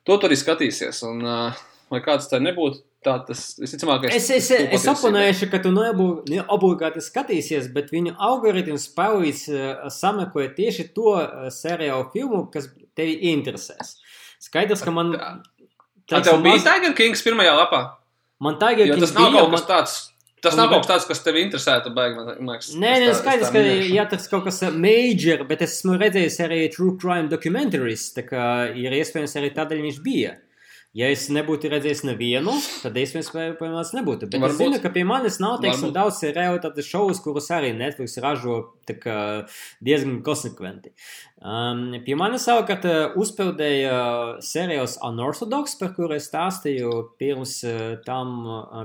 to 0.06 0.18
tur 0.18 0.30
arī 0.30 0.40
skatīsies. 0.40 1.02
Un, 1.08 1.24
uh, 1.24 1.64
lai 1.92 2.04
kāds 2.04 2.30
tā 2.30 2.42
nebūtu. 2.42 2.84
Tā 3.06 3.12
tas 3.22 3.52
visticamāk, 3.54 4.08
es, 4.10 4.24
es, 4.34 4.48
es, 4.50 4.64
es 4.74 4.84
apmaināšu, 4.90 5.46
ka 5.52 5.60
tu 5.62 5.70
neobligāti 5.70 6.98
skatīsies, 6.98 7.68
bet 7.70 7.92
viņu 7.94 8.16
algoritms 8.26 8.88
palīdz 8.96 9.42
uh, 9.52 9.84
sameklēt 9.94 10.56
tieši 10.56 10.88
to 10.96 11.12
uh, 11.14 11.46
seriālu 11.54 12.08
filmu, 12.10 12.40
kas 12.50 12.66
tevi 12.98 13.14
interesēs. 13.30 14.00
Skaidrs, 14.42 14.82
ka 14.82 14.90
man. 14.94 15.14
Tā 15.14 15.57
tev 16.08 16.42
bija 16.44 16.56
maz... 16.56 16.66
Tiger 16.66 16.94
Kings 16.98 17.24
pirmajā 17.26 17.56
lapā? 17.58 17.82
Man 18.44 18.56
Tiger 18.60 18.92
Kings 18.92 19.08
tas 19.08 19.16
nav 19.16 19.28
bija, 19.28 19.42
kaut 19.42 19.52
kas 19.54 19.64
man... 19.64 19.68
tāds. 19.72 19.98
Tas 20.38 20.54
nav 20.54 20.68
kaut 20.70 20.84
kas 20.84 20.90
tāds, 20.92 21.06
kas 21.10 21.22
tevi 21.24 21.40
interesētu, 21.42 21.90
liekas. 21.92 22.68
Nē, 22.78 22.92
nē, 23.02 23.08
skaidrs, 23.18 23.50
ka, 23.50 23.62
ja 23.90 24.04
tas 24.10 24.28
kaut 24.30 24.44
kas 24.46 24.60
major, 24.70 25.42
bet 25.48 25.64
es 25.66 25.80
esmu 25.80 25.96
redzējis 25.98 26.38
arī 26.44 26.60
true 26.70 26.94
crime 27.00 27.26
documentaries, 27.32 28.04
tā 28.14 28.22
kā 28.28 28.44
ir 28.78 28.94
iespējams 29.00 29.34
arī 29.40 29.50
tādēļ 29.56 29.82
viņš 29.88 29.98
bija. 30.04 30.36
Ja 30.96 31.10
es 31.12 31.26
nebūtu 31.28 31.68
redzējis 31.68 32.00
nevienu, 32.08 32.54
tad 32.80 32.96
iespējams, 32.96 33.28
pie 33.58 33.66
manis 33.68 33.90
nebūtu. 33.92 34.24
Bet 34.32 34.40
Varbūt. 34.40 34.54
es 34.54 34.60
zinu, 34.62 34.78
ka 34.80 34.88
pie 34.94 35.02
manis 35.04 35.36
nav 35.42 35.58
teiksim, 35.60 35.90
daudz 35.92 36.22
realitātes 36.32 36.88
šovus, 36.88 37.20
kurus 37.20 37.50
arī 37.52 37.74
Netflix 37.76 38.16
ražo 38.24 38.56
kā, 38.88 39.18
diezgan 39.84 40.22
konsekventi. 40.24 40.94
Um, 41.44 41.92
pie 42.06 42.16
manis 42.18 42.48
savukārt 42.48 42.88
uzpeldēja 43.20 44.00
seriāls 44.40 44.96
Unorthodox, 45.04 45.76
par 45.78 45.92
kuru 45.92 46.16
es 46.16 46.30
stāstīju 46.32 46.96
pirms 47.20 47.58
tam, 48.08 48.36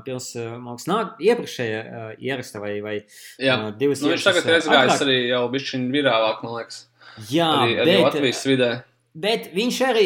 pirms, 0.04 0.34
mākslinieks, 0.36 0.92
nāk, 0.92 1.18
iepriekšējā 1.24 1.84
uh, 1.84 2.08
ieraksta 2.20 2.60
vai, 2.62 2.76
vai 2.84 2.98
Jā. 3.40 3.56
uh, 3.56 3.70
divas 3.80 4.04
nu, 4.04 4.12
viņš 4.12 4.28
tagad 4.28 4.52
ir 4.52 4.60
aizgājis 4.60 5.08
arī 5.08 5.22
jau 5.32 5.46
bišķiņ 5.56 5.92
virālāk, 5.96 6.44
man 6.44 6.60
liekas. 6.60 6.90
Jā, 7.32 7.54
arī, 7.64 7.78
arī 7.80 7.96
bet, 7.96 8.10
Latvijas 8.10 8.50
vidē. 8.50 8.74
Bet 9.14 9.52
viņš 9.54 9.76
arī, 9.86 10.06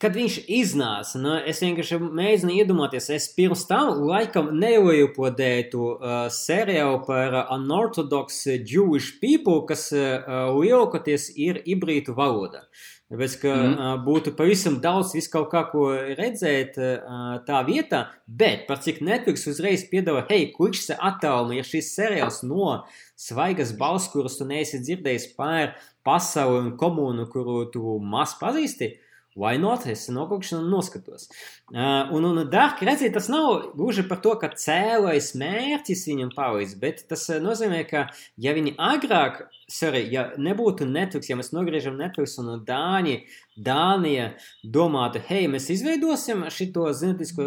kad 0.00 0.14
viņš 0.16 0.36
iznāca, 0.48 1.18
nu, 1.20 1.34
es 1.44 1.58
vienkārši 1.60 1.98
mēģinu 2.00 2.54
iedomāties, 2.62 3.10
es 3.12 3.26
pirms 3.36 3.66
tam 3.68 3.98
laikam 4.08 4.48
neujupodētu 4.56 5.82
uh, 5.84 6.14
seriālu 6.32 7.02
par 7.04 7.36
uh, 7.36 7.50
unorthodox 7.52 8.46
Jewish 8.64 9.18
people, 9.20 9.66
kas 9.68 9.90
uh, 9.92 10.24
lielākoties 10.56 11.28
ir 11.36 11.60
ibrītu 11.68 12.16
valoda. 12.16 12.64
Tāpēc, 13.06 13.34
ka 13.38 13.50
mm. 13.54 13.74
uh, 13.78 13.90
būtu 14.02 14.32
pavisam 14.34 14.80
daudz 14.82 15.12
visu 15.14 15.30
kaut 15.30 15.46
kā, 15.52 15.60
ko 15.70 15.92
redzēt 16.18 16.74
uh, 16.82 17.36
tā 17.46 17.60
vietā, 17.68 18.00
bet 18.26 18.64
par 18.66 18.80
cik 18.82 18.98
Netflix 19.06 19.46
uzreiz 19.46 19.84
piedāvā, 19.86 20.24
hei, 20.26 20.48
kurš 20.54 20.80
se 20.88 20.96
attālina, 20.98 21.60
ja 21.60 21.66
šis 21.68 21.92
seriāls 21.94 22.40
no 22.42 22.80
svaigas 23.14 23.70
balss, 23.78 24.10
kuras 24.10 24.40
tu 24.40 24.48
neesi 24.48 24.82
dzirdējis 24.82 25.28
par 25.38 25.76
pasauli 26.06 26.64
un 26.64 26.72
komunu, 26.80 27.28
kuru 27.30 27.60
tu 27.70 28.00
maz 28.02 28.34
pazīsti, 28.40 28.96
vai 29.38 29.54
not, 29.62 29.86
es 29.86 30.08
nokaukšu 30.10 30.58
un 30.58 30.70
noskatos. 30.72 31.28
Uh, 31.74 32.06
un, 32.14 32.24
un 32.24 32.44
Dark, 32.46 32.78
redziet, 32.86 33.10
tas 33.16 33.26
nav 33.26 33.72
gluži 33.74 34.04
par 34.06 34.20
to, 34.22 34.36
ka 34.38 34.52
cēlais 34.54 35.32
mērķis 35.34 36.04
viņam 36.06 36.28
palīdz, 36.36 36.76
bet 36.78 37.02
tas 37.10 37.24
nozīmē, 37.42 37.80
ka 37.90 38.04
ja 38.38 38.52
viņi 38.54 38.76
agrāk, 38.78 39.40
sorry, 39.66 40.04
ja 40.12 40.28
nebūtu 40.38 40.86
Netflix, 40.86 41.26
ja 41.26 41.34
mēs 41.40 41.50
nogriežam 41.56 41.98
Netflix 41.98 42.38
un 42.38 42.52
Dāņi 42.68 43.16
Dānija 43.56 44.34
domātu, 44.60 45.20
hei, 45.30 45.46
mēs 45.48 45.70
izveidosim 45.72 46.42
šito 46.52 46.84
zinātnisko 46.92 47.46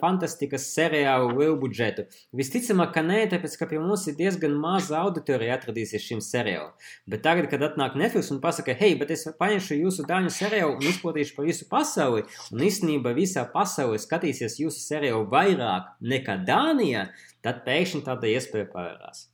fantastikas 0.00 0.70
seriālu 0.72 1.34
lielu 1.36 1.58
budžetu. 1.60 2.06
Visticamāk, 2.36 2.94
ka 2.94 3.02
nē, 3.04 3.26
tāpēc, 3.34 3.58
ka 3.60 3.68
pie 3.68 3.80
mums 3.82 4.06
ir 4.08 4.16
diezgan 4.16 4.56
maza 4.56 5.02
auditorija 5.02 5.58
atradīsies 5.58 6.06
šim 6.06 6.22
seriālam. 6.24 6.72
Bet 7.04 7.20
tagad, 7.26 7.50
kad 7.52 7.66
atnāk 7.66 7.98
Netflix 8.00 8.32
un 8.32 8.40
pasaka, 8.40 8.72
hei, 8.78 8.94
bet 8.96 9.12
es 9.12 9.26
paņemšu 9.36 9.76
jūsu 9.82 10.06
dāņu 10.08 10.32
seriālu 10.32 10.78
un 10.78 10.88
izplatīšu 10.94 11.36
pa 11.36 11.44
visu 11.44 11.68
pasauli, 11.68 12.24
un 12.48 12.64
īstenībā 12.64 13.12
visā 13.28 13.44
pasaulē 13.52 14.00
skatīsies 14.00 14.58
jūsu 14.64 14.80
seriālu 14.80 15.28
vairāk 15.30 15.98
nekā 16.00 16.40
Dānijā, 16.48 17.10
tad 17.44 17.66
pēkšņi 17.68 18.06
tāda 18.08 18.32
iespēja 18.32 18.70
pavērās. 18.72 19.28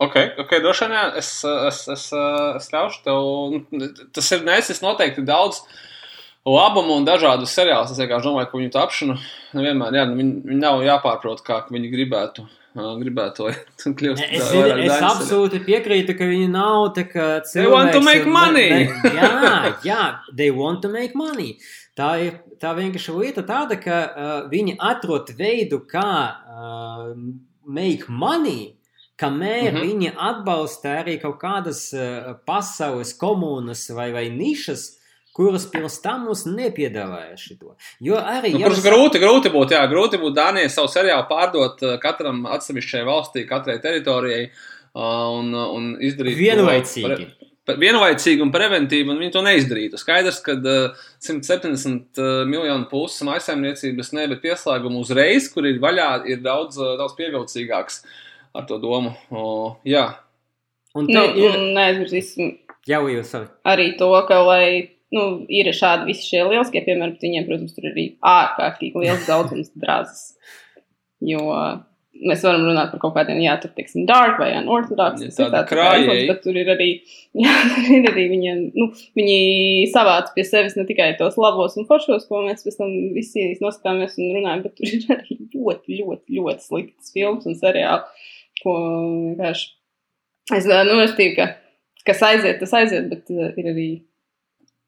Ok, 0.00 0.16
ok, 0.40 0.52
droši 0.64 0.86
vien, 0.88 0.96
es, 1.20 1.28
es, 1.44 1.80
es, 1.92 2.06
es 2.56 2.68
ļaušu 2.72 3.02
tev. 3.04 3.26
Nu, 3.76 3.88
tas 4.16 4.30
ir 4.32 4.46
nesis 4.46 4.80
noteikti 4.80 5.26
daudz 5.28 5.60
labumu 6.48 6.96
un 6.96 7.04
dažādu 7.04 7.44
seriālus. 7.48 7.92
Es 7.92 8.00
vienkārši 8.00 8.30
domāju, 8.30 8.48
ka 8.48 8.60
viņu 8.62 8.72
tapšanu 8.78 9.18
nevienmēr, 9.58 9.98
jā, 10.00 10.06
nu, 10.08 10.16
viņi, 10.22 10.32
viņi 10.48 10.62
nav 10.62 10.80
jāpārprot, 10.86 11.44
kā 11.44 11.60
viņi 11.68 11.92
gribētu. 11.92 12.46
Gribētu, 12.70 13.48
lai 13.48 13.54
kļūst 13.82 14.22
es, 14.22 14.44
es, 14.46 14.74
es 14.84 15.02
absolūti 15.02 15.58
piekrītu, 15.66 16.14
ka 16.14 16.28
viņi 16.30 16.50
nav 16.52 16.92
tā 16.94 17.02
kā 17.10 17.24
cilvēki. 17.42 17.56
They 17.56 17.72
want 17.72 17.92
to 17.96 18.02
make 18.06 18.28
money! 18.30 18.68
Ne, 18.70 18.90
jā, 19.18 19.72
jā, 19.82 20.02
they 20.30 20.52
want 20.54 20.84
to 20.84 20.90
make 20.92 21.18
money. 21.18 21.56
Tā 21.98 22.12
ir 22.22 22.36
tā 22.62 22.70
vienkārši 22.78 23.16
lieta 23.16 23.42
tāda, 23.48 23.74
ka 23.80 23.96
uh, 24.06 24.28
viņi 24.52 24.76
atrod 24.86 25.32
veidu, 25.34 25.82
kā 25.90 26.12
uh, 26.30 27.10
make 27.66 28.06
money, 28.06 28.76
kamēr 29.18 29.72
mm 29.72 29.76
-hmm. 29.76 29.90
viņi 29.90 30.14
atbalsta 30.30 30.94
arī 31.02 31.18
kaut 31.20 31.42
kādas 31.42 31.90
uh, 31.92 32.36
pasaules 32.46 33.12
komunas 33.18 33.90
vai, 33.90 34.12
vai 34.12 34.28
nišas, 34.30 34.99
kuras 35.36 35.66
pirms 35.70 35.98
tam 36.04 36.24
mums 36.28 36.44
nepiedāvāja 36.48 37.36
šo. 37.40 37.74
Jo 38.02 38.20
arī. 38.20 38.54
Nu, 38.54 38.64
protams, 38.64 38.84
grūti, 38.84 39.22
grūti 39.22 39.52
būtu, 39.54 39.76
jā, 39.76 39.82
grūti 39.90 40.20
būtu 40.22 40.36
Dānijai 40.38 40.70
savu 40.72 40.90
seriālu 40.92 41.26
pārdot 41.30 41.84
uh, 41.86 41.98
katram 42.02 42.42
atsevišķai 42.56 43.04
valstī, 43.08 43.44
katrai 43.48 43.78
teritorijai 43.82 44.48
uh, 44.48 45.28
un, 45.36 45.52
un 45.54 45.92
izdarīt 46.02 46.38
vienlaicīgi. 46.40 47.28
To, 47.68 47.76
vienlaicīgi 47.78 48.42
un 48.42 48.50
preventīvi, 48.50 49.06
un 49.12 49.20
viņi 49.20 49.34
to 49.36 49.44
neizdarītu. 49.46 50.00
Skaidrs, 50.00 50.40
ka 50.46 50.56
uh, 50.58 51.04
170 51.22 52.18
uh, 52.22 52.32
miljonu 52.48 52.88
puses 52.90 53.22
maisaimniecības 53.28 54.14
ne, 54.16 54.26
bet 54.32 54.42
pieslēgumu 54.42 55.04
uzreiz, 55.04 55.46
kur 55.52 55.68
ir 55.68 55.78
vaļā, 55.82 56.10
ir 56.32 56.42
daudz, 56.42 56.80
uh, 56.80 56.96
daudz 56.98 57.14
pievilcīgāks. 57.20 58.02
Uh, 58.02 58.18
ar 58.52 58.66
to 58.66 58.78
domu. 58.78 59.14
O, 59.30 59.76
jā. 59.86 60.06
Un 60.96 61.06
nu, 61.06 61.22
ir... 61.38 61.58
neaizmirsīsim 61.76 62.56
jau 62.90 63.04
jūs 63.10 63.30
savi. 63.30 63.50
arī 63.68 63.92
to, 63.98 64.10
ka, 64.26 64.40
lai 64.42 64.64
nu, 65.16 65.26
ir 65.50 65.70
šādi 65.76 66.10
visi 66.12 66.28
šie 66.30 66.44
lieliskie 66.46 66.82
piemēri, 66.86 67.16
bet 67.16 67.26
viņiem, 67.26 67.46
protams, 67.48 67.76
tur 67.76 67.88
ir 67.88 67.94
arī 67.94 68.08
ārkārtīgi 68.32 69.04
liels 69.04 69.28
daudzums 69.28 69.72
drāzes. 69.82 70.26
Jo 71.20 71.44
mēs 72.26 72.42
varam 72.44 72.64
runāt 72.66 72.90
par 72.92 73.00
kaut 73.02 73.14
kādiem, 73.14 73.38
jā, 73.44 73.54
tur, 73.62 73.70
teiksim, 73.76 74.04
dark 74.08 74.40
vai 74.40 74.50
unorthodox, 74.58 75.22
Ja 75.22 75.62
krājēji. 75.68 76.02
influence, 76.02 76.26
bet 76.28 76.42
tur 76.44 76.58
ir 76.58 76.70
arī, 76.74 76.88
jā, 77.44 77.54
tur 77.76 77.94
ir 77.96 78.08
arī 78.10 78.24
viņi, 78.32 78.54
nu, 78.74 78.88
viņi 79.18 79.38
savāc 79.92 80.32
pie 80.34 80.44
sevis 80.48 80.76
ne 80.78 80.84
tikai 80.88 81.12
tos 81.20 81.38
labos 81.40 81.78
un 81.80 81.86
foršos, 81.88 82.26
ko 82.28 82.42
mēs 82.46 82.66
pēc 82.66 82.80
tam 82.80 82.92
visi 83.16 83.46
noskatāmies 83.62 84.18
un 84.20 84.34
runājam, 84.38 84.66
bet 84.66 84.76
tur 84.80 84.90
ir 84.90 85.06
arī 85.16 85.38
ļoti, 85.54 86.00
ļoti, 86.02 86.38
ļoti 86.40 86.66
sliktas 86.66 87.14
filmas 87.14 87.48
un 87.48 87.58
seriāli, 87.60 88.28
ko 88.60 88.76
vienkārši, 89.30 89.66
es, 90.58 90.70
nu, 90.90 91.00
es 91.06 91.16
tīku, 91.16 91.36
ka, 91.38 91.50
kas 92.10 92.24
aiziet, 92.26 92.60
tas 92.60 92.76
aiziet, 92.76 93.08
bet 93.12 93.32
uh, 93.32 93.52
ir 93.54 93.70
arī 93.72 93.88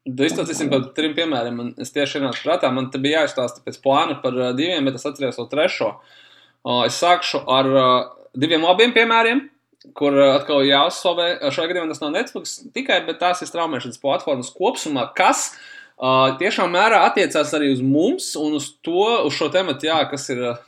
Izstāstīsim 0.03 0.67
par 0.67 0.89
trim 0.97 1.13
piemēriem. 1.15 1.55
Man, 1.55 1.69
es 1.79 1.93
tieši 1.95 2.19
ienācu 2.19 2.43
prātā, 2.43 2.67
man 2.75 2.89
te 2.91 2.99
bija 2.99 3.21
jāizstāsta 3.21 3.63
pēc 3.63 3.77
plāna 3.83 4.17
par 4.19 4.35
uh, 4.35 4.49
diviem, 4.55 4.83
bet 4.83 4.97
es 4.99 5.05
atceros 5.07 5.39
vēl 5.39 5.47
trešo. 5.51 5.93
Uh, 6.63 6.81
es 6.89 6.97
sākšu 6.99 7.39
ar 7.47 7.69
uh, 7.71 7.91
diviem 8.35 8.65
labiem 8.67 8.91
piemēriem, 8.95 9.45
kur 9.95 10.17
uh, 10.17 10.33
atkal 10.35 10.65
jāuzslavē. 10.67 11.29
Uh, 11.37 11.53
Šajā 11.55 11.71
gadījumā 11.71 11.93
tas 11.93 12.03
nav 12.03 12.11
Netflix 12.17 12.57
tikai, 12.75 12.99
bet 13.07 13.21
tās 13.23 13.45
ir 13.45 13.47
straumēšanas 13.47 14.03
platformas 14.03 14.51
kopumā, 14.57 15.05
kas 15.15 15.53
uh, 15.53 16.35
tiešām 16.41 16.75
mērā 16.75 17.05
attiecās 17.07 17.55
arī 17.55 17.71
uz 17.71 17.79
mums 17.79 18.33
un 18.39 18.59
uz 18.59 18.73
to, 18.83 19.07
uz 19.23 19.39
šo 19.39 19.47
tematu, 19.55 19.87
jā, 19.87 20.01
kas 20.11 20.27
ir 20.35 20.43
uh, 20.49 20.59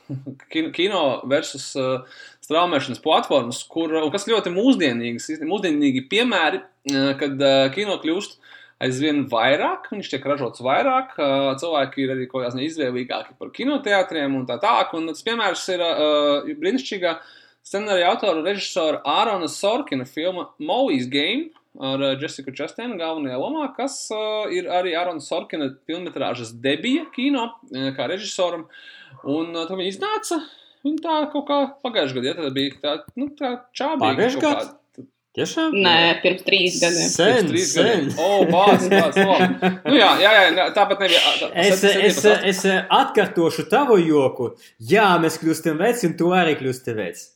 kino- 0.48 1.20
versus 1.28 1.68
uh, 1.76 2.08
straumēšanas 2.48 3.04
platformas, 3.04 3.60
kur, 3.68 3.92
un 4.00 4.08
kas 4.16 4.24
ļoti 4.32 4.56
mūsdienīgas, 4.56 5.28
mūsdienīgi 5.44 6.06
piemēri, 6.08 6.64
uh, 6.64 7.12
kad 7.20 7.36
uh, 7.36 7.66
kino 7.76 8.00
kļūst 8.00 8.40
aizvien 8.82 9.24
vairāk, 9.30 9.88
viņš 9.92 10.10
tiek 10.12 10.26
ražots 10.28 10.62
vairāk, 10.64 11.16
cilvēki 11.60 12.04
ir 12.04 12.12
arī 12.14 12.28
kaut 12.28 12.42
kādā 12.42 12.52
ziņā 12.54 12.66
izvēlīgāki 12.68 13.36
par 13.40 13.52
kinoteātriem 13.56 14.36
un 14.36 14.46
tā 14.48 14.58
tālāk. 14.62 14.92
Un 14.98 15.08
tas 15.10 15.24
piemērs 15.26 15.64
ir 15.72 15.84
uh, 15.84 16.50
brīnišķīgā 16.60 17.14
scenārija 17.66 18.10
autora 18.12 18.44
režisora 18.46 19.00
Ārona 19.08 19.48
Sorkina 19.50 20.06
filma 20.08 20.50
Movies 20.60 21.08
Game 21.12 21.54
ar 21.76 22.00
Jessica 22.20 22.54
Chastain 22.56 22.94
galvenajā 22.96 23.40
lomā, 23.40 23.66
kas 23.76 23.98
uh, 24.14 24.46
ir 24.52 24.68
arī 24.72 24.94
Ārona 24.96 25.24
Sorkina 25.24 25.72
filmetrāžas 25.88 26.54
debija 26.60 27.08
kino 27.16 27.50
kā 27.72 28.08
režisoram. 28.12 28.68
Un 29.24 29.52
uh, 29.56 29.64
tad 29.64 29.76
viņa 29.76 29.92
iznāca. 29.94 30.42
Viņa 30.86 31.02
tā 31.02 31.14
kaut 31.32 31.48
kā 31.48 31.62
pagājušajā 31.82 32.20
gadā 32.20 32.28
ja, 32.30 32.36
tā 32.44 32.50
bija 32.54 32.80
tā, 32.82 32.98
nu, 33.18 33.32
tā 33.34 33.56
čābīga. 33.74 34.12
Pagājušajā 34.12 34.42
gadā? 34.44 34.74
Tiešām? 35.36 35.74
Nē, 35.84 35.94
pirms 36.22 36.44
trīs 36.46 36.78
gadiem. 36.80 37.08
Sen, 37.12 37.34
Pirms 37.34 37.50
trīs 37.50 37.72
sen. 37.74 37.84
gadiem. 37.84 38.14
O, 38.24 38.46
bāc, 38.48 38.86
bāc, 38.88 39.18
labi. 39.20 39.70
Nu 39.90 39.98
jā, 39.98 40.10
jā, 40.22 40.30
jā, 40.56 40.66
tāpat 40.72 41.02
nebija. 41.04 41.20
tā- 41.42 41.50
Es, 41.66 41.84
es, 41.84 42.24
es 42.54 42.62
atkārtošu 42.72 43.66
tavu 43.68 43.98
joku. 44.00 44.54
Jā, 44.80 45.10
mēs 45.20 45.36
kļūstam 45.42 45.76
veci, 45.84 46.08
un 46.08 46.16
tu 46.16 46.32
arī 46.32 46.56
kļūsti 46.56 46.96
vecs. 46.96 47.26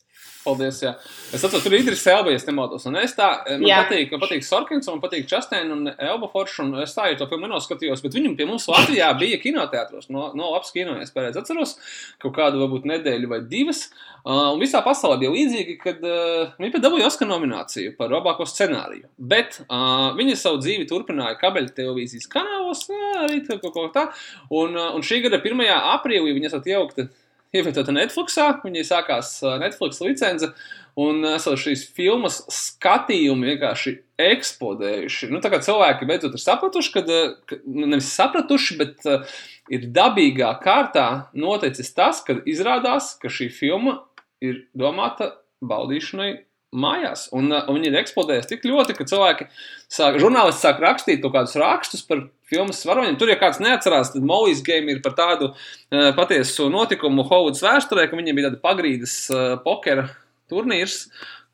Paldies, 0.41 0.79
jā. 0.81 0.95
Es 1.29 1.43
atceros, 1.43 1.61
tur 1.61 1.75
ir 1.75 1.83
Idris 1.83 2.01
Elba, 2.09 2.31
ja 2.33 2.39
nemaldos. 2.47 2.87
Un 2.89 2.95
es 2.97 3.11
tā, 3.13 3.27
man 3.45 3.65
Jā. 3.67 3.83
patīk, 3.83 4.09
man 4.15 4.23
patīk 4.23 4.45
Sorkins, 4.45 4.87
man 4.89 5.01
patīk 5.03 5.27
Častein 5.29 5.69
un 5.69 5.91
Elba 5.91 6.29
Forš, 6.31 6.55
un 6.63 6.79
es 6.81 6.95
tā 6.97 7.11
jau 7.11 7.19
to 7.19 7.27
filmu 7.29 7.45
nenoskatījos, 7.45 8.01
bet 8.01 8.17
viņam 8.17 8.33
pie 8.39 8.47
mums 8.49 8.65
Latvijā 8.71 9.11
bija 9.21 9.37
kinoteātros, 9.43 10.09
no, 10.09 10.31
no 10.37 10.49
labs 10.55 10.73
kino, 10.73 10.97
es 11.03 11.13
pareizi 11.13 11.37
atceros, 11.43 11.75
kaut 12.23 12.33
kādu 12.39 12.63
varbūt 12.63 12.89
nedēļu 12.89 13.29
vai 13.29 13.41
divas. 13.53 13.85
Uh, 14.21 14.51
un 14.55 14.59
visā 14.61 14.81
pasaulē 14.85 15.19
bija 15.21 15.33
līdzīgi, 15.33 15.77
kad 15.81 16.01
uh, 16.05 16.51
viņi 16.57 16.73
pat 16.73 16.83
dabūja 16.87 17.07
Oskar 17.09 17.29
nomināciju 17.29 17.93
par 17.97 18.13
labāko 18.13 18.45
scenāriju. 18.49 19.07
Bet 19.17 19.61
uh, 19.63 20.11
viņi 20.17 20.37
savu 20.41 20.61
dzīvi 20.61 20.89
turpināja 20.89 21.37
kabeļu 21.41 21.73
televīzijas 21.77 22.29
kanālos, 22.33 22.87
arī 23.21 23.41
kaut 23.45 23.73
ko 23.73 23.87
tā. 23.93 24.09
Un, 24.49 24.77
uh, 24.77 24.93
un 24.97 25.05
šī 25.05 25.23
gada 25.25 25.41
1. 25.41 25.65
aprīlī 25.95 26.35
viņi 26.37 26.49
esat 26.49 26.69
iejaukti 26.69 27.09
ievietota 27.55 27.93
Netflixā. 27.95 28.47
Viņai 28.63 28.83
sākās 28.87 29.33
Netflix 29.61 30.01
licence, 30.03 30.51
un 30.99 31.25
esot 31.33 31.59
šīs 31.61 31.85
filmas 31.95 32.41
skatījumi 32.51 33.53
vienkārši 33.53 33.95
eksplodējuši. 34.21 35.31
Nu, 35.31 35.41
tā 35.43 35.51
kā 35.53 35.61
cilvēki 35.63 36.07
beidzot 36.09 36.35
ir 36.37 36.43
sapratuši, 36.43 36.93
kad, 36.95 37.09
ā, 37.11 37.23
ka 37.49 37.59
nu, 37.65 37.87
nevis 37.87 38.11
sapratuši, 38.15 38.77
bet 38.81 39.09
uh, 39.09 39.25
ir 39.71 39.89
dabīgā 39.95 40.51
kārtā 40.63 41.07
noticis 41.37 41.93
tas, 41.97 42.21
ka 42.27 42.39
izrādās, 42.49 43.15
ka 43.21 43.31
šī 43.31 43.49
filma 43.55 44.01
ir 44.43 44.65
domāta 44.77 45.35
baudīšanai. 45.65 46.33
Mājās, 46.71 47.25
un, 47.35 47.49
un 47.51 47.75
viņi 47.75 47.89
ir 47.89 47.97
eksplodējuši 47.99 48.47
tik 48.47 48.61
ļoti, 48.63 48.93
ka 48.95 49.03
cilvēki, 49.03 49.49
sāk, 49.91 50.21
žurnālisti 50.23 50.63
sāk 50.63 50.77
rakstīt 50.79 51.19
kaut 51.19 51.33
kādus 51.33 51.57
rakstus 51.59 52.05
par 52.07 52.21
filmas 52.51 52.81
varoņiem. 52.87 53.17
Tur, 53.19 53.31
ja 53.31 53.39
kāds 53.39 53.61
neatcerās, 53.63 54.13
tad 54.13 54.25
Mojas 54.27 54.61
game 54.65 54.93
ir 54.93 55.01
par 55.05 55.15
tādu 55.17 55.51
uh, 55.53 56.11
patiesu 56.17 56.69
notikumu 56.73 57.25
Hovuds 57.29 57.63
vēsturē, 57.63 58.09
ka 58.09 58.19
viņiem 58.19 58.37
bija 58.37 58.49
tāda 58.49 58.61
pagrīdes 58.63 59.15
uh, 59.33 59.55
pokera 59.63 60.09
turnīrs, 60.51 61.05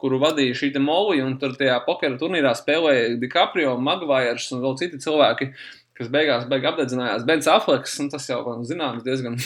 kuru 0.02 0.20
vadīja 0.22 0.58
šī 0.58 0.72
Molija, 0.82 1.26
un 1.26 1.38
tur 1.42 1.56
tajā 1.58 1.78
pokera 1.86 2.18
turnīrā 2.20 2.54
spēlēja 2.58 3.16
DiCaprio, 3.22 3.78
Magvairs 3.82 4.52
un 4.54 4.62
vēl 4.66 4.78
citi 4.82 5.02
cilvēki, 5.02 5.52
kas 5.98 6.12
beigās 6.14 6.46
beig 6.50 6.66
apdedzinājās. 6.70 7.26
Bens 7.26 7.50
Afleks, 7.50 7.98
un 8.04 8.12
tas 8.14 8.28
jau 8.30 8.44
man 8.46 8.66
zināms 8.70 9.06
diezgan 9.06 9.40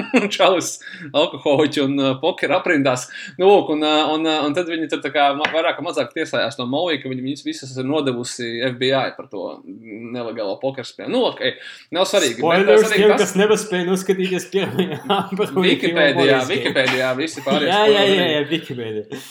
čalis 0.36 0.78
alkoholiķi 1.12 1.82
un 1.84 1.98
uh, 2.00 2.12
pokera 2.22 2.58
aprindās. 2.60 3.06
Nu, 3.38 3.48
lūk, 3.50 3.72
un, 3.74 3.84
uh, 3.84 4.12
un, 4.14 4.26
uh, 4.28 4.40
un 4.46 4.56
tad 4.56 4.70
viņi 4.70 4.88
tur 4.92 5.02
vairāk 5.04 5.80
vai 5.80 5.86
mazāk 5.88 6.14
tiesājās 6.16 6.58
to 6.58 6.66
Moliju, 6.70 7.02
ka 7.02 7.12
viņi 7.12 7.26
viņus 7.26 7.44
visus 7.46 7.74
ir 7.76 7.88
nodevusi 7.88 8.48
FBI 8.72 9.04
par 9.18 9.28
to 9.32 9.60
nelegālo 9.66 10.56
pokeru 10.62 10.88
spēli. 10.88 11.12
Nu, 11.12 11.24
ok, 11.32 11.44
nav 11.94 12.08
svarīgi. 12.10 12.38
bet, 12.40 12.44
uh, 12.44 12.56
Spoilers 12.56 12.86
svarīgi 12.86 13.02
tiem, 13.02 13.14
tas- 13.14 13.22
kas 13.26 13.36
nepaspēja 13.42 13.88
noskatīties 13.90 14.50
pirmajā 14.52 15.20
Wikipēdijā, 15.68 16.42
Wikipēdijā 16.50 17.14
visi 17.20 17.44
pārējie. 17.44 17.72
Jā, 17.72 17.86
jā, 17.92 18.04
jā, 18.08 18.28
jā 18.36 18.44
Wikipēdija. 18.52 19.22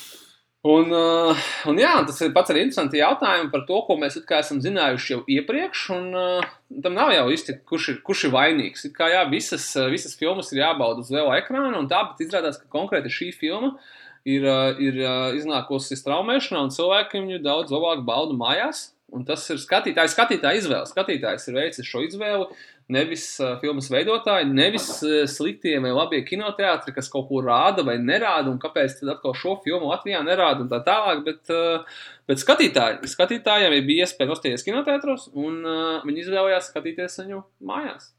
Un, 0.62 0.92
uh, 0.94 1.38
un 1.66 1.80
jā, 1.82 1.90
tas 2.06 2.20
ir 2.22 2.34
pats 2.36 2.52
arī 2.54 2.68
interesants 2.68 2.94
jautājums 2.94 3.50
par 3.50 3.64
to, 3.66 3.80
ko 3.88 3.96
mēs 3.98 4.20
esam 4.22 4.60
zinājuši 4.62 5.14
jau 5.16 5.22
iepriekš. 5.26 5.86
Un, 5.96 6.04
uh, 6.14 6.52
tam 6.86 6.94
nav 6.94 7.10
jau 7.16 7.24
īsti, 7.34 7.56
kurš 7.66 7.88
ir, 7.90 7.98
kurš 8.06 8.28
ir 8.28 8.36
vainīgs. 8.36 8.86
It 8.86 8.94
kā 8.94 9.10
jā, 9.10 9.24
visas, 9.32 9.66
uh, 9.74 9.90
visas 9.90 10.14
filmas 10.20 10.54
ir 10.54 10.62
jābauda 10.62 11.02
uz 11.02 11.10
liela 11.10 11.40
ekrāna, 11.42 11.74
un 11.80 11.90
tāpat 11.90 12.22
izrādās, 12.22 12.62
ka 12.62 12.70
konkrēti 12.78 13.10
šī 13.10 13.32
filma 13.40 13.74
ir, 14.22 14.46
uh, 14.46 14.78
ir 14.78 15.02
uh, 15.02 15.32
iznākusi 15.40 15.98
straumēšanā, 15.98 16.62
un 16.68 16.76
cilvēki 16.78 17.24
viņu 17.24 17.42
daudz 17.42 17.74
labāk 17.74 18.06
bauda 18.06 18.38
mājās. 18.38 18.92
Un 19.12 19.26
tas 19.28 19.42
ir 19.52 19.58
skatītājs, 19.60 20.14
skatītāja 20.14 20.62
izvēle. 20.62 20.88
Skatītājs 20.88 21.50
ir 21.50 21.58
veicis 21.58 21.90
šo 21.90 22.06
izvēli. 22.06 22.46
Nevis 22.92 23.26
uh, 23.40 23.56
filmas 23.62 23.90
veidotāji, 23.92 24.50
nevis 24.52 24.88
uh, 25.06 25.24
sliktie 25.30 25.78
vai 25.84 25.94
labie 25.96 26.22
kinoteātri, 26.28 26.94
kas 26.96 27.10
kaut 27.12 27.30
ko 27.30 27.42
rāda 27.46 27.86
vai 27.88 27.98
nerāda, 28.02 28.52
un 28.52 28.60
kāpēc 28.62 28.98
tad 29.00 29.14
atkal 29.16 29.36
šo 29.38 29.58
filmu 29.66 29.92
Latvijā 29.92 30.22
nerāda 30.26 30.66
un 30.66 30.72
tā 30.72 30.82
tālāk. 30.86 31.24
Bet, 31.28 31.54
uh, 31.54 32.02
bet 32.30 32.42
skatītāji, 32.42 33.12
skatītājiem 33.12 33.78
bija 33.88 34.08
iespēja 34.08 34.32
nostāties 34.32 34.66
kinoteātros, 34.68 35.30
un 35.36 35.62
uh, 35.64 36.02
viņi 36.08 36.26
izvēlējās 36.26 36.72
skatīties 36.72 37.22
viņu 37.24 37.44
mājās. 37.72 38.12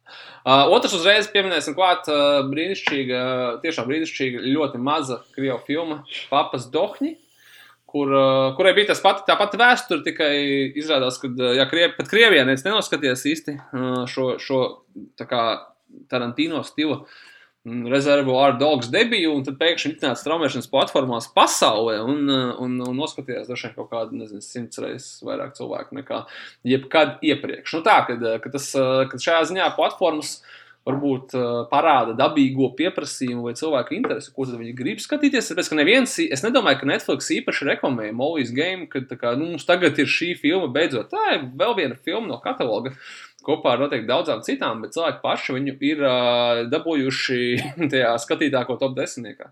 Uh, 0.42 0.70
otrs 0.72 0.96
uzreiz 0.98 1.28
pieminēsim 1.32 1.76
klāt 1.76 2.08
uh, 2.12 2.40
brīnišķīga, 2.48 3.20
tiešām 3.64 3.90
brīnišķīga, 3.90 4.46
ļoti 4.56 4.80
maza 4.82 5.22
krievu 5.36 5.60
filma 5.68 6.02
Papas 6.32 6.70
Dohņi 6.72 7.16
kur, 7.92 8.12
uh, 8.12 8.52
kurai 8.56 8.72
bija 8.76 8.92
tas 8.92 9.02
pati, 9.04 9.26
tā 9.28 9.36
pati 9.40 9.60
vēsture, 9.60 10.04
tikai 10.06 10.32
izrādās, 10.80 11.20
ka 11.20 11.28
ja, 11.58 11.66
Krievi, 11.70 11.92
pat 11.98 12.08
Krievijā 12.10 12.46
neviens 12.46 12.64
nenoskatījās 12.66 13.26
īsti 13.28 13.58
uh, 13.58 14.00
šo, 14.10 14.32
šo 14.42 14.62
tā 15.20 15.28
kā 15.28 15.42
Tarantino 16.08 16.62
stila 16.64 17.02
mm, 17.66 17.84
Reservoir 17.92 18.56
Dogs 18.60 18.88
debiju, 18.92 19.34
un 19.36 19.44
tad 19.46 19.58
pēkšņi 19.60 19.96
iznāca 19.96 20.20
straumēšanas 20.22 20.70
platformās 20.72 21.28
pasaulē 21.36 21.98
un, 22.06 22.24
uh, 22.32 22.48
un, 22.64 22.80
un 22.88 22.98
noskatījās 23.02 23.52
vien 23.52 23.76
kaut 23.76 23.92
kādu, 23.92 24.16
nezinu, 24.22 24.44
simts 24.46 24.80
reizes 24.82 25.20
vairāk 25.26 25.54
cilvēku 25.58 26.00
nekā 26.00 26.24
jebkad 26.72 27.20
iepriekš. 27.28 27.76
Nu 27.76 27.84
tā, 27.86 28.00
kad, 28.08 28.24
uh, 28.24 28.40
kad, 28.42 28.56
tas, 28.56 28.72
uh, 28.78 29.04
kad 29.12 29.24
šajā 29.28 29.44
ziņā 29.52 29.70
platformas 29.76 30.38
varbūt 30.88 31.34
uh, 31.38 31.48
parāda 31.70 32.14
dabīgo 32.18 32.72
pieprasījumu 32.78 33.46
vai 33.46 33.54
cilvēku 33.58 33.94
interesi, 33.96 34.32
ko 34.34 34.46
viņi 34.48 34.74
grib 34.78 35.02
skatīties. 35.02 35.52
Tāpēc, 35.52 35.70
ka 35.70 35.78
neviens, 35.78 36.16
es 36.22 36.42
nedomāju, 36.42 36.80
ka 36.80 36.88
Netflix 36.90 37.30
īpaši 37.36 37.68
reklamēja 37.70 38.16
Molly's 38.18 38.50
Game, 38.54 38.88
ka 38.90 39.04
kā, 39.12 39.34
nu, 39.38 39.52
mums 39.54 39.66
tagad 39.68 39.98
ir 40.02 40.10
šī 40.10 40.32
filma 40.40 40.70
beidzot. 40.74 41.12
Tā 41.12 41.36
ir 41.36 41.46
vēl 41.58 41.76
viena 41.78 41.98
filma 41.98 42.32
no 42.32 42.40
kataloga. 42.42 42.94
Kopā 43.42 43.74
ar 43.74 43.82
noteikti 43.82 44.10
daudzām 44.10 44.42
citām, 44.46 44.84
bet 44.84 44.94
cilvēki 44.94 45.22
paši 45.22 45.56
viņu 45.56 45.76
ir 45.86 46.02
uh, 46.06 46.64
dabūjuši 46.70 47.40
tajā 47.92 48.14
skatītāko 48.22 48.78
top 48.82 48.98
desmitniekā. 48.98 49.50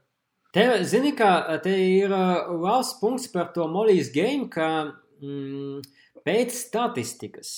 Te, 0.54 0.66
zini, 0.82 1.14
kā 1.14 1.30
te 1.62 1.72
ir 1.78 2.10
uh, 2.10 2.50
labs 2.58 2.96
punkts 2.98 3.30
par 3.30 3.52
to 3.54 3.68
Molijas 3.70 4.10
game, 4.14 4.48
ka 4.50 4.90
mm, 5.22 5.82
pēc 6.26 6.54
statistikas 6.56 7.52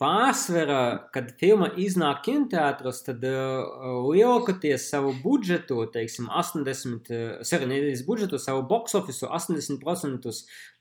pārsvarā, 0.00 0.80
kad 1.14 1.32
filma 1.40 1.68
iznāk 1.80 2.22
kinoteātros, 2.26 3.02
tad 3.06 3.24
lielākoties 3.26 4.88
savu 4.90 5.12
budžetu, 5.22 5.82
teiksim, 5.92 6.30
80, 6.32 7.10
uh, 7.10 7.44
sorry, 7.46 7.68
nevis 7.70 8.04
budžetu, 8.06 8.40
savu 8.42 8.64
box 8.68 8.96
office 8.98 9.26
80% 9.26 10.32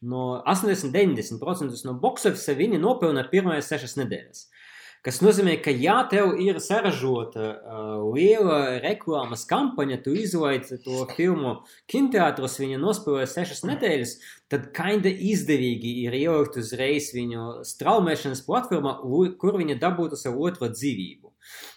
no 0.01 0.25
80-90% 0.47 1.85
no 1.85 1.95
box 2.01 2.29
office 2.29 2.55
viņi 2.57 2.81
nopelna 2.81 3.25
pirmajās 3.31 3.71
sešas 3.73 3.97
nedēļas. 4.01 4.45
Kas 5.05 5.19
nozīmē, 5.21 5.59
ka 5.61 5.69
ja 5.69 5.99
tev 6.09 6.33
ir 6.41 6.57
saražota 6.63 7.49
uh, 7.53 7.91
liela 8.15 8.79
reklāmas 8.83 9.45
kampaņa, 9.49 9.99
tu 10.05 10.15
izlaidi 10.17 10.79
to 10.81 11.03
filmu 11.13 11.59
kinoteātros, 11.91 12.57
viņa 12.61 12.79
nospēlē 12.81 13.27
sešas 13.29 13.61
nedēļas, 13.69 14.15
tad 14.49 14.71
kinda 14.75 15.11
izdevīgi 15.11 15.93
ir 16.07 16.17
ielikt 16.17 16.57
uzreiz 16.61 17.11
viņu 17.13 17.61
straumēšanas 17.69 18.41
platformā, 18.47 18.97
kur 19.41 19.61
viņa 19.61 19.77
dabūtu 19.81 20.17
savu 20.19 20.49
otro 20.49 20.71
dzīvību 20.73 21.25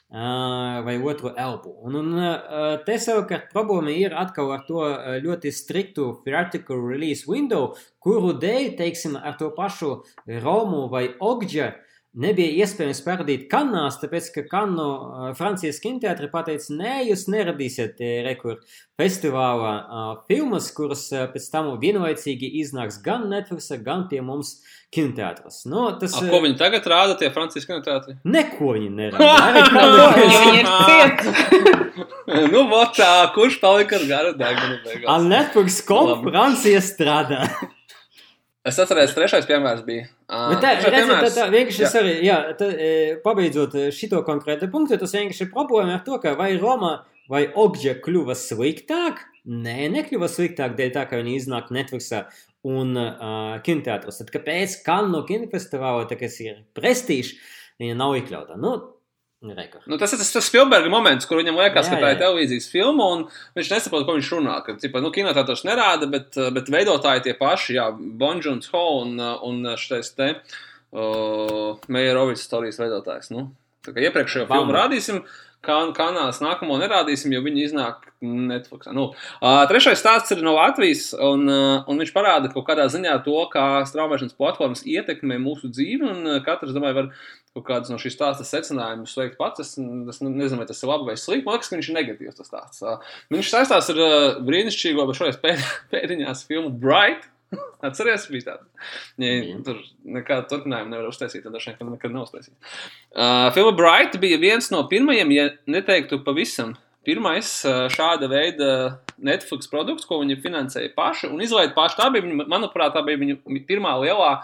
vai 0.09 0.95
otru 1.05 1.35
elpu. 1.37 1.75
Un, 1.85 1.99
un 2.01 2.79
te 2.87 2.95
savukārt 2.97 3.51
problēma 3.53 3.93
ir 3.93 4.15
atkal 4.17 4.55
ar 4.55 4.63
to 4.65 4.87
ļoti 5.21 5.53
striktu 5.53 6.07
theoretical 6.25 6.81
release 6.81 7.29
window, 7.29 7.75
kuru 8.01 8.33
dēļ, 8.41 8.71
teiksim, 8.79 9.19
ar 9.21 9.37
to 9.37 9.51
pašu 9.53 9.99
Romu 10.41 10.87
vai 10.89 11.11
Ogģa 11.21 11.75
nebija 12.17 12.65
iespējams 12.65 13.03
parādīt 13.05 13.49
kanās, 13.53 13.99
tāpēc, 14.03 14.31
ka 14.35 14.45
Kanu 14.49 14.87
uh, 14.87 15.35
Francijas 15.39 15.81
kinoteātri 15.85 16.31
pateica, 16.33 16.73
nē, 16.79 16.95
jūs 17.11 17.27
neradīsiet 17.33 18.01
rekur 18.27 18.59
festivālā 18.99 19.75
uh, 19.83 20.11
filmas, 20.31 20.71
kuras 20.75 21.05
uh, 21.13 21.27
pēc 21.33 21.51
tam 21.53 21.81
vienlaicīgi 21.83 22.49
iznāks 22.63 23.01
gan 23.05 23.29
Netflix, 23.31 23.71
gan 23.85 24.09
pie 24.11 24.21
mums 24.25 24.59
kinoteātros. 24.95 25.65
Nu, 25.69 25.91
tas, 26.01 26.17
A, 26.17 26.25
ko 26.33 26.41
viņi 26.45 26.57
tagad 26.61 26.87
rāda 26.89 27.19
tie 27.21 27.29
Francijas 27.35 27.69
kinoteātri? 27.69 28.17
Neko 28.25 28.75
viņi 28.79 28.91
nerāda. 29.03 29.27
Nu, 32.29 32.67
votā, 32.69 33.09
kurš 33.33 33.57
palika 33.63 33.97
ar 33.97 34.05
garu 34.09 34.35
degunu 34.37 34.77
beigās? 34.85 35.09
Ar 35.15 35.25
Netflix 35.25 35.81
kom 35.89 36.27
Francija 36.27 36.83
strādā. 36.85 37.47
Es 38.67 38.79
atceros, 38.83 39.15
trešais 39.15 39.47
piemērs 39.49 39.85
bija. 39.87 40.09
Uh, 40.27 40.51
Bet 40.53 40.65
tā, 40.65 40.73
redziet, 40.83 41.13
tā, 41.23 41.29
tā 41.37 41.45
vienkārši 41.53 41.85
Jā. 41.85 41.93
arī, 42.01 42.15
jā, 42.27 42.39
tā, 42.59 42.69
pabeidzot 43.23 43.77
šito 43.95 44.21
konkrētu 44.27 44.69
punktu, 44.73 44.99
tas 45.01 45.15
vienkārši 45.15 45.47
ir 45.47 45.53
problēma 45.55 45.95
ar 45.97 46.03
to, 46.05 46.19
ka 46.23 46.35
vai 46.39 46.51
Roma 46.59 46.99
vai 47.31 47.47
Ogģa 47.49 47.99
kļuva 48.05 48.37
sliktāk? 48.39 49.23
Nē, 49.49 49.87
nekļuva 49.95 50.29
sliktāk 50.29 50.75
dēļ 50.77 50.93
tā, 50.97 51.07
ka 51.09 51.21
viņi 51.21 51.39
iznāk 51.39 51.71
Netflixā 51.73 52.27
un 52.69 52.93
uh, 52.99 53.57
kinoteātros. 53.65 54.21
Tad 54.21 54.33
kāpēc 54.35 54.81
Kannu 54.85 55.23
kinofestivālā, 55.29 56.09
tā 56.11 56.19
kas 56.21 56.37
ir 56.45 56.63
prestīžs, 56.77 57.37
viņa 57.81 57.97
nav 57.97 58.17
iekļauta? 58.19 58.59
Nu, 58.61 58.75
rekur. 59.43 59.83
Nu, 59.87 59.99
tas 59.99 60.13
ir 60.13 60.19
tas, 60.19 60.31
tas 60.35 60.47
Spielberga 60.51 60.91
moments, 60.91 61.27
kur 61.29 61.39
viņam 61.39 61.59
liekas, 61.61 61.87
Jā, 61.87 61.93
ka 61.93 62.01
tā 62.03 62.11
ir 62.11 62.17
jā. 62.17 62.23
televīzijas 62.25 62.69
filma, 62.73 63.07
un 63.15 63.25
viņš 63.59 63.71
nesaprot, 63.71 64.07
ko 64.07 64.17
viņš 64.17 64.31
runā. 64.35 64.57
Ka, 64.67 64.75
cipa, 64.83 65.03
nu, 65.05 65.13
kinotētājs 65.15 65.63
nerāda, 65.69 66.09
bet, 66.11 66.39
bet 66.57 66.73
veidotāji 66.75 67.29
tie 67.29 67.37
paši, 67.39 67.77
jā, 67.79 67.87
Bonžons 67.95 68.73
Ho 68.75 68.85
un, 69.05 69.15
un 69.47 69.73
šitais 69.79 70.11
te 70.19 70.33
uh, 70.35 71.79
Meierovics 71.87 72.49
stāstījis 72.49 72.83
veidotājs. 72.83 73.31
Nu, 73.35 73.49
tā 73.87 73.95
kā 73.95 74.03
iepriekšējo 74.09 74.49
filmu 74.51 74.75
rādīsim, 74.75 75.23
kā 75.65 75.79
kanāls 75.95 76.43
nākamo 76.43 76.81
nerādīsim, 76.83 77.35
jo 77.37 77.45
viņi 77.47 77.69
iznāk 77.69 78.08
Netflix. 78.23 78.89
Nu, 78.93 79.13
uh, 79.15 79.63
trešais 79.71 80.01
stāsts 80.03 80.33
ir 80.35 80.41
no 80.43 80.57
Latvijas, 80.57 81.13
un, 81.15 81.45
uh, 81.47 81.85
un 81.87 82.01
viņš 82.03 82.11
parāda 82.17 82.51
kaut 82.53 82.67
kādā 82.67 82.89
ziņā 82.91 83.13
to, 83.27 83.37
kā 83.53 83.67
straumēšanas 83.87 84.35
platformas 84.39 84.83
ietekmē 84.89 85.39
mūsu 85.43 85.71
dzīvi, 85.71 86.03
un 86.09 86.27
uh, 86.27 86.41
katrs, 86.43 86.75
domāju, 86.75 86.99
var 86.99 87.11
kaut 87.55 87.65
kādus 87.71 87.91
no 87.91 87.99
šīs 88.03 88.15
stāsta 88.19 88.45
secinājumus 88.47 89.15
veikt 89.19 89.39
pats. 89.39 89.63
Es, 89.65 89.73
es 89.79 90.21
nezinu, 90.25 90.59
vai 90.61 90.67
tas 90.69 90.83
ir 90.83 90.91
labi 90.91 91.09
vai 91.13 91.17
slikti. 91.19 91.47
Man 91.47 91.57
liekas, 91.57 91.71
ka 91.71 91.79
viņš 91.79 91.89
ir 91.91 91.97
negatīvs. 92.01 92.37
Tas 92.39 92.51
stāsts. 92.51 92.83
Uh, 92.85 93.17
Viņš 93.35 93.51
saistās 93.55 93.89
ar 93.95 94.03
uh, 94.03 94.43
brīnišķīgo, 94.47 95.07
bet 95.09 95.19
šoreiz 95.19 95.39
pēd, 95.43 95.63
pēdiņās 95.95 96.45
filmu 96.51 96.71
Bright. 96.75 97.27
Atcerieties, 97.87 98.27
bija 98.35 98.45
tāda. 98.51 98.67
Ja 99.23 99.31
Mhm. 99.39 99.63
tur 99.65 99.79
nekādu 100.19 100.51
turpinājumu 100.51 100.93
nevar 100.93 101.07
uztaisīt, 101.09 101.47
tad 101.47 101.55
dažreiz 101.57 101.79
nekad, 101.79 101.95
nekad 101.95 102.13
neuztaisīt. 102.13 102.53
Uh, 103.15 103.49
filma 103.57 103.73
Bright 103.79 104.19
bija 104.21 104.37
viens 104.43 104.69
no 104.75 104.83
pirmajiem, 104.91 105.33
ja 105.33 105.47
neteiktu 105.71 106.19
pavisam. 106.27 106.75
Pirmais 107.09 107.51
uh, 107.65 107.87
šāda 107.93 108.29
veida 108.29 108.73
Netflix 109.17 109.71
produkts, 109.71 110.05
ko 110.09 110.21
viņi 110.21 110.43
finansēja 110.45 110.93
paši 110.97 111.31
un 111.33 111.41
izlaida 111.41 111.73
paši. 111.77 111.97
Tā 112.03 112.11
bija, 112.13 112.27
viņa, 112.27 112.49
manuprāt, 112.53 112.93
tā 112.93 113.01
bija 113.07 113.21
viņa 113.23 113.63
pirmā 113.69 113.95
lielā 114.03 114.35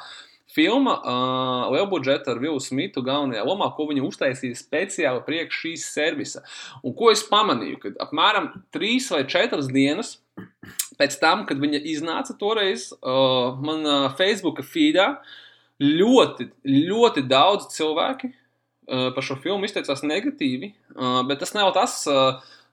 filma, 0.54 0.94
uh, 1.02 1.72
liela 1.74 1.86
budžeta 1.90 2.32
ar 2.32 2.40
Vilnu 2.42 2.62
Smitu 2.62 3.02
galvenajā 3.04 3.42
lomā, 3.46 3.70
ko 3.74 3.88
viņi 3.90 4.04
uztaisīja 4.06 4.58
speciāli 4.58 5.22
priekš 5.26 5.60
šīs 5.64 5.86
servisa. 5.96 6.44
Un 6.86 6.94
ko 6.96 7.10
es 7.12 7.24
pamanīju, 7.26 7.80
kad 7.82 7.98
apmēram 8.06 8.52
trīs 8.74 9.10
vai 9.12 9.24
četras 9.30 9.70
dienas 9.72 10.18
pēc 10.98 11.18
tam, 11.22 11.42
kad 11.48 11.58
viņa 11.62 11.82
iznāca 11.90 12.36
toreiz, 12.38 12.92
uh, 13.00 13.58
manā 13.58 14.14
Facebook 14.18 14.62
feedā 14.66 15.16
ļoti, 15.82 16.48
ļoti 16.70 17.24
daudz 17.26 17.68
cilvēki 17.74 18.30
uh, 18.30 19.10
par 19.16 19.26
šo 19.26 19.40
filmu 19.42 19.66
izteicās 19.66 20.06
negatīvi, 20.06 20.70
uh, 20.94 21.24
bet 21.26 21.42
tas 21.42 21.56
nav 21.56 21.74
tas. 21.74 22.04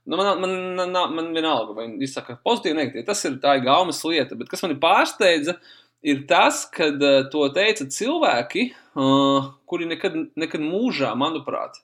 Nu, 0.05 0.17
man, 0.17 0.41
man, 0.41 0.53
man, 0.75 1.13
man 1.15 1.29
vienalga, 1.35 1.75
vai 1.77 1.85
viņi 1.85 2.07
izsaka 2.07 2.39
pozitīvi, 2.41 2.77
negatīvi. 2.77 3.05
Tas 3.05 3.21
ir 3.27 3.37
tā 3.43 3.57
ir 3.57 3.65
gaumas 3.67 4.01
lieta. 4.07 4.37
Bet 4.39 4.49
kas 4.49 4.63
man 4.65 4.73
pārsteidza, 4.81 5.59
ir 6.01 6.23
tas, 6.29 6.63
ka 6.73 6.89
uh, 6.89 7.21
to 7.33 7.45
teica 7.53 7.85
cilvēki, 7.85 8.71
uh, 8.97 9.51
kuri 9.69 9.89
nekad, 9.91 10.17
nekad 10.41 10.63
mūžā, 10.65 11.13
manuprāt, 11.19 11.77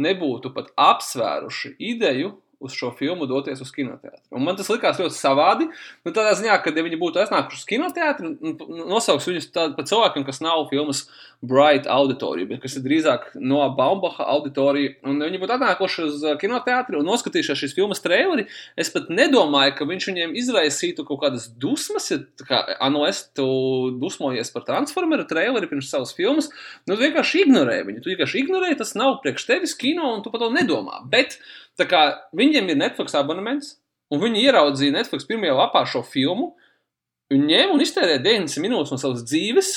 nebūtu 0.00 0.54
pat 0.56 0.72
apsvēruši 0.80 1.74
ideju 1.92 2.32
uz 2.60 2.74
šo 2.74 2.90
filmu 2.98 3.26
doties 3.30 3.60
uz 3.62 3.70
kinoteātri. 3.74 4.20
Un 4.34 4.42
man 4.42 4.56
tas 4.58 4.68
likās 4.72 4.98
ļoti 4.98 5.14
savādi. 5.14 5.68
Nu, 6.02 6.12
tādā 6.14 6.32
ziņā, 6.38 6.56
ka, 6.64 6.72
ja 6.74 6.82
viņi 6.82 6.98
būtu 6.98 7.20
aiznākuši 7.22 7.60
uz 7.60 7.66
kinoteātri, 7.70 8.32
un 8.34 8.80
nosauks 8.90 9.28
viņus 9.30 9.50
par 9.54 9.86
cilvēkiem, 9.86 10.26
kas 10.26 10.42
nav 10.42 10.66
filmas 10.72 11.04
Bright 11.38 11.86
auditorija, 11.86 12.48
bet 12.50 12.64
kas 12.64 12.74
ir 12.74 12.82
drīzāk 12.82 13.28
no 13.38 13.60
Baumbacha 13.78 14.26
auditorija, 14.26 14.96
un 15.06 15.20
ja 15.22 15.28
viņi 15.28 15.38
būtu 15.38 15.54
atnākuši 15.54 16.06
uz 16.08 16.24
uh, 16.24 16.34
kinoteātri 16.40 16.98
un 16.98 17.06
noskatījušies 17.06 17.62
šīs 17.62 17.76
filmas 17.76 18.02
traileri, 18.02 18.48
es 18.74 18.90
pat 18.90 19.06
nedomāju, 19.12 19.76
ka 19.78 19.86
viņš 19.86 20.08
viņiem 20.10 20.34
izraisītu 20.42 21.06
kaut 21.06 21.22
kādas 21.22 21.46
dusmas, 21.62 22.10
ja 22.10 22.18
kā 22.48 22.64
Anu 22.82 23.04
es 23.06 23.22
tu 23.38 23.46
dusmojies 24.02 24.50
par 24.50 24.66
Transformeru 24.66 25.28
traileri 25.30 25.70
pirms 25.70 25.92
savas 25.94 26.10
filmas, 26.16 26.50
nu, 26.88 26.96
tu 26.96 27.00
vienkārši 27.04 27.44
ignorē 27.46 27.84
viņu. 27.86 28.02
Tu 28.02 28.12
vienkārši 28.16 28.42
ignorē, 28.42 28.74
tas 28.78 28.96
nav 28.98 29.20
priekš 29.22 29.46
tevis 29.46 29.78
kino, 29.78 30.10
un 30.16 30.26
tu 30.26 30.34
par 30.34 30.42
to 30.42 30.50
nedomā. 30.54 31.04
Bet 31.06 31.38
tā 31.78 31.86
kā 31.88 32.02
viņiem 32.36 32.72
ir 32.72 32.80
Netflix 32.80 33.16
abonements, 33.18 33.76
un 34.12 34.22
viņi 34.22 34.46
ieraudzīja 34.48 34.96
Netflix 34.96 35.28
pirmajā 35.28 35.56
lapā 35.58 35.84
šo 35.88 36.02
filmu, 36.06 36.52
viņi 37.32 37.50
ņēma 37.52 37.76
un 37.76 37.84
iztērēja 37.84 38.22
90 38.24 38.64
minūtes 38.64 38.94
no 38.94 39.00
savas 39.00 39.24
dzīves, 39.28 39.72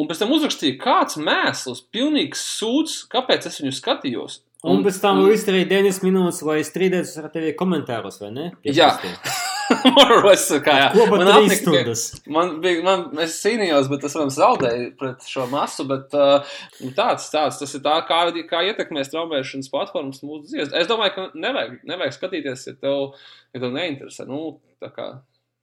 un 0.00 0.08
pēc 0.08 0.22
tam 0.22 0.32
uzrakstīja, 0.36 0.78
kāds 0.80 1.18
mēsls, 1.20 1.84
pilnīgs 1.92 2.44
sūds, 2.56 3.02
kāpēc 3.12 3.50
es 3.50 3.60
viņu 3.60 3.76
skatījos. 3.76 4.40
Un 4.68 4.82
pēc 4.84 4.98
tam 5.00 5.22
vēl 5.22 5.38
izdarīja 5.38 5.70
9 5.70 6.02
minūtes, 6.04 6.42
lai 6.44 6.58
strīdētos 6.66 7.16
ar 7.22 7.30
tevi 7.32 7.54
komentāros, 7.56 8.20
vai 8.20 8.34
ne? 8.34 8.50
Kā 8.60 8.76
jā. 8.76 8.90
Ko 10.94 11.06
pat 11.10 11.22
Man 11.22 11.30
trīs 11.30 11.60
stundas? 11.60 12.04
Man 12.30 12.52
bija, 12.64 12.82
man, 12.86 13.04
es 13.24 13.38
cīnījos, 13.44 13.88
bet 13.92 14.04
es, 14.06 14.16
protams, 14.16 14.38
zaudēju 14.38 14.90
pret 15.00 15.26
šo 15.30 15.46
masu, 15.50 15.86
bet 15.90 16.16
uh, 16.18 16.54
tāds, 16.96 17.28
tāds, 17.32 17.60
tas 17.62 17.74
ir 17.76 17.84
tā, 17.84 17.96
kā, 18.08 18.20
kā 18.50 18.64
ietekmē 18.70 19.04
straumēšanas 19.06 19.72
platformas 19.72 20.22
mūsu 20.26 20.50
dzīves. 20.50 20.74
Es 20.82 20.90
domāju, 20.90 21.16
ka 21.16 21.26
nevajag, 21.46 21.80
nevajag 21.88 22.16
skatīties, 22.16 22.66
ja 22.70 22.76
tev, 22.80 23.12
ja 23.54 23.62
tev 23.62 23.74
neinteresē. 23.76 24.26
Nu, 24.30 24.58
tā 24.82 24.92
kā, 24.94 25.10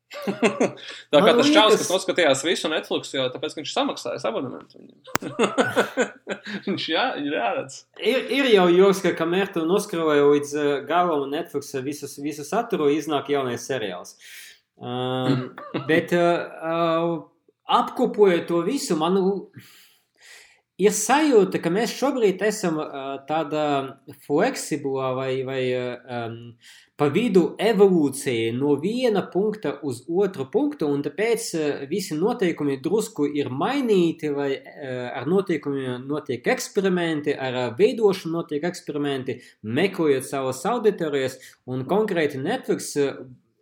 tā 0.07 1.19
kā 1.19 1.19
Man 1.19 1.37
tas 1.41 1.49
liekas- 1.49 1.81
kas 1.81 1.89
noskatījās 1.91 2.43
visu 2.47 2.69
Netflix, 2.71 3.11
jo 3.13 3.25
tāpēc, 3.33 3.53
ka 3.55 3.61
viņš 3.61 3.73
samaksājas 3.75 4.25
abonementu 4.29 4.79
viņš 6.67 6.85
jā, 6.93 7.05
ir 7.19 7.35
jāredz. 7.35 7.79
Ir, 7.99 8.19
ir 8.39 8.49
jau 8.53 8.67
joks, 8.71 9.01
ka 9.03 9.11
kamēr 9.19 9.51
tu 9.53 9.65
noskrāvēji 9.67 10.27
līdz 10.31 10.53
uh, 10.61 10.67
galam 10.87 11.27
Netflix 11.31 11.73
visu, 11.83 12.09
visu 12.23 12.45
saturu, 12.47 12.87
iznāk 12.93 13.31
jaunais 13.33 13.67
seriāls. 13.67 14.15
Um, 14.77 15.49
bet 15.89 16.13
uh, 16.15 16.47
uh, 16.61 17.11
apkopojot 17.79 18.47
to 18.47 18.61
visu, 18.67 18.95
man 18.99 19.17
ir 20.77 20.93
sajūta, 20.93 21.59
ka 21.61 21.71
mēs 21.73 21.93
šobrīd 21.97 22.41
esam 22.45 22.77
tādā 23.29 23.67
fleksiblā 24.27 25.13
vai, 25.17 25.31
vai 25.47 25.61
um, 25.73 26.35
pa 26.97 27.07
vidu 27.13 27.43
evolūcijai 27.61 28.51
no 28.57 28.75
viena 28.81 29.23
punkta 29.33 29.75
uz 29.85 30.03
otru 30.07 30.47
punktu, 30.53 30.89
un 30.89 31.01
tāpēc 31.05 31.49
visi 31.89 32.17
noteikumi 32.17 32.77
drusku 32.83 33.25
ir 33.37 33.49
mainīti, 33.53 34.31
vai 34.33 34.51
ar 34.57 35.25
noteikumiem 35.29 36.05
notiek 36.09 36.45
eksperimenti, 36.53 37.33
ar 37.33 37.75
veidošanu 37.77 38.37
notiek 38.37 38.69
eksperimenti, 38.69 39.39
meklējot 39.65 40.29
savas 40.29 40.63
auditorijas, 40.69 41.37
un 41.69 41.85
konkrēti 41.89 42.41
Netflix 42.41 42.93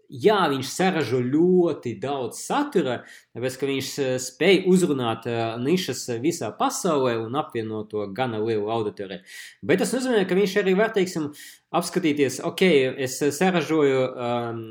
jā, 0.09 0.37
viņš 0.51 0.69
saražo 0.69 1.19
ļoti 1.23 1.95
daudz 2.01 2.39
satura, 2.43 2.99
tāpēc, 3.35 3.57
ka 3.59 3.69
viņš 3.69 3.91
uh, 4.03 4.13
spēj 4.21 4.63
uzrunāt 4.71 5.27
uh, 5.29 5.57
nišas 5.61 6.05
visā 6.23 6.51
pasaulē 6.55 7.15
un 7.23 7.37
apvienot 7.39 7.91
to 7.91 8.07
gana 8.15 8.41
lielu 8.43 8.69
auditoriju. 8.71 9.23
Bet 9.65 9.83
tas 9.83 9.93
nozīmē, 9.95 10.23
ka 10.27 10.37
viņš 10.37 10.57
arī 10.61 10.75
var, 10.77 10.93
teiksim, 10.95 11.31
apskatīties, 11.75 12.39
ok, 12.47 12.63
es 13.05 13.17
saražoju 13.35 14.01
um, 14.05 14.61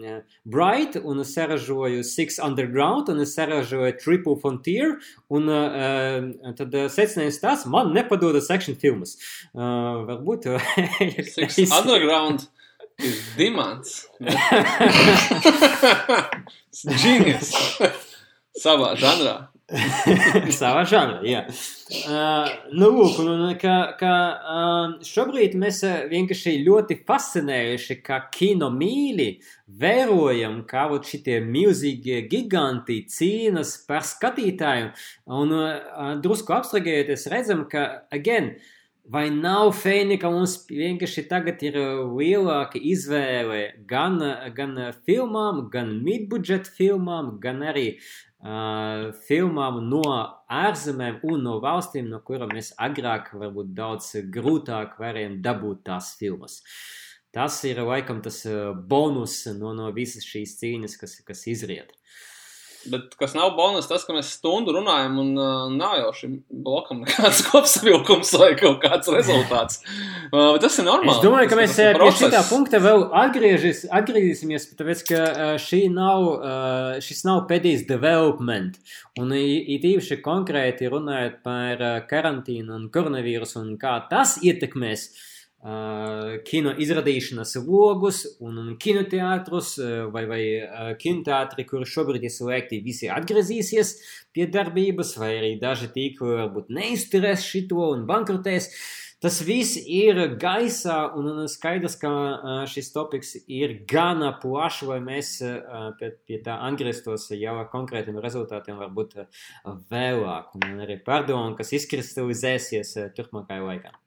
Bright, 0.49 0.97
un 1.03 1.21
es 1.25 1.35
saražoju 1.37 2.05
Six 2.07 2.41
Underground, 2.43 3.11
un 3.13 3.21
es 3.25 3.35
saražoju 3.37 3.93
Triple 4.01 4.39
Frontier, 4.41 4.97
un 5.29 5.51
uh, 5.53 6.55
tad 6.59 6.75
secinājums 6.95 7.41
tas, 7.43 7.69
man 7.71 7.93
nepadodas 7.97 8.51
action 8.55 8.79
filmas. 8.81 9.19
Uh, 9.53 10.05
varbūt. 10.09 10.49
Six 11.35 11.69
Underground 11.69 12.49
ir 13.03 13.17
dimants. 13.39 14.07
Genius. 17.03 17.51
Savā 18.55 18.95
žanrā. 18.99 19.49
Savā 20.53 20.83
žanrā, 20.85 21.23
jā. 21.25 21.39
Uh, 22.05 22.51
nu, 22.77 22.91
lūk, 22.99 23.17
un, 23.23 23.31
un 23.33 23.55
ka, 23.59 23.95
ka 23.97 24.13
uh, 24.37 24.91
šobrīd 25.09 25.57
mēs 25.59 25.81
vienkārši 26.11 26.59
ļoti 26.67 26.99
fascinējuši, 27.09 27.97
kā 28.05 28.19
kino 28.35 28.69
mīļi 28.75 29.29
vērojam, 29.81 30.61
kā 30.69 30.85
vot 30.93 31.09
šitie 31.09 31.41
milzīgie 31.49 32.21
giganti 32.29 33.01
cīnas 33.11 33.79
par 33.89 34.05
skatītāju, 34.07 34.93
un 35.41 35.57
uh, 35.57 36.13
drusku 36.23 36.55
apstragējoties 36.61 37.27
redzam, 37.33 37.65
ka, 37.71 38.05
again, 38.15 38.53
Vai 39.05 39.29
nav 39.29 39.75
feini, 39.77 40.17
ka 40.17 40.31
mums 40.33 40.55
vienkārši 40.71 41.27
tagad 41.29 41.61
ir 41.67 41.75
lielāka 41.77 42.81
izvēle 42.81 43.59
gan, 43.91 44.17
gan 44.57 44.79
filmām, 45.05 45.67
gan 45.73 45.91
midbudžeta 46.07 46.73
filmām, 46.73 47.35
gan 47.43 47.61
arī 47.69 47.99
uh, 47.99 49.13
filmām 49.29 49.83
no 49.91 50.01
ārzemēm 50.49 51.21
un 51.21 51.45
no 51.45 51.59
valstīm, 51.61 52.09
no 52.09 52.23
kurām 52.25 52.57
mēs 52.57 52.73
agrāk 52.81 53.29
varbūt 53.37 53.75
daudz 53.77 54.09
grūtāk 54.33 54.97
varējām 54.97 55.43
dabūt 55.45 55.85
tās 55.85 56.15
filmas. 56.17 56.63
Tas 57.35 57.61
ir 57.69 57.83
laikam 57.85 58.23
tas 58.23 58.41
bonus 58.89 59.43
no, 59.59 59.75
no 59.77 59.93
visas 59.93 60.25
šīs 60.25 60.57
cīņas, 60.63 60.97
kas, 60.97 61.19
kas 61.29 61.45
izriet. 61.51 61.93
Bet 62.91 63.15
kas 63.21 63.35
nav 63.37 63.55
bonus, 63.57 63.89
tas, 63.91 64.05
ka 64.07 64.15
mēs 64.17 64.33
stundu 64.37 64.75
runājam, 64.77 65.17
un 65.23 65.33
uh, 65.39 65.67
nav 65.73 65.97
jau 66.01 66.13
šim 66.19 66.37
blokam 66.65 67.03
nekāds 67.05 67.43
kopsavilkums 67.49 68.33
vai 68.41 68.51
kaut 68.61 68.81
kāds 68.85 69.11
rezultāts. 69.15 69.81
Uh, 70.31 70.55
tas 70.63 70.79
ir 70.81 70.89
normāli. 70.89 71.15
Es 71.17 71.23
domāju, 71.25 71.51
ka 71.53 71.59
tas, 71.59 71.77
mēs 71.79 72.21
pie 72.21 72.31
šī 72.31 72.43
punkta 72.51 72.81
vēl 72.85 73.07
atgriežis, 73.25 73.85
atgriezīsimies, 74.01 74.71
tāpēc, 74.79 75.05
ka 75.11 75.51
šī 75.63 75.85
nav, 75.95 76.31
uh, 76.35 76.97
šis 77.05 77.25
nav 77.29 77.45
pēdējais 77.51 77.87
development. 77.91 78.81
Un 79.21 79.31
it 79.37 79.85
īpaši 79.87 80.19
konkrēti 80.25 80.91
runājot 80.91 81.39
par 81.47 81.85
karantīnu 82.11 82.75
un 82.75 82.91
koronavīrusu 82.95 83.61
un 83.61 83.77
kā 83.79 84.01
tas 84.11 84.41
ietekmēs 84.43 85.07
uh, 85.07 85.23
kino 86.45 86.75
izrādīšanas 86.77 87.55
logus 87.65 88.25
un, 88.45 88.75
kinoteātrus 88.81 89.79
vai, 90.13 90.25
vai 90.29 90.43
kinoteātri, 91.01 91.65
kuri 91.65 91.89
šobrīd 91.89 92.27
ir 92.29 92.35
slēgti, 92.35 92.83
visi 92.85 93.09
atgriezīsies 93.09 93.95
pie 94.37 94.45
darbības, 94.53 95.15
vai 95.17 95.31
arī 95.39 95.55
daži 95.63 95.89
tīkli 95.95 96.37
varbūt 96.43 96.69
neizturēs 96.69 97.49
šito 97.49 97.89
un 97.95 98.05
bankrotēs. 98.11 98.69
Tas 99.25 99.39
viss 99.41 99.79
ir 99.89 100.19
gaisā, 100.37 100.99
un, 101.17 101.47
skaidrs, 101.49 101.97
ka 101.97 102.11
šis 102.69 102.93
topiks 102.93 103.33
ir 103.49 103.79
gana 103.89 104.35
plašs, 104.43 104.83
lai 104.91 105.01
mēs 105.01 105.33
pie, 105.97 106.13
pie 106.29 106.43
tā 106.45 106.59
atgrieztos 106.69 107.31
jau 107.33 107.57
ar 107.63 107.73
konkrētiem 107.73 108.21
rezultātiem, 108.21 108.77
varbūt 108.85 109.17
vēlāk, 109.65 110.55
un 110.61 110.85
arī 110.85 111.01
pārdomu, 111.09 111.57
kas 111.57 111.73
izkristalizēsies 111.81 112.99
turpmākajā 113.17 113.71
laikā. 113.71 114.01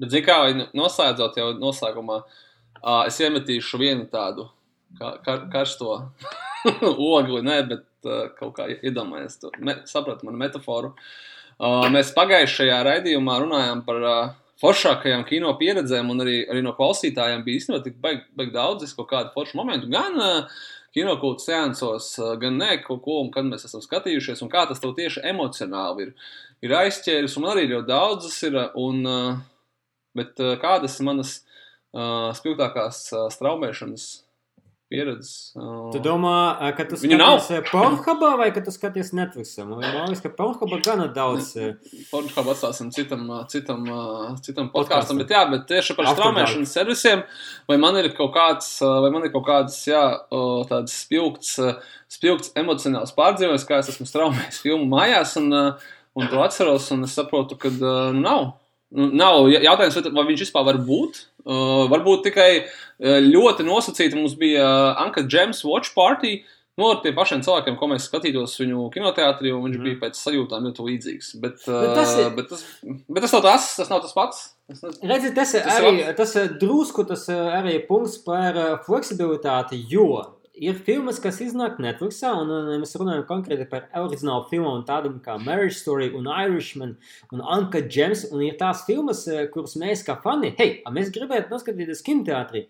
Bet, 0.00 0.10
zināmā 0.14 0.48
kā, 0.48 0.68
noslēdzot 0.76 1.36
jau 1.38 1.52
noslēgumā, 1.60 2.22
uh, 2.22 3.02
es 3.06 3.20
iemetīšu 3.20 3.80
vienu 3.82 4.08
tādu 4.10 4.48
kā, 4.98 5.16
kar, 5.24 5.46
karsto 5.52 5.98
ogli, 7.14 7.42
ne, 7.44 7.58
bet 7.68 8.08
uh, 8.08 8.28
kaut 8.38 8.56
kā 8.58 8.68
iedomājies 8.74 9.38
to, 9.42 9.52
me, 9.58 9.80
saprat 9.88 10.24
manu 10.26 10.40
metaforu. 10.40 10.94
Uh, 11.62 11.86
mēs 11.92 12.14
pagājušajā 12.16 12.78
raidījumā 12.88 13.38
runājām 13.44 13.84
par 13.86 14.02
uh, 14.02 14.20
foršākajām 14.62 15.24
kino 15.28 15.52
pieredzēm, 15.58 16.10
un 16.12 16.24
arī, 16.24 16.36
arī 16.50 16.62
no 16.64 16.74
klausītājiem 16.78 17.42
bija 17.46 17.60
īstenībā 17.60 17.82
tik 17.84 17.98
baigi 18.02 18.24
baig 18.38 18.54
daudz, 18.54 18.94
kaut 18.96 19.10
kādu 19.10 19.34
foršu 19.34 19.58
momentu, 19.58 19.90
gan 19.92 20.18
uh, 20.18 20.64
kinokultūras 20.96 21.46
seansos, 21.48 22.10
uh, 22.20 22.34
gan 22.40 22.58
ne, 22.60 22.76
kaut 22.84 23.02
ko, 23.04 23.20
un 23.24 23.30
kad 23.34 23.46
mēs 23.48 23.66
esam 23.68 23.84
skatījušies, 23.84 24.42
un 24.44 24.50
kā 24.52 24.64
tas 24.70 24.82
tev 24.82 24.94
tieši 24.98 25.24
emocionāli 25.32 26.08
ir, 26.08 26.12
ir 26.66 26.76
aizķēris, 26.82 27.38
un 27.40 27.48
arī 27.52 27.68
ļoti 27.70 27.90
daudzas 27.90 28.38
ir, 28.48 28.58
un 28.80 29.02
uh, 29.08 29.40
Bet 30.18 30.36
uh, 30.42 30.56
kādas 30.60 30.98
manas 31.04 31.38
uh, 31.94 32.32
spilgtākās 32.36 33.06
uh, 33.14 33.30
straumēšanas 33.32 34.10
pieredzes? 34.92 35.52
Uh, 35.56 35.86
tu 35.94 36.02
domā, 36.04 36.34
ka 36.76 36.84
tu 36.88 36.98
skaties 37.00 37.48
Pornhubā 37.70 38.32
vai 38.36 38.50
ka 38.52 38.60
tu 38.64 38.74
skaties 38.74 39.14
Netflixam? 39.16 39.70
Man 39.72 40.10
liekas, 40.10 40.20
ka 40.24 40.32
Pornhubā 40.36 40.82
gana 40.84 41.06
daudz. 41.16 41.54
Pornhubā 42.10 42.52
atstāsim 42.52 42.92
citam, 42.92 43.24
citam, 43.52 43.88
citam 44.44 44.68
podkāstam, 44.74 45.22
bet 45.22 45.32
jā, 45.32 45.42
bet 45.52 45.64
tieši 45.70 45.96
par 45.96 46.12
straumēšanas 46.12 46.76
servisiem, 46.76 47.24
vai 47.70 47.80
man 47.80 47.96
ir 48.02 48.12
kaut 48.18 48.34
kāds, 48.36 48.74
vai 48.84 49.12
man 49.14 49.24
ir 49.24 49.32
kaut 49.32 49.48
kāds, 49.48 49.80
jā, 49.88 50.04
tāds 50.68 51.00
spilgts, 51.06 51.56
spilgts 52.12 52.52
emocionāls 52.60 53.16
pārdzīvojums, 53.16 53.68
kā 53.68 53.80
es 53.80 53.94
esmu 53.94 54.08
straumējis 54.10 54.60
filmu 54.60 54.90
mājās, 54.92 55.38
un, 55.40 55.52
un 56.12 56.28
to 56.28 56.44
atceros, 56.44 56.92
un 56.92 57.08
es 57.08 57.16
saprotu, 57.16 57.56
ka 57.56 57.72
nu, 57.72 58.20
nav. 58.20 58.50
Nu, 58.92 59.08
nav 59.16 59.46
jautājums, 59.52 59.98
vai 60.12 60.24
viņš 60.28 60.46
vispār 60.46 60.66
var 60.68 60.78
būt. 60.84 61.22
Uh, 61.42 61.86
varbūt 61.90 62.26
tikai 62.28 62.50
uh, 62.62 63.20
ļoti 63.24 63.64
nosacīta 63.66 64.18
mums 64.18 64.34
bija 64.38 64.62
uh, 64.62 65.00
Anka 65.02 65.24
Džems 65.26 65.64
Watch 65.66 65.94
Party. 65.96 66.42
Nu, 66.80 66.86
ar 66.88 67.00
tiem 67.04 67.16
pašiem 67.16 67.42
cilvēkiem, 67.44 67.74
ko 67.76 67.88
mēs 67.90 68.06
skatītos 68.08 68.54
viņu 68.60 68.86
kinoteātrī, 68.94 69.50
un 69.52 69.64
viņš 69.66 69.76
mm. 69.76 69.88
bija 69.88 69.98
pēc 70.00 70.16
sajūtām 70.16 70.68
ļoti 70.68 70.86
līdzīgs. 70.86 71.32
Bet, 71.42 71.58
bet, 71.66 71.90
tas, 71.98 72.14
ir... 72.16 72.30
bet, 72.36 72.48
tas, 72.52 72.62
bet 72.82 73.26
tas 73.26 73.34
nav 73.36 73.42
tas, 73.44 73.66
tas 73.80 73.90
nav 73.92 74.00
tas 74.04 74.14
pats. 74.16 74.44
Redziet, 75.02 75.34
tas, 75.36 75.52
tas 75.52 75.80
arī 75.82 76.06
tas 76.16 76.32
drusku 76.62 77.04
tas 77.04 77.26
arī 77.32 77.74
punkts 77.84 78.16
par 78.24 78.56
fleksibilitāti, 78.86 79.82
jo 79.92 80.22
ir 80.62 80.78
filmas, 80.86 81.18
kas 81.22 81.40
iznāk 81.42 81.80
Netflixā, 81.82 82.30
un, 82.38 82.50
un 82.54 82.70
mēs 82.82 82.94
runājam 82.98 83.24
konkrēti 83.28 83.66
par 83.70 83.88
oriģinālu 83.98 84.46
filmu, 84.50 84.74
tādām 84.88 85.18
kā 85.24 85.36
Marriage 85.42 85.78
Story, 85.80 86.10
un 86.16 86.28
Irishman, 86.30 86.94
un 87.34 87.42
Anka 87.42 87.82
Gems, 87.82 88.24
un 88.30 88.44
ir 88.46 88.56
tās 88.60 88.84
filmas, 88.86 89.24
eh, 89.28 89.48
kuras 89.52 89.74
mēs 89.80 90.04
kā 90.06 90.16
fani, 90.22 90.52
hei, 90.58 90.80
mēs 90.94 91.12
gribētu 91.14 91.52
noskatīties 91.52 92.04
kinoteātrī, 92.06 92.64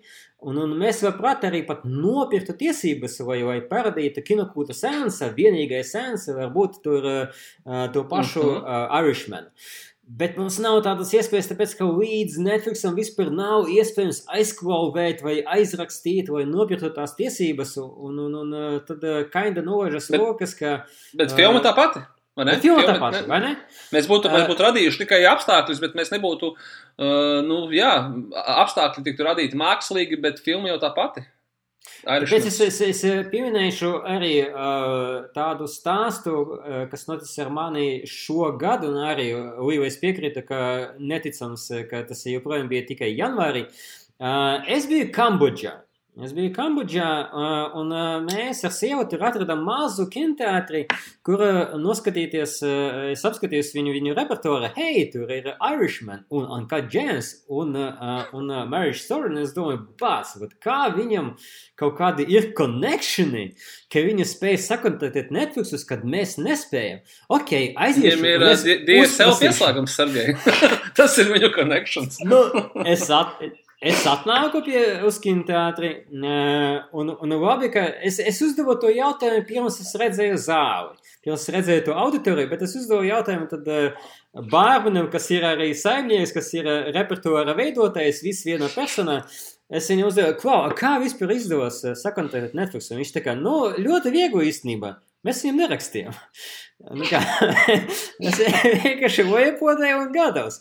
un, 0.49 0.59
un 0.65 0.75
mēs 0.81 1.05
labprāt 1.05 1.45
arī 1.49 1.63
pat 1.69 1.85
nopirktu 1.89 2.57
tiesības, 2.65 3.21
vai, 3.29 3.43
vai 3.47 3.61
parādītu 3.69 4.25
kinokūta 4.33 4.77
sēnesa, 4.77 5.33
vienīgais 5.37 5.93
sēnesa, 5.95 6.37
varbūt 6.41 6.83
tur 6.87 7.09
uh, 7.13 7.47
to 7.93 8.07
pašu 8.11 8.49
uh, 8.57 8.89
Irishman. 9.03 9.53
Uh, 9.53 9.92
Bet 10.03 10.35
mums 10.37 10.57
nav 10.59 10.81
tādas 10.83 11.13
iespējas, 11.15 11.47
tāpēc 11.53 11.77
ka 11.79 11.87
līdz 11.87 12.41
Netflixam 12.43 12.97
vispār 12.99 13.31
nav 13.33 13.69
iespējams 13.71 14.25
aizklauvēt 14.35 15.23
vai 15.23 15.37
aizrakstīt 15.57 16.27
vai 16.33 16.43
nopirkt 16.49 16.89
tās 16.97 17.15
tiesības. 17.19 17.77
Un, 17.79 18.19
un, 18.25 18.35
un 18.41 18.81
tad 18.89 19.07
kainda 19.33 19.63
nolaižas 19.63 20.11
rokas, 20.17 20.57
ka. 20.59 20.81
Bet 21.15 21.31
uh, 21.31 21.39
filma 21.39 21.63
tā 21.63 21.71
pati. 21.79 22.03
Vai 22.37 22.47
ne? 22.49 22.57
Filma 22.65 22.83
tā 22.89 22.97
pati, 22.97 23.23
vai 23.29 23.39
ne? 23.45 23.53
Mēs 23.93 24.07
būtu, 24.09 24.31
mēs 24.33 24.47
būtu 24.49 24.65
radījuši 24.65 25.03
tikai 25.05 25.21
apstākļus, 25.29 25.83
bet 25.85 25.97
mēs 25.99 26.11
nebūtu, 26.15 26.51
uh, 26.57 27.39
nu, 27.45 27.67
jā, 27.77 27.93
apstākļi 28.65 29.05
tiktu 29.07 29.27
radīti 29.27 29.59
mākslīgi, 29.61 30.19
bet 30.25 30.41
filma 30.43 30.73
jau 30.73 30.79
tā 30.83 30.91
pati. 30.97 31.23
Tāpēc 32.03 32.47
es, 32.49 32.59
es, 32.67 32.79
es 32.87 33.01
pieminēšu 33.31 33.91
arī 34.07 34.33
uh, 34.45 35.29
tādu 35.35 35.69
stāstu, 35.71 36.35
uh, 36.35 36.83
kas 36.91 37.07
noticis 37.09 37.39
ar 37.43 37.51
mani 37.55 38.03
šogad, 38.11 38.87
un 38.89 38.99
arī 39.07 39.29
Līvais 39.63 39.99
piekrita, 40.03 40.43
ka 40.47 40.61
neticams, 40.99 41.69
ka 41.91 42.03
tas 42.09 42.27
joprojām 42.27 42.71
bija 42.71 42.87
tikai 42.91 43.13
janvārī. 43.15 43.67
Uh, 44.23 44.63
es 44.71 44.87
biju 44.91 45.11
Kambodžā. 45.15 45.81
Es 46.21 46.35
biju 46.37 46.51
Kambodžā, 46.53 47.07
un 47.81 47.93
mēs 48.27 48.59
ar 48.69 48.73
sievu 48.77 49.07
tur 49.09 49.23
atradām 49.25 49.63
mazu 49.65 50.05
kinoteātri, 50.13 50.83
kur 51.25 51.41
noskatīties, 51.81 52.59
es 53.15 53.23
apskatījos 53.25 53.71
viņu, 53.73 53.95
viņu 53.97 54.17
repertuāru. 54.19 54.69
Hei, 54.77 55.07
tur 55.09 55.33
ir 55.33 55.49
Irishman 55.55 56.27
un 56.29 56.45
Uncut 56.53 56.91
Gems 56.93 57.31
un, 57.49 57.73
un 58.37 58.53
Marriage 58.69 59.01
Story, 59.01 59.31
un 59.33 59.41
es 59.41 59.55
domāju, 59.57 59.87
bāc, 60.03 60.35
kā 60.61 60.83
viņam 60.93 61.33
kaut 61.81 61.97
kādi 61.97 62.29
ir 62.29 62.51
connectioni, 62.61 63.47
ka 63.89 64.05
viņi 64.05 64.29
spēj 64.29 64.61
sakontaktēt 64.69 65.33
Netflixus, 65.33 65.89
kad 65.89 66.05
mēs 66.05 66.37
nespējam. 66.37 67.01
Ok, 67.33 67.57
aiziesim. 67.73 68.21
Viņiem 68.29 68.69
ir 68.69 68.85
DSL 68.85 69.33
pieslēgums, 69.41 69.97
Sergei. 69.97 70.37
Tas 71.01 71.17
ir 71.25 71.33
viņu 71.33 71.55
connections. 71.57 72.21
nu, 72.29 72.45
es 72.85 73.09
at, 73.09 73.41
es 73.83 74.05
atnāku 74.09 74.63
pie 74.67 74.81
Uskina 75.09 75.45
teātri, 75.49 75.91
un, 76.15 77.13
un 77.13 77.35
labi, 77.43 77.71
ka 77.75 77.85
es, 78.07 78.21
es 78.23 78.41
uzdevu 78.45 78.79
to 78.81 78.91
jautājumu 78.95 79.45
pirms 79.49 79.81
es 79.83 79.93
redzēju 80.01 80.39
zāli. 80.41 81.13
Pirms 81.23 81.47
redzēju 81.55 81.85
to 81.87 81.97
auditoriju, 81.99 82.51
bet 82.51 82.65
es 82.67 82.77
uzdevu 82.79 83.07
jautājumu 83.07 83.51
tad 83.51 83.69
Bārbanam, 84.53 85.11
kas 85.13 85.29
ir 85.35 85.45
arī 85.45 85.71
saimnieks, 85.77 86.33
kas 86.35 86.49
ir 86.57 86.69
repertuāra 86.95 87.57
veidotājs, 87.59 88.23
viss 88.25 88.47
viena 88.49 88.71
persona. 88.73 89.21
Es 89.73 89.87
viņu 89.89 90.11
uzdevu, 90.11 90.37
kā 90.77 90.97
vispār 91.01 91.37
izdevās 91.37 91.81
sakontaktēt 92.03 92.57
Netflix, 92.57 92.91
un 92.93 93.01
viņš 93.01 93.15
tā 93.15 93.23
kā, 93.25 93.37
nu, 93.39 93.73
ļoti 93.81 94.13
viegli 94.13 94.51
īstenībā. 94.51 94.97
Mēs 95.23 95.45
viņam 95.45 95.61
nerakstījām. 95.63 96.15
Nu 96.99 97.07
kā, 97.07 97.21
es 98.27 98.41
vienkārši 98.83 99.25
vajapodēju 99.29 100.01
un 100.01 100.09
gatavs. 100.15 100.57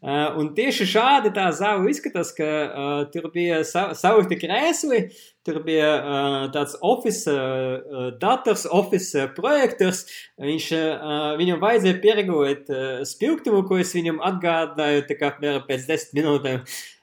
Uh, 0.00 0.38
un 0.40 0.48
tieši 0.56 0.86
šādi 0.88 1.34
tā 1.36 1.50
zāle 1.56 1.90
izskatās, 1.92 2.30
ka 2.36 2.46
uh, 2.48 2.94
tur 3.12 3.28
bija 3.34 3.60
sa 3.68 3.90
saukti 3.98 4.38
krēsli, 4.40 5.02
tur 5.44 5.60
bija 5.66 5.90
uh, 5.98 6.38
tāds 6.54 6.78
office, 6.80 7.28
uh, 7.28 8.08
dators, 8.22 8.64
office 8.72 9.28
projektors. 9.36 10.06
Viņš, 10.40 10.72
uh, 10.80 11.28
viņam 11.36 11.60
vajadzēja 11.60 12.00
pieregulēt 12.00 12.72
uh, 12.72 13.04
spilgtumu, 13.04 13.66
ko 13.68 13.82
es 13.84 13.92
viņam 13.96 14.24
atgādāju, 14.32 15.04
tā 15.10 15.20
kā 15.20 15.34
pēc 15.42 15.90
desmit 15.92 16.22
minūtēm. 16.22 16.64
Uh, 16.64 16.95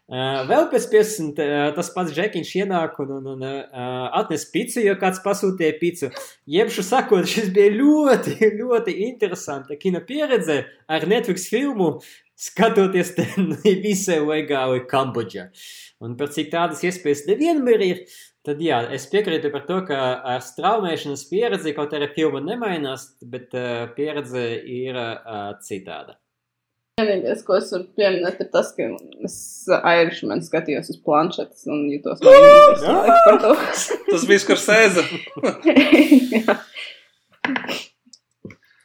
vēl 0.50 0.66
pēc 0.72 0.90
50 0.92 1.40
uh, 1.40 1.70
tas 1.78 1.92
pats 1.96 2.12
Džekiņš 2.16 2.50
ienāk 2.60 2.98
un, 3.04 3.14
un, 3.20 3.30
un 3.36 3.46
atnes 4.20 4.44
picu, 4.52 4.82
jo 4.84 4.98
kāds 5.00 5.22
pasūtīja 5.24 5.78
picu. 5.80 6.10
Jebšu 6.50 6.84
sakot, 6.84 7.30
šis 7.30 7.54
bija 7.56 7.72
ļoti, 7.78 8.52
ļoti 8.60 8.98
interesanta 9.08 9.80
kino 9.80 10.04
pieredze 10.04 10.66
ar 10.92 11.08
Netflix 11.08 11.48
filmu, 11.52 11.96
skatoties 12.36 13.14
visai 13.86 14.20
legāli 14.24 14.84
Kambodžā. 14.90 15.50
Un 16.04 16.18
par 16.20 16.32
cik 16.36 16.52
tādas 16.52 16.84
iespējas 16.84 17.24
nevienmēr 17.30 17.84
ir, 17.86 18.02
tad 18.44 18.60
jā, 18.64 18.82
es 18.96 19.06
piekrītu 19.12 19.54
par 19.54 19.64
to, 19.70 19.80
ka 19.88 20.00
ar 20.34 20.44
straumēšanas 20.44 21.28
pieredzi 21.30 21.76
kaut 21.78 21.96
arī 21.96 22.10
filma 22.16 22.44
nemainās, 22.44 23.14
bet 23.24 23.56
uh, 23.56 23.86
pieredze 23.96 24.44
ir 24.60 25.00
uh, 25.00 25.54
citāda. 25.64 26.18
Vienīgais, 27.02 27.40
ko 27.42 27.56
es 27.58 27.72
varu 27.74 27.88
pieminēt, 27.98 28.42
ir 28.44 28.50
tas, 28.54 28.68
ka 28.78 28.86
es 29.26 29.36
Irishman 29.66 30.44
skatījos 30.46 30.92
uz 30.94 31.00
planšetes 31.02 31.66
un 31.74 31.88
jutos 31.90 32.22
vainīgs 32.26 32.84
par 33.26 33.40
to. 33.42 33.54
tas 34.12 34.28
bija 34.30 34.44
Skorsēze. 34.44 35.08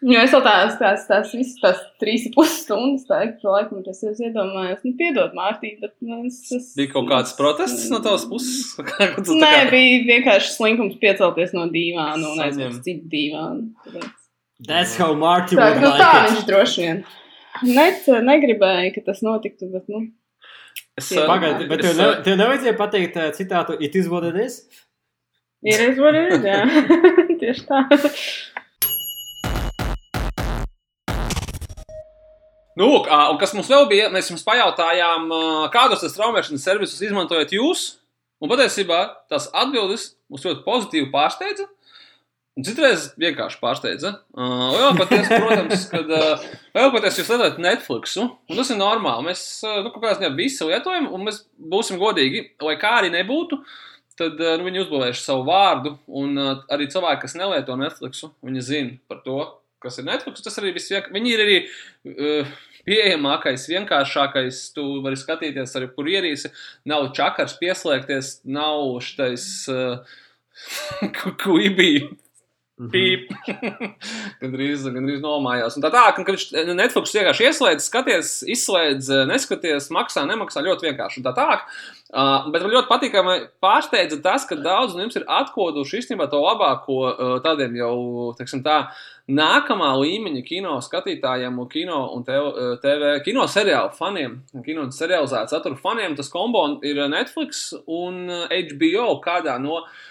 Jo 0.09 0.21
es 0.23 0.31
tās, 0.31 0.77
tās, 0.79 1.05
tās 1.09 1.33
visas 1.35 1.57
tās 1.59 1.79
trīs 1.99 2.29
pus 2.31 2.53
stundas, 2.63 3.03
tā 3.09 3.19
ik 3.27 3.33
pa 3.43 3.57
laikam, 3.57 3.81
tas 3.83 3.99
es 4.07 4.21
iedomājos, 4.23 4.85
nu, 4.87 4.93
piedod 4.97 5.35
Mārtī, 5.35 5.73
bet 5.83 5.97
nu, 6.07 6.21
es, 6.29 6.39
es... 6.55 6.69
Bija 6.79 6.93
kaut 6.93 7.09
kāds 7.11 7.35
protests 7.35 7.89
no 7.91 7.99
tavas 8.05 8.23
puses? 8.31 8.77
Nē, 8.79 9.51
kā... 9.51 9.65
bija 9.75 10.05
vienkārši 10.07 10.55
slinkums 10.55 10.95
piecelties 11.03 11.51
no 11.59 11.67
dīvāna 11.75 12.31
un 12.31 12.45
uz 12.71 12.79
citu 12.87 13.11
dīvānu. 13.11 14.07
That's 14.63 14.95
how 15.03 15.19
Marty 15.19 15.59
tā, 15.59 15.67
would 15.67 15.83
nu, 15.83 15.91
like 15.91 16.05
tā 16.07 16.13
it. 16.15 16.31
viņš 16.31 16.47
droši 16.47 16.87
vien. 16.87 17.03
Net, 17.67 18.07
negribēju, 18.27 18.93
ka 18.95 19.07
tas 19.11 19.23
notiktu, 19.27 19.71
bet, 19.73 19.89
nu. 19.91 20.07
Es, 20.99 21.09
Jā. 21.15 21.25
Pagaid, 21.31 21.65
bet 21.71 21.83
tev, 21.83 21.93
es, 21.93 21.99
ne, 21.99 22.11
tev 22.27 22.37
nevajadzēja 22.39 22.75
pateikt 22.79 23.19
uh, 23.19 23.31
citātu 23.35 23.77
It 23.79 23.95
is 23.99 24.09
what 24.11 24.27
it 24.27 24.39
is? 24.39 24.63
Ir 25.67 25.81
izvarīt, 25.89 26.45
jā. 26.47 26.63
Tieši 27.41 27.65
tā. 27.67 27.81
Nu, 32.79 32.87
lūk, 32.93 33.09
un 33.11 33.39
kas 33.41 33.57
mums 33.57 33.71
vēl 33.73 33.89
bija, 33.91 34.11
mēs 34.15 34.29
jums 34.31 34.45
pajautājām, 34.47 35.33
kādus 35.75 36.05
tas 36.05 36.15
traumēšanas 36.15 36.63
servisus 36.63 37.03
izmantojat 37.03 37.57
jūs, 37.57 37.89
un 38.39 38.53
patiesībā 38.53 39.01
tās 39.27 39.49
atbildes 39.51 40.13
mūs 40.31 40.47
ļoti 40.47 40.63
pozitīvi 40.63 41.11
pārsteidza. 41.11 41.67
Un 42.59 42.67
citreiz 42.67 43.13
vienkārši 43.23 43.61
pārsteidza. 43.61 44.17
Uh, 44.35 44.73
Lielākoties, 44.75 45.29
protams, 45.31 45.85
kad 45.93 46.09
uh, 46.11 46.47
lielākoties 46.75 47.21
jūs 47.21 47.31
lietojat 47.31 47.61
Netflixu, 47.63 48.25
un 48.35 48.59
tas 48.59 48.73
ir 48.75 48.81
normāli. 48.81 49.29
Mēs 49.29 49.45
uh, 49.63 49.77
nu, 49.85 49.93
kaut 49.95 50.03
kādā 50.03 50.17
ziņā 50.19 50.33
visi 50.35 50.67
lietojam, 50.67 51.07
un 51.15 51.29
mēs 51.29 51.45
būsim 51.71 52.01
godīgi, 52.03 52.43
lai 52.67 52.75
kā 52.83 52.97
arī 52.99 53.13
nebūtu, 53.15 53.61
tad 54.19 54.43
uh, 54.43 54.57
nu, 54.59 54.67
viņi 54.67 54.83
uzbūvējuši 54.83 55.23
savu 55.23 55.47
vārdu, 55.47 55.95
un 56.19 56.35
uh, 56.35 56.53
arī 56.75 56.91
cilvēki, 56.91 57.23
kas 57.29 57.39
nelieto 57.39 57.79
Netflixu, 57.79 58.33
viņi 58.43 58.67
zina 58.73 58.99
par 59.07 59.23
to, 59.23 59.39
kas 59.79 60.03
ir 60.03 60.11
Netflix. 60.11 60.43
Tas 60.43 60.59
arī 60.59 60.75
viss 60.75 60.91
vienkārši. 60.91 61.15
Viņi 61.15 61.35
ir 61.37 61.47
arī 61.47 61.59
uh, 61.63 62.55
pieejamākais, 62.91 63.71
vienkāršākais. 63.71 64.63
Tu 64.75 64.87
vari 65.07 65.19
skatīties 65.21 65.79
arī, 65.79 65.95
kur 65.95 66.11
ierīsi. 66.11 66.51
Nav 66.91 67.13
čakars 67.15 67.55
pieslēgties, 67.63 68.41
nav 68.51 68.97
šitais 69.05 69.45
uh, 69.71 70.17
kuibī. 71.45 71.93
Pīp. 72.79 73.33
gandrīz, 74.43 74.85
gandrīz 74.95 75.19
nomājās. 75.23 75.75
Un 75.75 75.83
tā 75.83 75.91
tā, 75.91 76.05
ka 76.15 76.23
viņš 76.23 76.45
Netflix 76.79 77.15
vienkārši 77.17 77.47
ieslēdz, 77.49 77.87
skaties, 77.91 78.33
izslēdz, 78.55 79.09
neskaties, 79.27 79.89
maksā, 79.95 80.23
nemaksā 80.29 80.63
ļoti 80.63 80.87
vienkārši. 80.87 81.19
Un 81.19 81.27
tā 81.27 81.33
tā. 81.35 81.49
Uh, 82.09 82.47
bet 82.55 82.63
man 82.63 82.73
ļoti 82.73 82.89
patīkami 82.89 83.33
pārsteidza 83.61 84.21
tas, 84.25 84.47
ka 84.49 84.57
daudz 84.57 84.95
no 84.97 85.03
jums 85.03 85.19
ir 85.19 85.27
atkoduši 85.29 85.99
īstenībā 85.99 86.29
to 86.33 86.39
labāko 86.41 87.01
uh, 87.11 87.33
tādiem 87.45 87.75
jau, 87.77 87.97
teiksim 88.39 88.63
tā, 88.65 88.79
nākamā 89.29 89.91
līmeņa 89.99 90.41
kino 90.47 90.79
skatītājiem 90.87 91.59
un 91.61 91.69
kino 91.69 91.99
un 92.15 92.23
TV, 92.25 92.71
TV 92.81 93.11
kino 93.27 93.45
seriālu 93.51 93.91
faniem, 93.99 94.39
kino 94.65 94.87
un 94.87 94.95
serializētu 94.95 95.53
saturu 95.53 95.77
faniem. 95.83 96.15
Tas 96.17 96.31
kombo 96.33 96.63
ir 96.87 97.03
Netflix 97.11 97.73
un 97.85 98.23
HBO 98.49 99.19
kādā 99.27 99.59
no 99.61 99.83
uh, 99.83 100.07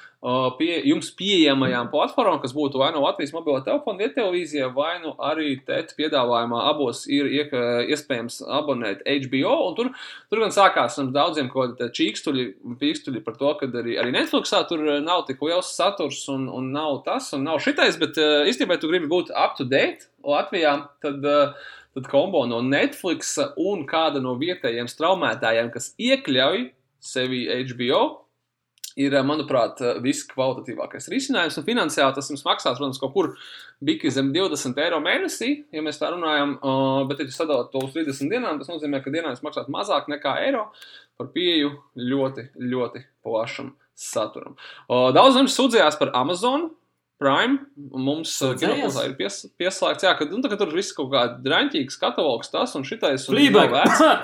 pie, 0.57 0.71
jums 0.89 1.11
pieejamajām 1.13 1.91
platformām, 1.91 2.39
kas 2.41 2.53
būtu 2.57 2.79
vai 2.81 2.89
no 2.93 3.03
Latvijas 3.03 3.33
mobilo 3.35 3.59
telefona, 3.61 4.01
vietelevīzija, 4.01 4.71
vai 4.73 4.97
nu 5.03 5.13
arī 5.21 5.59
TET 5.65 5.93
piedāvājumā 5.97 6.63
abos 6.71 7.03
ir 7.05 7.29
iek, 7.29 7.53
iespējams 7.93 8.41
abonēt 8.41 9.03
HBO. 9.05 9.53
Un 9.69 9.77
tur, 9.77 9.91
tur 10.31 10.41
gan 10.41 10.53
sākās 10.55 10.97
ar 10.97 11.11
daudziem 11.13 11.51
kaut 11.53 11.77
kādiem 11.77 11.93
čīkstuļi, 11.99 12.47
pīkstuļi 12.81 13.23
par 13.25 13.37
to, 13.37 13.53
ka 13.59 13.69
arī, 13.69 13.97
arī 14.01 14.15
Netflixā 14.15 14.63
tur 14.69 14.81
nav 15.05 15.27
tik 15.29 15.41
liels 15.45 15.69
saturs 15.77 16.23
un, 16.33 16.49
un 16.49 16.71
nav 16.73 17.03
tas 17.05 17.29
un 17.37 17.45
nav 17.45 17.61
šitais, 17.63 17.99
bet 18.01 18.17
īstenībā, 18.17 18.77
ja 18.77 18.81
tu 18.81 18.89
gribi 18.91 19.11
būt 19.11 19.29
up 19.37 19.57
to 19.59 19.67
date 19.69 20.09
Latvijā, 20.25 20.79
tad. 21.03 21.25
Tad 21.97 22.05
kombo 22.11 22.43
no 22.45 22.59
Netflix 22.61 23.31
un 23.57 23.79
kāda 23.89 24.19
no 24.21 24.35
vietējiem 24.37 24.85
straumētājiem, 24.85 25.71
kas 25.73 25.87
iekļauj 25.97 26.67
sevi 27.01 27.39
HBO, 27.71 28.26
ir, 28.97 29.15
manuprāt, 29.27 29.81
viskvalitatīvākais 30.03 31.09
risinājums. 31.13 31.57
Un 31.59 31.65
finansiāli 31.67 32.17
tas 32.17 32.31
mums 32.31 32.45
maksās, 32.47 32.77
protams, 32.79 32.99
kaut 33.01 33.13
kur 33.13 33.31
bija 33.83 34.11
zem 34.13 34.31
20 34.35 34.81
eiro 34.83 35.01
mēnesī, 35.03 35.51
ja 35.73 35.83
mēs 35.85 36.01
tā 36.01 36.11
runājam. 36.13 36.57
Bet, 37.09 37.21
ja 37.21 37.29
jūs 37.29 37.37
sadalāt 37.39 37.69
to 37.73 37.83
uz 37.85 37.93
30 37.95 38.33
dienām, 38.33 38.61
tas 38.61 38.71
nozīmē, 38.71 39.03
ka 39.03 39.13
dienā 39.13 39.35
jūs 39.35 39.45
maksājat 39.45 39.69
mazāk 39.73 40.09
nekā 40.11 40.39
eiro 40.47 40.67
par 41.17 41.29
pieeju 41.33 41.75
ļoti, 41.97 42.49
ļoti 42.57 43.05
plašam 43.25 43.75
saturam. 43.97 44.57
Daudz 44.89 45.37
no 45.37 45.45
jums 45.45 45.57
sūdzējās 45.57 46.01
par 46.01 46.13
Amazon. 46.17 46.69
Prime 47.17 47.63
mums 47.97 48.29
Sūdzējies? 48.37 48.97
ir 49.07 49.15
pies, 49.17 49.39
pieslēgts, 49.57 50.05
jā, 50.05 50.11
ka, 50.19 50.27
nu, 50.29 50.37
tā, 50.43 50.51
ka 50.51 50.59
tur 50.59 50.69
viss 50.69 50.93
kaut 50.93 51.09
kāda 51.15 51.39
draņķīgs 51.41 51.97
katalogs, 51.97 52.51
tas 52.53 52.75
un 52.77 52.85
šitais. 52.85 53.25
Un 53.25 53.33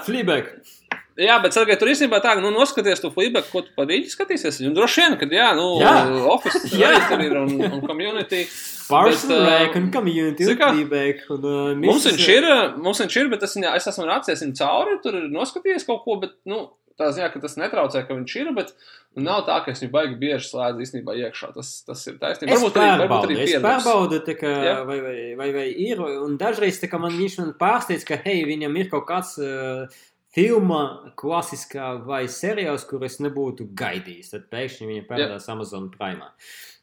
Fleabag! 0.06 0.52
Jā, 1.20 1.36
bet 1.44 1.54
Sergei, 1.54 1.76
tur 1.78 1.92
īstenībā 1.92 2.18
tā, 2.24 2.32
nu, 2.42 2.50
noskaties 2.56 3.02
to 3.04 3.12
feedback, 3.14 3.46
ko 3.54 3.62
tu 3.62 3.70
par 3.78 3.86
rīķi 3.90 4.10
skatīsies. 4.16 4.62
Un 4.66 4.74
droši 4.74 5.04
vien, 5.04 5.16
kad, 5.22 5.34
jā, 5.36 5.52
nu, 5.58 5.68
Jā. 5.82 5.92
Office 6.34 6.64
Jā. 6.74 6.90
arī 6.90 7.02
tur 7.12 7.22
ir 7.22 7.36
un, 7.44 7.52
un 7.70 7.84
community. 7.86 8.48
Rec 8.90 9.76
un 9.80 9.90
Community 9.94 10.48
un? 10.50 10.58
Fleabag 10.58 11.22
un 11.34 11.46
uh, 11.48 11.74
Mums 11.80 12.08
viņš 12.10 12.26
ir, 12.34 12.48
mums 12.82 13.00
viņš 13.04 13.20
ir, 13.22 13.30
bet 13.32 13.46
es, 13.46 13.54
es 13.58 13.88
esmu 13.94 14.08
rācies 14.10 14.42
viņam 14.44 14.58
cauri, 14.60 14.98
tur 15.06 15.20
ir 15.22 15.30
noskatījies 15.34 15.86
kaut 15.88 16.02
ko, 16.04 16.18
bet, 16.26 16.34
nu, 16.50 16.66
tā 17.00 17.08
ziņā, 17.16 17.30
ka 17.34 17.42
tas 17.42 17.56
netraucē, 17.62 18.04
ka 18.06 18.18
viņš 18.18 18.36
ir, 18.42 18.52
bet 18.58 18.74
nu, 19.16 19.24
nav 19.26 19.46
tā, 19.48 19.60
ka 19.66 19.74
es 19.74 19.82
viņu 19.82 19.94
baigi 19.96 20.18
bieži 20.22 20.50
slēdzu 20.52 20.84
īstenībā 20.86 21.16
iekšā. 21.24 21.52
Tas, 21.56 21.72
tas 21.88 22.04
ir 22.12 22.20
taisnība. 22.22 22.54
Es 22.54 22.62
Varbūt 22.62 22.80
arī, 22.82 22.92
varbūt 23.04 23.28
arī 23.30 23.38
es 23.40 23.52
pieredums. 23.54 23.68
pārbaudu, 23.70 24.20
tā 24.28 24.36
kā, 24.38 24.54
Jā. 24.68 24.76
vai, 24.90 25.00
vai, 25.06 25.18
vai, 25.40 25.50
vai 25.56 25.68
ir, 25.88 26.02
un 26.28 26.38
dažreiz 26.42 26.82
tā 26.84 26.90
kā 26.92 27.00
man 27.02 27.16
viņš 27.18 27.40
man 27.42 27.54
pārsteidz, 27.62 28.06
ka, 28.10 28.20
hei, 28.28 28.44
viņam 28.50 28.78
ir 28.82 28.92
kaut 28.94 29.08
kāds 29.10 29.38
uh, 29.42 30.02
filma, 30.34 31.14
klasiskā 31.20 31.94
vai 32.08 32.26
seriāls, 32.32 32.86
kur 32.90 33.04
es 33.06 33.20
nebūtu 33.24 33.70
gaidījis, 33.78 34.34
tad 34.34 34.48
pēkšņi 34.54 34.90
viņa 34.90 35.08
parādās 35.10 35.50
Amazon 35.54 35.90
Prime. 35.94 36.32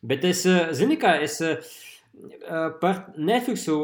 Bet 0.06 0.27
es, 0.28 0.44
uh, 0.48 0.70
zini 0.77 0.98
kā, 1.01 1.16
es 1.24 1.40
uh, 1.44 1.56
uh, 1.59 2.68
par 2.82 3.09
Netflixu, 3.18 3.78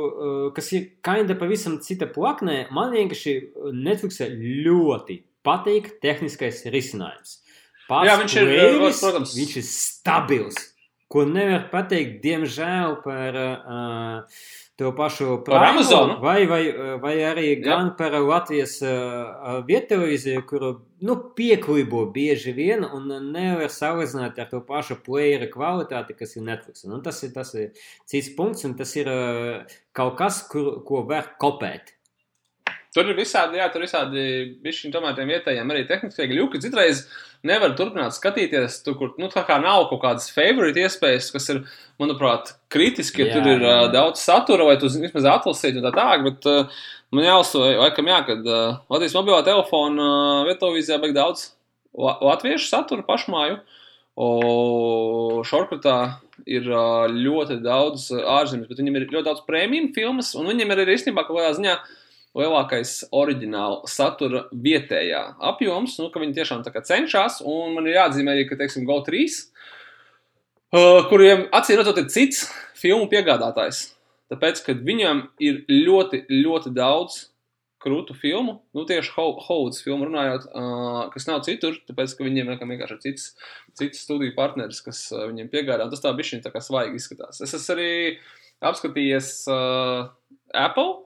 kas 0.57 0.71
ir 0.77 0.91
kinda 1.05 1.37
pavisam 1.39 1.81
cita 1.85 2.09
plaknē, 2.11 2.67
man 2.75 2.95
vienkārši 2.95 3.35
Netflixē 3.75 4.31
ļoti 4.39 5.21
patīk 5.47 5.97
tehniskais 6.03 6.65
risinājums. 6.73 7.41
Pats 7.87 8.09
Jā, 8.09 8.17
viņš 8.19 8.35
ir, 8.41 8.49
playlis, 8.51 9.03
protams. 9.03 9.35
viņš 9.39 9.53
ir 9.61 9.67
stabils, 9.69 10.57
ko 11.13 11.23
nevar 11.29 11.69
pateikt, 11.71 12.19
diemžēl, 12.25 12.97
par 13.05 13.39
uh, 13.39 14.41
to 14.77 14.91
pašu 14.97 15.39
Amazonu? 15.49 16.19
vai, 16.21 16.47
vai, 16.47 16.63
vai 17.01 17.15
arī 17.25 17.55
gan 17.65 17.95
par 17.97 18.13
Latvijas 18.21 18.77
uh, 18.85 19.63
vietelevīziju, 19.69 20.45
kuru 20.49 20.73
nu, 21.01 21.17
pieklibo 21.37 22.05
bieži 22.13 22.53
vien 22.57 22.85
un 22.85 23.09
nevar 23.33 23.73
salīdzināt 23.73 24.39
ar 24.43 24.51
to 24.53 24.61
pašu 24.69 24.99
playera 25.07 25.49
kvalitāti, 25.53 26.17
kas 26.19 26.37
ir 26.37 26.45
Netflix. 26.49 26.85
Nu, 26.85 27.01
tas, 27.05 27.23
ir, 27.25 27.33
tas 27.37 27.55
ir 27.57 27.73
cits 28.05 28.33
punkts, 28.37 28.69
un 28.69 28.77
tas 28.77 28.93
ir 29.01 29.09
uh, 29.13 29.79
kaut 29.97 30.19
kas, 30.21 30.43
kur, 30.53 30.83
ko 30.85 31.07
var 31.09 31.33
kopēt. 31.41 31.97
Tur 32.97 33.11
ir 33.13 33.17
visādi, 33.19 33.59
jā, 33.61 33.67
tur 33.69 33.83
ir 33.83 33.91
visādi 33.91 34.23
bišķiņi 34.65 34.93
tomēr 34.95 35.17
tiem 35.17 35.29
vietējiem 35.29 35.73
arī 35.73 35.83
tehniskie 35.89 36.31
gļuki. 36.31 36.61
Citreiz 36.65 37.03
nevar 37.47 37.75
turpināt 37.79 38.17
skatīties, 38.17 38.81
tur, 38.85 38.97
kur, 38.99 39.15
nu, 39.21 39.31
nav 39.31 39.87
kaut 39.91 40.03
kādas 40.03 40.29
favorite 40.35 40.83
iespējas, 40.83 41.31
kas 41.35 41.49
ir, 41.55 41.63
manuprāt, 42.03 42.55
kritiski, 42.73 43.23
ja 43.23 43.31
Jā, 43.31 43.39
tur 43.39 43.51
ir 43.55 43.65
jā. 43.65 43.75
uh, 43.87 43.91
daudz 43.93 44.21
satura, 44.21 44.67
vai 44.69 44.77
tu 44.81 44.91
vismaz 44.91 45.29
atlasīt 45.31 45.79
un 45.79 45.87
tā 45.87 45.95
tālāk, 45.97 46.27
bet 46.27 46.49
uh, 46.51 46.83
man 47.15 47.29
jāuzsver, 47.29 47.79
laikam 47.81 48.11
jā, 48.13 48.21
kad 48.29 48.51
uh, 48.51 48.79
Latvijas 48.93 49.17
mobilā 49.17 49.41
telefona 49.47 50.11
uh, 50.11 50.45
vietovīzijā 50.51 51.01
beig 51.03 51.17
daudz 51.17 51.51
la 51.97 52.17
latviešu 52.21 52.69
satura 52.69 53.05
pašmāju, 53.07 53.61
o 54.17 55.43
šorkutā 55.45 55.97
ir 56.49 56.69
uh, 56.71 57.05
ļoti 57.13 57.61
daudz 57.65 58.11
uh, 58.15 58.25
ārzemes, 58.39 58.69
bet 58.69 58.81
viņiem 58.81 59.01
ir 59.01 59.09
ļoti 59.11 59.29
daudz 59.29 59.45
prēmiju 59.49 59.93
filmas, 59.97 60.35
un 60.39 60.49
viņiem 60.53 60.73
ir 60.73 60.85
arī 60.85 60.97
īstenībā 60.97 61.27
kaut 61.27 61.41
kādā 61.41 61.55
ziņā 61.57 61.77
lielākais 62.37 62.99
oriģināla 63.17 63.89
satura 63.91 64.45
vietējā 64.53 65.23
apjoms, 65.51 65.97
nu, 66.03 66.11
ka 66.13 66.23
viņi 66.23 66.37
tiešām 66.37 66.65
cenšas, 66.67 67.41
un 67.47 67.77
man 67.77 67.89
ir 67.89 67.99
jāatzīmē 67.99 68.35
arī, 68.35 68.47
ka, 68.49 68.59
teiksim, 68.61 68.87
GO3, 68.89 69.23
uh, 70.77 71.07
kuriem 71.11 71.47
acīm 71.57 71.81
redzot 71.81 72.03
ir 72.03 72.11
cits 72.13 72.47
filmu 72.77 73.09
piegādātājs, 73.13 73.87
tāpēc, 74.33 74.63
ka 74.67 74.77
viņam 74.77 75.27
ir 75.43 75.65
ļoti, 75.71 76.27
ļoti 76.31 76.75
daudz 76.77 77.25
krūtu 77.87 78.17
filmu, 78.19 78.59
nu 78.75 78.83
tieši 78.89 79.13
Hovuds 79.15 79.83
filmu 79.85 80.09
runājot, 80.09 80.49
uh, 80.51 81.01
kas 81.13 81.29
nav 81.29 81.45
citur, 81.47 81.79
tāpēc, 81.89 82.17
ka 82.19 82.27
viņiem 82.27 82.51
vienkārši 82.59 82.97
ir 82.97 83.03
cits, 83.05 83.29
cits 83.79 84.03
studiju 84.03 84.35
partneris, 84.37 84.83
kas 84.85 85.07
uh, 85.15 85.29
viņiem 85.31 85.51
piegādā, 85.53 85.87
tas 85.93 86.03
tā 86.03 86.13
bišķiņ 86.17 86.43
tā 86.45 86.53
kā 86.55 86.63
svaigi 86.65 86.99
izskatās. 86.99 87.41
Es 87.45 87.55
esmu 87.55 87.77
arī 87.77 87.91
apskatījies 88.65 89.33
uh, 89.53 90.09
Apple, 90.57 91.06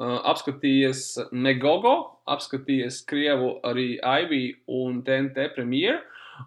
apskatījies 0.00 1.02
Megogo, 1.32 1.94
apskatījies 2.30 3.02
Krievu 3.08 3.58
arī 3.66 3.94
Ivy 4.00 4.44
un 4.80 5.02
TNT 5.04 5.50
premjeru. 5.56 6.00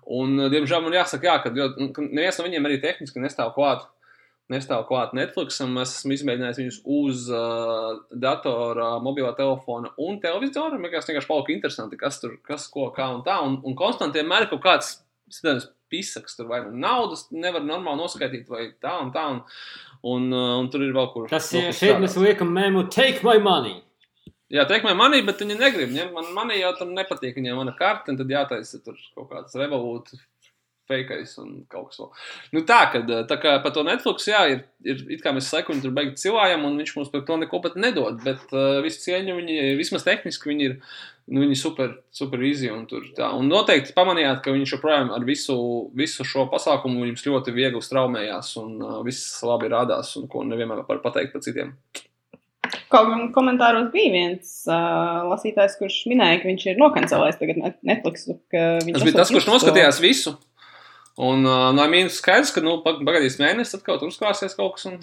Un, 0.10 0.40
uh, 0.40 0.50
diemžēl 0.50 0.82
man 0.82 0.96
jāsaka, 0.96 1.28
jā, 1.30 1.54
ļoti- 1.54 1.92
ka 1.94 2.02
neviens 2.02 2.40
no 2.40 2.46
viņiem 2.48 2.66
arī 2.66 2.80
tehniski 2.82 3.22
nestāv 3.22 3.54
klāt. 3.54 3.86
Nestāv 4.52 4.88
klāt 4.90 5.14
Netflixam. 5.14 5.78
Es 5.82 5.94
esmu 6.00 6.18
izmēģinājis 6.18 6.60
viņus 6.60 6.80
uz 6.84 7.30
uh, 7.32 8.02
datora, 8.12 9.00
mobilā 9.00 9.36
telefona 9.38 9.94
un 9.98 10.20
televizora. 10.20 10.80
Man 10.80 10.90
liekas, 10.90 11.08
vienkārši 11.08 11.30
palika 11.30 11.54
interesanti, 11.54 11.98
kas 11.98 12.20
tur, 12.20 12.36
kas 12.44 12.68
ko, 12.68 12.90
kā 12.96 13.08
un 13.14 13.24
tā. 13.24 13.38
Un, 13.46 13.62
un 13.64 13.78
konstanti 13.80 14.20
vienmēr 14.20 14.48
ir 14.48 14.52
kaut 14.52 14.66
kāds, 14.66 14.98
zināms, 15.32 15.70
pisaks 15.94 16.40
tur 16.40 16.49
vai 16.49 16.64
nu 16.65 16.74
naudas 16.84 17.28
nevar 17.32 17.64
normāli 17.64 18.02
noskaidrot, 18.02 18.49
vai 18.49 18.68
tā 18.82 18.98
un 19.06 19.14
tā. 19.15 19.30
Un, 19.38 19.41
un, 20.03 20.28
uh, 20.34 20.57
un 20.60 20.70
tur 20.74 20.84
ir 20.84 20.94
vēl 20.98 21.10
kur. 21.14 21.32
Tas 21.32 21.53
ir 21.56 21.72
šeit 21.78 22.02
mēs 22.02 22.18
liekam 22.20 22.52
mēmu 22.53 22.88
Take 22.94 23.22
my 23.24 23.38
money. 23.44 23.80
Jā, 24.53 24.68
teikt, 24.70 24.84
man 24.86 24.99
manī, 24.99 25.24
bet 25.26 25.40
viņi 25.41 25.56
negrib 25.57 25.90
ņemt 25.90 26.14
man 26.14 26.28
manī, 26.36 26.60
jo 26.60 26.70
tam 26.78 26.91
nepatīk 26.94 27.40
viņiem 27.40 27.57
mana 27.57 27.72
karte, 27.74 28.14
un 28.14 28.20
tad 28.20 28.30
jātaisa 28.30 28.84
tur 28.86 28.99
kaut 29.15 29.32
kāds 29.32 29.56
revolūts, 29.57 30.20
fakais 30.90 31.38
un 31.42 31.64
kaut 31.72 31.90
kas 31.92 32.02
vēl. 32.02 32.10
Nu 32.56 32.64
tā, 32.68 32.82
kad, 32.94 33.10
tā 33.30 33.38
kā 33.42 33.56
par 33.64 33.74
to 33.76 33.86
Netflix, 33.88 34.28
jā, 34.28 34.44
ir, 34.52 34.62
ir 34.86 35.02
it 35.16 35.24
kā 35.24 35.34
mēs 35.36 35.50
sekuņi 35.54 35.84
tur 35.86 35.96
beigti 35.96 36.22
cilvēkam, 36.26 36.68
un 36.68 36.78
viņš 36.82 36.94
mums 36.98 37.12
par 37.14 37.26
to 37.28 37.40
neko 37.40 37.62
pat 37.64 37.78
nedod, 37.80 38.20
bet 38.26 38.54
uh, 38.56 38.80
visu 38.86 39.04
cieņu 39.06 39.38
viņi, 39.40 39.58
vismaz 39.80 40.06
tehniski 40.08 40.52
viņi 40.52 40.68
ir, 40.70 40.78
nu 41.34 41.46
viņi 41.46 41.60
super, 41.60 41.98
super 42.16 42.44
easy 42.44 42.72
un 42.74 42.86
tur 42.90 43.08
tā. 43.18 43.32
Un 43.38 43.52
noteikti 43.52 43.96
pamanījāt, 43.96 44.44
ka 44.44 44.56
viņš 44.56 44.78
joprojām 44.78 45.14
ar 45.16 45.28
visu, 45.28 45.58
visu 45.96 46.28
šo 46.28 46.48
pasākumu 46.52 47.08
viņus 47.08 47.28
ļoti 47.30 47.56
viegli 47.56 47.84
straumējās, 47.84 48.56
un 48.64 48.80
uh, 48.84 48.98
viss 49.08 49.40
labi 49.48 49.72
rādās, 49.74 50.16
un 50.20 50.28
ko 50.32 50.44
nevienmēr 50.48 50.84
var 50.90 51.04
pateikt 51.06 51.36
par 51.36 51.46
citiem. 51.46 51.78
Kaut 52.94 53.10
gan 53.10 53.28
komentāros 53.34 53.90
bija 53.94 54.12
viens 54.14 54.50
uh, 54.70 55.26
lasītājs, 55.32 55.76
kurš 55.80 56.04
minēja, 56.12 56.40
ka 56.42 56.50
viņš 56.50 56.66
ir 56.72 56.80
nokancelējis 56.82 57.40
tagad 57.40 57.60
Net- 57.60 57.80
Netflix. 57.86 58.28
Tas 58.54 59.06
bija 59.06 59.16
tas, 59.18 59.32
kurš 59.34 59.50
noskatījās 59.50 60.00
visu. 60.04 60.36
Un 61.22 61.45
uh, 61.45 61.69
no 61.76 61.85
mīnus 61.91 62.18
skaidrs, 62.18 62.52
ka, 62.56 62.61
nu, 62.65 62.80
pag- 62.85 63.03
pagaidīs 63.06 63.38
mēnesis, 63.41 63.76
tad 63.76 63.84
kaut 63.85 64.02
kur 64.02 64.10
uzklāsies 64.10 64.56
kaut 64.57 64.77
kas. 64.77 64.88
Un... 64.90 64.98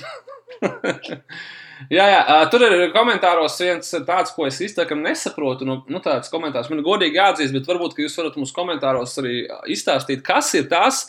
jā, 1.96 2.06
jā, 2.10 2.20
uh, 2.24 2.46
tur 2.50 2.64
ir 2.66 2.88
komentāros 2.94 3.60
viens 3.62 3.94
tāds, 4.08 4.34
ko 4.34 4.48
es 4.48 4.58
izteikam 4.66 5.04
nesaprotu. 5.06 5.68
Nu, 5.68 5.80
nu 5.86 6.02
tāds 6.02 6.32
komentārs 6.32 6.70
man 6.72 6.82
godīgi 6.86 7.20
jāatzīst, 7.20 7.54
bet 7.54 7.70
varbūt, 7.70 8.00
jūs 8.02 8.18
varat 8.18 8.40
mums 8.40 8.54
komentāros 8.56 9.14
arī 9.22 9.44
izstāstīt, 9.70 10.24
kas 10.26 10.50
ir 10.58 10.66
tās 10.72 11.04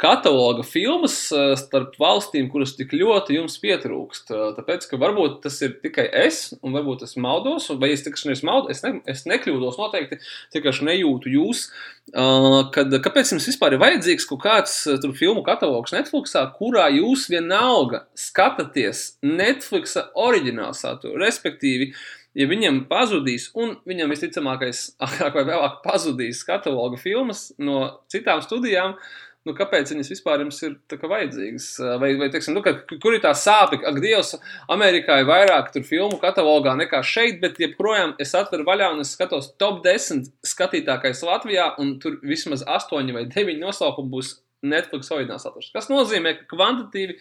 kataloga 0.00 0.64
filmas 0.66 1.16
uh, 1.34 1.52
starp 1.58 1.94
valstīm, 2.00 2.48
kuras 2.50 2.74
tik 2.74 2.92
ļoti 2.96 3.36
jums 3.38 3.56
pietrūkst. 3.62 4.32
Uh, 4.34 4.48
Tāpēc, 4.56 4.88
ka 4.90 4.98
varbūt 5.00 5.38
tas 5.44 5.60
ir 5.62 5.76
tikai 5.82 6.06
es, 6.24 6.40
un 6.66 6.74
varbūt 6.74 7.04
es 7.06 7.14
maldos, 7.20 7.68
vai 7.78 7.92
es 7.94 8.02
tikai 8.06 8.32
neesmu 8.32 8.50
maldos, 8.50 8.74
es, 8.74 8.82
ne, 8.86 8.98
es 9.10 9.22
nekļūdos 9.30 9.78
noteikti, 9.78 10.18
tikai 10.54 10.74
nejūtu 10.90 11.34
jūs. 11.36 11.68
Uh, 12.10 12.64
kad, 12.74 12.90
kāpēc 13.04 13.34
jums 13.34 13.46
vispār 13.48 13.76
ir 13.76 13.82
vajadzīgs 13.84 14.26
kaut 14.30 14.42
kāds 14.42 14.74
uh, 14.90 14.98
tur 15.02 15.14
filmu 15.16 15.44
katalogs 15.46 15.94
Netflixā, 15.94 16.42
kurā 16.58 16.88
jūs 16.94 17.28
vienalga 17.32 18.04
skatāties 18.18 19.14
Netflixa 19.24 20.08
oriģinālu 20.18 20.74
saturu, 20.76 21.22
respektīvi, 21.22 21.92
ja 22.34 22.48
viņam 22.50 22.84
pazudīs, 22.90 23.48
un 23.54 23.76
viņam 23.88 24.10
visticamākais, 24.12 24.86
agrāk 25.06 25.38
vai 25.38 25.46
vēlāk 25.52 25.78
pazudīs 25.86 26.42
kataloga 26.46 26.98
filmas 27.00 27.52
no 27.62 27.86
citām 28.12 28.42
studijām, 28.44 28.98
nu, 29.44 29.54
kāpēc 29.56 29.92
viņas 29.92 30.10
vispār 30.12 30.42
jums 30.44 30.60
ir 30.66 30.76
kā 30.90 31.10
vajadzīgas? 31.10 31.68
Vai, 32.02 32.12
vai 32.20 32.28
teiksim, 32.32 32.56
nu, 32.56 32.62
ka, 32.64 32.74
kur 33.02 33.16
ir 33.16 33.22
tā 33.24 33.34
sāpe? 33.38 33.80
Ak, 33.84 34.00
Dievs, 34.02 34.34
Amerikā 34.72 35.20
ir 35.22 35.28
vairāk 35.28 35.72
filmu 35.86 36.18
katalogā 36.22 36.76
nekā 36.80 37.02
šeit, 37.06 37.40
bet 37.42 37.60
joprojām 37.60 38.16
es 38.22 38.34
atveru 38.36 38.66
vaļā 38.68 38.92
un 38.94 39.04
es 39.04 39.14
skatos 39.16 39.52
top 39.60 39.82
10 39.84 40.30
skatītākais 40.46 41.24
Latvijā, 41.26 41.72
un 41.82 41.98
tur 42.02 42.18
vismaz 42.22 42.64
8 42.66 43.12
vai 43.14 43.26
9 43.30 43.60
nosaukumi 43.60 44.12
būs 44.16 44.34
Netflix 44.64 45.12
oriģināls 45.14 45.44
saturs. 45.46 45.70
Tas 45.74 45.90
nozīmē, 45.92 46.34
ka 46.40 46.48
kvantitīvi 46.54 47.16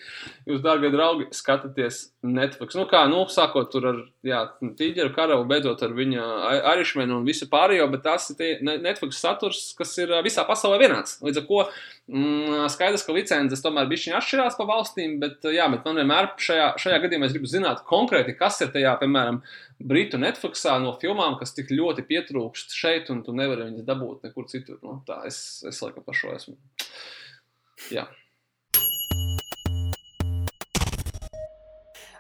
jūs, 0.50 0.62
dārgie 0.64 0.92
draugi, 0.94 1.28
skatāties 1.36 2.00
Netflix. 2.24 2.78
Nu, 2.80 2.88
kā, 2.90 3.04
nu, 3.12 3.24
sākot 3.32 3.70
tur 3.74 3.90
ar, 3.92 4.00
jā, 4.26 4.44
tīģeru 4.80 5.14
karavu, 5.16 5.48
beidzot 5.50 5.84
ar 5.86 5.96
viņa 5.98 6.28
arišmenu 6.74 7.20
un 7.20 7.28
visu 7.28 7.50
pārējo, 7.52 7.90
bet 7.94 8.06
tas 8.08 8.30
ir 8.32 8.40
tie 8.40 8.52
Ne- 8.64 8.78
Netflix 8.80 9.20
saturs, 9.20 9.74
kas 9.78 9.92
ir 10.00 10.14
visā 10.26 10.46
pasaulē 10.48 10.80
vienāds. 10.82 11.18
Līdz 11.26 11.42
ar 11.42 11.46
ko 11.48 11.60
mm, 11.64 12.68
skaidrs, 12.72 13.04
ka 13.06 13.16
licences 13.16 13.64
tomēr 13.64 13.90
bišķiņi 13.92 14.18
atšķirās 14.20 14.58
pa 14.60 14.68
valstīm, 14.70 15.18
bet, 15.22 15.44
jā, 15.52 15.68
bet 15.74 15.88
man 15.88 16.00
vienmēr 16.02 16.30
šajā, 16.48 16.70
šajā 16.84 17.02
gadījumā 17.06 17.28
es 17.28 17.36
gribu 17.36 17.52
zināt 17.52 17.84
konkrēti, 17.90 18.38
kas 18.40 18.62
ir 18.64 18.72
tajā, 18.76 18.96
piemēram, 19.02 19.42
Britu 19.84 20.20
Netflixā 20.22 20.78
no 20.80 20.94
filmām, 21.02 21.36
kas 21.40 21.56
tik 21.58 21.74
ļoti 21.74 22.06
pietrūkst 22.08 22.76
šeit, 22.78 23.12
un 23.14 23.24
tu 23.26 23.36
nevari 23.36 23.68
viņas 23.68 23.88
dabūt 23.88 24.30
nekur 24.30 24.48
citur. 24.52 24.80
Nu, 24.86 25.02
tā 25.08 25.24
es, 25.28 25.38
es 25.68 25.82
laikam 25.84 26.06
par 26.06 26.18
šo 26.18 26.32
esmu. 26.36 26.56
Jā. 27.92 28.08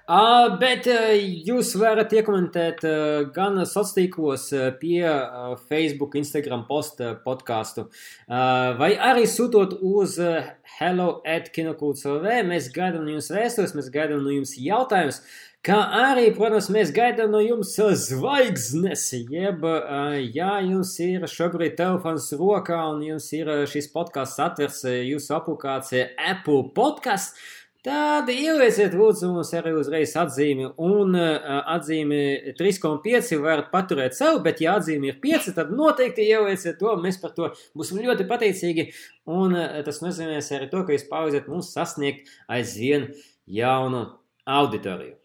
Uh, 0.03 0.57
bet 0.59 0.83
uh, 0.91 1.13
jūs 1.47 1.69
varat 1.79 2.11
iekomentēt 2.11 2.81
uh, 2.83 3.21
gan 3.31 3.55
sociālos 3.61 3.93
tīklos, 3.95 4.47
uh, 4.51 4.65
pie 4.75 4.99
uh, 5.07 5.53
Facebook, 5.69 6.17
Instagram 6.19 6.65
posta 6.67 7.13
podkāstu, 7.23 7.85
uh, 7.87 8.73
vai 8.75 8.91
arī 8.99 9.23
sūtot 9.31 9.77
uz 9.79 10.17
uh, 10.19 10.49
hello 10.75 11.21
at 11.23 11.47
kinokults.lv. 11.55 12.35
Mēs 12.51 12.67
gaidām 12.75 13.07
no 13.07 13.15
jums 13.15 13.31
vēstules, 13.31 13.77
mēs 13.79 13.87
gaidām 13.95 14.25
no 14.25 14.35
jums 14.35 14.57
jautājumus. 14.59 15.21
Kā 15.63 15.77
arī, 15.95 16.25
protams, 16.35 16.65
mēs 16.75 16.89
gaidām 16.91 17.29
no 17.31 17.39
jums 17.39 17.69
zvaigznes, 17.79 19.05
jeb, 19.31 19.61
uh, 19.63 20.17
ja 20.35 20.57
jums 20.59 20.91
ir 20.99 21.23
šobrīd 21.31 21.77
telefons 21.77 22.25
rokā 22.35 22.81
un 22.91 22.99
jums 23.05 23.29
ir 23.31 23.47
uh, 23.47 23.61
šis 23.71 23.87
podkāsts 23.93 24.41
atvers 24.43 24.81
uh, 24.83 24.97
jūsu 25.07 25.31
aplikācijā 25.37 26.09
Apple 26.19 26.73
podkāsts, 26.75 27.39
Tad 27.83 28.29
ielieciet, 28.31 28.93
lūdzu, 28.95 29.27
mums 29.35 29.49
arī 29.59 29.73
uzreiz 29.75 30.13
atzīmi, 30.15 30.69
un 30.79 31.17
uh, 31.19 31.57
atzīmi 31.73 32.19
3,5 32.55 33.33
varat 33.43 33.73
paturēt 33.73 34.15
sev, 34.15 34.39
bet, 34.45 34.61
ja 34.63 34.77
atzīme 34.79 35.09
ir 35.11 35.17
5, 35.23 35.49
tad 35.57 35.73
noteikti 35.75 36.29
ielieciet 36.29 36.79
to. 36.79 36.93
Mēs 37.03 37.19
par 37.19 37.33
to 37.35 37.49
būsim 37.75 37.99
ļoti 38.05 38.27
pateicīgi, 38.29 38.85
un 39.27 39.57
uh, 39.59 39.81
tas 39.83 39.99
nozīmēs 40.03 40.53
arī 40.55 40.69
to, 40.71 40.85
ka 40.87 40.95
jūs 40.95 41.03
palīdzat 41.11 41.51
mums 41.51 41.73
sasniegt 41.75 42.31
aizvien 42.47 43.09
jaunu 43.51 44.05
auditoriju. 44.47 45.22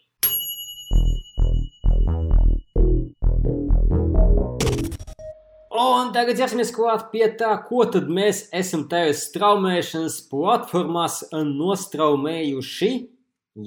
Un 5.78 6.08
tagad 6.10 6.38
ķersimies 6.40 6.72
klāt 6.74 7.04
pie 7.12 7.26
tā, 7.38 7.52
ko 7.68 7.84
tad 7.86 8.08
mēs 8.10 8.48
esam 8.56 8.86
tajās 8.90 9.28
straumēšanas 9.28 10.16
platformās 10.30 11.20
nostraumējuši, 11.30 12.90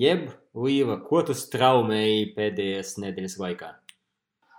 jeb 0.01 0.29
Līva, 0.51 0.97
ko 0.99 1.21
tu 1.23 1.31
straumēji 1.37 2.33
pēdējās 2.35 2.97
nedēļas 2.99 3.37
laikā? 3.39 3.69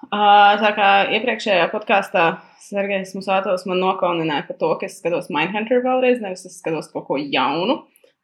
Uh, 0.09 0.55
tā 0.63 0.71
kā 0.79 0.89
iepriekšējā 1.19 1.67
podkāstā 1.75 2.23
Sergejs 2.63 3.13
Musātovs 3.19 3.67
man 3.69 3.83
nokaunināja 3.83 4.47
par 4.49 4.57
to, 4.63 4.71
ka 4.81 4.89
es 4.89 4.97
skatos 5.03 5.29
Mindhunter 5.35 5.85
vēlreiz, 5.85 6.23
nevis 6.25 6.47
es 6.49 6.57
skatos 6.63 6.89
kaut 6.95 7.05
ko 7.11 7.21
jaunu. 7.21 7.83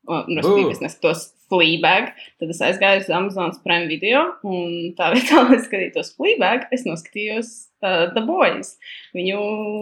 Respektīvi, 0.08 0.72
es 0.72 0.80
neskatos 0.80 1.26
Fleabag, 1.48 2.10
tad 2.40 2.50
es 2.52 2.60
aizgāju 2.64 3.02
uz 3.02 3.10
Amazonas 3.12 3.60
Prime 3.64 3.88
video, 3.88 4.24
un 4.44 4.92
tā 4.98 5.10
vietā, 5.14 5.42
lai 5.48 5.60
skatītos 5.64 6.12
Fleabag, 6.16 6.66
es 6.74 6.84
noskatījos 6.88 7.52
uh, 7.80 8.08
The 8.12 8.22
Boys, 8.26 8.74
viņu 9.16 9.38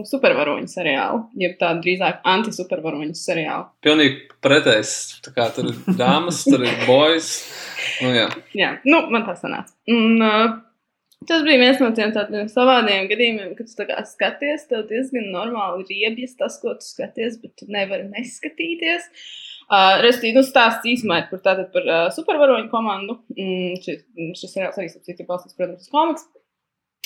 supervaroņu 0.06 0.70
seriālu, 0.70 1.24
jeb 1.42 1.56
tādu 1.60 1.82
drīzāk 1.86 2.20
anti-supervaroņu 2.34 3.16
seriālu. 3.18 3.66
Pilnīgi 3.86 4.20
pretējs. 4.44 4.92
Tā 5.26 5.34
kā 5.34 5.48
tur 5.56 5.72
ir 5.72 5.98
dāmas, 5.98 6.44
tur 6.46 6.62
ir 6.66 6.86
boys. 6.86 7.32
Nu, 8.04 8.12
jā. 8.14 8.28
jā, 8.54 8.70
nu, 8.86 9.02
man 9.10 9.26
tas 9.26 9.42
sanāca. 9.42 9.76
Un, 9.90 10.22
uh, 10.22 10.62
Tas 11.26 11.40
bija 11.42 11.58
viens 11.58 11.78
no 11.80 11.88
tiem 11.96 12.10
tādiem 12.14 12.46
savādiem 12.46 13.08
gadījumiem, 13.10 13.54
kad 13.56 13.66
tu 13.66 13.86
skaties, 14.06 14.66
tev 14.68 14.84
diezgan 14.86 15.30
normāli 15.32 15.86
riebjas 15.88 16.36
tas, 16.38 16.58
ko 16.62 16.74
tu 16.76 16.86
skaties, 16.86 17.40
bet 17.42 17.56
tu 17.58 17.66
nevari 17.72 18.04
neskatīties. 18.12 19.08
Uh, 19.08 19.55
Restīvi, 20.04 20.36
nu, 20.36 20.44
stāsts 20.46 20.86
īsumā 20.86 21.24
par, 21.30 21.40
tātad, 21.42 21.72
par 21.74 21.88
uh, 21.90 22.04
supervaroņu 22.14 22.70
komandu. 22.70 23.18
Mm, 23.34 23.80
šis, 23.82 24.04
šis 24.38 24.52
seriāls 24.52 24.78
arī 24.78 24.90
ir 24.92 25.26
balstīts, 25.26 25.56
protams, 25.58 25.88
uz 25.88 25.92
komiks. 25.92 26.28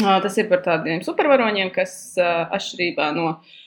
Uh, 0.00 0.18
tas 0.24 0.36
ir 0.40 0.48
par 0.48 0.60
tādiem 0.64 1.00
supervaroņiem, 1.04 1.72
kas 1.72 1.94
uh, 2.20 2.46
atšķirībā 2.56 3.10
no 3.16 3.26
uh, 3.32 3.58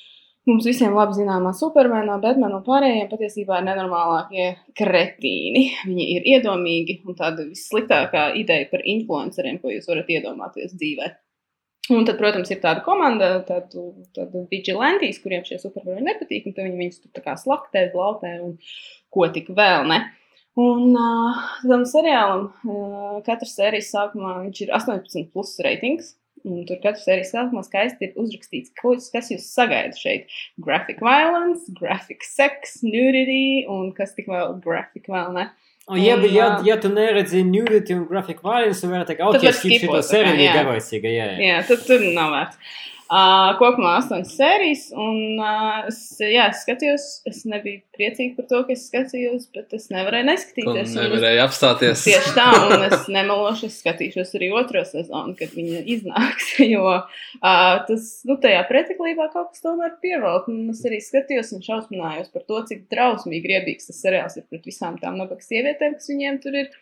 mums 0.50 0.68
visiem 0.68 0.96
labi 0.96 1.18
zināmā 1.18 1.54
supermena, 1.56 2.18
Batmana 2.24 2.60
un 2.60 2.66
pārējiem 2.66 3.10
patiesībā 3.12 3.60
ir 3.60 3.68
nenormālākie 3.70 4.48
kretīni. 4.80 5.66
Viņi 5.88 6.08
ir 6.18 6.30
iedomīgi 6.36 7.00
un 7.08 7.20
tāda 7.20 7.48
vissliktākā 7.48 8.30
ideja 8.40 8.70
par 8.72 8.84
influenceriem, 8.96 9.62
ko 9.62 9.72
jūs 9.74 9.88
varat 9.92 10.12
iedomāties 10.18 10.76
dzīvē. 10.76 11.12
Un 11.92 12.06
tad, 12.08 12.16
protams, 12.16 12.48
ir 12.54 12.62
tāda 12.64 12.80
komanda, 12.86 13.42
tāda, 13.44 13.82
tāda 14.16 14.46
vigilantīs, 14.52 15.20
kuriem 15.20 15.44
šie 15.44 15.58
supervaroņi 15.60 16.06
nepatīk, 16.08 16.46
un 16.48 16.56
viņi 16.56 16.80
viņus 16.80 17.02
tur 17.02 17.12
tā 17.18 17.24
kā 17.26 17.34
slaktē, 17.40 17.90
blautē 17.92 18.38
un 18.40 18.54
ko 19.12 19.28
tik 19.36 19.50
vēl 19.58 19.90
ne. 19.92 20.00
Un 20.64 20.94
uh, 20.94 21.40
tam 21.66 21.84
seriālam 21.90 22.46
uh, 22.54 23.18
katras 23.26 23.56
sērijas 23.58 23.90
sākumā 23.92 24.36
ir 24.54 24.72
18 24.72 25.32
plus 25.34 25.58
ratings. 25.66 26.14
Un 26.44 26.64
tur 26.68 26.80
katrs 26.84 27.06
sērijas 27.08 27.34
sākumā 27.34 27.64
skaisti 27.66 28.10
ir 28.10 28.18
uzrakstīts, 28.20 28.72
ko, 28.80 28.94
kas 29.12 29.32
jūs 29.32 29.50
sagaida 29.52 29.96
šeit. 30.00 30.32
Graphic 30.64 31.04
violence, 31.04 31.72
graphic 31.80 32.24
sex, 32.28 32.80
nudity 32.84 33.64
un 33.72 33.92
kas 33.98 34.16
tik 34.16 34.28
vēl 34.32 34.58
graphic 34.64 35.08
vēl 35.12 35.36
ne. 35.36 35.50
Un, 35.92 36.00
ja, 36.00 36.16
un, 36.16 36.24
ja, 36.32 36.46
ja 36.64 36.78
tu 36.80 36.88
neredzi 36.88 37.42
nudity 37.44 37.98
un 37.98 38.06
graphic 38.08 38.40
violence, 38.44 38.80
tad 38.80 38.94
varētu 38.94 39.10
teikt, 39.12 39.24
ok, 39.28 39.48
skip 39.58 39.84
šo 39.84 40.00
sēriju, 40.08 40.46
garlaicīga, 40.56 41.12
jā. 41.12 41.26
Jā, 41.44 41.58
tad 41.68 41.84
tur 41.90 42.06
nav 42.16 42.32
vērts. 42.32 42.78
Uh, 43.14 43.52
kopumā 43.60 43.92
astoņas 44.00 44.32
sērijas, 44.34 44.84
un 44.98 45.38
uh, 45.38 45.84
es, 45.86 45.98
jā, 46.18 46.48
es 46.50 46.64
skatījos, 46.64 47.04
es 47.30 47.44
nebiju 47.46 47.84
priecīga 47.94 48.40
par 48.40 48.48
to, 48.50 48.62
ka 48.66 48.74
es 48.74 48.88
skatījos, 48.88 49.44
bet 49.54 49.76
es 49.78 49.86
nevarēju 49.94 50.26
neskatīties. 50.32 50.96
Tu 50.96 50.98
nevarēju 50.98 51.44
apstāties. 51.44 52.06
Tieši 52.08 52.32
tā, 52.34 52.48
un 52.74 52.88
es 52.88 53.04
nemelošu, 53.14 53.70
es 53.70 53.78
skatīšos 53.84 54.34
arī 54.40 54.50
otro 54.58 54.82
sezonu, 54.90 55.36
kad 55.38 55.54
viņa 55.54 55.84
iznāks, 55.94 56.56
jo 56.74 56.88
uh, 56.90 57.04
tas, 57.86 58.08
nu, 58.26 58.40
tajā 58.42 58.64
pretiklībā 58.72 59.30
kaut 59.36 59.52
kas 59.52 59.62
tomēr 59.68 59.94
pievelk, 60.02 60.50
un 60.50 60.74
es 60.74 60.82
arī 60.90 60.98
skatījos 61.04 61.54
un 61.54 61.62
šausminājos 61.68 62.34
par 62.34 62.48
to, 62.50 62.64
cik 62.72 62.88
drausmīgi 62.90 63.54
riebīgs 63.54 63.92
tas 63.92 64.02
seriāls 64.08 64.42
ir 64.42 64.50
pret 64.50 64.66
visām 64.72 64.98
tām 64.98 65.22
nabaga 65.22 65.46
sievietēm, 65.46 66.00
kas 66.00 66.10
viņiem 66.10 66.42
tur 66.42 66.58
ir. 66.64 66.74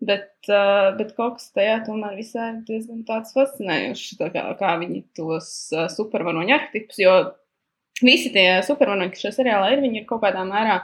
Bet, 0.00 0.30
uh, 0.48 0.94
bet 0.96 1.12
kaut 1.12 1.36
kas 1.36 1.50
tajā 1.52 1.82
tomēr 1.84 2.14
visai 2.16 2.54
diezgan 2.64 3.02
tāds 3.04 3.34
fascinējošs, 3.36 4.14
tā 4.16 4.30
kā, 4.32 4.46
kā 4.56 4.70
viņi 4.80 5.02
tos 5.18 5.50
uh, 5.76 5.90
supervaroņu 5.92 6.54
arhetipus, 6.56 7.02
jo 7.02 7.16
visi 8.00 8.32
tie 8.32 8.46
supervaroņi, 8.64 9.10
kas 9.12 9.26
šajā 9.26 9.36
seriālā 9.42 9.74
ir, 9.74 9.82
viņi 9.84 10.00
ir 10.00 10.06
kaut 10.08 10.22
kādā 10.24 10.46
mērā 10.48 10.78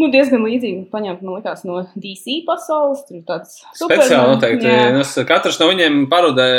nu, 0.00 0.08
diezgan 0.12 0.42
līdzīgi 0.44 0.88
paņemti, 0.92 1.26
man 1.26 1.38
liekas, 1.38 1.62
no 1.68 1.84
DC 1.94 2.40
pasaules. 2.48 3.04
Tur 3.06 3.20
ir 3.20 3.22
tāds 3.28 3.60
speciāli 3.78 4.34
noteikti. 4.34 4.74
Es, 5.02 5.14
katrs 5.28 5.60
no 5.62 5.70
viņiem 5.72 6.04
parodē. 6.12 6.50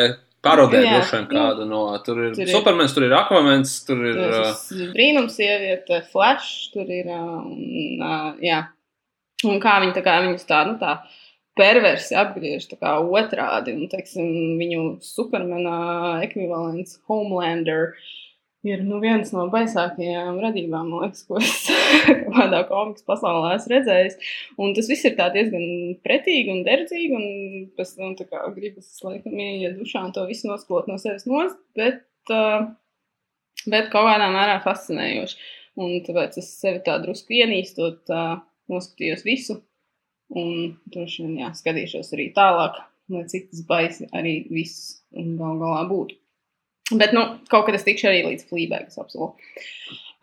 Parodē 0.45 0.79
droši 0.85 1.15
vien 1.15 1.23
kādu 1.31 1.65
no. 1.67 1.81
Tur 2.05 2.19
ir, 2.27 2.33
tur 2.37 2.45
ir 2.45 2.51
Supermans, 2.53 2.93
tur 2.95 3.07
ir 3.07 3.13
Aquamans, 3.17 3.71
tur 3.83 4.03
ir. 4.05 4.19
Uh... 4.21 4.83
Brīnums 4.93 5.35
sieviete, 5.35 6.03
Flash, 6.13 6.69
tur 6.71 6.87
ir. 6.93 7.09
Uh, 7.11 7.49
uh, 7.99 8.27
jā. 8.45 8.61
Un 9.49 9.57
kā 9.61 9.79
viņi 9.83 9.97
tā 9.97 10.03
kā 10.05 10.19
viņus 10.23 10.47
tā, 10.47 10.61
nu 10.69 10.77
tā 10.79 10.99
perversi 11.57 12.15
apgriež 12.17 12.69
otrādi. 12.77 13.75
Un, 13.75 13.89
teiksim, 13.91 14.29
viņu 14.59 14.85
supermena 15.03 16.21
ekvivalents 16.25 16.99
Homelander 17.09 17.93
ir 18.67 18.81
nu, 18.83 18.97
viens 19.03 19.29
no 19.35 19.45
baisākajām 19.51 20.39
radībām, 20.43 20.89
liekas, 21.03 21.23
ko 21.27 21.37
es 21.39 21.67
kādā 22.33 22.63
komiks 22.69 23.05
pasaulē 23.07 23.53
esmu 23.55 23.73
redzējis. 23.75 24.17
Un 24.61 24.73
tas 24.77 24.89
viss 24.91 25.07
ir 25.07 25.15
diezgan 25.17 25.67
pretīgi 26.05 26.53
un 26.55 26.65
derdzīgi. 26.67 27.13
Un 27.17 27.69
pēc 27.77 27.93
tam 27.95 28.15
nu, 28.17 28.41
gribas, 28.55 28.91
laikam, 29.05 29.37
ieiet 29.37 29.77
dušā 29.79 30.07
un 30.07 30.15
to 30.15 30.25
visu 30.29 30.49
nosklot 30.51 30.89
no 30.91 30.97
sevis 31.01 31.27
nost. 31.29 31.61
Bet, 31.77 32.03
uh, 32.33 32.67
bet 33.69 33.93
kaut 33.93 34.09
kādā 34.09 34.31
mērā 34.33 34.59
fascinējoši. 34.65 35.39
Un 35.77 35.99
tāpēc 36.05 36.39
es 36.41 36.49
sevi 36.57 36.81
tā 36.85 36.97
drusku 37.03 37.37
ienīstot, 37.37 38.03
uh, 38.09 38.39
noskatījos 38.71 39.23
visu 39.27 39.61
Un 40.35 40.75
droši 40.91 41.23
vien, 41.23 41.35
jā, 41.39 41.49
skatīšos 41.55 42.09
arī 42.15 42.31
tālāk, 42.35 42.81
lai 43.13 43.23
cik 43.31 43.47
tas 43.51 43.61
baisi 43.67 44.09
arī 44.15 44.41
viss 44.51 44.97
gal 45.13 45.55
galā 45.61 45.85
būtu. 45.87 46.17
Bet, 46.99 47.13
nu, 47.15 47.23
kaut 47.51 47.67
kad 47.67 47.75
es 47.75 47.85
tikšu 47.87 48.09
arī 48.09 48.23
līdz 48.25 48.47
flībēgas 48.49 48.99
apsolu. 48.99 49.33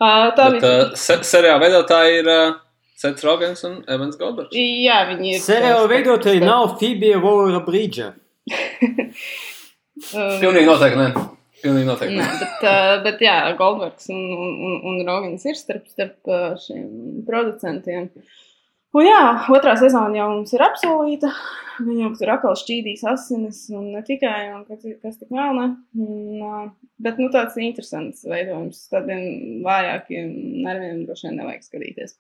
Uh, 0.01 0.31
tā 0.37 0.51
Bet, 0.51 0.61
bija. 0.61 0.71
Uh, 0.91 0.95
se 0.99 1.19
seriāla 1.29 1.61
veidotāji 1.63 2.21
ir 2.21 2.31
uh, 2.33 2.57
Sets 3.01 3.25
Rogens 3.25 3.65
un 3.69 3.79
Evans 3.89 4.17
Goldbergs. 4.21 4.57
Jā, 4.57 5.03
viņi 5.13 5.35
ir. 5.37 5.43
Seriāla 5.45 5.89
veidotāji 5.93 6.41
bet... 6.41 6.49
nav 6.49 6.77
Fibija 6.81 7.21
Vora 7.25 7.61
Brīdža. 7.65 8.11
Pilnīgi 10.05 10.69
noteikti, 10.69 11.01
ne. 11.01 11.27
Pilnīgi 11.65 11.89
noteikti. 11.89 12.17
Nē, 12.21 12.31
bet, 12.41 12.65
uh, 12.69 12.95
bet 13.05 13.25
jā, 13.25 13.37
Goldbergs 13.61 14.09
un, 14.13 14.25
un, 14.37 14.81
un 14.91 15.05
Rogans 15.09 15.45
ir 15.49 15.61
starp, 15.61 15.89
starp 15.93 16.33
šiem 16.65 17.25
producentiem. 17.29 18.09
Uh, 18.13 18.41
Un 18.95 19.03
jā, 19.09 19.21
otrā 19.51 19.75
sezona 19.79 20.15
jau 20.15 20.31
mums 20.31 20.53
ir 20.55 20.63
apsolīta. 20.63 21.33
Viņam 21.83 22.13
tur 22.15 22.31
atkal 22.37 22.55
šķīdīs 22.55 23.01
asinis, 23.11 23.65
un 23.75 23.89
ne 23.97 24.03
tikai, 24.07 24.53
un 24.55 24.61
kas, 24.69 24.85
kas 25.03 25.17
tik 25.19 25.33
vēl 25.35 25.57
ne. 25.59 25.65
Un, 25.99 26.69
bet, 27.03 27.19
nu, 27.19 27.27
tāds 27.35 27.59
interesants 27.59 28.23
veidojums. 28.31 28.85
Tādiem 28.93 29.65
vājākiem 29.67 30.31
nerviem 30.63 31.03
droši 31.09 31.27
vien 31.27 31.41
nevajag 31.41 31.67
skatīties. 31.67 32.15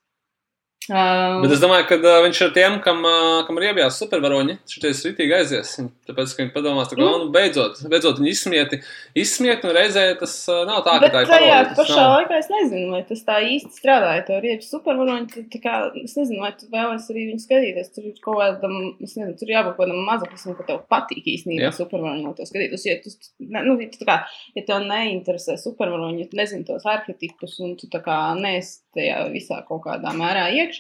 Uh, 0.84 1.40
Bet 1.40 1.54
es 1.54 1.62
domāju, 1.62 1.86
ka 1.88 1.96
uh, 1.96 2.18
viņš 2.26 2.38
ir 2.44 2.50
tiem, 2.52 2.74
kam, 2.84 2.98
uh, 3.08 3.38
kam 3.46 3.56
ir 3.56 3.70
iebjās 3.70 3.96
supervaroņi. 4.02 4.58
Šitais 4.68 4.98
ritīgi 5.06 5.32
aizies. 5.32 5.70
Tāpēc, 6.04 6.34
ka 6.34 6.42
viņi 6.42 6.52
padomās, 6.52 6.90
ka, 6.90 6.98
mm. 6.98 7.22
nu, 7.22 7.28
beidzot, 7.32 7.80
beidzot 7.88 8.20
viņi 8.20 8.34
izsmieti, 8.34 8.78
izsmieti, 9.16 9.64
un 9.64 9.72
reizē 9.72 10.02
tas 10.20 10.34
uh, 10.52 10.60
nav 10.68 10.82
tā, 10.84 10.98
Bet 11.00 11.14
ka 11.14 11.16
tā 11.16 11.22
ir 11.24 11.30
parodija. 11.30 11.54
Jā, 11.54 11.70
pašā 11.78 11.96
nav. 11.96 12.10
laikā 12.18 12.40
es 12.42 12.50
nezinu, 12.52 12.90
vai 12.92 13.00
tas 13.08 13.24
tā 13.24 13.38
īsti 13.48 13.72
strādāja. 13.78 14.26
Tev 14.28 14.42
ir 14.42 14.48
iebjās 14.50 14.68
supervaroņi, 14.74 15.46
tā 15.54 15.62
kā, 15.64 15.78
es 16.02 16.18
nezinu, 16.20 16.42
vai 16.44 16.52
tu 16.60 16.68
vēlies 16.74 17.08
arī 17.14 17.26
viņu 17.30 17.44
skatīties. 17.46 17.90
Tur 17.96 18.10
ir 18.10 18.20
kaut 18.28 18.40
kādam, 18.42 18.76
es 19.00 19.16
nezinu, 19.16 19.38
tur 19.40 19.54
jābūt 19.54 19.78
kaut 19.78 19.86
kādam 19.86 20.04
mazaklisam, 20.10 20.58
ka 20.60 20.68
tev 20.68 20.84
patīk 20.92 21.32
īstenībā 21.32 21.72
supervaroņi 21.80 22.28
no 22.28 22.36
to 22.36 22.44
skatīties. 22.50 22.88
Ja 22.90 23.00
tu, 23.00 23.14
ne, 23.40 23.64
nu, 23.70 23.78
tu, 23.88 24.04
kā, 24.04 24.20
ja 24.52 24.68
tev 24.68 24.84
neinteresē 24.84 25.56
supervaroņi, 25.64 26.26
ja 26.26 26.28
tu 26.28 26.44
nezini 26.44 26.68
tos 26.68 26.84
arhetipus, 26.84 27.56
un 27.64 27.78
tu 27.80 27.88
tā 27.88 28.04
kā 28.04 28.20
neesi 28.36 28.82
tajā 28.94 29.24
visā 29.32 29.60
kaut 29.68 29.82
kādā 29.86 30.12
mērā 30.16 30.46
iekšā, 30.54 30.73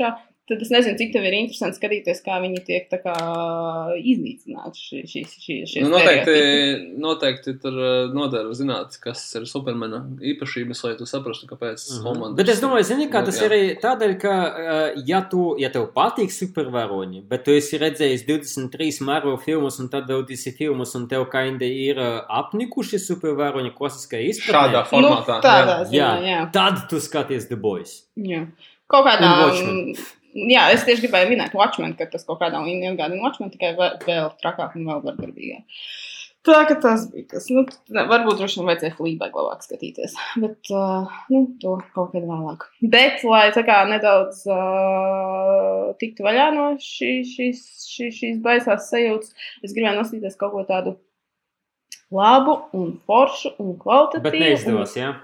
tad 0.48 0.60
es 0.60 0.68
nezinu, 0.68 0.96
cik 1.00 1.12
tev 1.14 1.24
ir 1.24 1.34
interesanti 1.38 1.78
skatīties, 1.78 2.18
kā 2.24 2.36
viņi 2.42 2.60
tiek 2.66 2.90
kā, 2.92 3.14
iznīcināti. 3.96 4.80
Šī, 4.80 5.22
šī, 5.24 5.56
šī 5.70 5.84
nu, 5.84 5.92
noteikti, 5.94 6.34
noteikti 7.00 7.54
tur 7.62 7.78
uh, 7.78 7.92
nodara 8.12 8.52
zināt, 8.56 8.98
kas 9.00 9.22
ir 9.38 9.46
supermena 9.48 10.02
īpašības, 10.34 10.82
lai 10.84 10.92
tu 10.98 11.08
saprastu, 11.08 11.48
kāpēc 11.48 11.80
tas 11.80 11.96
mm 11.96 12.10
-hmm. 12.10 12.34
Bet 12.36 12.52
es 12.52 12.60
domāju, 12.60 12.88
zini, 12.90 13.08
kā 13.08 13.24
tas 13.24 13.40
nu, 13.40 13.46
ir 13.46 13.54
arī 13.56 13.62
tādēļ, 13.80 14.12
ka, 14.20 14.34
uh, 14.34 15.02
ja, 15.06 15.22
tu, 15.30 15.54
ja 15.58 15.70
tev 15.72 15.88
patīk 15.96 16.28
supervaroņi, 16.32 17.24
bet 17.28 17.44
tu 17.44 17.56
esi 17.56 17.80
redzējis 17.80 18.26
23 18.28 19.00
Marvel 19.00 19.38
filmus 19.38 19.80
un 19.80 19.88
tad 19.88 20.04
vēl 20.08 20.26
DC 20.28 20.52
filmus, 20.58 20.94
un 20.94 21.08
tev 21.08 21.24
kaindi 21.32 21.72
ir 21.86 21.96
uh, 21.96 22.20
apnikuši 22.28 22.98
supervaroņi 22.98 23.72
klasiskajā 23.78 24.28
izpratnē. 24.28 24.68
Šādā 24.68 24.84
formātā. 24.92 25.40
Nu, 25.40 25.42
tādā 25.48 25.80
jā. 25.80 25.84
Ziņā, 25.88 26.12
jā. 26.20 26.28
jā. 26.28 26.50
Tad 26.52 26.88
tu 26.90 27.00
skaties 27.00 27.48
The 27.48 27.56
Boys. 27.56 28.04
Jā. 28.16 28.44
Kaut 28.92 29.06
kādā 29.08 29.32
Jā, 30.34 30.64
es 30.74 30.82
tieši 30.82 31.04
gribēju 31.04 31.30
minēt 31.30 31.52
Watchmen, 31.54 31.92
ka 31.94 32.08
tas 32.10 32.24
kaut 32.26 32.40
kādā 32.40 32.58
līmenī 32.58 32.88
atgādina 32.90 33.22
Watchmen, 33.22 33.52
tikai 33.52 33.70
vēl, 33.78 34.32
trakāk 34.40 34.74
un 34.74 34.88
vēl 34.88 35.04
vardarbīgāk. 35.04 35.84
Tā 36.44 36.58
ka 36.68 36.74
tas 36.76 37.06
bija 37.08 37.28
tas. 37.30 37.46
Nu, 37.54 37.62
ne, 37.94 38.02
varbūt 38.10 38.40
droši 38.40 38.58
vien 38.58 38.66
vajadzēja 38.68 38.96
flībēk 38.98 39.36
labāk 39.38 39.62
skatīties. 39.64 40.16
Bet 40.42 40.72
uh, 40.74 41.14
nu, 41.32 41.44
to 41.62 41.78
kaut 41.94 42.10
kad 42.12 42.26
vēlāk. 42.26 42.66
Bet, 42.82 43.22
lai 43.24 43.46
tā 43.54 43.62
kā 43.64 43.78
nedaudz 43.88 44.42
uh, 44.50 45.94
tiktu 46.02 46.26
vaļā 46.26 46.50
no 46.56 46.66
šī, 46.82 47.14
šīs, 47.30 47.62
šī, 47.94 48.10
šīs 48.18 48.42
baisās 48.44 48.90
sajūtas, 48.90 49.32
es 49.64 49.72
gribēju 49.72 49.96
nostīties 50.02 50.36
kaut 50.40 50.52
ko 50.52 50.66
tādu 50.68 50.98
labu 52.12 52.58
un 52.76 52.98
foršu 53.06 53.54
un 53.62 53.78
kvalitatīvu. 53.80 54.26
Bet 54.26 54.40
neizdevās, 54.42 54.98
jā? 55.00 55.14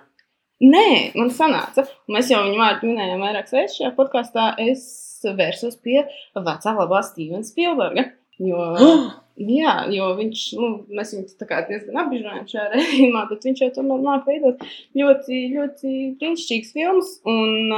Nē, 0.61 1.13
man 1.17 1.31
sanāca. 1.33 1.87
Mēs 2.13 2.29
jau 2.29 2.43
viņu 2.45 2.59
vārdu 2.61 2.91
minējām 2.91 3.23
vairākas 3.25 3.55
reizes 3.57 3.79
šajā 3.79 3.95
podkāstā. 3.97 4.51
Es 4.61 4.83
vērsos 5.25 5.79
pie 5.81 6.03
vecā 6.37 6.75
labā 6.77 7.01
Stevena 7.07 7.47
Spielberga. 7.47 8.11
Jo, 8.41 8.67
jā, 9.61 9.73
jo 9.93 10.11
viņš, 10.19 10.45
nu, 10.61 10.71
mēs 10.97 11.15
viņu 11.17 11.49
diezgan 11.71 12.03
apbižojam 12.03 12.45
šajā 12.53 12.67
režīmā, 12.75 13.25
bet 13.33 13.49
viņš 13.49 13.65
jau 13.65 13.71
tomēr 13.79 14.05
māk 14.05 14.29
veidot 14.29 14.61
ļoti, 15.01 15.41
ļoti 15.57 15.97
brīnišķīgs 16.21 16.77
filmas. 16.77 17.17
Un 17.29 17.73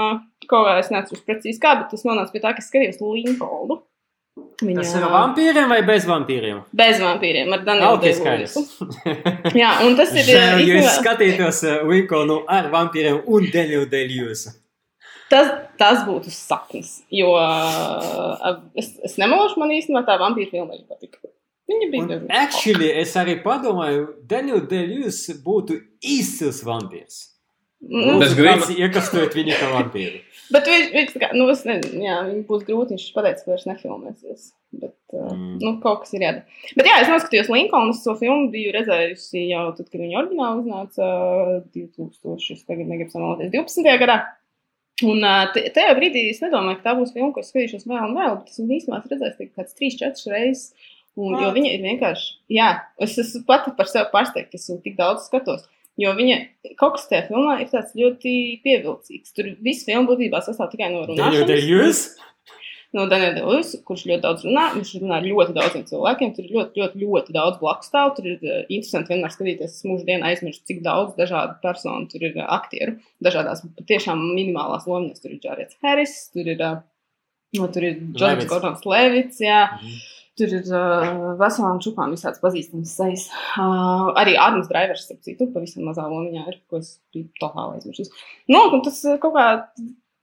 kaut 0.48 0.66
kā 0.66 0.76
es 0.80 0.90
neatceros 0.90 1.22
precīzi 1.26 1.62
kā, 1.62 1.76
bet 1.78 1.94
tas 1.94 2.06
nonāca 2.09 2.34
pie 2.34 2.42
tā, 2.42 2.54
ka 2.56 2.66
skatījos 2.66 2.98
Linkoldu. 3.02 3.78
Viņa... 4.62 4.78
Tas 4.78 4.94
ir 4.96 5.04
ar 5.04 5.12
vampīriem 5.12 5.72
vai 5.72 5.80
bez 5.84 6.06
vampīriem? 6.09 6.62
Bez 6.76 7.00
vampīriem, 7.02 7.50
ar 7.52 7.64
Danielu 7.66 7.98
okay, 7.98 8.14
skaidrs. 8.16 8.54
Jā, 9.60 9.74
un 9.84 9.96
tas 9.98 10.14
ir... 10.16 10.30
Jo 10.62 10.78
es 10.80 10.96
skatītos 11.00 11.62
uh, 11.66 11.82
Linkoldu 11.88 12.38
ar 12.50 12.70
vampīriem 12.72 13.20
un 13.26 13.48
Danielu 13.52 13.88
Dēļjūsu. 13.92 14.54
Tas, 15.32 15.50
tas 15.80 16.02
būtu 16.06 16.32
saknis. 16.32 17.00
Jo 17.12 17.34
uh, 17.36 18.62
es, 18.78 18.94
es 19.04 19.18
nemalšu, 19.20 19.60
man 19.60 19.74
īstenībā 19.74 20.04
tā 20.09 20.16
vampīra 20.20 20.52
filma 20.52 20.76
arī 20.76 20.84
patika. 20.88 21.20
Viņa 21.72 21.90
bija 21.92 22.09
diezgan. 22.10 22.32
Actually, 22.42 22.88
es 23.02 23.12
arī 23.20 23.36
padomāju, 23.44 24.06
Daniel 24.28 24.64
Dēļus 24.68 25.24
būtu 25.44 25.78
izcils 26.04 26.62
vampīrs. 26.66 27.20
Nu, 27.82 28.18
Bez 28.22 28.36
grīma. 28.38 28.68
Iekastot 28.78 29.34
viņu 29.34 29.56
kā 29.59 29.70
vampīru. 29.72 30.20
Bet 30.52 30.68
viņš, 30.68 30.90
viņš 30.92 31.14
tā 31.14 31.22
kā, 31.22 31.30
nu, 31.36 31.46
es 31.52 31.62
nezinu, 31.68 32.02
jā, 32.04 32.18
viņi 32.28 32.42
būs 32.48 32.66
grūti, 32.66 32.96
viņš 32.96 33.06
pateica, 33.16 33.44
ka 33.44 33.52
vairs 33.52 33.64
nefilmēsies. 33.68 34.50
Bet, 34.82 34.94
uh, 35.12 35.30
mm. 35.32 35.56
nu, 35.62 35.72
kaut 35.82 36.04
kas 36.04 36.14
ir 36.16 36.24
jādara. 36.26 36.60
Bet, 36.76 36.88
jā, 36.88 36.98
es 37.02 37.10
noskatījos 37.12 37.50
Linkolnu, 37.52 37.96
es 37.96 38.04
to 38.04 38.14
filmu 38.20 38.50
biju 38.52 38.72
redzējusi 38.76 39.46
jau 39.48 39.64
tad, 39.76 39.88
kad 39.88 40.00
viņa 40.00 40.20
oriģināli 40.22 40.62
uznāca 40.62 41.08
uh, 41.08 41.58
2000, 41.76 42.46
es 42.56 42.64
tagad 42.68 42.88
negribu 42.88 43.14
samaloties, 43.14 43.52
12. 43.54 43.90
gadā. 44.02 44.22
Un 45.02 45.24
te, 45.54 45.64
tajā 45.74 45.92
brīdī 45.98 46.28
es 46.30 46.40
nedomāju, 46.44 46.78
ka 46.78 46.90
tā 46.90 46.96
būs 46.98 47.12
filma, 47.14 47.32
ko 47.34 47.42
es 47.42 47.50
skatīšos 47.50 47.86
vēl 47.88 48.10
un 48.10 48.16
vēl, 48.18 48.36
bet 48.38 48.52
es 48.52 48.60
īstenībā 48.60 49.00
redzēju 49.02 49.38
tikai 49.38 49.62
kāds 49.62 49.78
3-4 49.80 50.34
reizes. 50.34 50.90
Un, 51.20 51.34
jo 51.36 51.50
viņa 51.52 51.74
ir 51.74 51.82
vienkārši, 51.84 52.28
jā, 52.56 52.68
es 53.04 53.18
esmu 53.20 53.42
pati 53.48 53.74
par 53.76 53.88
sevi 53.90 54.06
pārsteigta, 54.14 54.54
ka 54.54 54.56
es 54.56 54.70
viņu 54.70 54.80
tik 54.86 54.94
daudz 54.96 55.26
skatos. 55.28 55.66
Jo 56.01 56.14
viņa 56.16 56.36
kaut 56.81 56.97
kas 56.97 57.09
tajā 57.10 57.27
filmā 57.28 57.59
ir 57.60 57.69
tāds 57.73 57.93
ļoti 57.98 58.35
pievilcīgs. 58.64 59.35
Tur 59.36 59.51
viss 59.64 59.85
filma 59.85 60.09
būtībā 60.09 60.40
sastāv 60.44 60.70
tikai 60.73 60.89
no 60.93 61.02
runāšanas. 61.05 61.43
No 62.93 63.06
Daniela 63.09 63.32
Delus, 63.39 63.70
kurš 63.89 64.02
ļoti 64.09 64.20
daudz 64.20 64.43
runā, 64.44 64.66
viņš 64.74 64.90
runā 65.01 65.19
ar 65.19 65.24
ļoti 65.24 65.55
daudziem 65.56 65.85
cilvēkiem. 65.89 66.32
Tur 66.36 66.44
ir 66.44 66.56
ļoti, 66.56 66.81
ļoti, 66.81 67.01
ļoti 67.01 67.36
daudz 67.36 67.60
blakus 67.60 67.89
stāvu. 67.89 68.12
Tur 68.19 68.28
ir 68.28 68.43
uh, 68.44 68.59
interesanti 68.66 69.14
vienmēr 69.14 69.32
skatīties, 69.32 69.77
es 69.78 69.86
mūžu 69.89 70.05
dienā 70.09 70.28
aizmirstu, 70.28 70.66
cik 70.69 70.82
daudz 70.85 71.16
dažādu 71.16 71.56
personu 71.64 72.10
tur 72.12 72.27
ir 72.28 72.36
uh, 72.36 72.44
aktieru. 72.59 72.98
Dažādās 73.24 73.64
patiešām 73.78 74.20
minimālās 74.35 74.85
lomas. 74.89 75.24
Tur 75.24 75.32
ir 75.32 75.40
Džārijas 75.40 75.78
Harris, 75.85 76.19
tur 76.36 76.52
ir, 76.52 76.60
uh, 76.60 76.82
no, 77.56 77.70
tur 77.73 77.89
ir 77.89 77.97
Džordžs 78.12 78.51
Gordons 78.52 78.85
Levits, 78.93 79.40
jā. 79.40 79.62
Mm 79.73 79.89
-hmm. 79.89 80.22
Tur 80.40 80.52
ir 80.56 80.68
uh, 80.72 81.32
veselām 81.36 81.80
čupām 81.84 82.14
visādas 82.14 82.40
pazīstamas 82.40 82.94
sejas. 82.96 83.26
Uh, 83.60 84.12
arī 84.16 84.32
Ādams 84.40 84.70
Drivers, 84.70 85.10
ap 85.12 85.20
citu, 85.26 85.50
pavisam 85.52 85.84
mazā 85.84 86.06
lomiņā 86.09 86.46
ir, 86.48 86.62
ko 86.72 86.80
es 86.80 86.94
biju 87.12 87.28
totāli 87.40 87.76
aizmirsis. 87.76 88.09
Nu, 88.48 88.62
un 88.72 88.80
tas 88.86 89.02
kaut 89.20 89.36
kā 89.36 89.48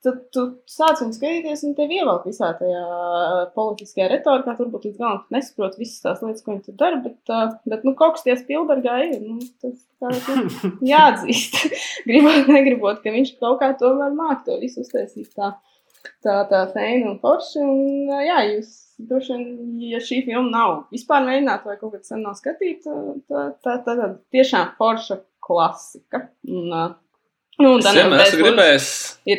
tad 0.04 0.20
tu 0.34 0.44
sāc 0.70 1.00
viņu 1.02 1.14
skatīties, 1.16 1.62
un 1.68 1.74
tev 1.76 1.92
ievelk 1.92 2.26
visā 2.28 2.50
tajā 2.56 2.82
politiskajā 3.56 4.08
retorikā. 4.14 4.54
Turbūt 4.58 4.86
līdz 4.88 5.00
galam 5.00 5.22
nesaprot 5.34 5.76
visas 5.80 6.00
tās 6.04 6.22
lietas, 6.24 6.42
ko 6.44 6.54
viņi 6.54 6.66
tur 6.66 6.78
dara, 6.80 7.00
bet, 7.04 7.32
bet 7.68 7.86
nu, 7.86 7.94
kaut 7.98 8.16
kas 8.16 8.24
tie 8.26 8.36
Spielbergā 8.40 8.96
ir. 9.06 9.18
Nu, 9.22 9.38
tas 9.62 9.76
tā, 10.00 10.12
jāatzīst. 10.92 11.60
gribot, 12.08 12.48
negribot, 12.48 13.02
ka 13.04 13.12
viņš 13.14 13.34
kaut 13.42 13.60
kā 13.62 13.72
tomēr 13.80 14.16
māk 14.16 14.46
to 14.48 14.56
visu 14.62 14.84
uztaisīt 14.84 15.34
tā, 15.36 15.52
tā, 16.24 16.40
tā 16.50 16.64
feina 16.74 17.12
un 17.12 17.20
forši. 17.20 17.60
Un, 17.60 18.14
jā, 18.24 18.40
jūs 18.54 18.72
droši 19.08 19.36
vien, 19.36 19.44
ja 19.90 20.00
šī 20.04 20.22
filma 20.26 20.50
nav 20.50 20.74
vispār 20.94 21.24
mēģināta 21.26 21.70
vai 21.70 21.76
kaut 21.80 21.94
kad 21.96 22.08
sen 22.08 22.24
nav 22.26 22.36
skatīta, 22.38 22.96
tā, 23.30 23.44
tā, 23.64 23.76
tā, 23.86 23.94
tā 24.00 24.10
tiešām 24.34 24.74
forša 24.80 25.20
klasika. 25.46 26.26
Un, 26.48 26.74
Nu, 27.60 27.74
es 27.76 27.84
vienmēr 27.92 28.22
esmu 28.24 28.44
gribējis 28.46 28.84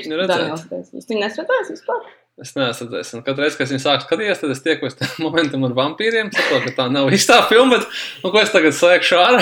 viņu 0.05 0.17
redzēt. 0.19 0.73
Jūs 0.93 1.07
viņu 1.09 1.21
nesat 1.23 1.53
vispār? 1.71 2.03
Es 2.39 2.53
neesmu 2.55 2.85
redzējis. 2.87 3.09
Un 3.17 3.23
katru 3.25 3.43
reizi, 3.43 3.57
kad 3.59 3.67
es 3.67 3.71
viņu 3.73 3.83
sāku 3.83 4.05
skatīties, 4.05 4.39
tad 4.39 4.51
es 4.53 4.61
tiekos 4.63 4.95
tam 4.95 5.09
momentam 5.25 5.65
ar 5.67 5.73
vampīriem. 5.75 6.29
Saprotu, 6.31 6.69
ka 6.69 6.71
tā 6.77 6.85
nav 6.93 7.11
īstā 7.11 7.41
filma, 7.49 7.75
bet 7.75 7.99
nu, 8.23 8.31
ko 8.31 8.39
es 8.39 8.53
tagad 8.53 8.77
slēgšu 8.77 9.19
ārā? 9.19 9.41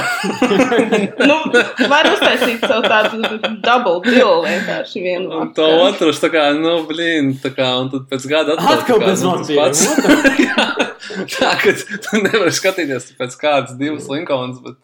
nu, 1.29 1.37
var 1.91 2.09
uztaisīt 2.09 2.65
savu 2.65 2.89
tādu 2.89 3.21
double 3.61 4.01
bill 4.07 4.41
vienkārši 4.47 5.05
vienu. 5.05 5.29
Un 5.37 5.53
to 5.55 5.69
otru, 5.85 6.09
tā 6.17 6.31
kā, 6.33 6.49
nu, 6.57 6.79
blīn, 6.89 7.35
tā 7.43 7.53
kā, 7.53 7.69
un 7.83 7.93
tad 7.93 8.09
pēc 8.09 8.27
gada 8.33 8.57
atkal. 8.57 8.81
Atkal 8.81 9.05
bez 9.05 9.23
nu, 9.23 9.37
vampīriem. 9.37 10.89
tā, 11.37 11.55
ka 11.61 11.77
tu 11.77 12.25
nevari 12.25 12.57
skatīties 12.57 13.13
pēc 13.21 13.39
kādas 13.39 13.77
divas 13.79 14.09
Linkolnas, 14.09 14.59
bet. 14.65 14.81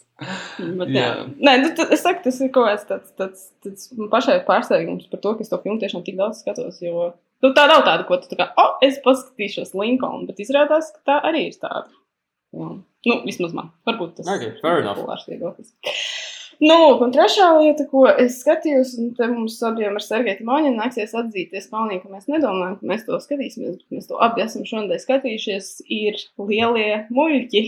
Bet, 0.61 0.87
jā. 0.93 1.01
Jā. 1.01 1.11
Nē, 1.41 1.57
nu, 1.65 1.75
tad, 1.75 1.89
es 1.91 2.05
saku, 2.05 2.21
tas 2.23 2.37
ir 2.39 2.53
kaut 2.53 2.69
kāds 2.69 2.87
tāds, 2.87 3.11
tāds, 3.19 3.45
tāds 3.65 3.89
pašai 4.13 4.39
pārsteigums 4.47 5.09
par 5.11 5.25
to, 5.25 5.35
ka 5.35 5.43
es 5.43 5.51
to 5.51 5.59
filmu 5.65 5.81
tiešām 5.81 6.05
tik 6.05 6.21
daudz 6.21 6.45
skatos. 6.45 6.79
Jo 6.85 7.09
nu, 7.45 7.53
tā 7.57 7.67
nav 7.71 7.85
tāda, 7.85 8.07
ko 8.09 8.17
tu 8.21 8.31
tā 8.31 8.39
kā, 8.41 8.49
oh, 8.61 8.75
es 8.85 8.97
paskatīšos 9.05 9.75
Linkolnu, 9.77 10.25
bet 10.29 10.41
izrādās, 10.43 10.91
ka 10.95 11.05
tā 11.11 11.21
arī 11.31 11.47
ir 11.51 11.59
tāda. 11.61 11.87
Jā. 12.55 12.75
Nu, 13.05 13.17
vismaz 13.27 13.53
man. 13.53 13.69
Varbūt 13.85 14.17
tas 14.19 14.29
okay, 14.33 14.55
ir 14.55 14.87
populārs 14.87 15.27
viedoklis. 15.29 15.75
Nu, 16.63 16.75
un 17.03 17.11
trešā 17.11 17.49
lieta, 17.57 17.83
ko 17.91 18.05
es 18.07 18.37
skatījos, 18.39 18.93
un 19.01 19.09
te 19.17 19.27
mums 19.27 19.57
abiem 19.67 19.97
ar 19.97 20.03
Sergeju 20.03 20.45
Maņinu 20.47 20.79
nāksies 20.79 21.11
atzīties 21.19 21.67
kaunīgi, 21.71 22.05
ka 22.05 22.13
mēs 22.13 22.29
nedomājam, 22.31 22.77
ka 22.79 22.91
mēs 22.91 23.03
to 23.07 23.19
skatīsimies, 23.19 23.75
bet 23.81 23.97
mēs 23.97 24.07
to 24.07 24.19
abi 24.23 24.45
esam 24.45 24.63
šodien 24.67 25.01
skatījušies, 25.01 25.71
ir 25.91 26.21
lielie 26.39 27.03
muļķi, 27.11 27.63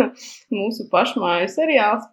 mūsu 0.58 0.88
pašmāju 0.90 1.52
seriāls, 1.54 2.10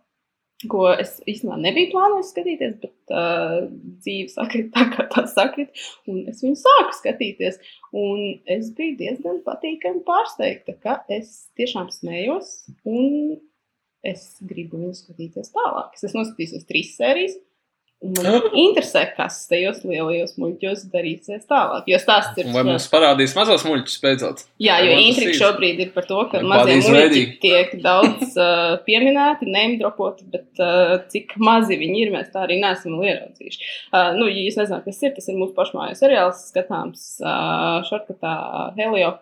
ko 0.69 0.87
es 0.93 1.15
īstenībā 1.29 1.57
nebiju 1.61 1.91
plānojis 1.93 2.31
skatīties, 2.33 2.75
bet 2.81 3.13
uh, 3.13 3.67
dzīve 4.03 4.31
sakrit 4.33 4.71
tā, 4.75 4.87
kā 4.93 5.05
tā 5.11 5.25
sakrit, 5.29 5.71
un 6.11 6.23
es 6.31 6.41
viņu 6.43 6.59
sāku 6.61 6.97
skatīties, 6.99 7.61
un 7.97 8.25
es 8.49 8.71
biju 8.77 8.97
diezgan 8.99 9.41
patīkami 9.45 10.03
pārsteigta, 10.07 10.75
ka 10.83 10.99
es 11.11 11.47
tiešām 11.59 11.89
smējos, 11.93 12.53
un 12.89 13.39
es 14.05 14.27
gribu 14.41 14.81
viņu 14.81 14.97
skatīties 14.97 15.53
tālāk. 15.55 15.95
Es 15.97 16.17
noskatījusies 16.17 16.67
trīs 16.69 16.95
sērijas. 16.97 17.37
Man 18.01 18.47
interesē, 18.57 19.03
kas 19.13 19.35
tajos 19.45 19.83
lielajos 19.85 20.31
muļķos 20.41 20.87
darīsies 20.89 21.43
tālāk. 21.45 21.85
Jo 21.91 21.99
stāsts 22.01 22.39
ir. 22.41 22.47
Vai 22.49 22.63
mums 22.65 22.87
parādīs 22.89 23.35
mazos 23.37 23.61
muļķus 23.67 23.99
beidzot? 24.01 24.41
Jā, 24.63 24.79
jo 24.81 24.95
intriga 24.97 25.35
šobrīd 25.37 25.83
ir 25.85 25.91
par 25.93 26.07
to, 26.09 26.17
ka 26.31 26.41
mazie 26.41 26.79
muļķi 26.81 27.23
tiek 27.43 27.75
daudz 27.83 28.33
uh, 28.41 28.79
pieminēti, 28.87 29.45
neimdropoti, 29.53 30.25
bet 30.33 30.63
uh, 30.65 30.95
cik 31.13 31.35
mazi 31.37 31.77
viņi 31.77 32.01
ir, 32.07 32.13
mēs 32.15 32.31
tā 32.33 32.47
arī 32.47 32.57
neesam 32.63 32.97
ieraudzījuši. 32.97 33.69
Uh, 33.93 34.15
nu, 34.17 34.31
ja 34.33 34.47
jūs 34.47 34.57
nezināt, 34.63 34.87
kas 34.89 35.03
ir, 35.05 35.13
tas 35.19 35.29
ir 35.29 35.37
mūsu 35.37 35.53
pašmājas 35.59 36.01
seriāls, 36.01 36.41
skatāms 36.49 37.05
uh, 37.21 37.83
šortkatā 37.85 38.33
Helio 38.81 39.19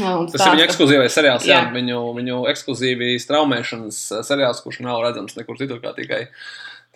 Tas 0.00 0.40
ir 0.40 0.54
viņa 0.56 0.64
ekskluzīvais 0.64 1.14
seriāls, 1.14 1.46
jā. 1.46 1.58
jā. 1.60 1.70
Viņu, 1.74 1.98
viņu 2.16 2.42
ekskluzīvi 2.50 3.12
straumēšanas 3.20 3.98
seriāls, 4.24 4.62
kurš 4.64 4.80
nav 4.86 5.02
redzams 5.04 5.36
nekur 5.36 5.58
citur 5.60 5.82
kā 5.82 5.92
tikai, 5.94 6.22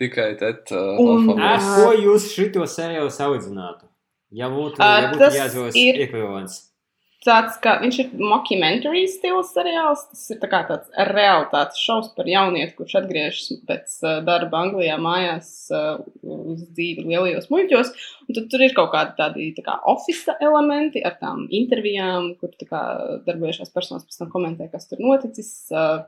tikai 0.01 0.31
TET. 0.41 0.73
Uh, 0.73 1.03
un, 1.03 1.35
uh, 1.35 1.69
ko 1.81 1.91
jūs 1.97 2.31
šito 2.35 2.67
seriālu 2.71 3.13
saudzinātu? 3.13 3.89
Ja 4.37 4.51
būtu, 4.53 4.83
ja 4.83 5.13
būtu 5.13 5.29
uh, 5.29 5.37
jāzos 5.41 5.77
ekvivalents 5.77 6.65
tāds, 7.27 7.57
ka 7.63 7.77
viņš 7.83 7.99
ir 8.03 8.13
mockumentary 8.21 9.05
stils 9.11 9.53
seriāls. 9.55 10.05
Tas 10.11 10.25
ir 10.33 10.41
tā 10.43 10.61
tāds 10.69 10.91
realitātes 11.11 11.83
šovs 11.83 12.13
par 12.17 12.29
jaunieti, 12.31 12.75
kurš 12.79 12.97
atgriežas 13.01 13.63
pēc 13.69 13.97
uh, 14.05 14.19
darba 14.27 14.63
Anglijā 14.65 14.97
mājās 15.03 15.51
uh, 15.75 16.03
uz 16.23 16.65
dzīvi 16.77 17.07
lielajos 17.11 17.51
muļķos. 17.53 17.93
Un 18.27 18.39
tad 18.39 18.51
tur 18.53 18.67
ir 18.67 18.77
kaut 18.77 18.93
kādi 18.95 19.17
tādi 19.19 19.49
tā 19.57 19.67
kā 19.67 19.79
ofisa 19.93 20.37
elementi 20.43 21.03
ar 21.07 21.19
tām 21.21 21.47
intervijām, 21.61 22.35
kur 22.41 22.55
kā, 22.63 22.83
darbojušās 23.29 23.75
personas 23.75 24.07
pēc 24.07 24.23
tam 24.23 24.33
komentē, 24.35 24.71
kas 24.73 24.89
tur 24.91 25.03
noticis. 25.03 25.53
Uh, 25.73 26.05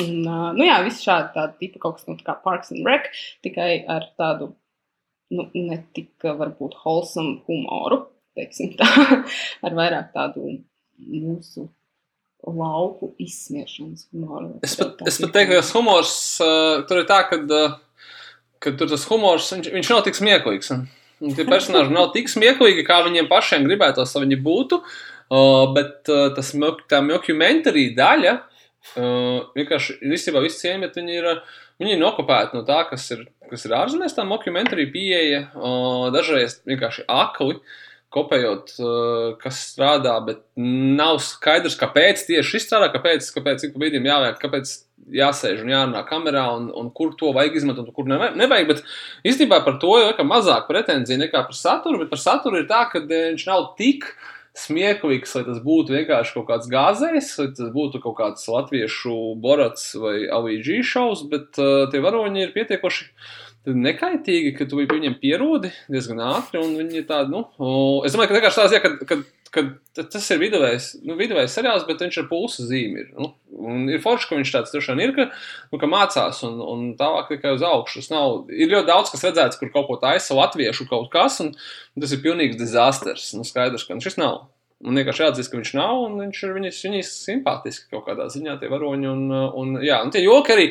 Un, 0.00 0.24
uh, 0.26 0.48
nu 0.56 0.66
jā, 0.66 0.80
viss 0.86 1.04
šādi 1.04 1.30
tādi 1.36 1.60
tipi 1.60 1.82
kaut 1.82 2.00
kas 2.00 2.08
nu, 2.08 2.16
kā 2.24 2.34
Parks 2.42 2.72
and 2.74 2.86
Rec, 2.88 3.06
tikai 3.46 3.84
ar 3.90 4.08
tādu, 4.18 4.50
nu, 5.34 5.46
ne 5.54 5.78
tik 5.94 6.26
varbūt 6.26 6.74
wholesome 6.82 7.38
humoru 7.46 8.02
teiksim 8.38 8.74
tā, 8.78 8.88
ar 9.66 9.76
vairāk 9.76 10.12
tādu 10.14 10.58
mūsu 10.98 11.68
lauku 12.44 13.14
izsmiešanas 13.22 14.08
humoru. 14.10 14.58
Es 14.66 14.76
pat, 14.78 15.00
es 15.08 15.18
pat 15.22 15.32
teiktu, 15.36 15.56
ka 15.56 15.78
humors 15.78 16.12
uh, 16.44 16.82
tur 16.88 17.00
ir 17.00 17.08
tā, 17.08 17.22
ka, 17.30 17.40
uh, 17.40 17.78
ka 18.62 18.74
tur 18.78 18.90
tas 18.90 19.06
humors 19.08 19.48
viņš, 19.54 19.70
viņš 19.72 19.92
nav 19.94 20.04
tik 20.08 20.18
smieklīgs. 20.18 20.74
Un, 20.74 20.84
un 21.24 21.36
tie 21.36 21.46
personāļi 21.48 21.94
nav 21.94 22.10
tik 22.16 22.28
smieklīgi, 22.32 22.84
kā 22.86 23.00
viņiem 23.06 23.30
pašiem 23.30 23.64
gribētos, 23.68 24.12
lai 24.16 24.26
viņi 24.26 24.40
būtu. 24.44 24.82
Uh, 25.32 25.70
bet 25.72 26.10
uh, 26.12 26.26
tas, 26.36 26.52
tā 26.90 27.00
mockumentary 27.00 27.86
daļa, 27.96 28.36
uh, 28.96 29.50
vienkārši 29.56 29.98
īstenībā 30.04 30.44
viss 30.44 30.62
cieņa, 30.62 30.86
bet 30.86 31.00
viņi 31.00 31.20
ir. 31.20 31.30
Uh, 31.36 31.60
Viņi 31.74 31.96
ir 31.96 31.98
nokopēti 31.98 32.54
no 32.54 32.60
tā, 32.62 32.84
kas 32.86 33.02
ir, 33.10 33.24
kas 33.50 33.64
ir 33.66 33.72
ārzemēs, 33.74 34.12
tā 34.14 34.22
mockumentary 34.22 34.84
pieeja, 34.94 35.40
uh, 35.58 36.04
dažreiz 36.14 36.60
vienkārši 36.70 37.02
akli. 37.10 37.56
Uh, 37.56 37.80
kopējot, 38.14 38.74
eh, 38.78 39.34
kas 39.42 39.60
strādā, 39.72 40.14
bet 40.26 40.42
nav 40.56 41.18
skaidrs, 41.22 41.78
kāpēc 41.80 42.26
tieši 42.28 42.54
šis 42.54 42.68
strādā, 42.68 42.90
kāpēc, 42.94 43.30
kāpēc 43.34 43.66
ik 43.66 43.74
pa 43.74 43.82
brīdim 43.82 44.06
jāvērk, 44.08 44.38
kāpēc 44.42 44.74
jāsēž 45.14 45.64
un 45.64 45.72
jārunā 45.72 46.04
kamerā, 46.08 46.44
un, 46.56 46.70
un 46.78 46.90
kur 46.94 47.12
to 47.18 47.32
vajag 47.36 47.58
izmantot, 47.58 47.90
un 47.90 47.96
kur 47.96 48.06
nevajag. 48.08 48.68
bet 48.70 48.84
īstenībā 49.26 49.60
par 49.66 49.78
to 49.82 49.98
ir 50.00 50.22
mazāk 50.30 50.68
pretenzija 50.70 51.20
nekā 51.20 51.44
par 51.48 51.58
saturu, 51.58 52.00
bet 52.02 52.12
par 52.14 52.22
saturu 52.22 52.62
ir 52.62 52.70
tā, 52.70 52.86
ka 52.92 53.02
eh, 53.02 53.34
viņš 53.34 53.46
nav 53.50 53.74
tik 53.80 54.06
smieklīgs, 54.54 55.32
lai 55.34 55.44
tas 55.48 55.60
būtu 55.64 55.96
vienkārši 55.96 56.36
kaut 56.36 56.46
kāds 56.50 56.68
gāzējs, 56.70 57.30
lai 57.40 57.48
tas 57.58 57.72
būtu 57.74 58.00
kaut 58.04 58.18
kāds 58.20 58.46
latviešu 58.50 59.16
borats 59.42 59.88
vai 59.98 60.28
AVG 60.30 60.84
šovs, 60.86 61.24
bet 61.30 61.58
uh, 61.58 61.88
tie 61.90 62.02
varoņi 62.04 62.46
ir 62.46 62.54
pietiekoši 62.54 63.08
nekaitīgi, 63.72 64.52
ka 64.58 64.66
tu 64.68 64.82
viņiem 64.82 65.16
pierodi 65.22 65.72
diezgan 65.90 66.20
ātri. 66.26 66.60
Viņi 66.60 67.00
ir 67.00 67.06
tādi, 67.08 67.32
nu, 67.32 67.46
es 68.04 68.14
domāju, 68.14 68.30
ka 68.30 68.38
vienkārši 68.38 68.60
tāds, 68.60 68.76
ja, 68.76 68.82
kad, 68.84 68.98
kad, 69.08 69.24
kad 69.54 70.08
tas 70.12 70.26
ir 70.34 70.40
viduvējs, 70.42 70.88
nu, 71.06 71.16
viduvējs 71.18 71.54
seriāls, 71.56 71.86
bet 71.88 72.02
viņš 72.02 72.18
ar 72.22 72.26
pulsu 72.30 72.66
zīmi 72.68 73.04
ir. 73.04 73.12
Nu, 73.18 73.30
un 73.64 73.86
ir 73.92 74.02
forši, 74.02 74.28
ka 74.30 74.38
viņš 74.38 74.52
tāds 74.56 74.74
tiešām 74.74 75.02
ir, 75.04 75.14
ka, 75.16 75.28
nu, 75.70 75.80
ka 75.80 75.90
mācās 75.90 76.42
un, 76.48 76.58
un 76.64 76.88
tālāk 76.98 77.30
tikai 77.30 77.54
uz 77.56 77.64
augšu. 77.66 78.02
Nav, 78.12 78.50
ir 78.50 78.72
ļoti 78.72 78.90
daudz, 78.90 79.12
kas 79.14 79.24
redzēts, 79.28 79.60
kur 79.60 79.70
kaut 79.74 79.88
ko 79.90 80.00
taisa 80.02 80.36
latviešu 80.38 80.88
kaut 80.90 81.08
kas, 81.14 81.38
un, 81.44 81.54
tas 82.00 82.16
ir 82.16 82.22
pilnīgs 82.24 82.58
dizasters. 82.60 83.30
Nu, 83.38 83.46
skaidrs, 83.46 83.86
ka 83.88 84.00
šis 84.02 84.18
nav. 84.20 84.44
Man 84.84 84.98
vienkārši 85.00 85.22
jāatzīst, 85.24 85.48
ka 85.48 85.56
viņš 85.56 85.70
nav, 85.78 86.00
un 86.04 86.18
viņš 86.20 86.40
ir 86.44 86.50
viņas, 86.58 86.78
viņas 86.84 87.10
simpātiski 87.24 87.86
kaut 87.94 88.04
kādā 88.04 88.26
ziņā, 88.32 88.58
tie 88.60 88.68
varoņi. 88.68 89.08
Un, 89.08 89.22
un, 89.32 89.70
jā, 89.84 90.00
un 90.04 90.12
tie 90.12 90.20
joki 90.20 90.52
arī, 90.52 90.66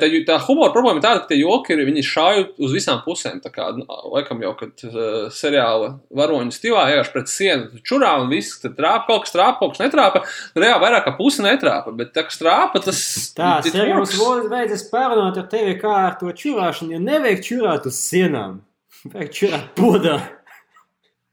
tā, 0.00 0.08
tā 0.28 0.38
humora 0.46 0.72
problēma 0.72 1.00
ir 1.00 1.04
tāda, 1.04 1.20
ka 1.20 1.32
tie 1.32 1.40
joki 1.42 1.74
ir, 1.74 1.82
viņi 1.90 2.04
šāju 2.08 2.46
uz 2.64 2.72
visām 2.76 3.02
pusēm. 3.04 3.42
Tā 3.44 3.52
kā, 3.52 3.68
nu, 3.76 3.84
laikam 4.14 4.40
jau, 4.46 4.54
kad 4.62 4.86
uh, 4.88 5.28
seriāla 5.34 5.92
varoņu 6.22 6.56
stilā 6.56 6.86
ejāš 6.94 7.12
pret 7.12 7.32
sienu, 7.32 7.82
čurā 7.84 8.14
un 8.22 8.32
viss, 8.32 8.56
tad 8.64 8.78
trāpa 8.80 9.10
kaut 9.10 9.26
kas, 9.26 9.36
trāpa 9.36 9.60
kaut 9.60 9.76
kas 9.76 9.84
netrāpa. 9.84 10.24
Reāli 10.56 10.84
vairāk 10.86 11.06
kā 11.10 11.14
puse 11.20 11.44
netrāpa, 11.44 11.92
bet 12.00 12.14
tā, 12.16 12.24
kas 12.30 12.40
trāpa, 12.40 12.80
tas. 12.88 13.04
Tā, 13.36 13.58
seriāls 13.68 14.16
beidzas 14.48 14.88
pārunāt 14.88 15.36
ar 15.36 15.48
tevi 15.52 15.76
kā 15.82 15.94
ar 16.06 16.16
to 16.22 16.32
čurāšanu, 16.32 16.96
ja 16.96 17.04
nevajag 17.04 17.44
čurāt 17.44 17.92
uz 17.92 18.00
sienām. 18.08 18.62
Vajag 19.12 19.32
čurāt 19.36 19.72
podā. 19.76 20.20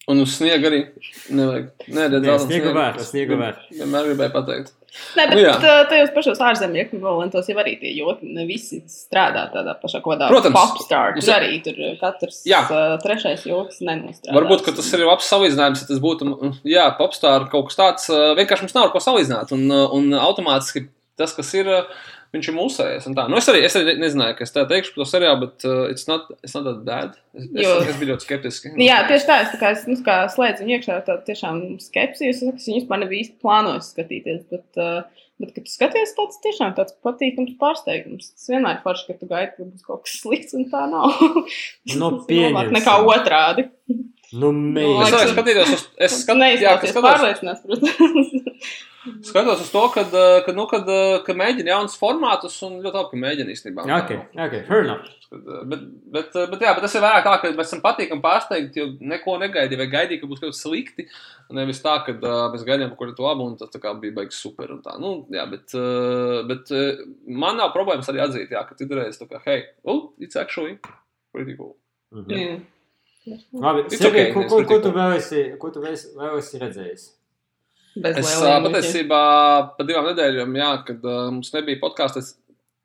Un 0.08 0.24
uz 0.24 0.38
sniega 0.38 0.70
arī 0.70 0.78
nevajag. 1.36 1.72
Nē, 1.92 2.04
redzēt, 2.14 2.44
sniega 2.46 2.72
vēr, 2.76 3.00
sniega 3.04 3.38
vēr. 3.42 3.58
Vienmēr 3.76 4.06
gribēju 4.08 4.32
pateikt. 4.32 4.70
Nē, 5.18 5.26
bet 5.30 5.38
nu, 5.38 5.72
tajos 5.92 6.14
pašos 6.16 6.40
ārzemju 6.48 6.80
ekvivalentos 6.86 7.50
jau 7.52 7.58
arī 7.62 7.76
tie 7.82 7.92
joki 7.92 8.32
ne 8.34 8.46
visi 8.48 8.80
strādā 8.90 9.44
tādā 9.52 9.76
pašā 9.82 10.00
kodā. 10.06 10.30
Protams. 10.32 10.56
Popstar. 10.56 11.18
Tur 11.20 11.34
arī 11.36 11.60
tur 11.66 11.78
katrs 12.00 12.40
jā. 12.48 12.64
uh, 12.72 12.96
trešais 13.04 13.44
joks 13.50 13.82
nenostrādā. 13.84 14.36
Varbūt, 14.40 14.64
ka 14.66 14.74
tas 14.80 14.90
ir 14.96 15.04
labs 15.06 15.28
salīdzinājums, 15.28 15.84
ja 15.84 15.92
tas 15.92 16.04
būtu, 16.04 16.54
jā, 16.72 16.88
popstar 16.98 17.50
kaut 17.52 17.70
kas 17.70 17.82
tāds, 17.82 18.12
uh, 18.14 18.32
vienkārši 18.40 18.68
mums 18.68 18.78
nav 18.78 18.88
ar 18.88 18.96
ko 18.96 19.04
salīdzināt. 19.04 19.52
Un, 19.58 19.68
uh, 19.68 19.90
un 19.98 20.16
automātiski 20.18 20.88
tas, 21.20 21.36
kas 21.36 21.52
ir. 21.60 21.74
Uh, 21.82 22.06
viņš 22.36 22.50
ir 22.50 22.56
mūsējis. 22.58 23.08
Nu, 23.16 23.38
es, 23.40 23.50
arī, 23.52 23.62
es 23.68 23.76
arī 23.80 23.96
nezināju, 24.02 24.38
ka 24.38 24.46
es 24.46 24.54
tā 24.56 24.64
teikšu 24.70 24.94
par 24.94 25.04
to 25.04 25.08
seriālu, 25.10 25.40
bet 25.46 25.68
uh, 25.68 25.84
it's 25.92 26.08
not, 26.10 26.28
it's 26.42 26.56
not 26.58 26.66
that 26.68 26.82
bad. 26.88 27.20
Es, 27.38 27.46
jo, 27.54 27.76
es, 27.82 27.92
es 27.92 28.00
biju 28.00 28.14
ļoti 28.14 28.28
skeptiski. 28.28 28.74
Jā, 28.84 29.00
tieši 29.10 29.30
tā, 29.30 29.38
es 29.46 29.54
tā 29.54 29.62
kā, 29.62 29.72
es, 29.76 29.86
nu, 29.90 29.98
kā 30.06 30.18
slēdzu 30.34 30.66
viņu 30.66 30.76
iekšā 30.78 30.98
tā 31.08 31.20
tiešām 31.28 31.62
skepsijas, 31.84 32.44
es 32.44 32.68
viņu 32.68 32.82
vispār 32.82 33.02
nebiju 33.04 33.26
īsti 33.26 33.40
plānojis 33.44 33.92
skatīties, 33.94 34.42
bet, 34.52 34.82
uh, 34.82 35.24
bet, 35.40 35.54
kad 35.56 35.64
tu 35.64 35.74
skaties, 35.74 36.16
tāds 36.18 36.42
tiešām 36.44 36.76
tāds 36.80 36.98
patīkams 37.06 37.56
pārsteigums. 37.62 38.34
Tas 38.36 38.52
vienmēr 38.52 38.80
ir 38.80 38.84
forši, 38.84 39.08
ka 39.08 39.18
tu 39.22 39.32
gaidi, 39.32 39.56
ka 39.56 39.70
būs 39.70 39.88
kaut 39.88 40.04
kas 40.08 40.20
slikts, 40.26 40.58
un 40.58 40.68
tā 40.74 40.84
nav. 40.92 41.16
no 42.02 42.12
pieņems. 42.28 42.76
Nekā 42.76 43.00
otrādi. 43.08 43.70
Nu, 44.36 44.52
mēs. 44.52 45.14
Es 45.16 45.32
skatītos 45.32 45.70
uz, 45.72 45.88
es 46.04 46.20
skatītos, 46.26 46.66
jā, 46.66 46.76
es 46.84 46.98
pārliecinās, 47.00 47.64
protams. 47.64 48.36
Skatos 49.24 49.62
uz 49.62 49.70
to, 49.72 49.84
kad, 49.94 50.14
eh, 50.14 50.40
kad, 50.46 50.56
nu, 50.56 50.66
kad, 50.72 50.90
eh, 50.90 51.20
kad 51.26 51.38
mēģina 51.38 51.74
jaunus 51.74 51.98
formātus 52.00 52.58
un 52.68 52.80
ļoti 52.84 52.94
labi, 53.00 53.10
ka 53.12 53.20
mēģina 53.24 53.54
īstenībā. 53.54 53.86
Ok, 53.98 54.14
ok, 54.36 54.56
fair 54.68 54.84
enough. 54.84 55.10
Eh, 55.32 55.64
bet, 55.72 55.82
bet, 56.14 56.38
bet, 56.52 56.62
jā, 56.64 56.74
bet 56.76 56.86
tas 56.86 56.96
ir 56.96 57.04
vairāk 57.04 57.26
tā, 57.26 57.34
ka 57.42 57.52
mēs 57.56 57.72
esam 57.72 57.82
patīkami 57.84 58.24
pārsteigti, 58.24 58.82
jo 58.82 58.88
neko 59.14 59.38
negaidīja, 59.42 59.82
vai 59.82 59.90
gaidīja, 59.92 60.22
ka 60.22 60.30
būs 60.30 60.44
kaut 60.44 60.54
kas 60.54 60.64
slikti. 60.64 61.08
Nevis 61.58 61.84
tā, 61.84 61.98
ka 62.06 62.16
uh, 62.16 62.48
mēs 62.54 62.64
gaidījām 62.68 62.96
kaut 63.00 63.16
ko 63.18 63.28
labu, 63.28 63.48
un 63.48 63.58
tas 63.60 63.72
bija 63.72 64.16
beigas 64.16 64.40
super. 64.40 64.72
Nu, 65.00 65.14
jā, 65.32 65.44
bet, 65.52 65.68
uh, 65.76 66.44
bet 66.48 66.72
uh, 66.76 67.04
man 67.28 67.60
nav 67.60 67.74
problēmas 67.76 68.10
arī 68.12 68.24
atzīt, 68.24 68.52
jā, 68.52 68.64
ka 68.68 68.76
citreiz 68.80 69.20
tā 69.20 69.30
kā, 69.30 69.44
hey, 69.46 69.68
oh, 69.84 70.12
it's 70.20 70.36
actually 70.36 70.80
pretty 71.32 71.56
cool. 71.56 71.76
Mm 72.12 72.26
-hmm. 72.26 72.38
yeah. 72.38 72.60
Labi, 73.52 73.90
Sevi, 73.90 74.08
okay, 74.08 74.34
ko, 74.34 74.44
ko, 74.48 74.64
ko 74.64 74.80
tu 74.80 74.92
vēl 74.96 75.18
esi, 75.18 75.42
ko 75.60 75.70
tu 75.70 75.82
vēl 75.84 75.98
esi 76.40 76.60
redzējis? 76.62 77.17
Es 78.06 78.34
patiesībā 78.42 79.22
pa 79.78 79.86
divām 79.88 80.10
nedēļām, 80.12 80.58
jā, 80.60 80.72
kad 80.88 81.08
uh, 81.08 81.28
mums 81.32 81.54
nebija 81.56 81.82
podkāsts, 81.82 82.36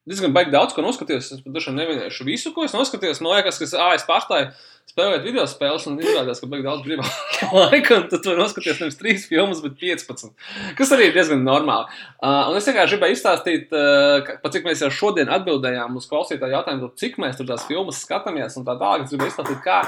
diezgan 0.09 0.35
baigi 0.35 0.53
daudz 0.55 0.75
ko 0.75 0.83
noskatījos. 0.83 1.31
Es 1.37 1.43
pat 1.45 1.55
dažiem 1.55 1.79
nevienēšu 1.79 2.27
visu, 2.27 2.51
ko 2.55 2.67
es 2.67 2.75
noskatījos. 2.75 3.23
Man 3.23 3.37
liekas, 3.37 3.61
ka 3.61 3.69
ā, 3.79 3.93
es 3.95 4.07
pārstāju 4.09 4.51
spēlēt 4.93 5.23
video 5.25 5.45
spēles, 5.49 5.85
un 5.89 6.01
izrādās, 6.03 6.41
ka 6.43 6.49
baigi 6.51 6.67
daudz 6.67 6.83
brīvā 6.85 7.07
laika, 7.55 8.01
un 8.01 8.09
tad 8.11 8.27
var 8.27 8.41
noskatīties 8.43 8.81
nevis 8.83 8.99
trīs 8.99 9.27
filmas, 9.31 9.63
bet 9.65 9.77
15. 9.81 10.33
Kas 10.77 10.93
arī 10.93 11.07
ir 11.09 11.15
diezgan 11.15 11.45
normāli. 11.47 11.87
Uh, 12.19 12.51
un 12.51 12.59
es 12.59 12.67
vienkārši 12.69 12.99
gribēju 12.99 13.17
izstāstīt, 13.17 13.71
uh, 13.73 14.19
ka, 14.27 14.51
cik 14.53 14.67
mēs 14.67 14.83
jau 14.85 14.91
šodien 14.93 15.31
atbildējām 15.33 15.97
uz 16.01 16.09
klausītāju 16.11 16.59
jautājumu, 16.59 16.91
cik 16.99 17.21
mēs 17.23 17.39
tur 17.39 17.49
tās 17.49 17.65
filmas 17.71 18.03
skatāmies, 18.03 18.59
un 18.59 18.67
tā 18.67 18.75
tālāk. 18.81 19.07
Es 19.07 19.15
gribēju 19.15 19.33
izstāstīt, 19.33 19.63
kā 19.65 19.79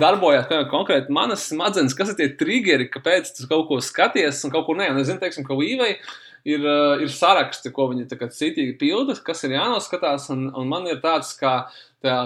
darbojās, 0.00 0.48
piemēram, 0.48 0.70
konkrēti 0.72 1.14
manas 1.14 1.44
smadzenes, 1.52 1.94
kas 1.98 2.14
ir 2.14 2.18
tie 2.22 2.30
triggeri, 2.40 2.88
kāpēc 2.90 3.30
tu 3.36 3.46
kaut 3.52 3.68
ko 3.68 3.82
skaties 3.84 4.42
un 4.48 4.56
kaut 4.56 4.66
ko 4.66 4.78
ne. 4.80 4.88
Un 4.94 5.04
es 5.04 5.12
zinu, 5.12 5.20
teiksim, 5.22 5.46
ka 5.46 5.60
Līvai 5.60 5.92
uh, 5.94 6.16
ir 6.46 7.10
saraksti, 7.12 7.72
ko 7.74 7.88
viņi 7.92 8.08
citīgi 8.08 8.76
pilda, 8.80 9.16
kas 9.24 9.44
ir 9.46 9.56
jānoskatās. 9.56 10.28
Un, 10.34 10.48
un 10.54 10.70
man 10.70 10.86
ir 10.90 11.00
tāds, 11.02 11.34
kā 11.38 11.68
tā 12.04 12.16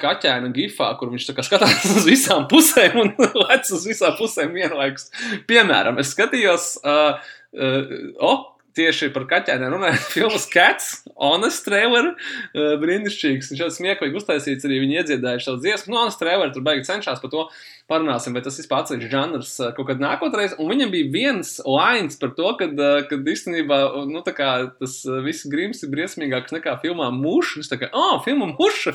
kaķēna 0.00 0.52
gifā, 0.54 0.90
kur 1.00 1.12
viņš 1.12 1.30
skatās 1.40 1.86
uz 1.88 2.08
visām 2.08 2.46
pusēm 2.50 2.98
un 3.00 3.12
lec 3.46 3.70
uz 3.72 3.86
visām 3.88 4.16
pusēm 4.18 4.52
vienlaikus. 4.56 5.08
Piemēram, 5.48 6.00
es 6.02 6.12
skatījos, 6.12 6.74
uh, 6.84 7.20
uh, 7.56 7.94
oh, 8.20 8.48
tieši 8.76 9.10
par 9.12 9.26
kaķēniem 9.30 9.74
runājot, 9.74 10.06
filmas 10.14 10.46
Cats, 10.52 10.90
Honest 11.16 11.64
Trailer, 11.66 12.12
uh, 12.12 12.74
brīnišķīgs. 12.82 13.52
Viņš 13.52 13.64
jau 13.64 13.70
smieklīgi 13.72 14.20
uztaisīts, 14.20 14.68
arī 14.68 14.82
viņi 14.84 15.00
iedziedājuši 15.00 15.48
savu 15.48 15.62
dziesmu. 15.64 15.94
Nu, 15.94 16.02
Honest 16.02 16.20
Trailer 16.22 16.52
tur 16.54 16.64
beigās 16.66 16.90
cenšas 16.90 17.22
par 17.22 17.32
to 17.32 17.46
parunāsim, 17.92 18.34
vai 18.34 18.42
tas 18.44 18.56
vispār 18.58 18.82
atsevišķs 18.82 19.12
žanrs 19.12 19.52
eh, 19.60 19.72
kaut 19.76 19.88
kad 19.90 20.00
nākotnē. 20.02 20.48
Un 20.62 20.70
viņam 20.72 20.92
bija 20.92 21.10
viens 21.12 21.54
lines 21.66 22.18
par 22.20 22.32
to, 22.36 22.48
ka, 22.58 22.68
eh, 22.70 23.04
kad 23.10 23.28
īstenībā 23.32 23.80
nu, 24.08 24.22
tas 24.24 24.96
eh, 25.06 25.18
viss 25.26 25.48
grims 25.50 25.82
ir 25.84 25.92
briesmīgāks 25.92 26.54
nekā 26.54 26.76
filmā 26.82 27.10
Muša. 27.14 27.62
Es 27.62 27.70
tā 27.72 27.78
kā, 27.80 27.90
ah, 27.92 28.16
oh, 28.16 28.22
filma 28.24 28.48
Muša! 28.54 28.94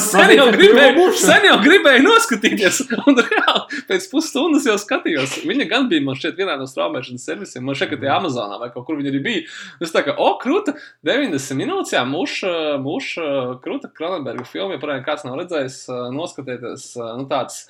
sen, 0.00 0.34
jau 0.36 0.48
gribēju, 0.54 1.08
sen 1.20 1.48
jau 1.48 1.58
gribēju 1.64 2.04
noskatīties. 2.06 2.82
Un 3.10 3.18
reāli 3.20 3.82
pēc 3.90 4.08
pusstundas 4.12 4.68
jau 4.68 4.76
skatījos. 4.80 5.40
Viņa 5.48 5.68
gan 5.70 5.88
bija 5.90 6.04
man 6.06 6.18
šeit 6.20 6.38
vienā 6.38 6.56
no 6.60 6.68
straumēšanas 6.70 7.26
servisiem. 7.26 7.66
Man 7.66 7.78
šeit, 7.78 7.92
ka 7.92 8.00
tie 8.00 8.12
Amazonā 8.12 8.60
vai 8.60 8.70
kaut 8.74 8.86
kur 8.88 9.00
viņa 9.00 9.12
arī 9.12 9.22
bija. 9.24 9.44
Es 9.82 9.94
tā 9.94 10.04
kā, 10.06 10.14
o, 10.16 10.32
oh, 10.32 10.38
krūta, 10.40 10.76
90 11.06 11.58
minūtes, 11.58 11.94
jā, 11.96 12.04
Muša, 12.08 12.54
Muša, 12.84 13.28
krūta 13.64 13.90
Kronenberga 13.94 14.46
filma, 14.48 14.76
ja 14.76 14.82
parādīgi 14.82 15.08
kāds 15.08 15.26
nav 15.26 15.38
redzējis, 15.40 15.80
noskatieties. 16.14 16.90
Nu, 17.18 17.26
tāds 17.30 17.64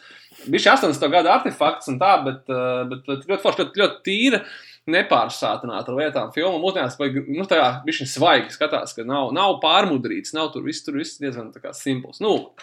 Bija 0.47 0.75
80. 0.77 1.11
gada 1.13 1.35
artefakts 1.37 1.91
un 1.93 1.99
tā, 2.01 2.15
bet, 2.25 2.49
eh, 2.49 2.83
bet, 2.91 3.07
bet 3.07 3.29
ļoti 3.29 3.43
forši, 3.45 3.65
ļoti, 3.65 3.83
ļoti 3.83 4.05
tīra. 4.09 4.43
Nepārsātināta 4.91 5.93
ar 5.93 5.99
lietām. 5.99 6.31
Filma 6.35 6.59
mūsdienās 6.59 6.97
nu, 7.29 7.45
tā 7.47 7.61
bija 7.85 8.07
svaigi. 8.09 8.55
Skatās, 8.57 8.95
ka 8.97 9.05
nav, 9.07 9.29
nav 9.37 9.59
pārmudrīts, 9.63 10.33
nav 10.35 10.53
tur 10.55 10.65
viss, 10.65 10.83
tur 10.83 10.97
viss 10.97 11.21
diezgan 11.21 11.53
simpls. 11.77 12.19
Nu, 12.25 12.55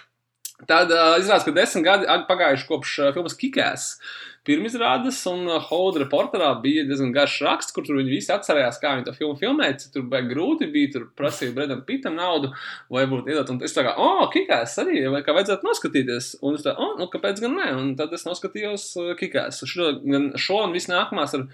Tad 0.66 0.90
uh, 0.90 1.20
izrādās, 1.22 1.44
ka 1.45 1.52
desmit 1.54 1.84
gadi 1.86 2.08
ag- 2.10 2.24
pagājuši 2.26 2.66
kopš 2.66 2.94
uh, 3.04 3.12
filmas 3.14 3.36
Kikēs 3.38 3.84
pirmizrādes, 4.48 5.19
un 5.30 5.45
uh, 5.49 5.60
Holda 5.68 6.02
reporterā 6.03 6.49
bija 6.64 6.86
diezgan 6.88 7.14
garš 7.15 7.38
raksts, 7.45 7.76
kur 7.76 7.88
viņi 7.88 8.14
visi 8.14 8.34
atcerējās, 8.34 8.80
kā 8.82 8.95
viņi 8.95 9.07
to 9.07 9.15
filmu 9.18 9.38
filmēja, 9.40 9.80
tur 9.94 10.07
bija 10.11 10.28
grūti, 10.30 10.69
bija 10.74 10.94
tur 10.95 11.07
prasīja 11.19 11.56
Bredam 11.56 11.84
Pitam 11.88 12.18
naudu, 12.18 12.53
vai 12.94 13.06
varbūt 13.06 13.32
iedot, 13.32 13.53
un 13.53 13.61
es 13.68 13.76
tā 13.76 13.86
kā, 13.88 13.95
oh, 14.02 14.24
Kikēs 14.34 14.78
arī, 14.84 15.02
vai 15.14 15.24
kā 15.26 15.36
vajadzētu 15.38 15.68
noskatīties, 15.68 16.32
un 16.41 16.60
es 16.60 16.65
tā, 16.65 16.76
oh, 16.76 16.95
nu, 16.99 17.10
kāpēc 17.14 17.44
gan 17.44 17.60
ne, 17.60 17.68
un 17.78 17.91
tad 17.99 18.15
es 18.18 18.26
noskatījos 18.28 18.88
uh, 19.02 19.11
Kikēs, 19.19 19.64
šo, 19.68 19.91
gan 20.07 20.32
šo 20.40 20.64
un 20.65 20.76
viss 20.78 20.91
nākamās 20.91 21.38
ar 21.38 21.48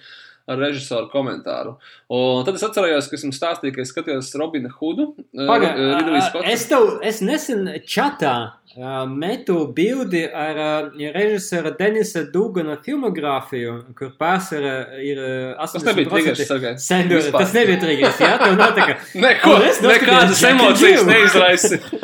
ar 0.48 0.57
režisoru 0.60 1.07
komentāru. 1.07 1.78
Un 2.11 2.44
tad 2.44 2.57
es 2.60 2.64
atcerējos, 2.68 3.06
ka 3.07 3.15
es 3.15 3.24
jums 3.24 3.38
stāstīju, 3.40 3.76
ka 3.78 3.82
es 3.86 3.94
skatījos 3.94 4.32
Robina 4.40 4.68
Hudu. 4.76 5.14
uh, 5.15 5.45
Paga, 5.48 5.70
uh, 5.72 6.02
ā, 6.18 6.22
Scottu. 6.28 6.49
es 6.52 6.65
tev, 6.68 6.88
es 7.02 7.22
nesen 7.24 7.70
čatā 7.88 8.34
ā, 8.76 9.06
metu 9.07 9.56
bildi 9.76 10.26
ar 10.28 10.60
ā, 10.60 10.74
režisora 11.15 11.72
Denisa 11.80 12.26
Dugana 12.34 12.76
filmogrāfiju, 12.84 13.78
kur 13.95 14.11
pārsvarā 14.20 14.76
ir 14.99 15.22
ā, 15.24 15.68
Tas 15.72 15.80
nebija 15.88 16.10
80% 16.10 16.18
triggers, 16.18 16.44
Sergei. 16.52 16.76
Sendori, 16.90 17.32
tas 17.32 17.53
nebija 17.56 17.80
triggers, 17.86 18.20
jā, 18.20 18.34
tev 18.44 18.60
kā. 18.84 18.98
Neko, 19.24 19.56
nekādas 19.88 20.44
emocijas 20.52 21.06
Jill. 21.06 21.14
neizraisīja. 21.14 22.03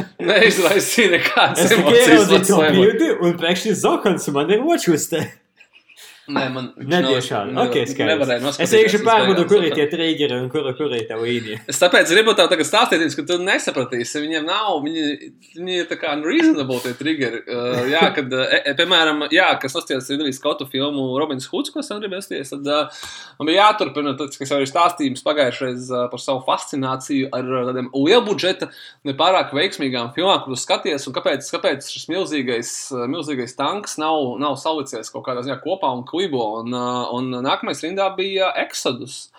Nekādas 1.16 1.60
Es 1.64 1.70
tikai 1.72 1.80
emocijas. 1.80 2.08
ieraudzīju 2.08 2.48
to 2.48 2.64
bildi, 2.76 3.12
un 3.24 3.38
pēkšņi 3.40 3.76
Zokans 3.84 4.28
man 4.36 4.52
ir 4.52 4.64
očuste. 4.64 5.22
Nē, 6.30 6.44
man 6.54 6.68
Nebija 6.78 7.22
šādi. 7.24 7.56
Ok, 7.58 7.76
skaidrs. 7.90 8.12
Nevarēja 8.12 8.52
Es 8.62 8.74
vienkārši 8.74 9.00
pārbaudu, 9.06 9.46
kur 9.50 9.64
ir 9.66 9.74
tie 9.78 9.86
triggeri 9.90 10.36
un 10.38 10.50
kura, 10.54 10.74
kur 10.78 10.94
ir 10.94 11.06
tā 11.10 11.18
līnija. 11.20 11.60
Es 11.70 11.82
tāpēc 11.82 12.12
gribu 12.14 12.36
tev 12.38 12.50
tagad 12.52 12.68
stāstīt, 12.68 13.04
ka 13.18 13.26
tu 13.28 13.40
nesapratīsi. 13.42 14.22
Viņiem 14.24 14.46
nav, 14.48 14.80
viņi, 14.86 15.32
viņi 15.58 15.80
ir 15.82 15.88
tā 15.90 15.98
kā 16.00 16.14
unreasonable 16.18 16.80
tie 16.84 16.94
triggeri. 17.00 17.42
Uh, 17.46 17.82
jā, 17.90 18.04
kad, 18.16 18.34
uh, 18.36 18.54
e, 18.60 18.76
piemēram, 18.78 19.26
jā, 19.34 19.48
kas 19.62 19.78
nostājās 19.78 20.10
Ridley 20.14 20.36
Scottu 20.36 20.68
filmu 20.70 21.08
Robins 21.20 21.50
Hoods, 21.50 21.74
ko 21.74 21.82
es 21.82 21.90
gribēju 21.90 22.26
sties, 22.28 22.54
tad 22.54 22.70
uh, 22.70 23.02
man 23.40 23.50
bija 23.50 23.66
jāturpina, 23.66 24.14
tad, 24.20 24.36
kas 24.38 24.54
jau 24.54 24.62
ir 24.62 24.70
stāstījums 24.70 25.26
pagājušreiz 25.26 25.90
uh, 25.94 26.06
par 26.12 26.24
savu 26.24 26.44
fascināciju 26.48 27.32
ar 27.36 27.50
uh, 27.50 27.66
tādiem 27.72 27.90
lielbudžeta, 27.96 28.70
nepārāk 29.10 29.56
veiksmīgām 29.58 30.14
filmām, 30.16 30.44
kur 30.46 30.54
tu 30.54 30.62
skaties, 30.62 31.10
un 31.10 31.18
kāpēc, 31.18 31.50
kāpēc 31.56 31.90
šis 31.90 32.08
milzīgais, 32.12 32.74
uh, 32.94 33.08
milzīgais 33.12 33.58
tanks 33.58 33.98
nav, 34.02 34.36
nav 34.42 34.60
salicies 34.62 35.12
kaut 35.14 35.26
kādā 35.28 35.44
ziņā 35.46 35.60
kopā 35.64 35.92
un 35.96 36.06
klibo. 36.20 36.44
Un, 36.60 36.76
uh, 36.76 37.08
un 37.16 37.32
nākamais 37.40 37.82
rindā 37.86 38.12
bija 38.20 38.52
Exodus 38.60 39.30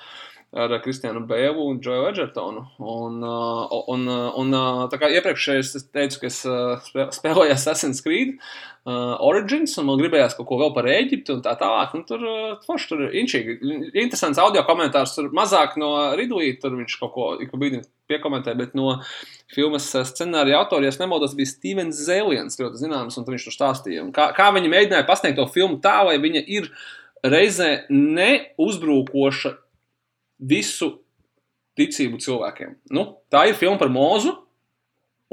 ar 0.50 0.72
Kristiānu 0.82 1.22
Bēlu 1.30 1.68
un 1.70 1.78
Džoju 1.82 2.08
Edžertonu. 2.08 2.64
Un, 2.82 3.20
uh, 3.22 3.76
un, 3.92 4.08
uh, 4.10 4.38
un 4.40 4.56
uh, 4.56 4.80
tā 4.90 4.98
kā 4.98 5.10
iepriekšējais 5.14 5.76
es 5.78 5.86
teicu, 5.94 6.24
ka 6.24 6.26
es 6.30 6.40
spē- 6.88 7.10
spēlēju 7.14 7.54
Assassin's 7.54 8.02
Creed 8.02 8.38
Origins, 8.88 9.74
un 9.78 9.84
man 9.90 10.00
gribējās 10.00 10.34
kaut 10.38 10.46
ko 10.48 10.56
vēl 10.62 10.70
par 10.72 10.86
Eģipti 10.88 11.34
un 11.34 11.42
tā 11.44 11.52
tālāk. 11.60 11.92
Un 11.94 12.04
tur 12.08 12.22
forši, 12.64 12.88
tur 12.88 13.02
ir 13.04 13.18
inčīgi. 13.20 13.58
Interesants 13.92 14.40
audio 14.40 14.64
komentārs, 14.66 15.12
tur 15.14 15.28
mazāk 15.36 15.76
no 15.78 15.90
Ridley, 16.16 16.54
tur 16.62 16.74
viņš 16.78 16.96
kaut 17.02 17.12
ko 17.14 17.26
ik 17.44 17.52
pa 17.52 17.60
brīdim 17.60 17.84
piekomentē, 18.10 18.56
bet 18.58 18.72
no 18.74 18.96
filmas 19.52 19.90
scenārija 20.08 20.62
autora, 20.64 20.88
ja 20.88 20.96
nemaldos, 21.02 21.36
bija 21.38 21.52
Stevens 21.52 22.00
Zēliens, 22.08 22.56
ļoti 22.58 22.80
zināms, 22.80 23.20
un 23.20 23.28
viņš 23.28 23.46
tur 23.50 23.58
stāstīja. 23.58 24.06
Un 24.08 24.14
Kā, 24.16 24.30
kā 24.34 24.48
viņi 24.56 24.72
mēģināja 24.72 25.06
pasniegt 25.06 25.38
to 25.38 25.46
filmu 25.52 25.78
tā, 25.84 26.00
lai 26.08 26.16
viņa 26.22 26.42
ir 26.48 26.72
reizē 27.20 27.84
neuzbrukoša 27.92 29.58
visu 30.40 30.94
ticību 31.78 32.20
cilvēkiem. 32.20 32.74
Nu, 32.96 33.06
tā 33.32 33.46
ir 33.48 33.58
filma 33.58 33.78
par 33.80 33.92
mūzu, 33.92 34.34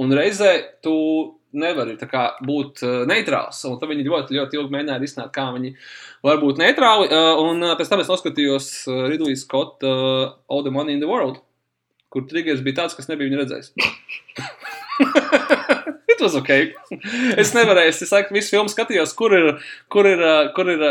un 0.02 0.14
reizē 0.16 0.54
tu 0.86 0.96
nevari 1.58 1.96
kā, 2.10 2.24
būt 2.46 2.84
uh, 2.86 3.02
neitrāls. 3.10 3.64
Un 3.70 3.78
tad 3.82 3.90
viņi 3.92 4.06
ļoti, 4.08 4.38
ļoti 4.38 4.60
ilgi 4.60 4.74
mēģināja 4.76 5.02
risināt, 5.02 5.34
kā 5.36 5.48
viņi 5.56 5.74
var 6.28 6.42
būt 6.44 6.62
neitrāli. 6.62 7.10
Uh, 7.10 7.42
un 7.48 7.64
uh, 7.64 7.76
pēc 7.80 7.92
tam 7.92 8.04
es 8.04 8.12
noskatījos 8.12 8.72
uh, 8.92 9.06
Ridley 9.10 9.38
Scott 9.40 9.86
uh, 9.88 10.36
All 10.52 10.66
the 10.68 10.74
Money 10.74 10.98
in 10.98 11.04
the 11.04 11.10
World, 11.10 11.42
kur 12.14 12.28
triggers 12.30 12.64
bija 12.66 12.84
tāds, 12.84 12.98
kas 12.98 13.10
nebija 13.12 13.32
viņa 13.32 13.44
redzējis. 13.44 13.74
It 16.18 16.22
was 16.24 16.34
ok. 16.40 16.50
Es 17.38 17.52
nevarēju, 17.54 17.92
es 17.94 18.14
laikam 18.14 18.38
visu 18.40 18.56
filmu 18.56 18.72
skatījos, 18.72 19.12
kur 19.18 19.36
ir, 19.38 19.50
kur 19.94 20.08
ir, 20.10 20.24
kur 20.56 20.72
ir 20.72 20.84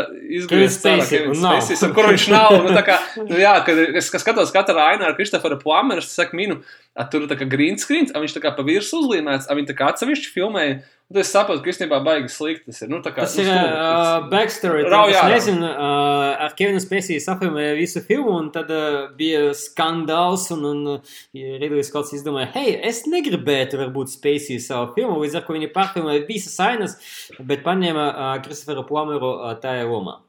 Spacey 0.71 1.25
un 1.27 1.41
nav. 1.43 1.59
un 1.59 1.95
kur 1.95 2.07
viņš 2.13 2.27
nav. 2.31 2.57
Nu, 2.63 2.83
kā, 2.85 2.99
nu, 3.25 3.39
jā, 3.41 3.55
kad 3.67 3.81
es 3.99 4.11
skatos 4.13 4.53
katru 4.55 4.79
ainu 4.83 5.07
ar 5.07 5.17
Kristofera 5.17 5.57
Plāmeru, 5.59 6.05
es 6.05 6.13
saku, 6.15 6.37
minu, 6.39 6.61
a, 6.95 7.07
tur 7.11 7.25
ir 7.25 7.31
tā 7.31 7.39
kā 7.39 7.49
green 7.49 7.81
screen, 7.81 8.07
a, 8.13 8.21
viņš 8.23 8.37
tā 8.37 8.43
kā 8.45 8.53
pa 8.55 8.65
virsmu 8.67 9.03
uzlīmēts, 9.03 9.49
a, 9.49 9.57
viņi 9.57 9.71
tā 9.73 9.75
kā 9.81 9.89
atsevišķi 9.91 10.31
filmēja. 10.37 10.79
Un 11.07 11.21
es 11.21 11.29
saprotu, 11.31 11.61
ka 11.63 11.71
īstenībā 11.71 12.01
baigi 12.03 12.27
slikti 12.27 12.67
tas 12.67 12.81
ir. 12.83 12.89
Nu, 12.91 12.97
kā, 12.99 13.13
Tas 13.15 13.37
nu, 13.39 13.45
ir 13.45 13.47
uh, 13.47 14.25
backstory. 14.27 14.81
tad 14.83 14.91
Rauj 14.91 15.13
Es 15.15 15.21
nezinu, 15.31 15.69
uh, 15.69 16.33
ar 16.43 16.51
Kevinu 16.59 16.81
Spēciju 16.83 17.23
safilmēja 17.23 17.77
visu 17.77 18.01
filmu, 18.03 18.33
un 18.41 18.49
tad 18.51 18.73
uh, 18.75 19.05
bija 19.15 19.53
skandāls, 19.55 20.49
un, 20.51 20.65
un 20.67 20.81
uh, 20.97 21.15
Ridley 21.31 21.85
Scotts 21.87 22.11
izdomāja, 22.17 22.49
hei, 22.57 22.75
es 22.89 23.05
negribētu 23.07 23.79
varbūt 23.79 24.11
Spēciju 24.17 24.59
savu 24.67 24.93
filmu, 24.95 25.17
līdz 25.23 25.39
ar 25.39 25.47
ko 25.47 25.57
viņi 25.57 25.71
pārfilmēja 25.73 26.27
visas 26.29 26.55
ainas, 26.63 26.95
bet 27.39 27.65
paņēma 27.65 28.07
uh, 28.11 28.31
Kristoferu 28.45 28.85
Plummeru 28.87 29.33
uh, 29.33 29.51
tajā 29.63 29.87
lomā. 29.89 30.19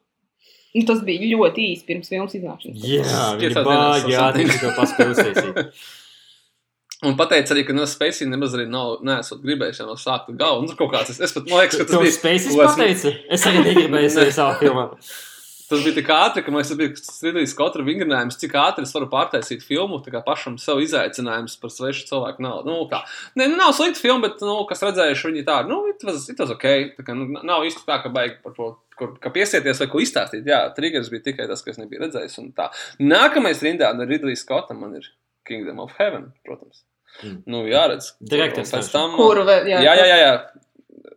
Nu, 0.76 0.84
tas 0.88 1.00
bija 1.04 1.30
ļoti 1.32 1.70
īsi 1.72 1.86
pirms 1.88 2.10
filmas 2.12 2.34
iznākšanas. 2.36 2.82
Jā, 2.84 3.22
Piecās 3.40 3.64
baigi 3.66 4.18
ātri 4.20 4.50
to 4.60 4.74
uztaisīt. 4.84 5.64
Un 7.06 7.14
pateica 7.14 7.54
arī, 7.54 7.62
ka 7.62 7.74
no 7.76 7.84
Spacey 7.86 8.26
nemaz 8.26 8.56
arī 8.56 8.64
nav, 8.70 8.96
neesot 9.06 9.38
gribējis 9.44 9.78
jau 9.78 9.86
no 9.86 9.94
sākta 10.00 10.34
gala. 10.38 10.64
Tur 10.66 10.78
kaut 10.80 10.90
kāds, 10.96 11.12
es, 11.14 11.20
es 11.22 11.34
pat, 11.34 11.44
man 11.46 11.62
liekas, 11.62 11.78
ka 11.78 11.86
tas 11.86 12.18
bija. 12.24 12.56
Pateica? 12.58 13.12
Es 13.36 13.44
arī 13.46 13.62
negribēju 13.68 14.10
sevi 14.16 14.34
savā 14.34 14.56
filmā. 14.58 14.88
Tas 15.68 15.82
bija 15.84 15.98
tik 15.98 16.08
ātri, 16.14 16.42
ka 16.44 16.52
man 16.54 16.64
tas 16.64 16.78
bija 16.78 16.94
strīdījis 16.96 17.52
katra 17.58 17.84
vingrinājums, 17.84 18.38
cik 18.40 18.54
ātri 18.56 18.86
es 18.88 18.94
varu 18.96 19.10
pārtaisīt 19.12 19.64
filmu, 19.66 19.98
tā 20.04 20.14
kā 20.14 20.22
pašam 20.24 20.56
sev 20.60 20.80
izaicinājums 20.80 21.58
par 21.60 21.72
svešu 21.74 22.06
cilvēku 22.08 22.44
naudu. 22.44 22.72
Nu, 22.72 22.86
kā, 22.88 23.02
ne, 23.36 23.50
nu, 23.50 23.58
nav 23.60 23.74
slikta 23.76 24.00
filma, 24.00 24.24
bet, 24.28 24.40
nu, 24.44 24.56
kas 24.70 24.84
redzējuši 24.86 25.28
viņi 25.28 25.44
tādu, 25.48 25.74
nu, 25.74 25.92
it 25.92 26.04
was, 26.08 26.24
it 26.32 26.40
was 26.40 26.54
ok. 26.56 26.66
Tā 26.96 27.04
kā, 27.04 27.16
nu, 27.18 27.28
nav 27.36 27.68
īsti 27.68 27.84
tā, 27.84 28.00
ka 28.00 28.12
baigi 28.14 28.38
par 28.44 28.56
to, 28.56 28.70
kur, 28.98 29.14
ka 29.20 29.32
piesieties 29.34 29.84
vai 29.84 29.90
ko 29.92 30.00
izstāstīt. 30.04 30.48
Jā, 30.48 30.64
triggers 30.76 31.12
bija 31.12 31.28
tikai 31.28 31.48
tas, 31.52 31.64
kas 31.66 31.80
nebija 31.80 32.06
redzējis. 32.06 32.40
un 32.40 32.52
tā. 32.56 32.70
Nākamais 33.04 33.60
rindā 33.64 33.92
ar 33.92 34.06
Ridley 34.08 34.40
Scottam 34.40 34.80
man 34.84 34.96
ir 34.96 35.12
Kingdom 35.48 35.84
of 35.84 35.92
Heaven, 36.00 36.30
protams. 36.48 36.84
Mm. 37.22 37.38
Nu, 37.50 37.62
jāredz. 37.66 38.12
Direktors. 38.20 38.70
Kuru 39.16 39.44
vēl? 39.48 39.68
Jā, 39.72 39.80
Jā, 39.82 39.94
jā, 40.06 40.18
jā. 40.20 40.32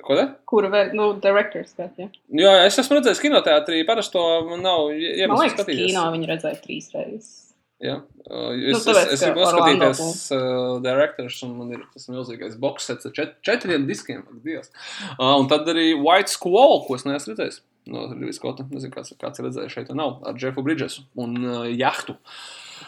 Ko 0.05 0.17
te? 0.17 0.25
Kuru 0.49 0.71
vēl? 0.73 0.91
Nu, 0.97 1.11
directors. 1.21 1.71
Skat, 1.75 1.93
jā. 2.01 2.07
Jā, 2.33 2.55
jā, 2.57 2.65
es 2.69 2.79
esmu 2.81 2.97
redzējis 2.99 3.21
kinoteātrī. 3.23 3.83
Parasti 3.87 4.15
to 4.17 4.25
man 4.49 4.63
nav 4.65 4.87
Man 4.89 4.97
iemesls 4.97 5.43
liekas, 5.45 5.57
skatīties. 5.59 5.87
kino 5.91 6.05
viņi 6.15 6.29
redzēja 6.31 6.61
trīs 6.63 6.91
reizes. 6.95 7.31
Jā, 7.81 7.95
uh, 7.97 8.51
Nu, 8.53 8.75
es, 8.77 8.83
tāpēc, 8.85 9.07
es, 9.07 9.13
es 9.15 9.21
gribu 9.25 9.41
Orlando 9.41 9.87
noskatīties 9.87 10.19
uh, 10.37 10.75
directors, 10.85 11.39
un 11.47 11.55
man 11.57 11.71
ir 11.73 11.81
tas 11.95 12.05
milzīgais 12.13 12.59
box 12.61 12.85
sets 12.91 13.09
ar 13.09 13.13
čet, 13.17 13.31
četriem 13.47 13.87
diskiem. 13.89 14.21
ak, 14.27 14.35
Dievs. 14.45 14.69
Uh, 15.15 15.31
un 15.41 15.47
tad 15.49 15.65
arī 15.73 15.87
White 15.97 16.29
Squall, 16.29 16.83
ko 16.85 16.99
es 16.99 17.07
neesmu 17.09 17.33
redzējis. 17.33 17.61
No 17.89 18.03
Rīgas 18.11 18.37
Skota. 18.37 18.67
Nezinu, 18.69 18.93
kāds, 18.93 19.15
kāds 19.17 19.41
ir 19.41 19.47
redzējis 19.49 19.73
šeit, 19.73 19.89
nav. 19.97 20.19
Ar 20.29 20.37
Jeffu 20.37 20.61
Bridgesu 20.61 21.07
un 21.17 21.33
uh, 21.41 21.63
Jahtu. 21.73 22.13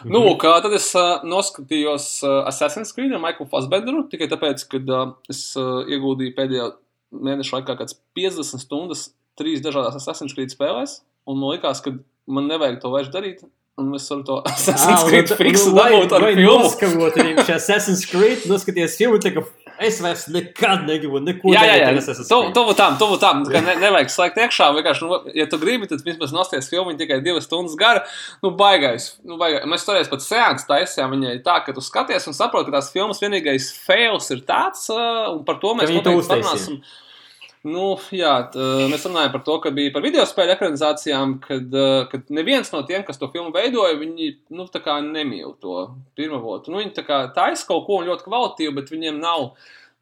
Nu, 0.06 0.22
kā 0.38 0.52
tad 0.62 0.74
es 0.78 0.86
uh, 0.98 1.26
noskatījos 1.26 2.06
uh, 2.22 2.38
Assassin's 2.50 2.94
Creed 2.94 3.12
ar 3.14 3.22
Michaelu 3.22 3.50
Fassbenderu 3.50 4.06
tikai 4.10 4.30
tāpēc, 4.30 4.62
ka 4.70 4.78
uh, 4.94 5.12
es 5.30 5.42
uh, 5.58 5.82
ieguldīju 5.90 6.34
pēdējā 6.38 6.70
mēneša 7.14 7.58
laikā 7.58 7.78
kāds 7.80 7.98
50 8.18 8.62
stundas 8.62 9.08
trīs 9.38 9.62
dažādās 9.64 9.98
Assassin's 9.98 10.34
Creed 10.36 10.54
spēlēs, 10.54 11.00
un 11.30 11.40
man 11.40 11.56
likās, 11.56 11.82
ka 11.84 11.96
man 12.30 12.48
nevajag 12.50 12.80
to 12.82 12.94
vairs 12.94 13.12
darīt. 13.14 13.44
Un 13.74 13.88
es 13.98 14.04
varu 14.06 14.22
to 14.22 14.36
Assassin's 14.46 15.02
Creed 15.08 15.32
fiksu 15.34 15.72
dabūt 15.74 16.12
ar 16.14 16.28
filmu. 16.28 16.60
Noskavot 16.62 17.16
viņam 17.18 17.42
šī 17.42 17.54
Assassin's 17.56 18.04
Creed, 18.06 18.44
noskaties 18.46 18.94
filmu, 19.00 19.18
tā 19.18 19.32
ka 19.34 19.42
es 19.82 19.96
vairs 19.98 20.28
nekad 20.30 20.84
negribu 20.86 21.18
neko 21.18 21.50
Jā, 21.50 21.64
jā, 21.66 21.72
darīt 21.72 21.82
jā. 21.82 21.88
ar 21.88 21.98
Assassin's 21.98 22.30
Tu, 22.30 22.38
tuvu 22.54 22.76
tam, 22.78 22.94
tuvu 23.00 23.18
tam. 23.18 23.42
ka 23.50 23.64
Ne, 23.66 23.74
nevajag 23.82 24.12
slēgt 24.14 24.38
iekšā. 24.44 24.68
Vienkārši, 24.76 25.08
nu, 25.08 25.18
ja 25.34 25.48
tu 25.50 25.58
gribi, 25.58 25.90
tad 25.90 26.06
vismaz 26.06 26.30
nosties 26.36 26.70
filmu 26.70 26.94
tikai 27.00 27.18
divas 27.26 27.48
stundas 27.50 27.74
gara. 27.80 28.04
Nu, 28.46 28.52
baigais. 28.54 29.16
Nu, 29.26 29.40
baigais. 29.42 29.66
Mēs 29.66 29.88
toreiz 29.88 30.06
pat 30.12 30.22
sēņas 30.22 30.70
taisījām 30.70 31.16
viņai 31.16 31.34
tā, 31.42 31.58
ka 31.66 31.74
tu 31.74 31.82
skaties 31.82 32.30
un 32.30 32.38
saproti, 32.38 32.70
ka 32.70 32.78
tās 32.78 32.94
filmas 32.94 33.18
vienīgais 33.26 33.72
fails 33.88 34.30
ir 34.36 34.46
tāds, 34.46 34.86
un 34.94 35.42
par 35.48 35.58
to 35.58 35.74
mēs 35.80 35.90
noteikti 35.90 36.30
parunāsim. 36.30 36.78
Nu, 37.64 37.84
jā, 38.12 38.32
t, 38.52 38.60
uh, 38.60 38.82
mēs 38.92 39.06
runājam 39.08 39.30
par 39.32 39.40
to, 39.46 39.54
ka 39.64 39.70
bija 39.72 39.92
par 39.94 40.04
video 40.04 40.26
spēļu 40.28 40.52
ekranizācijām, 40.52 41.38
kad, 41.46 41.70
uh, 41.72 42.02
kad 42.10 42.28
neviens 42.36 42.68
no 42.74 42.82
tiem, 42.84 43.06
kas 43.06 43.16
to 43.20 43.30
filmu 43.32 43.54
veidoja, 43.54 43.96
viņi 44.02 44.34
nu, 44.52 44.66
tā 44.68 44.98
nemīl 45.00 45.54
to 45.62 45.86
pirmo 46.18 46.42
votu. 46.44 46.74
Nu, 46.74 46.82
viņi 46.82 46.92
tā 46.98 47.06
kā 47.06 47.22
taisa 47.32 47.64
kaut 47.70 47.86
ko 47.86 48.02
ļoti 48.04 48.26
kvalitīvu, 48.26 48.76
bet 48.76 48.92
viņiem 48.92 49.16
nav, 49.22 49.54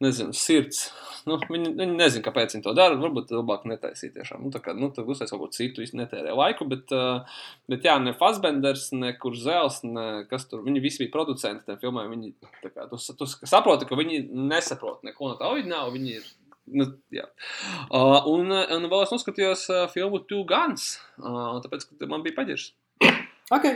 nezinu, 0.02 0.34
sirds. 0.34 0.88
Nu, 1.28 1.36
viņi, 1.38 1.70
viņi 1.78 1.94
nezina, 1.94 2.24
kāpēc 2.26 2.56
viņi 2.56 2.64
to 2.64 2.74
dara. 2.74 2.98
Varbūt 2.98 3.30
labāk 3.30 3.62
netaisīt 3.70 4.16
tiešām. 4.16 4.42
Nu, 4.42 4.50
tā 4.50 4.58
kā, 4.64 4.74
nu, 4.74 4.90
tad 4.90 5.06
uztais 5.06 5.30
kaut 5.30 5.44
ko 5.44 5.50
citu, 5.54 5.84
īsti 5.84 6.00
netērē 6.00 6.34
laiku, 6.34 6.66
bet, 6.66 6.90
uh, 6.96 7.38
bet 7.70 7.86
jā, 7.86 7.94
ne 8.02 8.14
Fassbenders, 8.18 8.88
ne 8.96 9.14
Kurzels, 9.22 9.84
ne 9.86 10.08
kas 10.30 10.50
tur, 10.50 10.66
viņi 10.66 10.82
visi 10.82 11.04
bija 11.04 11.14
producenti 11.14 11.68
tam 11.68 11.78
filmai. 11.78 12.08
Viņi, 12.10 12.34
tā 12.64 12.74
kā, 12.74 12.90
tu, 12.90 12.98
tu 12.98 13.30
saproti, 13.30 13.86
ka 13.86 13.98
viņi 13.98 14.24
nesaprot 14.50 15.06
neko 15.06 15.30
no 15.30 15.38
tā 15.38 15.54
oriģināla, 15.54 15.94
viņi 15.94 16.16
ir 16.18 16.30
Nu, 16.70 16.84
uh, 16.86 18.26
un, 18.30 18.52
un 18.52 18.84
vēl 18.86 19.02
es 19.02 19.12
noskatījos 19.12 19.64
uh, 19.72 19.86
filmu 19.90 20.20
Two 20.30 20.44
Guns, 20.48 20.94
uh, 21.18 21.56
tāpēc, 21.64 21.88
ka 21.98 22.06
man 22.10 22.22
bija 22.22 22.36
paģirs. 22.36 22.68
Ok. 23.52 23.66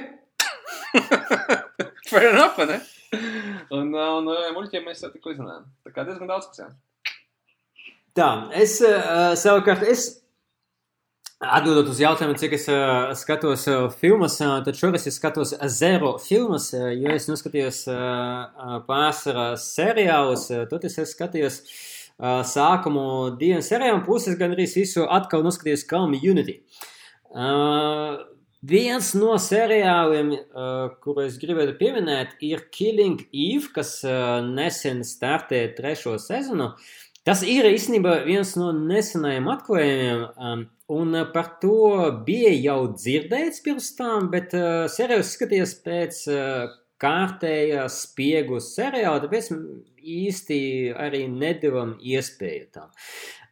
Fair 2.11 2.29
enough, 2.31 2.61
ne? 2.69 2.79
Un, 3.75 3.91
uh, 3.91 4.13
un 4.21 4.31
uh, 4.31 4.45
muļķiem 4.55 4.87
mēs 4.87 5.03
tikko 5.03 5.35
izrunājām. 5.35 5.67
Tā 5.83 5.95
kā 5.97 6.07
diezgan 6.07 6.31
daudz 6.31 6.47
kas 6.53 6.63
jā. 6.63 6.69
Tā, 8.17 8.29
es 8.57 8.79
uh, 8.87 9.35
savukārt, 9.37 9.83
es 9.85 10.07
atbildot 11.43 11.91
uz 11.91 11.99
jautājumu, 12.01 12.39
cik 12.41 12.55
es 12.57 12.69
uh, 12.71 13.11
skatos 13.19 13.67
uh, 13.69 13.91
filmas, 13.99 14.39
uh, 14.41 14.61
tad 14.65 14.79
šoreiz 14.79 15.11
es 15.11 15.19
skatos 15.19 15.57
zero 15.75 16.15
filmas, 16.23 16.71
uh, 16.79 16.87
jo 16.95 17.13
es 17.19 17.27
noskatījos 17.29 17.83
uh, 17.91 18.79
pārsvarā 18.87 19.51
seriālus, 19.61 20.49
uh, 20.55 20.65
tad 20.71 20.87
es 20.89 20.97
skatījos 21.13 21.61
uh, 21.61 21.77
sākumu 22.21 23.37
diviem 23.41 23.61
seriāliem, 23.65 24.05
puses 24.07 24.39
gan 24.41 24.55
arī 24.57 24.69
visu 24.71 25.05
atkal 25.05 25.45
noskatījos 25.47 25.85
Community. 25.91 26.61
Uh, 27.31 28.23
Viens 28.67 29.13
no 29.15 29.35
seriāliem, 29.39 30.31
uh, 30.33 30.87
kuru 31.05 31.27
es 31.27 31.37
gribētu 31.39 31.77
pieminēt, 31.79 32.33
ir 32.43 32.65
Killing 32.73 33.21
Eve, 33.29 33.69
kas 33.75 33.99
uh, 34.09 34.41
nesen 34.43 35.05
startēja 35.07 35.75
trešo 35.77 36.17
sezonu. 36.19 36.73
Tas 37.27 37.45
ir 37.47 37.69
īstenībā 37.69 38.23
viens 38.25 38.55
no 38.59 38.73
nesenajiem 38.75 39.51
atklājumiem, 39.53 40.25
um, 40.39 40.65
un 40.97 41.21
par 41.35 41.53
to 41.63 42.09
bija 42.27 42.55
jau 42.57 42.79
dzirdēts 42.97 43.63
pirms 43.67 43.93
tam, 43.99 44.31
bet 44.33 44.57
uh, 44.57 44.87
seriāls 44.91 45.35
skatījās 45.37 45.77
pēc 45.87 46.21
uh, 46.33 46.67
kārtējā 47.03 47.87
spiegu 47.93 48.61
seriāla, 48.63 49.21
tāpēc 49.25 49.51
īsti 50.01 50.59
arī 50.97 51.27
nedevam 51.31 51.97
iespēju 52.01 52.69
tam. 52.75 52.93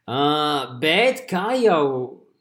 Uh, 0.05 0.77
bet 0.81 1.25
kā 1.29 1.55
jau 1.57 1.85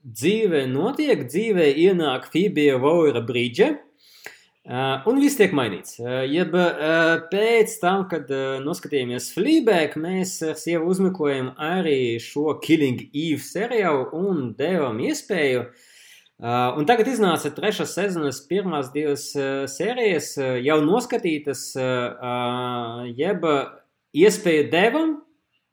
dzīvē 0.05 0.66
notiek, 0.68 1.24
dzīvē 1.31 1.70
ienāk 1.86 2.28
Fibija 2.32 2.76
Vaura 2.81 3.22
brīdže, 3.24 3.70
uh, 3.72 5.06
un 5.09 5.20
viss 5.22 5.40
tiek 5.40 5.55
mainīts. 5.56 5.97
Uh, 6.02 6.20
jeb 6.28 6.52
uh, 6.60 7.24
pēc 7.32 7.78
tam, 7.81 8.05
kad 8.10 8.28
uh, 8.32 8.59
noskatījāmies 8.64 9.31
Fleabag, 9.36 9.97
mēs 10.01 10.36
ar 10.44 10.60
sievu 10.60 10.93
uzmeklējām 10.93 11.55
arī 11.56 12.20
šo 12.20 12.59
Killing 12.64 13.09
Eve 13.10 13.40
seriālu 13.44 14.10
un 14.20 14.47
devām 14.60 15.01
iespēju. 15.09 15.64
Uh, 15.64 15.90
un 16.43 16.86
tagad 16.86 17.06
iznāca 17.06 17.52
trešās 17.55 17.94
sezonas 17.94 18.40
pirmās 18.48 18.90
divas 18.94 19.28
uh, 19.39 19.69
sērijas, 19.70 20.32
uh, 20.40 20.56
jau 20.59 20.81
noskatītas, 20.82 21.69
uh, 21.78 23.05
jeb 23.15 23.47
iespēju 24.15 24.70
devam, 24.73 25.15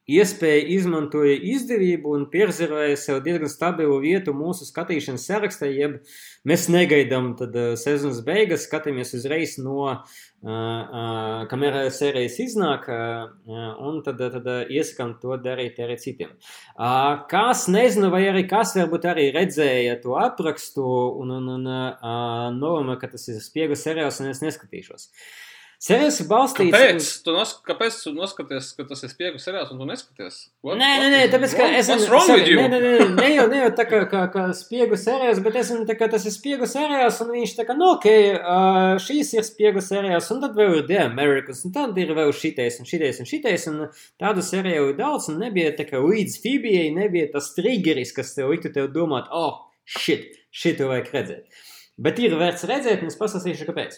iespēja 0.09 0.63
izmantoja 0.75 1.35
izdevību 1.53 2.15
un 2.15 2.25
pierzervēja 2.31 2.97
sev 2.99 3.19
diezgan 3.25 3.51
stabilu 3.51 3.99
vietu 4.01 4.33
mūsu 4.35 4.65
skatīšanas 4.67 5.27
sarakstā, 5.29 5.69
jeb 5.69 5.99
mēs 6.47 6.67
negaidām 6.73 7.33
tad 7.39 7.55
uh, 7.57 7.73
sezonas 7.79 8.23
beigas, 8.25 8.65
skatāmies 8.67 9.13
uzreiz 9.17 9.57
no, 9.61 9.91
uh, 9.91 9.99
uh, 10.47 11.43
kamēr 11.51 11.77
sērijas 11.93 12.39
iznāk, 12.43 12.89
uh, 12.89 13.69
un 13.85 14.01
tad, 14.05 14.23
tad 14.35 14.49
iesakām 14.73 15.15
to 15.21 15.37
darīt 15.41 15.77
arī 15.83 15.99
citiem. 16.01 16.33
Uh, 16.73 17.21
kas 17.31 17.67
nezinu, 17.71 18.09
vai 18.13 18.25
arī 18.31 18.47
kas 18.49 18.73
varbūt 18.79 19.07
arī 19.13 19.29
redzēja 19.35 19.99
to 20.01 20.17
aprakstu 20.19 20.87
un, 21.21 21.37
un, 21.37 21.53
un 21.59 21.69
uh, 21.69 22.49
nolēma, 22.57 22.97
ka 23.01 23.13
tas 23.13 23.29
ir 23.31 23.39
spiega 23.43 23.77
seriāls 23.77 24.19
un 24.23 24.33
es 24.33 24.43
neskatīšos. 24.43 25.09
Uh, 25.11 25.50
Seriāls 25.81 26.19
ir 26.21 26.27
balstīts 26.29 26.75
Kāpēc? 26.75 26.97
uz. 26.99 27.05
Tu 27.25 27.33
nos, 27.33 27.51
kāpēc 27.65 27.95
tu 28.03 28.11
noskaties, 28.13 28.67
ka 28.77 28.83
tas 28.85 28.99
ir 29.01 29.09
spiegu 29.09 29.39
seriāls 29.41 29.71
un 29.73 29.79
tu 29.81 29.87
neskaties? 29.89 30.35
What, 30.61 30.77
Nē, 30.77 30.89
nē, 31.01 31.07
nē, 31.09 31.21
tāpēc, 31.33 31.55
ka 31.57 31.69
es 31.73 31.87
with 31.89 32.51
you? 32.51 32.59
Nē, 32.61 32.67
nē, 32.69 32.81
nē, 32.83 33.07
ne 33.15 33.29
jau, 33.31 33.45
ne 33.49 33.63
jau 33.63 33.71
tā 33.79 33.87
kā, 33.89 34.03
kā, 34.11 34.21
kā 34.29 34.43
spiegu 34.53 34.99
seriāls, 35.01 35.41
bet 35.41 35.57
es 35.57 35.71
esmu 35.71 35.87
tā 35.89 35.95
kā 35.97 36.05
tas 36.11 36.27
ir 36.29 36.35
spiegu 36.35 36.69
seriāls, 36.69 37.17
un 37.25 37.31
viņš 37.33 37.55
tā 37.57 37.65
kā, 37.65 37.73
nu, 37.79 37.87
ok, 37.95 38.05
uh, 38.35 38.91
šīs 39.01 39.33
ir 39.39 39.47
spiegu 39.47 39.81
seriāls, 39.81 40.29
un 40.35 40.43
tad 40.45 40.53
vēl 40.59 40.77
ir 40.83 40.85
The 40.91 41.01
Americans, 41.07 41.63
un 41.65 41.73
tad 41.79 41.97
ir 41.97 42.13
vēl 42.19 42.29
šitais, 42.43 42.77
un 42.77 42.91
šitais, 42.91 43.23
un 43.25 43.31
šitais, 43.33 43.67
un 43.73 43.81
tādu 44.21 44.45
seriālu 44.45 44.93
ir 44.93 45.01
daudz, 45.01 45.31
un 45.33 45.41
nebija 45.41 45.73
tā 45.81 45.89
kā 45.89 46.03
līdz 46.05 46.37
Fibijai, 46.45 46.93
nebija 46.93 47.33
tas 47.33 47.49
triggeris, 47.57 48.13
kas 48.13 48.35
tev 48.37 48.53
liktu 48.53 48.69
tev 48.77 48.93
domāt, 48.93 49.33
oh, 49.33 49.63
shit, 49.97 50.29
šitu 50.53 50.93
vajag 50.93 51.11
redzēt. 51.17 51.67
Bet 51.97 52.21
ir 52.21 52.37
vērts 52.37 52.69
redzēt, 52.69 53.01
un 53.01 53.09
es 53.09 53.17
pastāstīšu, 53.17 53.65
kāpēc. 53.73 53.97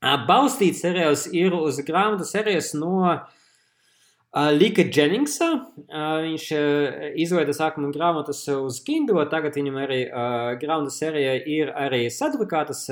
Balstīts 0.00 0.84
seriāls 0.84 1.26
ir 1.34 1.56
uz 1.58 1.80
grāmatu 1.82 2.26
serijas 2.28 2.70
no 2.78 3.16
Lika 4.54 4.84
Jenningsa. 4.84 5.48
Viņš 5.88 6.44
izveida 7.18 7.54
sākuma 7.56 7.90
grāmatas 7.90 8.44
uz 8.52 8.78
Kindle, 8.86 9.24
tagad 9.32 9.56
viņam 9.58 9.80
arī 9.82 9.98
grāmatu 10.60 10.94
serija 10.94 11.34
ir 11.40 11.72
arī 11.74 12.04
sadrukātas. 12.14 12.84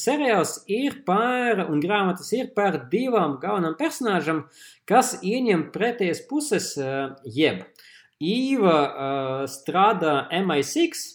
Seriāls 0.00 0.56
ir 0.66 1.02
par, 1.06 1.66
un 1.68 1.78
grāmatas 1.84 2.32
ir 2.34 2.50
par 2.56 2.80
divām 2.90 3.38
galvenām 3.42 3.78
personāžam, 3.78 4.48
kas 4.88 5.20
ieņem 5.22 5.68
pretējas 5.70 6.24
puses, 6.26 6.74
jeb 7.24 7.62
Īva 8.20 8.76
uh, 8.84 9.44
strādā 9.48 10.26
MI6, 10.42 11.06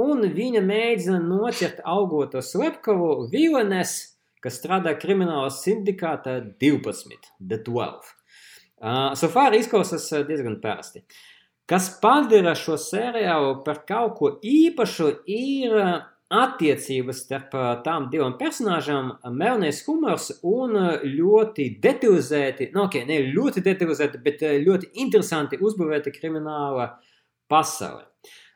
un 0.00 0.24
viņa 0.32 0.62
mēģina 0.64 1.18
nocert 1.20 1.82
augoto 1.84 2.40
slepkavu 2.40 3.26
Vilenes, 3.28 4.13
kas 4.44 4.60
strādā 4.60 4.92
krimināla 5.00 5.48
sindikātā 5.52 6.38
12, 6.60 7.32
The 7.40 7.62
12. 7.64 8.12
Uh, 8.84 9.14
so 9.16 9.30
far 9.32 9.54
izklausās 9.56 10.10
uh, 10.12 10.26
diezgan 10.28 10.58
parasti. 10.60 11.00
Kas 11.64 11.86
padara 12.02 12.52
šo 12.58 12.76
seriālu 12.76 13.62
par 13.64 13.80
kaut 13.88 14.18
ko 14.18 14.30
īpašu, 14.44 15.06
ir 15.32 15.76
uh, 15.78 15.94
attiecības 16.34 17.22
starp 17.24 17.56
uh, 17.56 17.70
tām 17.86 18.10
divām 18.12 18.34
personāžām, 18.36 19.14
melnais 19.32 19.80
humors 19.86 20.28
un 20.44 20.76
ļoti 21.06 21.70
detalizēti, 21.80 22.68
nu, 22.74 22.84
ok, 22.84 23.00
ne 23.08 23.22
ļoti 23.30 23.64
detalizēti, 23.64 24.20
bet 24.26 24.44
ļoti 24.66 24.92
interesanti 25.06 25.60
uzbūvēta 25.64 26.12
krimināla 26.12 26.90
pasaule. 27.48 28.04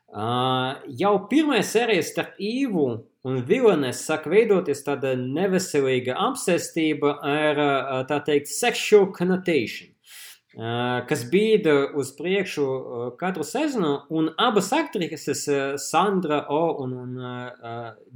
Uh, 0.08 0.78
jau 0.96 1.12
pirmā 1.28 1.58
sērija 1.60 2.00
starp 2.06 2.38
Īvu 2.40 2.84
un 3.28 3.42
Vilanes 3.44 4.00
sāk 4.08 4.24
veidoties 4.30 4.80
tāda 4.86 5.12
neveselīga 5.18 6.16
apsēstība 6.30 7.18
ar, 7.20 7.60
tā 8.08 8.20
teikt, 8.24 8.48
sexual 8.48 9.10
connotation, 9.12 9.90
kas 11.08 11.22
bīda 11.30 11.74
uz 11.94 12.10
priekšu 12.18 12.64
katru 13.20 13.44
sezonu, 13.46 13.92
un 14.10 14.32
abas 14.42 14.72
aktrises, 14.74 15.44
Sandra 15.78 16.40
O 16.50 16.82
un, 16.82 16.96
un 16.98 17.12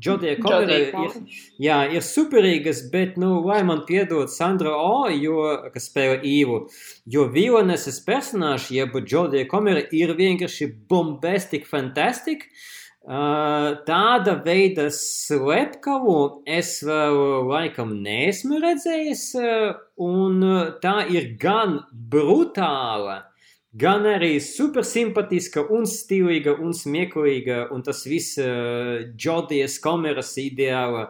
Jodija 0.02 0.34
Kovera, 0.42 0.80
ir, 0.80 1.14
jā, 1.62 1.78
ir 1.94 2.02
superīgas, 2.02 2.82
bet, 2.90 3.14
nu, 3.20 3.36
lai 3.46 3.60
man 3.68 3.84
piedod 3.86 4.32
Sandra 4.32 4.74
O, 4.74 5.06
jo, 5.14 5.44
kas 5.74 5.86
spēlē 5.92 6.18
Īvu, 6.26 6.64
jo 7.06 7.28
Vilaneses 7.30 8.02
personāži, 8.02 8.80
jeb 8.80 8.98
Jodija 9.06 9.46
Kovera, 9.50 9.86
ir 9.94 10.16
vienkārši 10.18 10.72
bombastic, 10.90 11.68
fantastic, 11.70 12.48
Tāda 13.02 14.36
veida 14.44 14.86
slepkavu 14.94 16.44
es 16.46 16.76
vēl 16.86 17.48
laikam 17.48 17.96
neesmu 18.04 18.60
redzējis, 18.62 19.24
un 19.98 20.38
tā 20.84 20.94
ir 21.10 21.32
gan 21.42 21.80
brutāla, 21.90 23.24
gan 23.74 24.06
arī 24.06 24.38
super 24.38 24.86
simpātiska 24.86 25.66
un 25.74 25.82
stilīga 25.82 26.54
un 26.62 26.70
smieklīga, 26.70 27.72
un 27.74 27.82
tas 27.82 28.06
viss 28.06 28.38
Džodijas 28.38 29.80
kameras 29.82 30.36
ideāla 30.38 31.08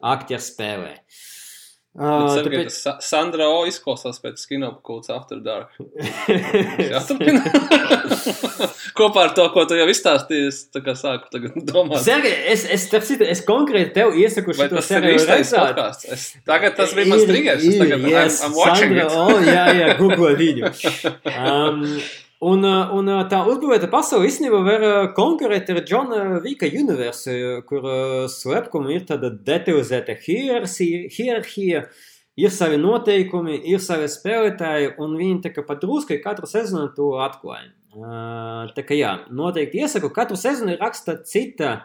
aktieru 0.00 0.48
spēlē. 0.48 0.96
Uh, 0.96 1.33
Uh, 1.94 2.26
tāpēc... 2.42 2.74
Sa 2.74 2.96
Sandra 2.98 3.46
O 3.54 3.60
izklausās 3.70 4.16
pēc 4.18 4.40
kinopakūtas 4.50 5.12
After 5.14 5.38
Dark. 5.38 5.76
Kopā 8.98 9.28
ar 9.28 9.34
to, 9.36 9.44
ko 9.54 9.62
tu 9.70 9.78
jau 9.78 9.86
izstāstīji, 9.92 10.48
es 10.50 10.58
tā 10.74 10.82
kā 10.82 10.96
sāku 10.98 11.30
tagad 11.30 11.54
domāt. 11.68 12.02
Sergei, 12.02 12.34
es, 12.50 12.64
es, 12.66 12.88
citu, 12.90 13.22
es 13.30 13.44
konkrēti 13.46 13.94
tev 14.00 14.18
iesaku 14.18 14.56
šo 14.58 14.66
īstais 14.66 15.54
redzēt. 15.54 16.04
Es, 16.16 16.26
tagad 16.42 16.74
tas 16.80 16.96
bija 16.98 17.12
mans 17.12 17.24
triggers. 17.30 17.62
Yes, 17.62 18.42
I'm, 18.42 18.50
I'm 18.50 18.58
watching 18.58 18.90
Sandra, 18.90 19.06
it. 19.06 19.14
oh, 19.14 19.38
jā, 19.46 19.64
jā, 19.78 19.88
google 20.02 20.34
viņu. 20.40 20.74
Um, 21.34 21.98
un, 22.44 22.64
uh, 22.66 22.90
un 22.92 23.08
uh, 23.08 23.22
tā 23.30 23.40
uzbūvēta 23.48 23.88
pasaule 23.92 24.28
īstenībā 24.28 24.60
var 24.66 24.84
uh, 24.84 24.96
konkurēt 25.16 25.70
ar 25.72 25.80
Džona 25.86 26.40
Vika 26.44 26.68
universu, 26.68 27.36
kur 27.68 27.86
slepkumi 28.32 28.98
ir 28.98 29.06
tāda 29.08 29.30
detalizēta 29.46 30.16
hierarhija, 30.20 31.84
ir 32.44 32.52
savi 32.52 32.80
noteikumi, 32.82 33.60
ir 33.70 33.80
savi 33.82 34.10
spēlētāji, 34.10 34.94
un 35.00 35.16
viņi 35.20 35.40
tā 35.46 35.54
kā 35.54 35.64
padruskai 35.66 36.20
katru 36.24 36.50
sezonu 36.50 36.90
to 36.96 37.14
atklāja. 37.24 37.72
Tā 38.74 38.82
kā 38.82 38.96
jā, 38.98 39.12
noteikti 39.30 39.84
iesaku, 39.84 40.10
katru 40.14 40.36
sezonu 40.38 40.74
raksta 40.80 41.20
cita 41.30 41.76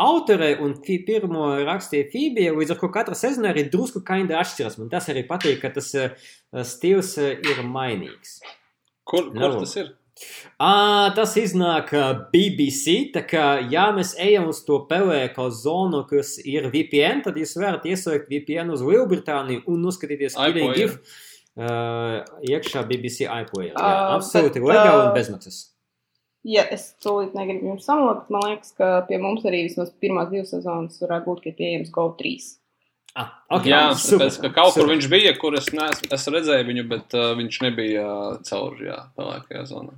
autore, 0.00 0.54
un 0.64 0.78
pirmo 0.80 1.50
rakstīja 1.68 2.08
Fībija, 2.08 2.54
līdz 2.56 2.72
ar 2.72 2.78
ko 2.80 2.88
katra 2.94 3.18
sezona 3.18 3.52
arī 3.52 3.66
drusku 3.68 4.00
kinda 4.06 4.38
atšķiras. 4.40 4.78
Man 4.80 4.88
tas 4.88 5.10
arī 5.12 5.26
patīk, 5.28 5.60
ka 5.60 5.68
tas 5.74 5.92
stils 6.72 7.12
ir 7.20 7.60
mainīgs. 7.68 8.38
Kur, 9.04 9.28
kur 9.34 9.40
Nu. 9.40 9.58
tas 9.60 9.76
ir? 9.76 9.90
Uh, 10.60 11.08
tas 11.16 11.32
iznāk 11.40 11.94
BBC. 12.32 13.12
Tā 13.14 13.22
kā, 13.24 13.46
ja 13.72 13.88
mēs 13.96 14.12
ejam 14.20 14.50
uz 14.52 14.60
to 14.66 14.82
pelēko 14.90 15.48
zonu, 15.54 16.02
kas 16.10 16.36
ir 16.44 16.68
VPN, 16.72 17.24
tad 17.24 17.40
jūs 17.40 17.56
varat 17.60 17.88
ieslēgt 17.88 18.28
VPN 18.32 18.74
uz 18.74 18.84
Lielbritāniju 18.84 19.64
un 19.70 19.82
noskatīties 19.86 20.36
Killing 20.36 20.76
Eve 20.76 20.98
uh, 21.00 22.20
iekšā 22.46 22.84
BBC 22.88 23.26
iPlayer. 23.26 23.74
Jā, 23.74 23.90
Uh, 23.90 24.16
absolūti 24.18 24.60
bet, 24.60 24.70
legāli 24.72 25.04
un 25.06 25.12
bezmaksas. 25.16 25.60
Ja 26.48 26.64
es 26.72 26.86
tūlīt 27.04 27.34
negribu 27.36 27.74
jums 27.74 27.84
samot, 27.84 28.28
man 28.32 28.46
liekas, 28.46 28.72
ka 28.76 29.02
pie 29.08 29.18
mums 29.20 29.44
arī 29.48 29.66
vismaz 29.66 29.90
pirmās 30.00 30.30
divas 30.30 30.52
sezonas 30.54 31.00
varētu 31.02 31.28
būt, 31.28 31.42
ka 31.44 31.56
pieejams 31.58 31.92
GO 31.92 32.06
3. 32.16 32.36
Ah, 33.18 33.32
okay, 33.50 33.72
jā, 33.72 33.80
super, 33.98 34.28
tāpēc, 34.28 34.36
ka 34.44 34.52
kaut 34.54 34.70
kur 34.76 34.84
super. 34.84 34.92
viņš 34.94 35.08
bija, 35.10 35.32
kur 35.40 35.56
es 35.58 35.68
neesmu 35.74 36.12
es 36.14 36.28
redzēju 36.30 36.66
viņu, 36.68 36.84
bet 36.92 37.16
uh, 37.18 37.32
viņš 37.36 37.58
nebija 37.66 38.04
uh, 38.06 38.38
caur 38.46 38.78
jā, 38.80 39.00
pelēkajā 39.18 39.64
zonā. 39.72 39.96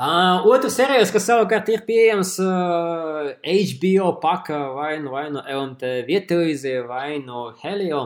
Uh, 0.00 0.46
otrs 0.48 0.78
serijos, 0.78 1.10
kas 1.12 1.26
savukārt 1.28 1.66
ir 1.68 1.82
pieejams 1.84 2.30
uh, 2.40 3.34
HBO 3.44 4.14
paka 4.22 4.60
vai 4.72 4.94
nu, 5.02 5.10
vai 5.12 5.26
nu 5.28 5.42
LMT 5.44 5.90
vietuvizē 6.06 6.78
vai 6.88 7.18
no 7.20 7.50
Helio, 7.60 8.00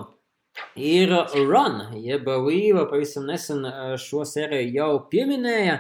ir 0.74 1.14
Run, 1.36 1.78
jeb 2.02 2.26
Līva 2.48 2.88
pavisam 2.90 3.28
nesen 3.30 3.62
uh, 3.68 3.94
šo 3.94 4.24
seriju 4.26 4.74
jau 4.74 4.90
pieminēja. 5.12 5.76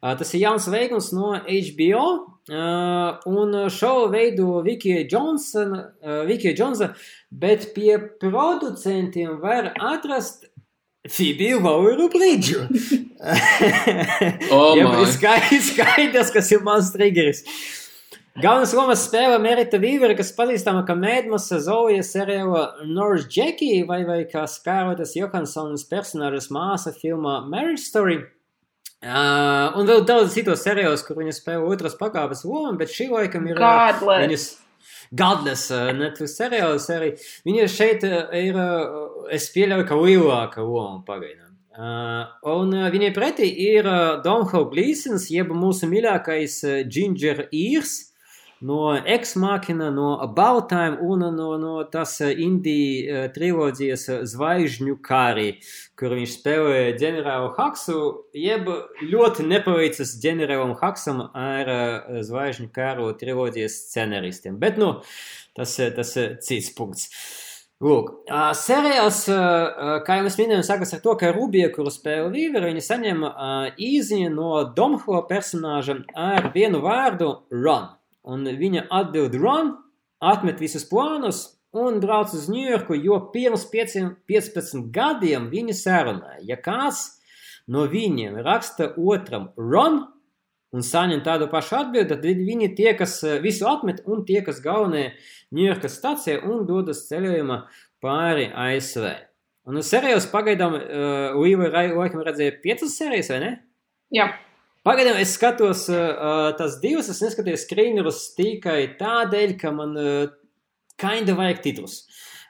Uh, 0.00 0.14
tas 0.16 0.32
ir 0.32 0.46
jauns 0.46 0.70
veikums 0.72 1.10
no 1.12 1.34
HBO, 1.36 2.06
uh, 2.48 3.28
un 3.28 3.56
šovu 3.68 4.08
veido 4.16 4.62
Vikija 4.64 5.04
Džonsona, 5.04 5.82
uh, 5.84 6.22
Vikija 6.32 6.56
Džonsa, 6.56 6.94
bet 7.28 7.74
pie 7.76 7.98
producentiem 8.24 9.36
var 9.44 9.74
atrast 9.76 10.47
Fibiju 11.10 11.60
Vauru 11.64 12.08
Bridžu. 12.12 12.66
Oh 14.54 14.76
bet 14.76 15.12
skaidrs, 15.14 15.68
skaidrs, 15.72 16.32
kas 16.34 16.52
ir 16.54 16.64
mans 16.66 16.92
triggeris. 16.94 17.44
Galvenais 18.38 18.70
lomas 18.76 19.00
spēlē 19.08 19.40
Merita 19.42 19.80
Vīvera, 19.82 20.14
kas 20.14 20.28
pazīstama 20.36 20.84
kā 20.86 20.94
Mēdmasa 20.94 21.58
Zoja 21.64 22.04
seriāla 22.06 22.84
Norris 22.86 23.26
Jackie 23.34 23.80
vai, 23.88 24.04
vai 24.06 24.20
kā 24.30 24.44
Skārotas 24.46 25.16
Johanssonas 25.18 25.82
personāžas 25.90 26.46
māsa 26.54 26.92
filmā 26.94 27.40
Marriage 27.50 27.82
Story. 27.82 28.20
Uh, 28.98 29.74
un 29.78 29.90
vēl 29.90 30.04
daudz 30.06 30.32
citos 30.34 30.62
seriālos, 30.62 31.02
kur 31.06 31.18
viņa 31.18 31.34
spēlē 31.34 31.66
otras 31.70 31.98
pakāpes 31.98 32.44
lomu, 32.46 32.76
bet 32.78 32.94
šī 32.94 33.08
laikam 33.10 33.44
ir 33.50 33.58
uh, 33.58 33.66
Godless. 33.66 34.22
viņas 34.24 34.46
Godless 35.18 35.70
uh, 35.74 35.90
Netflix 35.98 36.34
seriāls 36.38 36.88
arī. 36.94 37.12
Viņa 37.46 37.68
šeit 37.74 38.06
uh, 38.06 38.34
ir, 38.38 38.58
uh, 38.58 39.07
es 39.34 39.50
pieļauju, 39.54 39.86
ka 39.88 39.98
lielāka 39.98 40.64
loma 40.64 41.02
pagaidām. 41.06 41.48
Uh, 41.78 42.24
un 42.50 42.72
uh, 42.74 42.88
viņai 42.90 43.12
pretī 43.14 43.46
ir 43.68 43.86
uh, 43.86 44.16
Domho 44.24 44.64
Gleasons, 44.72 45.28
jeb 45.30 45.52
mūsu 45.54 45.86
mīļākais 45.86 46.56
uh, 46.66 46.78
Ginger 46.90 47.44
Ears 47.54 48.08
no 48.66 48.96
X-Machina, 48.98 49.92
no 49.94 50.16
About 50.18 50.68
Time 50.72 50.98
un 51.06 51.22
no, 51.36 51.52
no 51.62 51.84
tas 51.84 52.16
uh, 52.20 52.32
indiju 52.34 53.06
uh, 53.06 53.28
triloģijas 53.30 54.08
uh, 54.10 54.20
Zvaigžņu 54.26 54.98
kārī, 55.06 55.48
kur 55.94 56.18
viņš 56.18 56.36
spēlē 56.40 56.80
ģenerālu 56.98 57.52
Haksu, 57.54 57.98
jeb 58.34 58.66
ļoti 59.06 59.46
nepaveicas 59.46 60.18
ģenerālam 60.24 60.74
Haksam 60.82 61.28
ar 61.30 61.76
uh, 61.76 62.22
Zvaigžņu 62.26 62.72
kāru 62.74 63.12
triloģijas 63.20 63.84
scenaristiem. 63.86 64.58
Bet, 64.58 64.82
nu, 64.82 64.96
tas, 65.54 65.78
uh, 65.78 65.94
tas 65.94 66.16
ir 66.18 66.40
cits 66.42 66.74
punkts. 66.74 67.12
Lūk, 67.78 68.08
uh, 68.26 68.48
seriāls, 68.58 69.20
uh, 69.30 70.00
kā 70.02 70.16
jau 70.18 70.24
mēs 70.26 70.36
minējām, 70.40 70.64
sākas 70.66 70.96
ar 70.96 71.02
to, 71.04 71.12
ka 71.20 71.28
Rubija, 71.30 71.68
kuru 71.70 71.92
spēlē 71.94 72.32
Vīvera, 72.32 72.66
viņa 72.72 72.82
saņem 72.82 73.20
uh, 73.28 73.68
īziņu 73.78 74.32
no 74.34 74.64
Domho 74.74 75.20
personāža 75.28 76.00
ar 76.18 76.48
vienu 76.56 76.80
vārdu 76.82 77.28
Ron. 77.54 77.86
Un 78.26 78.42
viņa 78.58 78.88
atbild 78.98 79.36
Ron, 79.38 79.70
atmet 80.18 80.58
visus 80.58 80.88
plānus 80.90 81.44
un 81.70 82.00
brauc 82.02 82.34
uz 82.34 82.48
Ņujorku, 82.50 82.98
jo 82.98 83.20
pirms 83.30 83.68
pieciem, 83.70 84.10
15 84.26 84.90
gadiem 84.90 85.46
viņa 85.54 85.78
sarunāja, 85.78 86.42
ja 86.50 86.58
kāds 86.58 87.04
no 87.70 87.86
viņiem 87.86 88.40
raksta 88.42 88.90
otram 88.98 89.52
Ron 89.54 90.02
un 90.74 90.84
saņem 90.84 91.22
tādu 91.26 91.48
pašu 91.52 91.78
atbildi, 91.80 92.08
tad 92.14 92.24
viņi 92.24 92.72
tie, 92.78 92.90
kas 92.98 93.18
eh, 93.24 93.38
visu 93.44 93.68
atmet 93.70 94.02
un 94.06 94.24
tie, 94.28 94.42
kas 94.46 94.62
galvenie 94.64 95.12
Ņujorkas 95.54 95.94
stacijā 95.96 96.42
un 96.44 96.66
dodas 96.68 97.06
ceļojumā 97.08 97.62
pāri 98.04 98.50
ASV. 98.52 99.06
Un 99.68 99.80
serijos 99.84 100.26
pagaidām 100.32 100.74
uh, 100.76 101.38
Līva 101.40 101.68
laikam 101.72 102.20
redzēja 102.24 102.58
piecas 102.62 102.94
sērijas, 102.96 103.28
vai 103.32 103.40
ne? 103.42 103.50
Jā, 104.12 104.26
Pagaidām 104.88 105.18
es 105.20 105.34
skatos 105.36 105.82
uh, 105.92 106.52
tās 106.56 106.78
divas, 106.80 107.10
es 107.12 107.18
neskatījos 107.20 107.66
skrīnerus 107.66 108.20
tikai 108.38 108.94
tādēļ, 108.96 109.50
ka 109.60 109.72
man 109.74 109.90
uh, 109.98 110.30
kinda 111.00 111.34
vajag 111.36 111.60
titrus. 111.66 111.98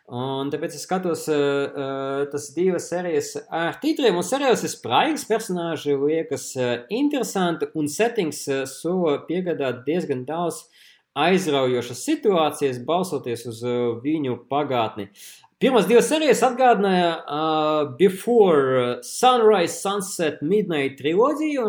Un 0.08 0.48
tāpēc 0.48 0.72
es 0.72 0.86
skatos 0.86 1.26
uh, 1.28 2.22
tas 2.32 2.46
divas 2.56 2.86
sērijas 2.88 3.34
ar 3.52 3.74
titriem, 3.82 4.16
un 4.16 4.24
serijos 4.24 4.62
ir 4.64 4.72
spraigas 4.72 5.26
personāži, 5.28 5.98
liekas 6.00 6.46
uh, 6.56 6.70
interesanti, 6.88 7.68
un 7.76 7.90
settings 7.92 8.46
uh, 8.48 8.62
sola 8.64 9.18
piegādāt 9.28 9.82
diezgan 9.84 10.22
daudz 10.24 10.62
aizraujošas 11.18 12.00
situācijas, 12.08 12.80
balsoties 12.88 13.44
uz 13.50 13.60
uh, 13.66 13.98
viņu 14.00 14.38
pagātni. 14.48 15.10
Pirmās 15.60 15.90
divas 15.90 16.08
sērijas 16.08 16.40
atgādināja 16.46 17.12
uh, 17.18 17.92
Before 18.00 19.02
Sunrise, 19.04 19.76
Sunset, 19.82 20.40
Midnight 20.40 20.96
triloģiju. 21.02 21.68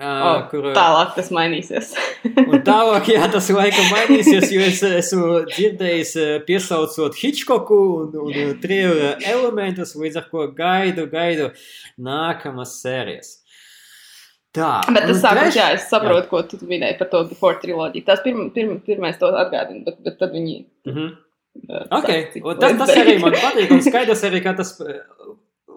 Uh, 0.00 0.46
kur, 0.48 0.64
tālāk 0.74 1.10
tas 1.14 1.28
mainīsies. 1.34 1.90
Tālāk, 2.68 3.10
jā, 3.12 3.26
tas 3.30 3.50
laikam 3.52 3.90
mainīsies, 3.92 4.48
jo 4.50 4.62
es 4.64 4.80
esmu 4.88 5.26
dzirdējis, 5.50 6.12
piesaucot 6.48 7.18
Hitchcocku 7.20 7.78
un, 8.00 8.16
un 8.24 8.54
trījuma 8.62 9.12
elementus, 9.28 9.92
līdz 10.00 10.16
ar 10.22 10.26
ko 10.32 10.46
gaidu, 10.56 11.04
gaidu 11.12 11.50
nākamas 12.00 12.78
sērijas. 12.80 13.34
Tā, 14.56 14.70
Bet 14.88 15.06
tas 15.08 15.20
sākums, 15.22 15.52
treš- 15.52 15.60
jā, 15.60 15.68
es 15.76 15.86
saprotu, 15.92 16.26
ko 16.32 16.40
tu 16.48 16.58
minēji 16.68 16.98
par 16.98 17.08
to 17.12 17.22
before 17.28 17.60
triloģiju. 17.62 18.04
Tas 18.08 18.24
pirm, 18.24 18.48
pirm, 18.56 18.80
pirmais 18.84 19.20
to 19.20 19.30
atgādina, 19.32 19.84
bet, 19.86 20.00
bet 20.08 20.18
tad 20.20 20.34
viņi. 20.36 20.56
Mhm. 20.88 21.06
uh, 21.68 21.86
Okay. 22.00 22.26
Tas, 22.32 22.76
tas 22.80 22.96
arī 22.96 23.18
man 23.20 23.36
patīk, 23.36 23.70
un 23.76 23.84
skaidrs 23.84 24.24
arī, 24.28 24.42
ka 24.44 24.56
tas. 24.56 24.74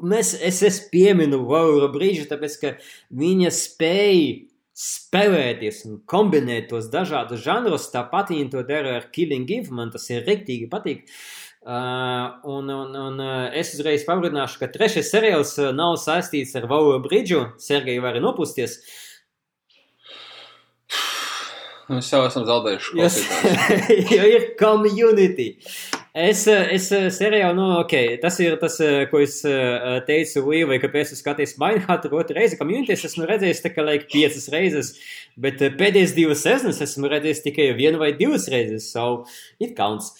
Mēs, 0.03 0.33
es, 0.43 0.59
es 0.65 0.81
pieminu 0.91 1.43
Vaura 1.47 1.87
brīžu, 1.93 2.27
tāpēc, 2.29 2.59
ka 2.61 2.75
viņa 3.15 3.53
spēja 3.53 4.43
spēlēties 4.75 5.85
un 5.87 5.99
kombinēt 6.09 6.67
tos 6.73 6.89
dažādus 6.91 7.39
žanrus, 7.45 7.87
tāpat 7.93 8.33
viņa 8.33 8.51
to 8.51 8.63
dara 8.67 8.97
ar 8.99 9.07
Killing 9.15 9.49
Eve, 9.55 9.71
man 9.71 9.93
tas 9.93 10.09
ir 10.11 10.25
riktīgi 10.27 10.67
patīk. 10.71 11.05
Uh, 11.65 12.35
un, 12.51 12.67
un, 12.69 12.91
un 12.93 13.21
uh, 13.23 13.47
es 13.57 13.71
uzreiz 13.73 14.03
pabrīdināšu, 14.05 14.59
ka 14.61 14.69
trešais 14.69 15.07
seriāls 15.09 15.55
uh, 15.57 15.71
nav 15.73 15.95
saistīts 15.97 16.53
ar 16.59 16.67
Vaura 16.69 16.99
brīdžu, 17.01 17.39
Sergeju 17.57 18.03
var 18.03 18.19
nopusties. 18.21 18.77
Mēs 21.89 22.11
jau 22.11 22.21
esam 22.27 22.45
zaudējuši. 22.45 22.93
Klausītājus. 22.99 23.97
jo 24.17 24.29
ir 24.35 24.45
community. 24.59 25.47
Es, 26.15 26.45
es 26.47 26.85
seriālu, 27.17 27.57
nu, 27.57 27.63
ok, 27.81 27.93
tas 28.21 28.37
ir 28.39 28.53
tas, 28.61 28.77
eh, 28.79 29.01
ko 29.11 29.19
es 29.19 29.41
eh, 29.43 29.97
teicu 30.07 30.45
Līvai, 30.45 30.77
kāpēc 30.79 31.09
es 31.11 31.19
skatījos 31.19 31.57
Mindhunter 31.59 32.15
otru 32.15 32.37
reizi. 32.37 32.55
Community 32.55 32.93
es 32.95 33.03
esmu 33.09 33.27
redzējis 33.27 33.59
kā 33.65 33.83
laik 33.83 34.05
piecas 34.13 34.45
reizes, 34.53 34.93
bet 35.35 35.59
eh, 35.59 35.73
pēdējās 35.75 36.15
divas 36.15 36.45
sezonas 36.47 36.79
esmu 36.85 37.11
redzējis 37.11 37.43
tikai 37.49 37.67
vienu 37.75 37.99
vai 37.99 38.13
divas 38.15 38.47
reizes, 38.47 38.87
so 38.95 39.25
it 39.59 39.75
counts. 39.75 40.13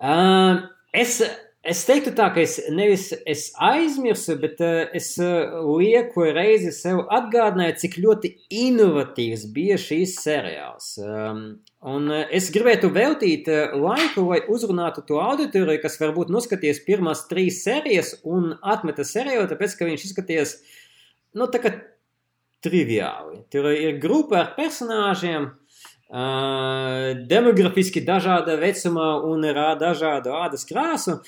Uh, 0.00 0.64
es, 0.96 1.18
es 1.60 1.84
teiktu 1.84 2.16
tā, 2.16 2.30
ka 2.32 2.40
es 2.40 2.56
nevis 2.72 3.10
es 3.28 3.50
aizmirsu, 3.68 4.40
bet 4.40 4.64
uh, 4.64 4.86
es 4.96 5.10
uh, 5.20 5.60
lieku 5.76 6.24
reizi 6.32 6.72
sev 6.72 7.04
atgādināju, 7.04 7.76
cik 7.84 8.00
ļoti 8.00 8.32
inovatīvs 8.64 9.44
bija 9.52 9.76
šīs 9.76 10.22
seriāls. 10.24 10.94
Um, 11.04 11.50
un 11.86 12.08
uh, 12.10 12.24
es 12.34 12.48
gribētu 12.54 12.90
veltīt 12.94 13.50
uh, 13.52 13.76
laiku, 13.78 14.24
lai 14.30 14.40
uzrunātu 14.50 15.04
to 15.06 15.20
auditoriju, 15.22 15.82
kas 15.82 15.98
varbūt 16.00 16.32
noskaties 16.34 16.82
pirmās 16.86 17.26
trīs 17.30 17.62
sērijas 17.66 18.16
un 18.26 18.56
atmeta 18.62 19.06
seriālu, 19.06 19.46
tāpēc, 19.50 19.78
ka 19.78 19.88
viņš 19.88 20.08
izskaties, 20.08 20.56
nu, 21.38 21.46
tā 21.46 21.62
kā 21.62 21.74
triviāli. 22.64 23.44
Tur 23.52 23.70
ir 23.70 24.00
grupa 24.02 24.42
ar 24.42 24.52
personāžiem, 24.56 25.52
demografiski 26.08 28.00
dažāda 28.00 28.56
vecuma 28.56 29.20
un 29.28 29.44
ar 29.44 29.76
dažādu 29.76 30.32
ādas 30.32 30.64
krāsu, 30.64 31.18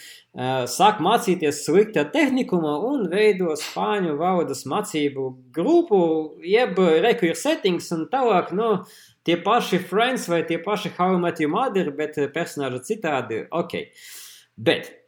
sāk 0.73 1.02
mācīties 1.05 1.65
sliktā 1.66 2.07
tehnikuma 2.09 2.78
un 2.89 3.09
veido 3.12 3.52
spāņu 3.61 4.16
valodas 4.16 4.65
mācību 4.65 5.27
grupu, 5.52 6.01
jeb 6.44 6.78
reku 6.78 7.28
ir 7.28 7.36
settings 7.36 7.93
un 7.93 8.09
tālāk, 8.09 8.55
nu, 8.57 8.85
tie 9.24 9.36
paši 9.36 9.82
Friends 9.85 10.28
vai 10.32 10.43
tie 10.48 10.59
paši 10.65 10.94
How 10.97 11.19
I 11.19 11.20
Met 11.20 11.40
Your 11.40 11.52
Mother, 11.52 11.93
bet 11.93 12.16
personāži 12.32 12.81
citādi, 12.94 13.44
ok. 13.52 13.85
Bet 14.57 14.99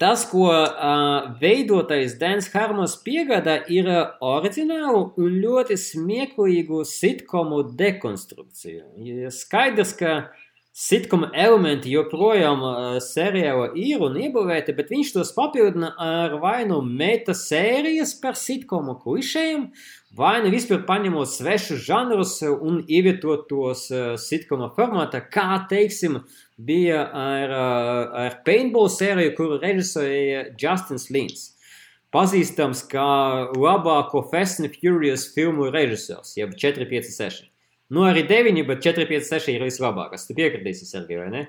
tas, 0.00 0.24
ko 0.30 0.46
uh, 0.48 1.32
veidotais 1.40 2.16
Dēns 2.20 2.48
Harmons 2.54 2.94
piegādā, 3.04 3.58
ir 3.70 3.88
oriģinālu 4.24 5.02
un 5.20 5.40
ļoti 5.42 5.76
smieklīgu 5.78 6.84
sitkomu 6.88 7.62
dekonstrukciju. 7.76 9.28
Skaidrs, 9.34 9.92
ka 9.98 10.14
sitkoma 10.72 11.28
elementi 11.36 11.92
joprojām 11.92 12.62
uh, 12.64 12.76
seriālā 13.04 13.74
ir 13.76 14.00
un 14.00 14.16
iebūvēti, 14.16 14.72
bet 14.76 14.88
viņš 14.92 15.10
tos 15.18 15.32
papildina 15.36 15.92
ar 16.00 16.38
vai 16.40 16.62
nu 16.68 16.80
meta 16.80 17.36
sērijas 17.36 18.14
par 18.22 18.38
sitkomu 18.40 18.96
klišējiem, 19.02 19.66
vai 20.16 20.38
nu 20.44 20.52
vispār 20.54 20.86
paņemot 20.88 21.28
svešus 21.28 21.84
žanrus 21.84 22.38
un 22.48 22.80
ievietot 22.88 23.44
tos 23.52 23.90
uh, 23.92 24.14
sitkoma 24.16 24.72
formātā, 24.72 25.20
kā 25.28 25.60
teiksim, 25.68 26.22
bija 26.66 27.04
ar, 27.16 27.54
ar 28.24 28.36
paintball 28.46 28.90
sēriju, 28.92 29.34
kuru 29.38 29.58
režisēja 29.62 30.44
Justins 30.60 31.08
Lins. 31.12 31.48
Pazīstams 32.12 32.82
kā 32.90 33.06
labāko 33.56 34.20
Fast 34.28 34.60
and 34.60 34.74
Furious 34.76 35.30
filmu 35.32 35.70
režisors, 35.72 36.34
jeb 36.36 36.52
456. 36.60 37.46
Nu, 37.92 38.04
arī 38.08 38.26
9, 38.28 38.60
bet 38.68 38.84
456 38.84 39.54
ir 39.54 39.64
vislabākais. 39.64 40.26
Tu 40.28 40.36
piekritīsi, 40.36 40.88
Sergei, 40.88 41.18
vai 41.20 41.30
ne? 41.32 41.42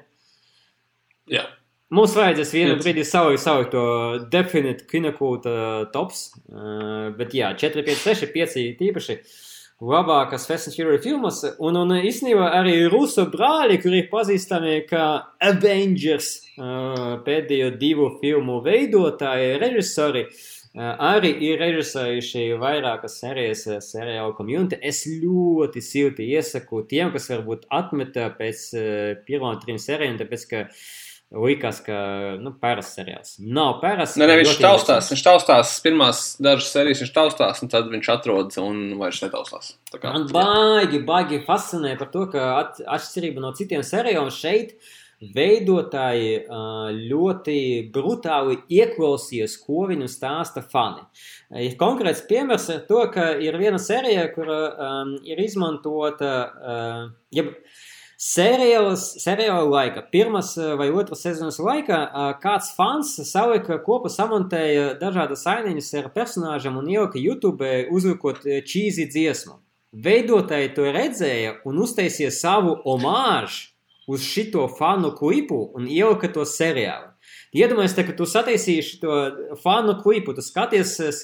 Jā. 1.32 1.46
Mums 1.94 2.16
vajadzēs 2.18 2.54
vienu 2.56 2.78
brīdi 2.80 3.04
savu, 3.06 3.36
savu 3.38 3.68
to 3.70 3.84
definite 4.32 4.88
kinokūta 4.90 5.54
tops, 5.94 6.32
uh, 6.50 7.12
bet 7.20 7.36
jā, 7.38 7.52
456, 7.60 8.32
5 8.34 8.80
tīpaši. 8.80 9.20
Uh, 9.20 9.43
labākas 9.84 10.48
Fast 10.48 10.70
and 10.70 10.76
Furious 10.76 11.04
filmas, 11.04 11.42
un, 11.60 11.78
un 11.82 11.94
īstenībā 12.00 12.50
arī 12.60 12.76
Ruso 12.92 13.26
brāļi, 13.32 13.80
kuri 13.84 14.02
ir 14.04 14.10
pazīstami 14.12 14.80
kā 14.90 15.06
Avengers 15.44 16.32
pēdējo 17.26 17.72
divu 17.82 18.10
filmu 18.22 18.60
veidotāji, 18.66 19.58
režisori, 19.62 20.26
arī 20.74 21.34
ir 21.50 21.62
režisējuši 21.62 22.48
vairākas 22.62 23.20
sērijas 23.22 23.68
seriāla 23.86 24.34
community. 24.38 24.80
Es 24.82 25.04
ļoti 25.06 25.84
silti 25.84 26.32
iesaku 26.34 26.86
tiem, 26.90 27.12
kas 27.14 27.30
varbūt 27.34 27.68
atmeta 27.74 28.32
pēc 28.38 28.70
pirmām 29.28 29.60
trim 29.62 29.82
sērijām, 29.82 30.18
tāpēc, 30.22 30.48
ka 30.50 30.66
uh, 30.66 30.86
Likās, 31.34 31.80
ka 31.82 31.96
nu, 32.38 32.52
parasts 32.62 32.94
seriāls. 33.00 33.38
Nav 33.42 33.80
parasts. 33.82 34.20
Nē, 34.22 34.28
ne, 34.30 34.36
viņš 34.44 34.60
taustās. 34.62 35.08
Viņš 35.10 35.24
taustās 35.26 35.72
pirmās 35.82 36.24
dažas 36.38 36.70
sērijas, 36.76 37.02
viņš 37.02 37.14
taustās, 37.16 37.62
un 37.66 37.72
tad 37.74 37.90
viņš 37.90 38.10
atrodas 38.14 38.60
un 38.62 38.84
vairs 39.00 39.24
netaustās. 39.26 39.72
Kā, 39.96 40.12
Man 40.14 40.28
baigi, 40.30 41.02
baigi 41.08 41.42
fascinē 41.48 41.96
par 41.98 42.12
to, 42.14 42.28
ka 42.30 42.52
at, 42.60 42.84
atšķirība 42.86 43.42
no 43.42 43.54
citiem 43.58 43.82
seriāliem 43.88 44.30
šeit 44.34 44.78
veidotāji 45.34 46.44
ļoti 47.08 47.58
brutāli 47.94 48.58
ieklausījās, 48.76 49.56
ko 49.64 49.88
viņam 49.90 50.10
stāsta 50.12 50.64
fani. 50.66 51.06
Ir 51.64 51.78
konkrēts 51.80 52.26
piemērs 52.30 52.70
ar 52.74 52.84
to, 52.90 53.06
ka 53.14 53.32
ir 53.42 53.58
viena 53.62 53.80
sērija, 53.82 54.28
kur 54.36 54.50
um, 54.52 55.16
ir 55.26 55.40
izmantota. 55.44 56.34
Uh, 56.44 57.06
ja, 57.36 57.48
Seriāls, 58.20 59.18
seriāla 59.20 59.66
laika, 59.66 60.04
pirmas 60.12 60.54
eh, 60.58 60.76
vai 60.78 60.90
otras 60.94 61.24
sezonas 61.26 61.58
laikā, 61.60 62.00
eh, 62.06 62.34
kāds 62.44 62.70
fans 62.78 63.16
salika 63.26 63.80
kopā 63.82 64.12
samontēja 64.14 64.94
dažādas 65.02 65.46
ainiņas 65.50 65.90
ar 66.00 66.10
personāžiem 66.14 66.78
un 66.78 66.90
ielika 66.94 67.20
YouTube 67.20 67.70
uzlikot 67.92 68.46
čīzi 68.46 69.08
eh, 69.08 69.10
dziesmu. 69.10 69.58
Veidotāji 69.94 70.74
to 70.78 70.86
redzēja 70.94 71.58
un 71.66 71.82
uztaisīja 71.82 72.32
savu 72.34 72.78
omāžu 72.86 73.74
uz 74.08 74.22
šito 74.26 74.68
fanu 74.78 75.14
klipu 75.18 75.72
un 75.74 75.90
ielika 75.90 76.30
to 76.34 76.46
seriālu. 76.46 77.13
Iedomājieties, 77.54 78.08
ka 78.08 78.16
tu 78.18 78.26
sataisīsi 78.26 78.98
to 78.98 79.16
fanu 79.62 79.94
klipu, 80.02 80.34
tu 80.34 80.42
skaties 80.42 80.96
uh, 81.06 81.18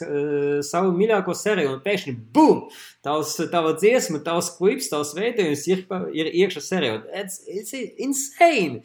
savu 0.65 0.91
mīļāko 0.93 1.33
seriju, 1.33 1.71
un 1.73 1.79
pēkšņi 1.81 2.13
bum! 2.35 2.67
Tavs, 3.05 3.31
tava 3.49 3.71
dziesma, 3.79 4.21
tavs 4.25 4.51
klips, 4.57 4.91
tavs 4.91 5.15
veidojums 5.17 5.65
ir, 5.71 5.81
ir 6.13 6.29
iekšā 6.43 6.61
serijā. 6.61 6.99
It's, 7.17 7.41
it's 7.49 7.73
insane! 7.97 8.83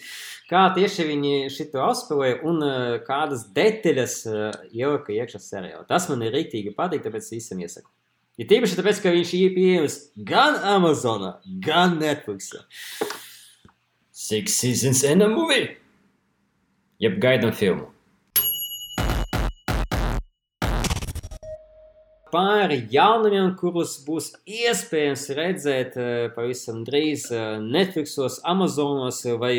Kā 0.48 0.70
tieši 0.76 1.08
viņi 1.10 1.34
šito 1.52 1.84
apspēlēja 1.84 2.40
un 2.48 2.64
uh, 2.64 2.96
kādas 3.04 3.44
detaļas 3.52 4.16
ielika 4.72 5.12
iekšā 5.12 5.42
serijā. 5.44 5.84
Tas 5.90 6.08
man 6.08 6.24
ir 6.24 6.32
rīktīgi 6.38 6.72
patīk, 6.78 7.04
tāpēc 7.04 7.28
īsam 7.36 7.60
iesaku. 7.60 7.92
Ir 8.40 8.48
tīpaši 8.50 8.80
tāpēc, 8.80 9.04
ka 9.04 9.12
viņš 9.14 9.36
ir 9.38 9.52
pieejams 9.54 10.00
gan 10.26 10.56
Amazonā, 10.72 11.36
gan 11.62 12.00
Netflixā. 12.00 12.64
Six 14.10 14.56
seasons 14.56 15.04
and 15.04 15.22
a 15.22 15.28
movie! 15.28 15.83
Jeb 17.02 17.18
gaidām 17.22 17.52
filmu. 17.56 17.90
Pāri 22.34 22.80
jaunumiem, 22.90 23.52
kurus 23.54 23.92
būs 24.02 24.32
iespējams 24.42 25.28
redzēt 25.38 25.92
pavisam 26.34 26.80
drīz 26.82 27.28
Netflixos, 27.62 28.40
Amazonos 28.42 29.20
vai 29.38 29.52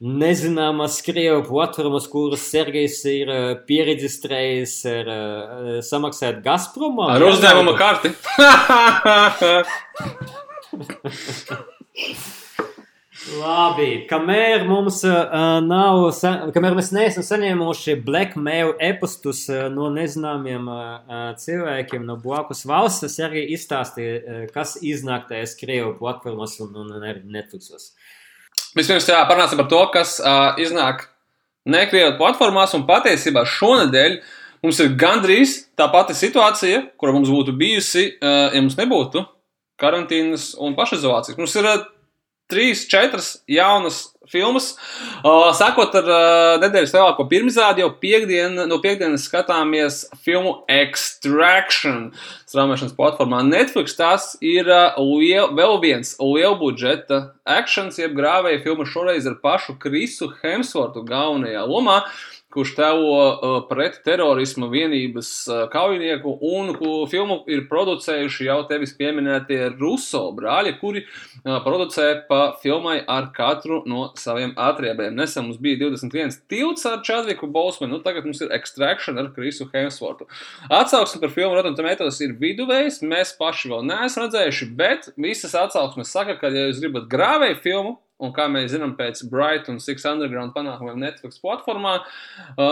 nezināmas 0.00 1.02
krievu 1.04 1.42
platformas, 1.50 2.06
kuras 2.08 2.46
Sergejs 2.48 3.02
ir 3.12 3.34
pieregistrējis 3.68 4.78
ar 4.94 5.12
samaksāt 5.84 6.40
Gazpromā. 6.46 7.10
Ar 7.18 7.28
uzņēmuma 7.28 7.76
karti. 7.76 8.16
Labi, 13.16 14.04
kamēr 14.06 14.66
mums 14.68 15.00
uh, 15.08 15.30
nav, 15.64 16.02
kamēr 16.54 16.76
mēs 16.76 16.92
neesam 16.94 17.24
saņēmuši 17.24 17.96
blackmail 18.04 18.74
e-pastus 18.82 19.40
uh, 19.48 19.64
no 19.72 19.88
nezināmiem 19.94 20.68
uh, 20.68 21.30
cilvēkiem 21.40 22.04
no 22.06 22.18
blakus 22.20 22.66
valsts, 22.68 23.02
tas 23.06 23.16
arī 23.24 23.46
izstāstīja, 23.56 24.18
uh, 24.20 24.44
kas 24.52 24.76
iznāk 24.84 25.26
tajās 25.30 25.56
Krievu 25.58 25.94
platformās 25.98 26.58
un, 26.62 26.76
un, 26.76 26.92
un 26.98 27.08
arī 27.08 27.24
Netflixos. 27.24 27.94
Vispirms 28.76 29.08
jā, 29.08 29.22
parunāsim 29.26 29.62
par 29.62 29.70
to, 29.72 29.80
kas 29.96 30.18
uh, 30.20 30.52
iznāk 30.60 31.08
nekrievu 31.66 32.14
platformās 32.20 32.76
un 32.76 32.84
patiesībā 32.86 33.46
šonadēļ 33.56 34.20
mums 34.62 34.84
ir 34.84 34.94
gandrīz 35.00 35.58
tā 35.78 35.88
pati 35.90 36.14
situācija, 36.14 36.84
kura 37.00 37.16
mums 37.16 37.32
būtu 37.32 37.56
bijusi, 37.56 38.10
uh, 38.20 38.52
ja 38.52 38.60
mums 38.60 38.78
nebūtu 38.78 39.24
karantīnas 39.80 40.52
un 40.62 40.76
pašizolācijas. 40.76 41.40
Mums 41.40 41.56
ir 41.56 41.72
uh, 41.72 41.84
trīs, 42.50 42.86
četras 42.90 43.36
jaunas 43.50 44.06
filmas. 44.30 44.72
Uh, 45.22 45.52
Sākot 45.56 45.94
ar 45.98 46.08
uh, 46.10 46.56
nedēļas 46.62 46.94
lielāko 46.96 47.26
pirmizrādi, 47.30 47.84
jau 47.84 47.90
piekdien, 48.02 48.58
no 48.68 48.78
piekdienas 48.82 49.26
skatāmies 49.28 50.02
filmu 50.26 50.56
Extraction. 50.70 52.10
Straumēšanas 52.50 52.96
platformā 52.98 53.42
Netflix 53.46 53.96
tas 53.98 54.32
ir 54.42 54.70
uh, 54.70 54.98
liel, 54.98 55.52
vēl 55.56 55.78
viens 55.82 56.16
lielbudžeta 56.22 57.22
akcents, 57.46 58.00
jeb 58.02 58.16
grāvēja 58.18 58.64
filma 58.64 58.86
šoreiz 58.88 59.28
ar 59.30 59.38
pašu 59.42 59.78
Krisu 59.82 60.32
Hemsvortu 60.42 61.06
galvenajā 61.06 61.66
lomā. 61.70 62.02
Uh, 62.02 62.35
kurš 62.56 62.72
tēlo 62.78 63.16
uh, 63.20 63.56
pret 63.68 63.98
terorisma 64.06 64.70
vienības 64.72 65.30
uh, 65.50 65.62
kaujinieku, 65.72 66.32
un 66.48 66.72
filmu 67.10 67.42
ir 67.52 67.66
producējuši 67.68 68.48
jau 68.48 68.58
tevis 68.70 68.94
pieminētie 68.96 69.58
Ruso 69.74 70.22
brāļi, 70.36 70.72
kuri 70.80 71.02
uh, 71.04 71.58
producē 71.64 72.08
pa 72.30 72.40
filmai 72.62 72.98
ar 73.02 73.28
katru 73.36 73.82
no 73.88 74.08
saviem 74.16 74.54
atriebiem. 74.56 75.12
Nesen 75.16 75.44
mums 75.46 75.60
bija 75.60 75.82
21 75.84 76.40
tilts 76.48 76.88
ar 76.88 77.02
Čadviku 77.04 77.50
Bolsmanu, 77.52 77.98
nu 77.98 78.04
tagad 78.04 78.24
mums 78.24 78.40
ir 78.40 78.54
Extraction 78.56 79.20
ar 79.20 79.28
Krisu 79.36 79.68
Hemsvortu. 79.74 80.28
Atsauksme 80.72 81.20
par 81.22 81.34
filmu 81.36 81.58
Rotten 81.58 81.76
Tomatoes 81.76 82.22
ir 82.24 82.34
viduvējs, 82.40 83.02
mēs 83.04 83.36
paši 83.36 83.74
vēl 83.74 83.84
neesam 83.92 84.24
redzējuši, 84.26 84.72
bet 84.80 85.12
visas 85.20 85.54
atsauksmes 85.60 86.10
saka, 86.12 86.38
ka, 86.40 86.50
ja 86.52 86.70
jūs 86.70 86.80
gribat 86.80 87.10
grāvēju 87.12 87.60
filmu, 87.64 87.96
Un 88.22 88.30
kā 88.32 88.46
mēs 88.48 88.70
zinām, 88.72 88.94
pēc 88.96 89.20
Bright 89.28 89.66
un 89.68 89.76
Six 89.82 90.06
Underground 90.08 90.54
panākumiem 90.56 91.02
Netflix 91.02 91.36
platformā, 91.42 91.98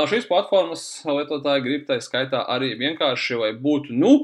šīs 0.08 0.24
platformas 0.30 0.86
lietotāji 1.04 1.64
grib 1.66 1.84
tā 1.90 1.98
skaitā 2.00 2.40
arī 2.48 2.70
vienkārši, 2.80 3.36
lai 3.42 3.50
būtu, 3.52 3.92
nu, 3.92 4.14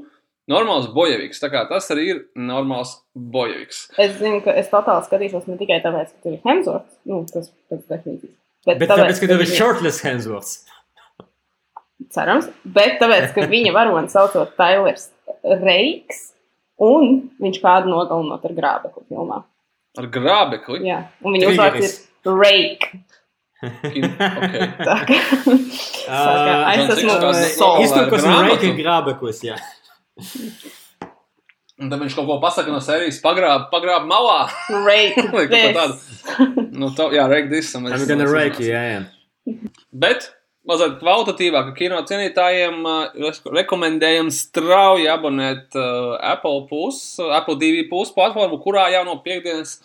normāls 0.50 0.88
bojeviks. 0.94 1.42
Tā 1.42 1.50
kā 1.52 1.66
tas 1.68 1.90
arī 1.92 2.06
ir 2.14 2.22
normāls 2.38 2.96
bojeviks. 3.12 3.84
Es 4.00 4.16
zinu, 4.18 4.40
ka 4.44 4.54
es 4.56 4.72
totāli 4.72 5.06
skatīšos 5.06 5.46
ne 5.50 5.58
tikai 5.60 5.80
tāpēc, 5.84 6.14
ka 6.14 6.24
tur 6.24 6.36
ir 6.38 6.42
Hemsworth, 6.46 6.96
nu, 7.10 7.22
tas 7.28 7.52
pēc 7.70 7.84
definīcijas. 7.84 8.34
Bet, 8.66 8.80
bet 8.80 8.88
tāpēc, 8.88 9.04
tāpēc, 9.04 9.22
ka 9.22 9.30
tur 9.34 9.44
ir 9.44 9.52
shortless 9.52 10.04
Hemsworth. 10.04 10.56
Cerams, 12.10 12.48
bet 12.64 12.96
tāpēc, 13.00 13.30
ka 13.36 13.44
viņa 13.48 13.76
varonis 13.76 14.16
saucot 14.16 14.56
Tailers 14.56 15.10
Reiks, 15.44 16.30
un 16.80 17.26
viņš 17.40 17.60
kādu 17.62 17.92
nogalinot 17.92 18.44
ar 18.48 18.56
grābekli 18.56 19.04
filmā. 19.04 19.42
Ar 20.00 20.08
grābekli? 20.12 20.82
Jā, 20.88 21.02
un 21.20 21.36
viņa 21.36 21.52
uzvārds 21.52 21.86
ir 21.92 22.36
Rake. 22.40 23.00
okay. 23.60 24.68
Tā 24.88 24.98
kā 25.04 25.16
uh, 26.08 26.70
es 26.72 26.92
esmu 26.96 27.16
izturkos 27.84 28.24
un 28.24 28.46
Rake 28.48 28.72
grābeklis, 28.78 29.42
jā. 29.50 29.58
Un 31.80 31.88
tad 31.88 32.00
viņš 32.02 32.16
kaut 32.16 32.26
ko 32.28 32.36
pasaka 32.42 32.72
no 32.72 32.80
sērijas, 32.84 33.20
pagrāb, 33.24 33.68
pagrāb 33.72 34.04
malā. 34.08 34.42
Rake 34.84 35.24
tādu. 35.78 35.96
Nu, 36.76 36.90
to, 36.96 37.08
jā, 37.16 37.24
rake 37.28 37.48
this. 37.52 37.72
I'm 37.76 37.88
gonna 37.88 38.28
rake 38.28 38.60
you, 38.60 38.72
jā, 38.72 38.82
jā. 38.96 39.56
Bet 39.92 40.28
mazliet 40.70 41.00
kvalitatīvāka 41.02 41.74
kino 41.76 41.98
cienītājiem, 42.06 42.86
rekomendējam 43.50 44.30
strauji 44.34 45.10
abonēt 45.10 45.74
Apple, 45.76 46.64
plus, 46.70 47.02
Apple 47.20 47.58
TV 47.60 47.84
plus 47.90 48.14
platformu, 48.14 48.60
kurā 48.62 48.86
jau 48.94 49.02
no 49.08 49.18
piekdienas 49.24 49.78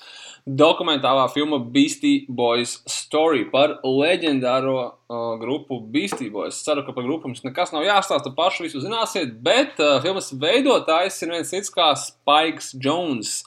dokumentālā 0.45 1.25
filma 1.33 1.57
Beastie 1.57 2.25
Boys 2.29 2.77
Story 2.89 3.47
par 3.49 3.79
leģendāro 3.81 4.75
uh, 4.85 5.33
grupu 5.41 5.79
Beastie 5.91 6.29
Boys. 6.29 6.61
Ceru, 6.61 6.83
ka 6.85 6.93
par 6.93 7.07
grupu 7.07 7.31
jums 7.31 7.41
nekas 7.45 7.73
nav 7.73 7.85
jāstāsta, 7.85 8.33
paši 8.35 8.67
visu 8.67 8.83
zināsiet, 8.83 9.33
bet 9.45 9.81
uh, 9.81 9.97
filmas 10.05 10.29
veidotājs 10.37 11.17
ir 11.25 11.33
viens 11.33 11.49
cits 11.49 11.73
kā 11.73 11.89
Spikes 11.97 12.75
Jones. 12.77 13.41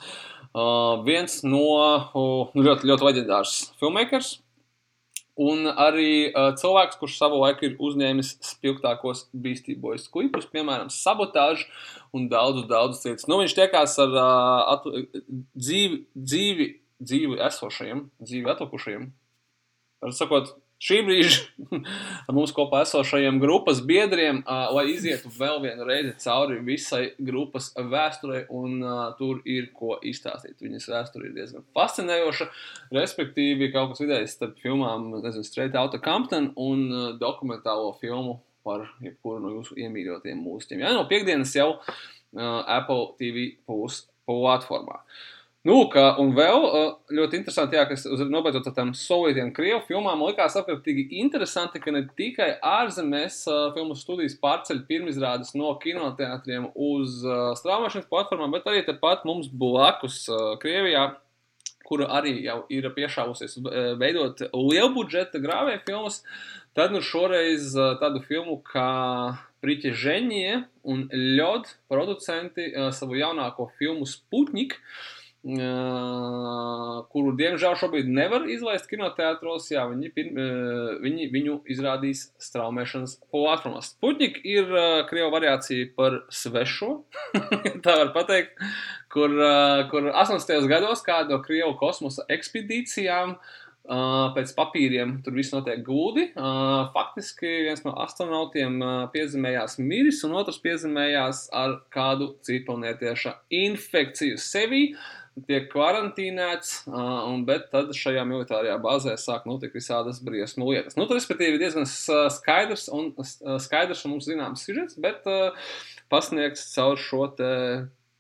Uh, 0.49 0.99
viens 1.07 1.39
no 1.47 1.63
uh, 1.79 2.51
ļoti, 2.59 2.91
ļoti 2.91 3.11
leģendārs 3.11 3.57
filmmakers. 3.79 4.39
Un 5.39 5.69
arī 5.71 6.33
uh, 6.33 6.49
cilvēks, 6.59 6.99
kurš 6.99 7.21
savu 7.21 7.39
laiku 7.45 7.69
ir 7.69 7.77
uzņēmis 7.79 8.33
spilgtākos 8.43 9.29
Boys 9.31 10.09
klipus, 10.11 10.49
piemēram, 10.51 10.91
sabotāžu 10.91 11.69
un 12.17 12.27
daudzus, 12.33 12.67
daudzus 12.71 13.05
citus. 13.05 13.29
Nu, 13.31 13.39
viņš 13.43 13.55
tiekās 13.55 13.95
ar 14.03 14.17
uh, 14.19 14.75
atu, 14.75 14.95
dzīvi, 15.55 16.03
dzīvi 16.19 16.69
dzīvi 17.03 17.39
esošajiem, 17.47 18.05
dzīvi 18.23 18.51
atlikušajiem. 18.53 19.07
Var 20.03 20.15
sakot, 20.15 20.55
šī 20.83 20.99
brīža 21.07 21.69
mums 22.37 22.53
kopā 22.57 22.83
esošajiem 22.87 23.41
grupas 23.43 23.81
biedriem, 23.87 24.41
uh, 24.45 24.69
lai 24.77 24.87
izietu 24.93 25.31
vēl 25.35 25.61
vienu 25.65 25.87
reizi 25.89 26.15
cauri 26.23 26.59
visai 26.65 27.03
grupas 27.19 27.71
vēsturei, 27.77 28.45
un 28.55 28.79
uh, 28.83 28.99
tur 29.19 29.41
ir 29.49 29.71
ko 29.77 29.97
izstāstīt. 30.07 30.59
Viņas 30.63 30.89
vēsture 30.93 31.29
ir 31.29 31.37
diezgan 31.37 31.67
fascinējoša, 31.77 32.51
respektīvi 32.95 33.73
kaut 33.75 33.95
kas 33.95 34.05
vidējs 34.05 34.37
starp 34.39 34.61
filmām, 34.63 35.11
nezinu, 35.19 35.47
Straight 35.47 35.79
Outta 35.79 36.03
Compton 36.03 36.53
un 36.57 36.85
uh, 36.91 37.09
dokumentālo 37.21 37.95
filmu 38.03 38.39
par 38.67 38.87
jebkuru 39.03 39.43
no 39.43 39.57
jūsu 39.57 39.79
iemīļotiem 39.81 40.39
mūziķiem. 40.45 40.85
Jā, 40.85 40.93
no 40.95 41.09
piekdienas 41.11 41.55
jau 41.57 41.73
uh, 41.79 42.63
Apple 42.69 43.15
TV 43.21 43.51
plus 43.67 44.05
platformā. 44.29 45.01
Uh, 45.03 45.38
Nu, 45.67 45.81
kā, 45.91 46.05
un 46.23 46.31
vēl 46.37 46.65
ļoti 47.11 47.41
interesanti, 47.41 47.75
jā, 47.75 47.83
kas 47.91 48.05
nobeidzot 48.07 48.69
ar 48.71 48.75
tām 48.77 48.93
sovietiem 48.95 49.49
krievu 49.57 49.81
filmām, 49.89 50.21
likās 50.29 50.55
ārkārtīgi 50.61 51.09
interesanti, 51.19 51.81
ka 51.83 51.91
ne 51.91 52.05
tikai 52.19 52.53
ārzemēs 52.63 53.41
filmu 53.75 53.97
studijas 53.99 54.37
pārceļ 54.39 54.85
pirmizrādes 54.87 55.57
no 55.59 55.73
kinoteātriem 55.83 56.71
uz 56.79 57.19
strāmošanas 57.59 58.07
platformām, 58.07 58.55
bet 58.55 58.71
arī 58.71 58.85
tepat 58.87 59.27
mums 59.27 59.51
blakus 59.51 60.21
Krievijā, 60.63 61.09
kura 61.91 62.07
arī 62.21 62.37
jau 62.47 62.61
ir 62.71 62.87
piešāvusies 62.95 63.59
veidot 63.99 64.47
lielbudžeta 64.55 65.43
grāvēju 65.43 65.85
filmas, 65.91 66.23
tad 66.79 66.95
nu 66.95 67.03
šoreiz 67.03 67.75
tādu 67.99 68.23
filmu 68.31 68.61
kā 68.63 68.89
Priķa 69.59 69.91
Ženie 69.91 70.59
un 70.87 71.09
Ļod 71.11 71.67
producenti 71.91 72.71
savu 72.95 73.19
jaunāko 73.19 73.73
filmu 73.81 74.07
Sputnik 74.07 74.77
uh, 74.79 75.17
kuru 75.43 77.33
diemžēl 77.39 77.77
šobrīd 77.79 78.09
nevar 78.11 78.49
izlaist 78.51 78.89
kinoteātros. 78.91 79.69
Jā, 79.71 79.85
viņi, 79.91 80.11
viņi 81.05 81.29
viņu 81.35 81.55
izrādīs 81.71 82.25
straumēšanas 82.43 83.19
platformās. 83.31 83.93
Sputnik 83.95 84.41
ir 84.43 84.67
krievu 85.11 85.31
variācija 85.35 85.93
par 85.97 86.25
svešo, 86.35 86.91
tā 87.85 87.97
var 88.03 88.13
pateikt, 88.17 88.59
kur, 89.15 89.31
kur 89.93 90.11
80. 90.11 90.69
gados 90.71 91.07
kāda 91.07 91.37
no 91.37 91.41
krievu 91.45 91.79
kosmosa 91.79 92.27
ekspedīcijām 92.35 93.39
pēc 93.89 94.51
papīriem 94.53 95.15
tur 95.25 95.33
viss 95.33 95.55
notiek 95.55 95.81
gludi. 95.85 96.27
Faktiski 96.93 97.49
viens 97.69 97.85
no 97.87 97.95
astronautiem 98.03 98.77
piezemējās 99.15 99.79
miris, 99.81 100.21
un 100.29 100.37
otrs 100.37 100.61
piezemējās 100.65 101.47
ar 101.57 101.79
kādu 101.95 102.35
citplanētieša 102.45 103.39
infekciju 103.63 104.37
sevī. 104.37 104.83
Tiek 105.47 105.69
karantīnēts, 105.73 106.89
un, 106.91 107.45
bet 107.49 107.69
tad 107.73 107.93
šajā 107.95 108.25
militārajā 108.27 108.79
bāzē 108.83 109.15
sāk 109.21 109.45
notikt 109.47 109.77
visādas 109.79 110.19
briesmu 110.25 110.71
lietas. 110.73 110.97
Nu, 110.99 111.07
tas, 111.07 111.21
respektīvi, 111.21 111.61
diezgan 111.61 111.87
skaidrs 111.87 112.89
un, 112.95 113.13
skaidrs 113.63 114.03
un 114.07 114.17
mums 114.17 114.27
zināms 114.31 114.65
sižets, 114.67 114.99
bet 114.99 115.29
pasniegts 116.11 116.67
caur 116.75 116.99
šo 116.99 117.29
te 117.39 117.53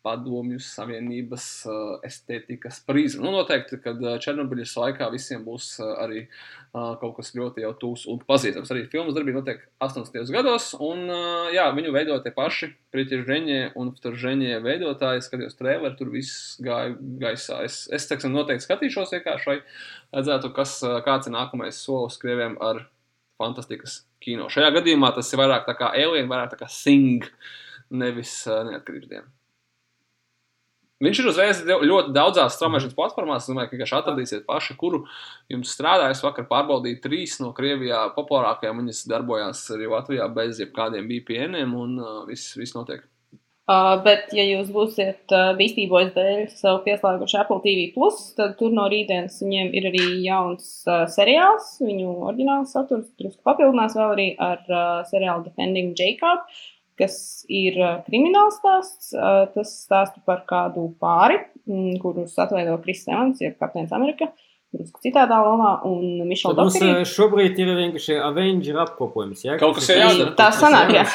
padomju 0.06 0.60
savienības 0.62 1.46
estētikas 2.06 2.82
prizmu. 2.86 3.26
Nu, 3.26 3.34
noteikti, 3.40 3.80
kad 3.82 4.00
Černobiļas 4.22 4.76
laikā 4.78 5.10
visiem 5.12 5.42
būs 5.46 5.74
arī 5.98 6.26
kaut 6.72 7.14
kas 7.16 7.32
ļoti 7.36 7.62
jau 7.64 7.72
tūs 7.80 8.04
un 8.10 8.20
pazīstams. 8.28 8.70
Arī 8.72 8.84
filmas 8.92 9.16
darbība 9.16 9.40
notiek 9.40 9.62
80. 9.84 10.32
gados, 10.34 10.70
un 10.84 11.06
jā, 11.54 11.68
viņu 11.76 11.94
veidoja 11.94 12.22
tie 12.24 12.32
paši 12.36 12.70
Pritiņš 12.94 13.24
Žēņie 13.28 13.60
un 13.80 13.92
Žēņie 13.94 14.58
veidotāji. 14.64 15.24
Skatījos 15.24 15.58
traileru, 15.58 15.96
tur 15.98 16.12
viss 16.12 16.58
gāja 16.64 16.94
gaisā. 17.22 17.62
Es, 17.66 17.80
es 17.94 18.08
teiksim, 18.10 18.34
noteikti 18.36 18.66
skatīšos 18.66 19.16
vienkārši, 19.16 19.50
lai 19.50 19.58
redzētu, 20.18 20.52
kas, 20.56 20.78
kāds 21.06 21.30
ir 21.30 21.36
nākamais 21.36 21.80
solis 21.80 22.20
krieviem 22.20 22.58
ar 22.64 22.84
fantastikas 23.40 24.02
kino. 24.22 24.50
Šajā 24.52 24.74
gadījumā 24.78 25.12
tas 25.16 25.32
ir 25.32 25.40
vairāk 25.40 25.66
tā 25.68 25.76
kā 25.78 25.92
Alien, 25.94 26.30
vairāk 26.30 26.54
tā 26.54 26.62
kā 26.62 26.70
Sing, 26.72 27.26
nevis 27.88 28.40
neatkarības 28.46 29.10
diena. 29.10 29.37
Viņš 30.98 31.18
ir 31.22 31.26
uzreiz 31.30 31.58
ļoti 31.62 32.10
daudzās 32.10 32.56
straumēšanas 32.58 32.96
platformās. 32.96 33.44
Es 33.44 33.52
domāju, 33.52 33.70
ka 33.70 33.76
vienkārši 33.76 33.96
atradīsiet 34.00 34.46
paši, 34.48 34.74
kuru 34.80 35.04
jums 35.52 35.70
strādā. 35.70 36.08
Es 36.10 36.24
vakar 36.24 36.48
pārbaudīju 36.48 36.98
trīs 37.04 37.36
no 37.38 37.52
Krievijā 37.54 38.00
populārākajām. 38.16 38.80
Viņas 38.82 39.04
darbojās 39.12 39.60
arī 39.76 39.86
Latvijā 39.92 40.26
bez 40.34 40.58
jebkādiem 40.58 41.06
VPN-iem 41.06 41.76
un 41.78 41.92
uh, 42.02 42.16
viss, 42.26 42.56
viss 42.58 42.74
notiek. 42.74 43.04
Uh, 43.68 43.98
bet, 44.00 44.32
ja 44.34 44.42
jūs 44.48 44.72
būsiet 44.72 45.30
uh, 45.36 45.52
bīstībojas 45.58 46.10
dēļ 46.14 46.42
sev 46.56 46.80
pieslēguši 46.86 47.36
Apple 47.42 47.60
TV, 47.62 47.84
Plus, 47.92 48.22
tad 48.34 48.56
tur 48.58 48.72
no 48.74 48.86
rītdienas 48.88 49.36
viņiem 49.44 49.70
ir 49.76 49.90
arī 49.92 50.06
jauns 50.24 50.70
uh, 50.88 51.04
seriāls. 51.12 51.76
Viņu 51.84 52.16
oriģināls 52.32 52.72
saturs 52.74 53.06
drusku 53.20 53.44
papildinās 53.46 53.94
vēl 53.94 54.16
arī 54.16 54.26
ar 54.40 54.64
uh, 54.66 54.82
seriālu 55.12 55.46
Defending 55.46 55.94
Jacob. 56.00 56.48
Uh, 56.48 56.77
kas 56.98 57.44
ir 57.48 57.78
krimināls 58.08 58.58
stāsts. 58.60 59.14
Tas 59.54 59.72
stāsta 59.86 60.22
par 60.26 60.44
kādu 60.48 60.90
pāri, 61.00 61.40
kurus 62.02 62.36
atveido 62.40 62.76
Kris 62.84 63.06
Evans, 63.08 63.40
jeb 63.44 63.56
Kapteinis 63.60 63.94
Amerika. 63.96 64.30
Drusku 64.68 65.00
citādā 65.00 65.38
lomā, 65.40 65.78
un 65.88 66.26
Mišela 66.28 66.52
Dokerī. 66.58 66.90
Mums 66.98 67.12
šobrīd 67.16 67.56
ir 67.62 67.70
vienkārši 67.72 68.18
Avenger 68.20 68.82
apkopojums, 68.82 69.46
jā? 69.46 69.54
Kaut 69.62 69.78
kas 69.78 69.88
ir 69.94 70.02
jādara. 70.02 70.34
Tā 70.36 70.50
sanāk, 70.52 70.92
jā. 70.92 71.06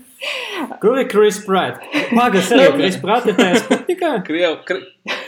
Kur 0.82 1.00
ir 1.02 1.08
Kris 1.10 1.40
Pratt? 1.44 1.82
Pagas 2.14 2.52
arī 2.54 2.68
Kris 2.78 3.00
Pratt 3.02 3.26
ir 3.28 3.34
tajā 3.38 3.58
Sputnikā? 3.64 4.12
Krievu, 4.24 4.78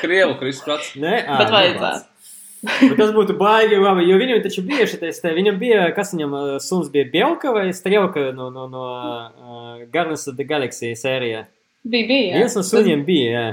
krievu 0.01 0.37
Kris 0.39 0.63
Pratt. 0.65 0.93
Nē, 1.03 1.19
ā, 1.27 1.41
Bet 1.43 1.51
vajadzētu. 1.53 2.16
Bet 2.65 2.97
tas 2.99 3.13
būtu 3.15 3.37
baigi 3.39 3.79
labi, 3.79 4.07
jo 4.09 4.17
viņam 4.21 4.41
taču 4.45 4.65
bija 4.67 4.87
šitais, 4.89 5.21
te, 5.23 5.31
viņam 5.37 5.59
bija, 5.61 5.83
kas 5.97 6.15
viņam 6.15 6.35
suns 6.65 6.89
bija, 6.93 7.07
Bielka 7.13 7.53
vai 7.55 7.69
Strelka 7.77 8.31
no, 8.35 8.49
no, 8.55 8.65
no 8.71 8.85
uh, 8.89 9.85
Guardians 9.93 10.27
of 10.31 10.39
the 10.39 10.47
Galaxy 10.49 10.95
sērijā? 10.99 11.45
Bija, 11.87 12.09
bija. 12.09 12.33
Jā. 12.33 12.41
Viens 12.41 12.57
no 12.59 12.65
suniem 12.67 13.05
bija, 13.07 13.31
jā. 13.37 13.47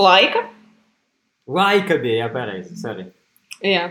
Laika? 0.00 0.46
Laika 1.50 1.98
bija, 2.02 2.24
jā, 2.24 2.30
pareizi, 2.34 2.74
sorry. 2.80 3.06
Jā. 3.60 3.90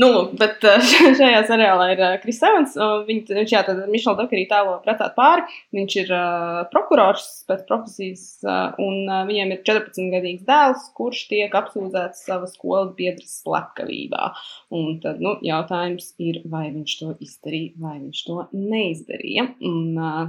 Nu, 0.00 0.08
lūk, 0.10 0.32
bet 0.40 0.64
šajā 1.20 1.44
seriālā 1.46 1.88
ir 1.94 2.02
Kris 2.22 2.40
Evans. 2.42 2.74
Viņ, 3.08 3.20
viņš 3.38 3.54
jā, 3.54 3.62
tad 3.66 3.82
Mišela 3.90 4.18
Dokarī 4.18 4.44
tēlo 4.50 4.76
precēt 4.84 5.14
pāri. 5.18 5.44
Viņš 5.76 5.96
ir 6.02 6.12
uh, 6.14 6.60
prokurors 6.72 7.28
pēc 7.48 7.62
profesijas, 7.68 8.24
uh, 8.46 8.74
un 8.82 9.06
uh, 9.06 9.22
viņiem 9.28 9.54
ir 9.54 9.62
14-gadīgs 9.66 10.46
dēls, 10.48 10.88
kurš 10.98 11.24
tiek 11.30 11.54
apsūdzēts 11.60 12.24
savas 12.26 12.56
skolas 12.58 12.94
biedras 12.98 13.38
slepkavībā. 13.44 14.30
Un 14.74 14.98
tad, 15.04 15.22
nu, 15.22 15.36
jautājums 15.46 16.12
ir, 16.22 16.42
vai 16.50 16.66
viņš 16.74 16.96
to 17.00 17.12
izdarīja, 17.22 17.76
vai 17.84 17.98
viņš 18.00 18.24
to 18.26 18.40
neizdarīja. 18.54 19.52
Un, 19.62 19.92
uh, 19.94 20.24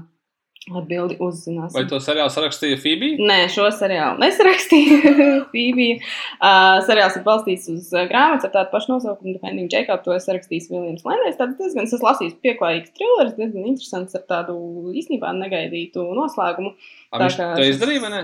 Atbildi 0.66 1.20
uzzināsim. 1.22 1.76
Vai 1.78 1.84
to 1.86 2.00
seriālu 2.02 2.32
sarakstīja 2.34 2.80
Fībija? 2.82 3.20
Nē, 3.22 3.36
šo 3.54 3.68
seriālu 3.70 4.18
nesarakstīja 4.24 5.12
Fībija. 5.52 6.00
Uh, 6.40 6.80
seriāls 6.88 7.20
ir 7.20 7.26
balstīts 7.28 7.70
uz 7.70 7.92
grāmatas 8.10 8.48
ar 8.48 8.54
tādu 8.56 8.72
pašu 8.72 8.96
nosaukumu, 8.96 9.36
Defending 9.36 9.70
Jacob. 9.70 10.02
To 10.08 10.16
es 10.16 10.26
rakstījis 10.26 10.72
Viljams 10.72 11.06
Lenders. 11.06 11.38
Tad 11.38 11.54
diezgan, 11.60 11.86
es 11.86 12.06
lasīju 12.08 12.40
pieklājīgs 12.42 12.96
thrillers, 12.98 13.36
diezgan 13.38 13.70
interesants 13.70 14.18
ar 14.18 14.26
tādu 14.32 14.56
īstenībā 14.98 15.36
negaidītu 15.38 16.08
noslēgumu. 16.18 16.74
A, 17.14 17.22
viņš 17.22 17.38
to 17.44 17.70
izdarīja, 17.70 18.08
vai 18.08 18.12
ne? 18.16 18.24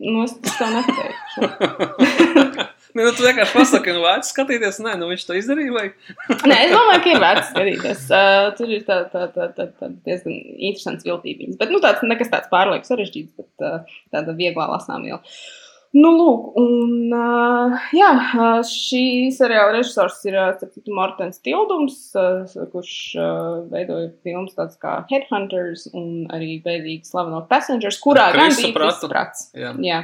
Nu, 0.00 0.26
es 0.28 0.36
tev 0.44 0.76
nepateikšu. 0.76 2.68
Nu, 2.96 3.06
tu 3.14 3.22
vienkārši 3.24 3.54
pasaki, 3.54 3.94
nu, 3.94 4.02
vērts 4.04 4.32
skatīties. 4.34 4.80
Nē, 4.84 4.96
nu, 5.00 5.08
viņš 5.12 5.24
to 5.28 5.36
izdarīja. 5.38 5.72
Vai? 5.76 5.86
Nē, 6.50 6.58
es 6.66 6.74
domāju, 6.74 7.02
ka 7.04 7.12
ir 7.12 7.22
vērts 7.22 7.52
skatīties. 7.52 8.04
Uh, 8.10 8.50
tur 8.58 8.74
ir 8.74 8.84
tā, 8.88 9.00
tā, 9.12 9.28
tā, 9.34 9.48
tā, 9.56 9.68
tā 9.78 9.90
diezgan 10.08 10.36
interesants 10.56 11.06
viltība. 11.06 11.52
Bet, 11.60 11.72
nu, 11.74 11.82
tāds 11.84 12.04
nekas 12.06 12.32
tāds 12.32 12.50
pārlieku 12.52 12.90
sarežģīts, 12.90 13.34
bet 13.38 13.66
uh, 13.66 13.98
tāda 14.14 14.36
vieglā 14.38 14.70
lasām 14.72 15.06
jau. 15.08 15.20
Nu, 15.90 16.12
lūk, 16.14 16.52
un 16.60 17.10
uh, 17.18 17.72
jā, 17.98 18.10
šī 18.68 19.02
seriāla 19.34 19.72
režisors 19.74 20.20
ir 20.28 20.36
uh, 20.38 20.60
Mortens 20.94 21.42
Tildums, 21.42 21.96
uh, 22.14 22.46
kurš 22.70 22.92
uh, 23.18 23.64
veidoja 23.72 24.12
filmas 24.22 24.54
tādas 24.54 24.78
kā 24.78 25.00
Headhunters 25.10 25.88
un 25.90 26.28
arī 26.30 26.60
bēdīgi 26.62 27.10
slaveno 27.10 27.42
Passengers, 27.50 27.98
kurā 28.04 28.28
gan 28.36 28.54
bija 28.54 28.70
prats. 29.10 29.48
Jā. 29.50 29.74
jā. 29.82 30.00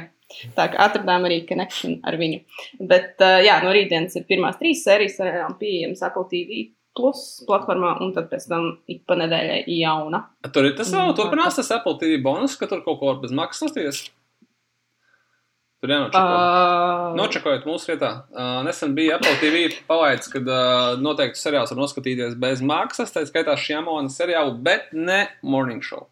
Tā 0.57 0.67
kā 0.71 0.87
atradām 0.87 1.27
arī 1.27 1.41
connection 1.47 1.99
ar 2.07 2.17
viņu. 2.19 2.41
Bet, 2.79 3.15
uh, 3.23 3.39
jā, 3.45 3.59
no 3.63 3.71
rītdienas 3.75 4.17
ir 4.19 4.27
pirmās 4.27 4.59
trīs 4.59 4.83
sērijas, 4.83 5.19
seriālām 5.21 5.55
pieejams 5.59 6.03
Apple 6.03 6.27
TV 6.31 6.65
plus 6.97 7.23
platformā, 7.47 7.93
un 8.01 8.13
tad 8.15 8.29
pēc 8.31 8.47
tam 8.49 8.69
ik 8.89 9.03
pa 9.07 9.17
nedēļai 9.19 9.61
jauna. 9.77 10.23
Tur 10.53 10.67
ir 10.67 10.77
tas 10.77 10.91
vēl, 10.93 11.13
turpinās 11.17 11.59
tas 11.59 11.69
Apple 11.75 11.97
TV 12.01 12.17
bonus, 12.23 12.57
ka 12.59 12.69
tur 12.69 12.81
kaut 12.85 12.99
ko 13.01 13.13
bez 13.21 13.35
maksas 13.37 13.69
lasties. 13.69 14.07
Tur 15.77 15.91
jānočako. 15.93 16.33
Uh... 16.33 17.15
Nočakojot 17.19 17.65
mūsu 17.69 17.91
vietā. 17.91 18.09
Uh, 18.33 18.63
nesen 18.65 18.95
bija 18.97 19.19
Apple 19.19 19.35
TV 19.37 19.67
palaidis, 19.85 20.29
kad 20.33 20.47
uh, 20.49 20.95
noteikti 20.97 21.37
seriāls 21.37 21.69
var 21.69 21.77
noskatīties 21.83 22.33
bez 22.41 22.63
maksas, 22.65 23.13
tā 23.13 23.21
skaitā 23.29 23.53
šī 23.61 23.75
amona 23.83 24.09
seriālu, 24.09 24.55
bet 24.65 24.89
ne 24.97 25.27
morning 25.45 25.83
show. 25.85 26.07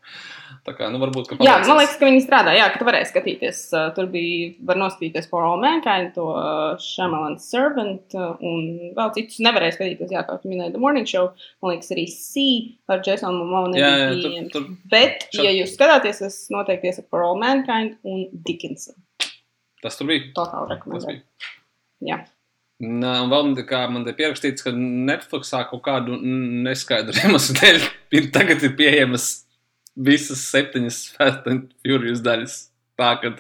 Tā 0.66 0.76
kā, 0.78 0.90
nu, 0.94 1.00
varbūt, 1.02 1.32
ka 1.32 1.46
jā, 1.46 1.56
man 1.66 1.80
liekas, 1.80 1.96
ka 1.98 2.06
viņi 2.06 2.22
strādā, 2.24 2.54
jā, 2.54 2.68
ka 2.74 2.78
tu 2.82 2.86
varēji 2.86 3.10
skatīties. 3.10 3.62
Uh, 3.74 3.88
tur 3.98 4.10
bija, 4.14 4.52
var 4.70 4.78
noskatīties 4.82 5.30
For 5.32 5.46
All 5.46 5.58
Mankind, 5.62 6.14
to 6.14 6.28
uh, 6.30 6.78
Shyamalan 6.82 7.40
Servant 7.42 8.14
uh, 8.18 8.36
un 8.46 8.94
vēl 8.98 9.16
citus 9.18 9.42
nevarēja 9.46 9.80
skatīties, 9.80 10.14
jā, 10.14 10.22
kā 10.30 10.38
tu 10.42 10.50
minēji, 10.50 10.76
The 10.78 10.82
Morning 10.82 11.10
Show. 11.10 11.32
Man 11.66 11.74
liekas, 11.74 11.90
arī 11.94 12.06
C 12.14 12.46
ar 12.90 13.02
Jasonu 13.06 13.42
Momonu 13.42 13.74
nebija 13.74 14.14
pieejams. 14.14 14.78
Bet, 14.94 15.26
šad... 15.34 15.42
ja 15.50 15.58
jūs 15.58 15.74
skatāties, 15.74 16.22
es 16.30 16.40
noteikti 16.54 16.94
iesaku 16.94 17.10
For 17.10 17.26
All 17.26 17.42
Mankind 17.42 17.98
un 18.06 18.28
Dickinson. 18.46 18.98
Tas 19.86 20.00
tur 20.00 20.10
bija. 20.10 20.32
Totāli 20.34 20.74
rekomendēju. 20.74 21.22
Jā. 22.06 22.24
Nā, 22.84 23.12
un 23.24 23.30
vēl 23.32 23.54
kā 23.70 23.86
man 23.88 24.04
te 24.04 24.12
pierakstīts, 24.18 24.66
ka 24.66 24.74
Netflixā 24.76 25.62
kaut 25.70 25.84
kādu 25.86 26.18
neskaidru 26.66 27.16
iemeslu 27.22 27.56
dēļ 27.62 27.86
ir 28.18 28.32
tagad 28.36 28.66
ir 28.66 28.74
pieejamas 28.80 29.30
visas 29.96 30.42
septiņas 30.50 30.98
Fast 31.16 31.46
and 31.52 31.70
Furious 31.86 32.24
daļas. 32.26 32.58
Tā, 33.00 33.14
ka, 33.20 33.32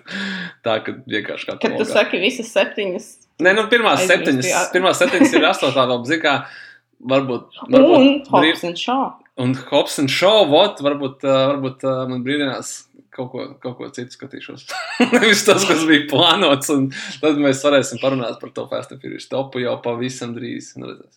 tā, 0.63 0.77
ka 0.83 0.93
vienkārši 1.07 1.47
kā 1.47 1.55
tā. 1.55 1.61
Kad 1.63 1.77
tu 1.79 1.87
saki 1.87 2.19
visas 2.19 2.49
septiņas. 2.51 3.11
Nē, 3.43 3.53
nu 3.55 3.65
pirmās 3.71 4.05
septiņas, 4.07 4.47
jā. 4.47 4.63
pirmās 4.71 4.99
septiņas 4.99 5.35
ir 5.35 5.47
astotā 5.47 5.85
vēl, 5.87 6.01
zin 6.07 6.19
kā, 6.23 6.33
varbūt. 7.11 7.61
varbūt 7.65 7.95
un 7.97 8.09
Hobbs 8.31 8.65
and 8.67 8.79
Shaw. 8.79 9.13
Un 9.39 9.55
Hobbs 9.71 9.97
and 10.03 10.11
Shaw, 10.11 10.43
vot, 10.51 10.79
varbūt, 10.83 11.23
varbūt 11.27 11.87
man 12.11 12.23
brīdinās 12.27 12.75
kaut 13.15 13.31
ko, 13.31 13.49
kaut 13.63 13.77
ko 13.79 13.91
citu 13.95 14.15
skatīšos. 14.15 14.67
Nevis 15.15 15.45
tas, 15.47 15.65
kas 15.67 15.85
bija 15.87 16.07
plānots, 16.11 16.71
un 16.73 16.89
tad 17.21 17.39
mēs 17.41 17.63
varēsim 17.65 18.01
parunāt 18.03 18.41
par 18.41 18.55
to 18.55 18.67
Fast 18.71 18.95
and 18.95 19.03
Furious 19.03 19.29
topu 19.31 19.63
jau 19.63 19.77
pavisam 19.83 20.35
drīz. 20.35 20.73
Nu, 20.79 20.91
redzēs. 20.91 21.15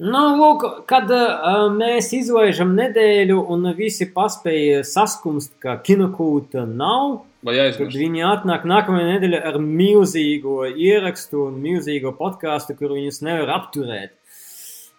Nu, 0.00 0.20
lūk, 0.32 0.62
kad 0.88 1.10
uh, 1.12 1.66
mēs 1.74 2.06
izlaižam 2.16 2.70
nedēļu 2.72 3.36
un 3.52 3.68
visi 3.76 4.06
paspēja 4.08 4.78
saskumst, 4.88 5.58
ka 5.60 5.74
kinokūta 5.84 6.62
nav, 6.64 7.18
tad 7.44 7.92
viņi 7.92 8.24
atnāk 8.24 8.64
nākamajā 8.68 9.10
nedēļā 9.10 9.42
ar 9.50 9.58
milzīgo 9.60 10.62
ierakstu 10.70 11.44
un 11.50 11.60
milzīgo 11.60 12.14
podkāstu, 12.16 12.78
kur 12.80 12.96
viņus 12.96 13.20
nevar 13.28 13.52
apturēt. 13.58 14.16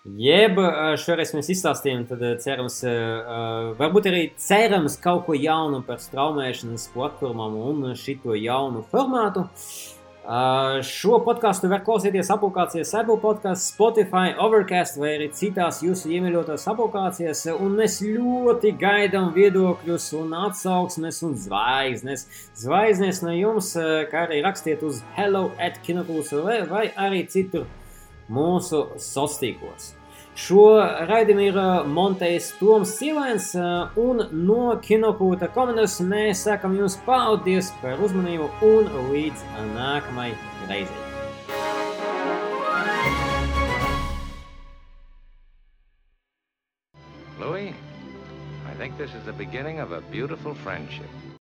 Jeb 0.02 0.58
šoreiz 0.98 1.30
mēs 1.38 1.52
izstāstījām, 1.54 2.08
tad 2.10 2.24
cerams, 2.42 2.80
varbūt 3.78 4.08
arī 4.10 4.22
cerams 4.42 4.96
kaut 4.98 5.28
ko 5.28 5.36
jaunu 5.38 5.84
par 5.86 6.00
straumēšanas 6.02 6.88
platformām 6.96 7.60
un 7.62 7.92
šito 7.94 8.34
jaunu 8.34 8.82
formātu. 8.90 9.44
Šo 10.86 11.20
podkāstu 11.26 11.70
var 11.70 11.84
klausīties 11.86 12.32
aplikācijās 12.34 12.96
Apple 12.98 13.20
podkāsts, 13.22 13.76
Spotify, 13.76 14.32
Overcast 14.42 14.98
vai 15.02 15.12
arī 15.20 15.28
citās 15.38 15.84
jūsu 15.86 16.10
iemīļotās 16.18 16.66
aplikācijās, 16.74 17.44
un 17.54 17.76
mēs 17.78 18.00
ļoti 18.02 18.72
gaidām 18.82 19.30
viedokļus 19.38 20.08
un 20.18 20.34
atsauksmes 20.48 21.22
un 21.30 21.38
zvaigznes. 21.46 22.26
Zvaigznes 22.58 23.22
no 23.22 23.38
jums, 23.38 23.76
kā 24.10 24.26
arī 24.26 24.42
rakstiet 24.46 24.82
uz 24.82 25.04
hello 25.14 25.52
at 25.62 25.78
kinoklus.lv 25.86 26.66
vai 26.74 26.88
arī 26.98 27.22
citur 27.30 27.70
mūsu 28.30 28.85
sastīkos. 29.01 29.95
Šo 30.32 30.64
raidījumu 31.09 31.43
ir 31.43 31.58
uh, 31.59 31.88
montējis 31.91 32.53
Toms 32.59 32.93
Silēns, 32.95 33.50
uh, 33.59 33.91
un 34.00 34.24
no 34.32 34.72
Kinokūta 34.80 35.50
komandas 35.51 35.98
mēs 36.00 36.45
sakam 36.48 36.77
jums 36.80 36.95
paldies 37.06 37.74
par 37.82 38.00
uzmanību 38.00 38.48
un 38.64 38.88
līdz 39.11 39.43
nākamajai 39.75 40.38
reizei. 40.72 41.08
Louis, 47.41 47.74
I 48.69 48.74
think 48.77 48.98
this 48.98 49.14
is 49.14 49.25
the 49.25 49.33
beginning 49.33 49.80
of 49.80 49.91
a 49.91 50.01
beautiful 50.11 50.53
friendship. 50.53 51.31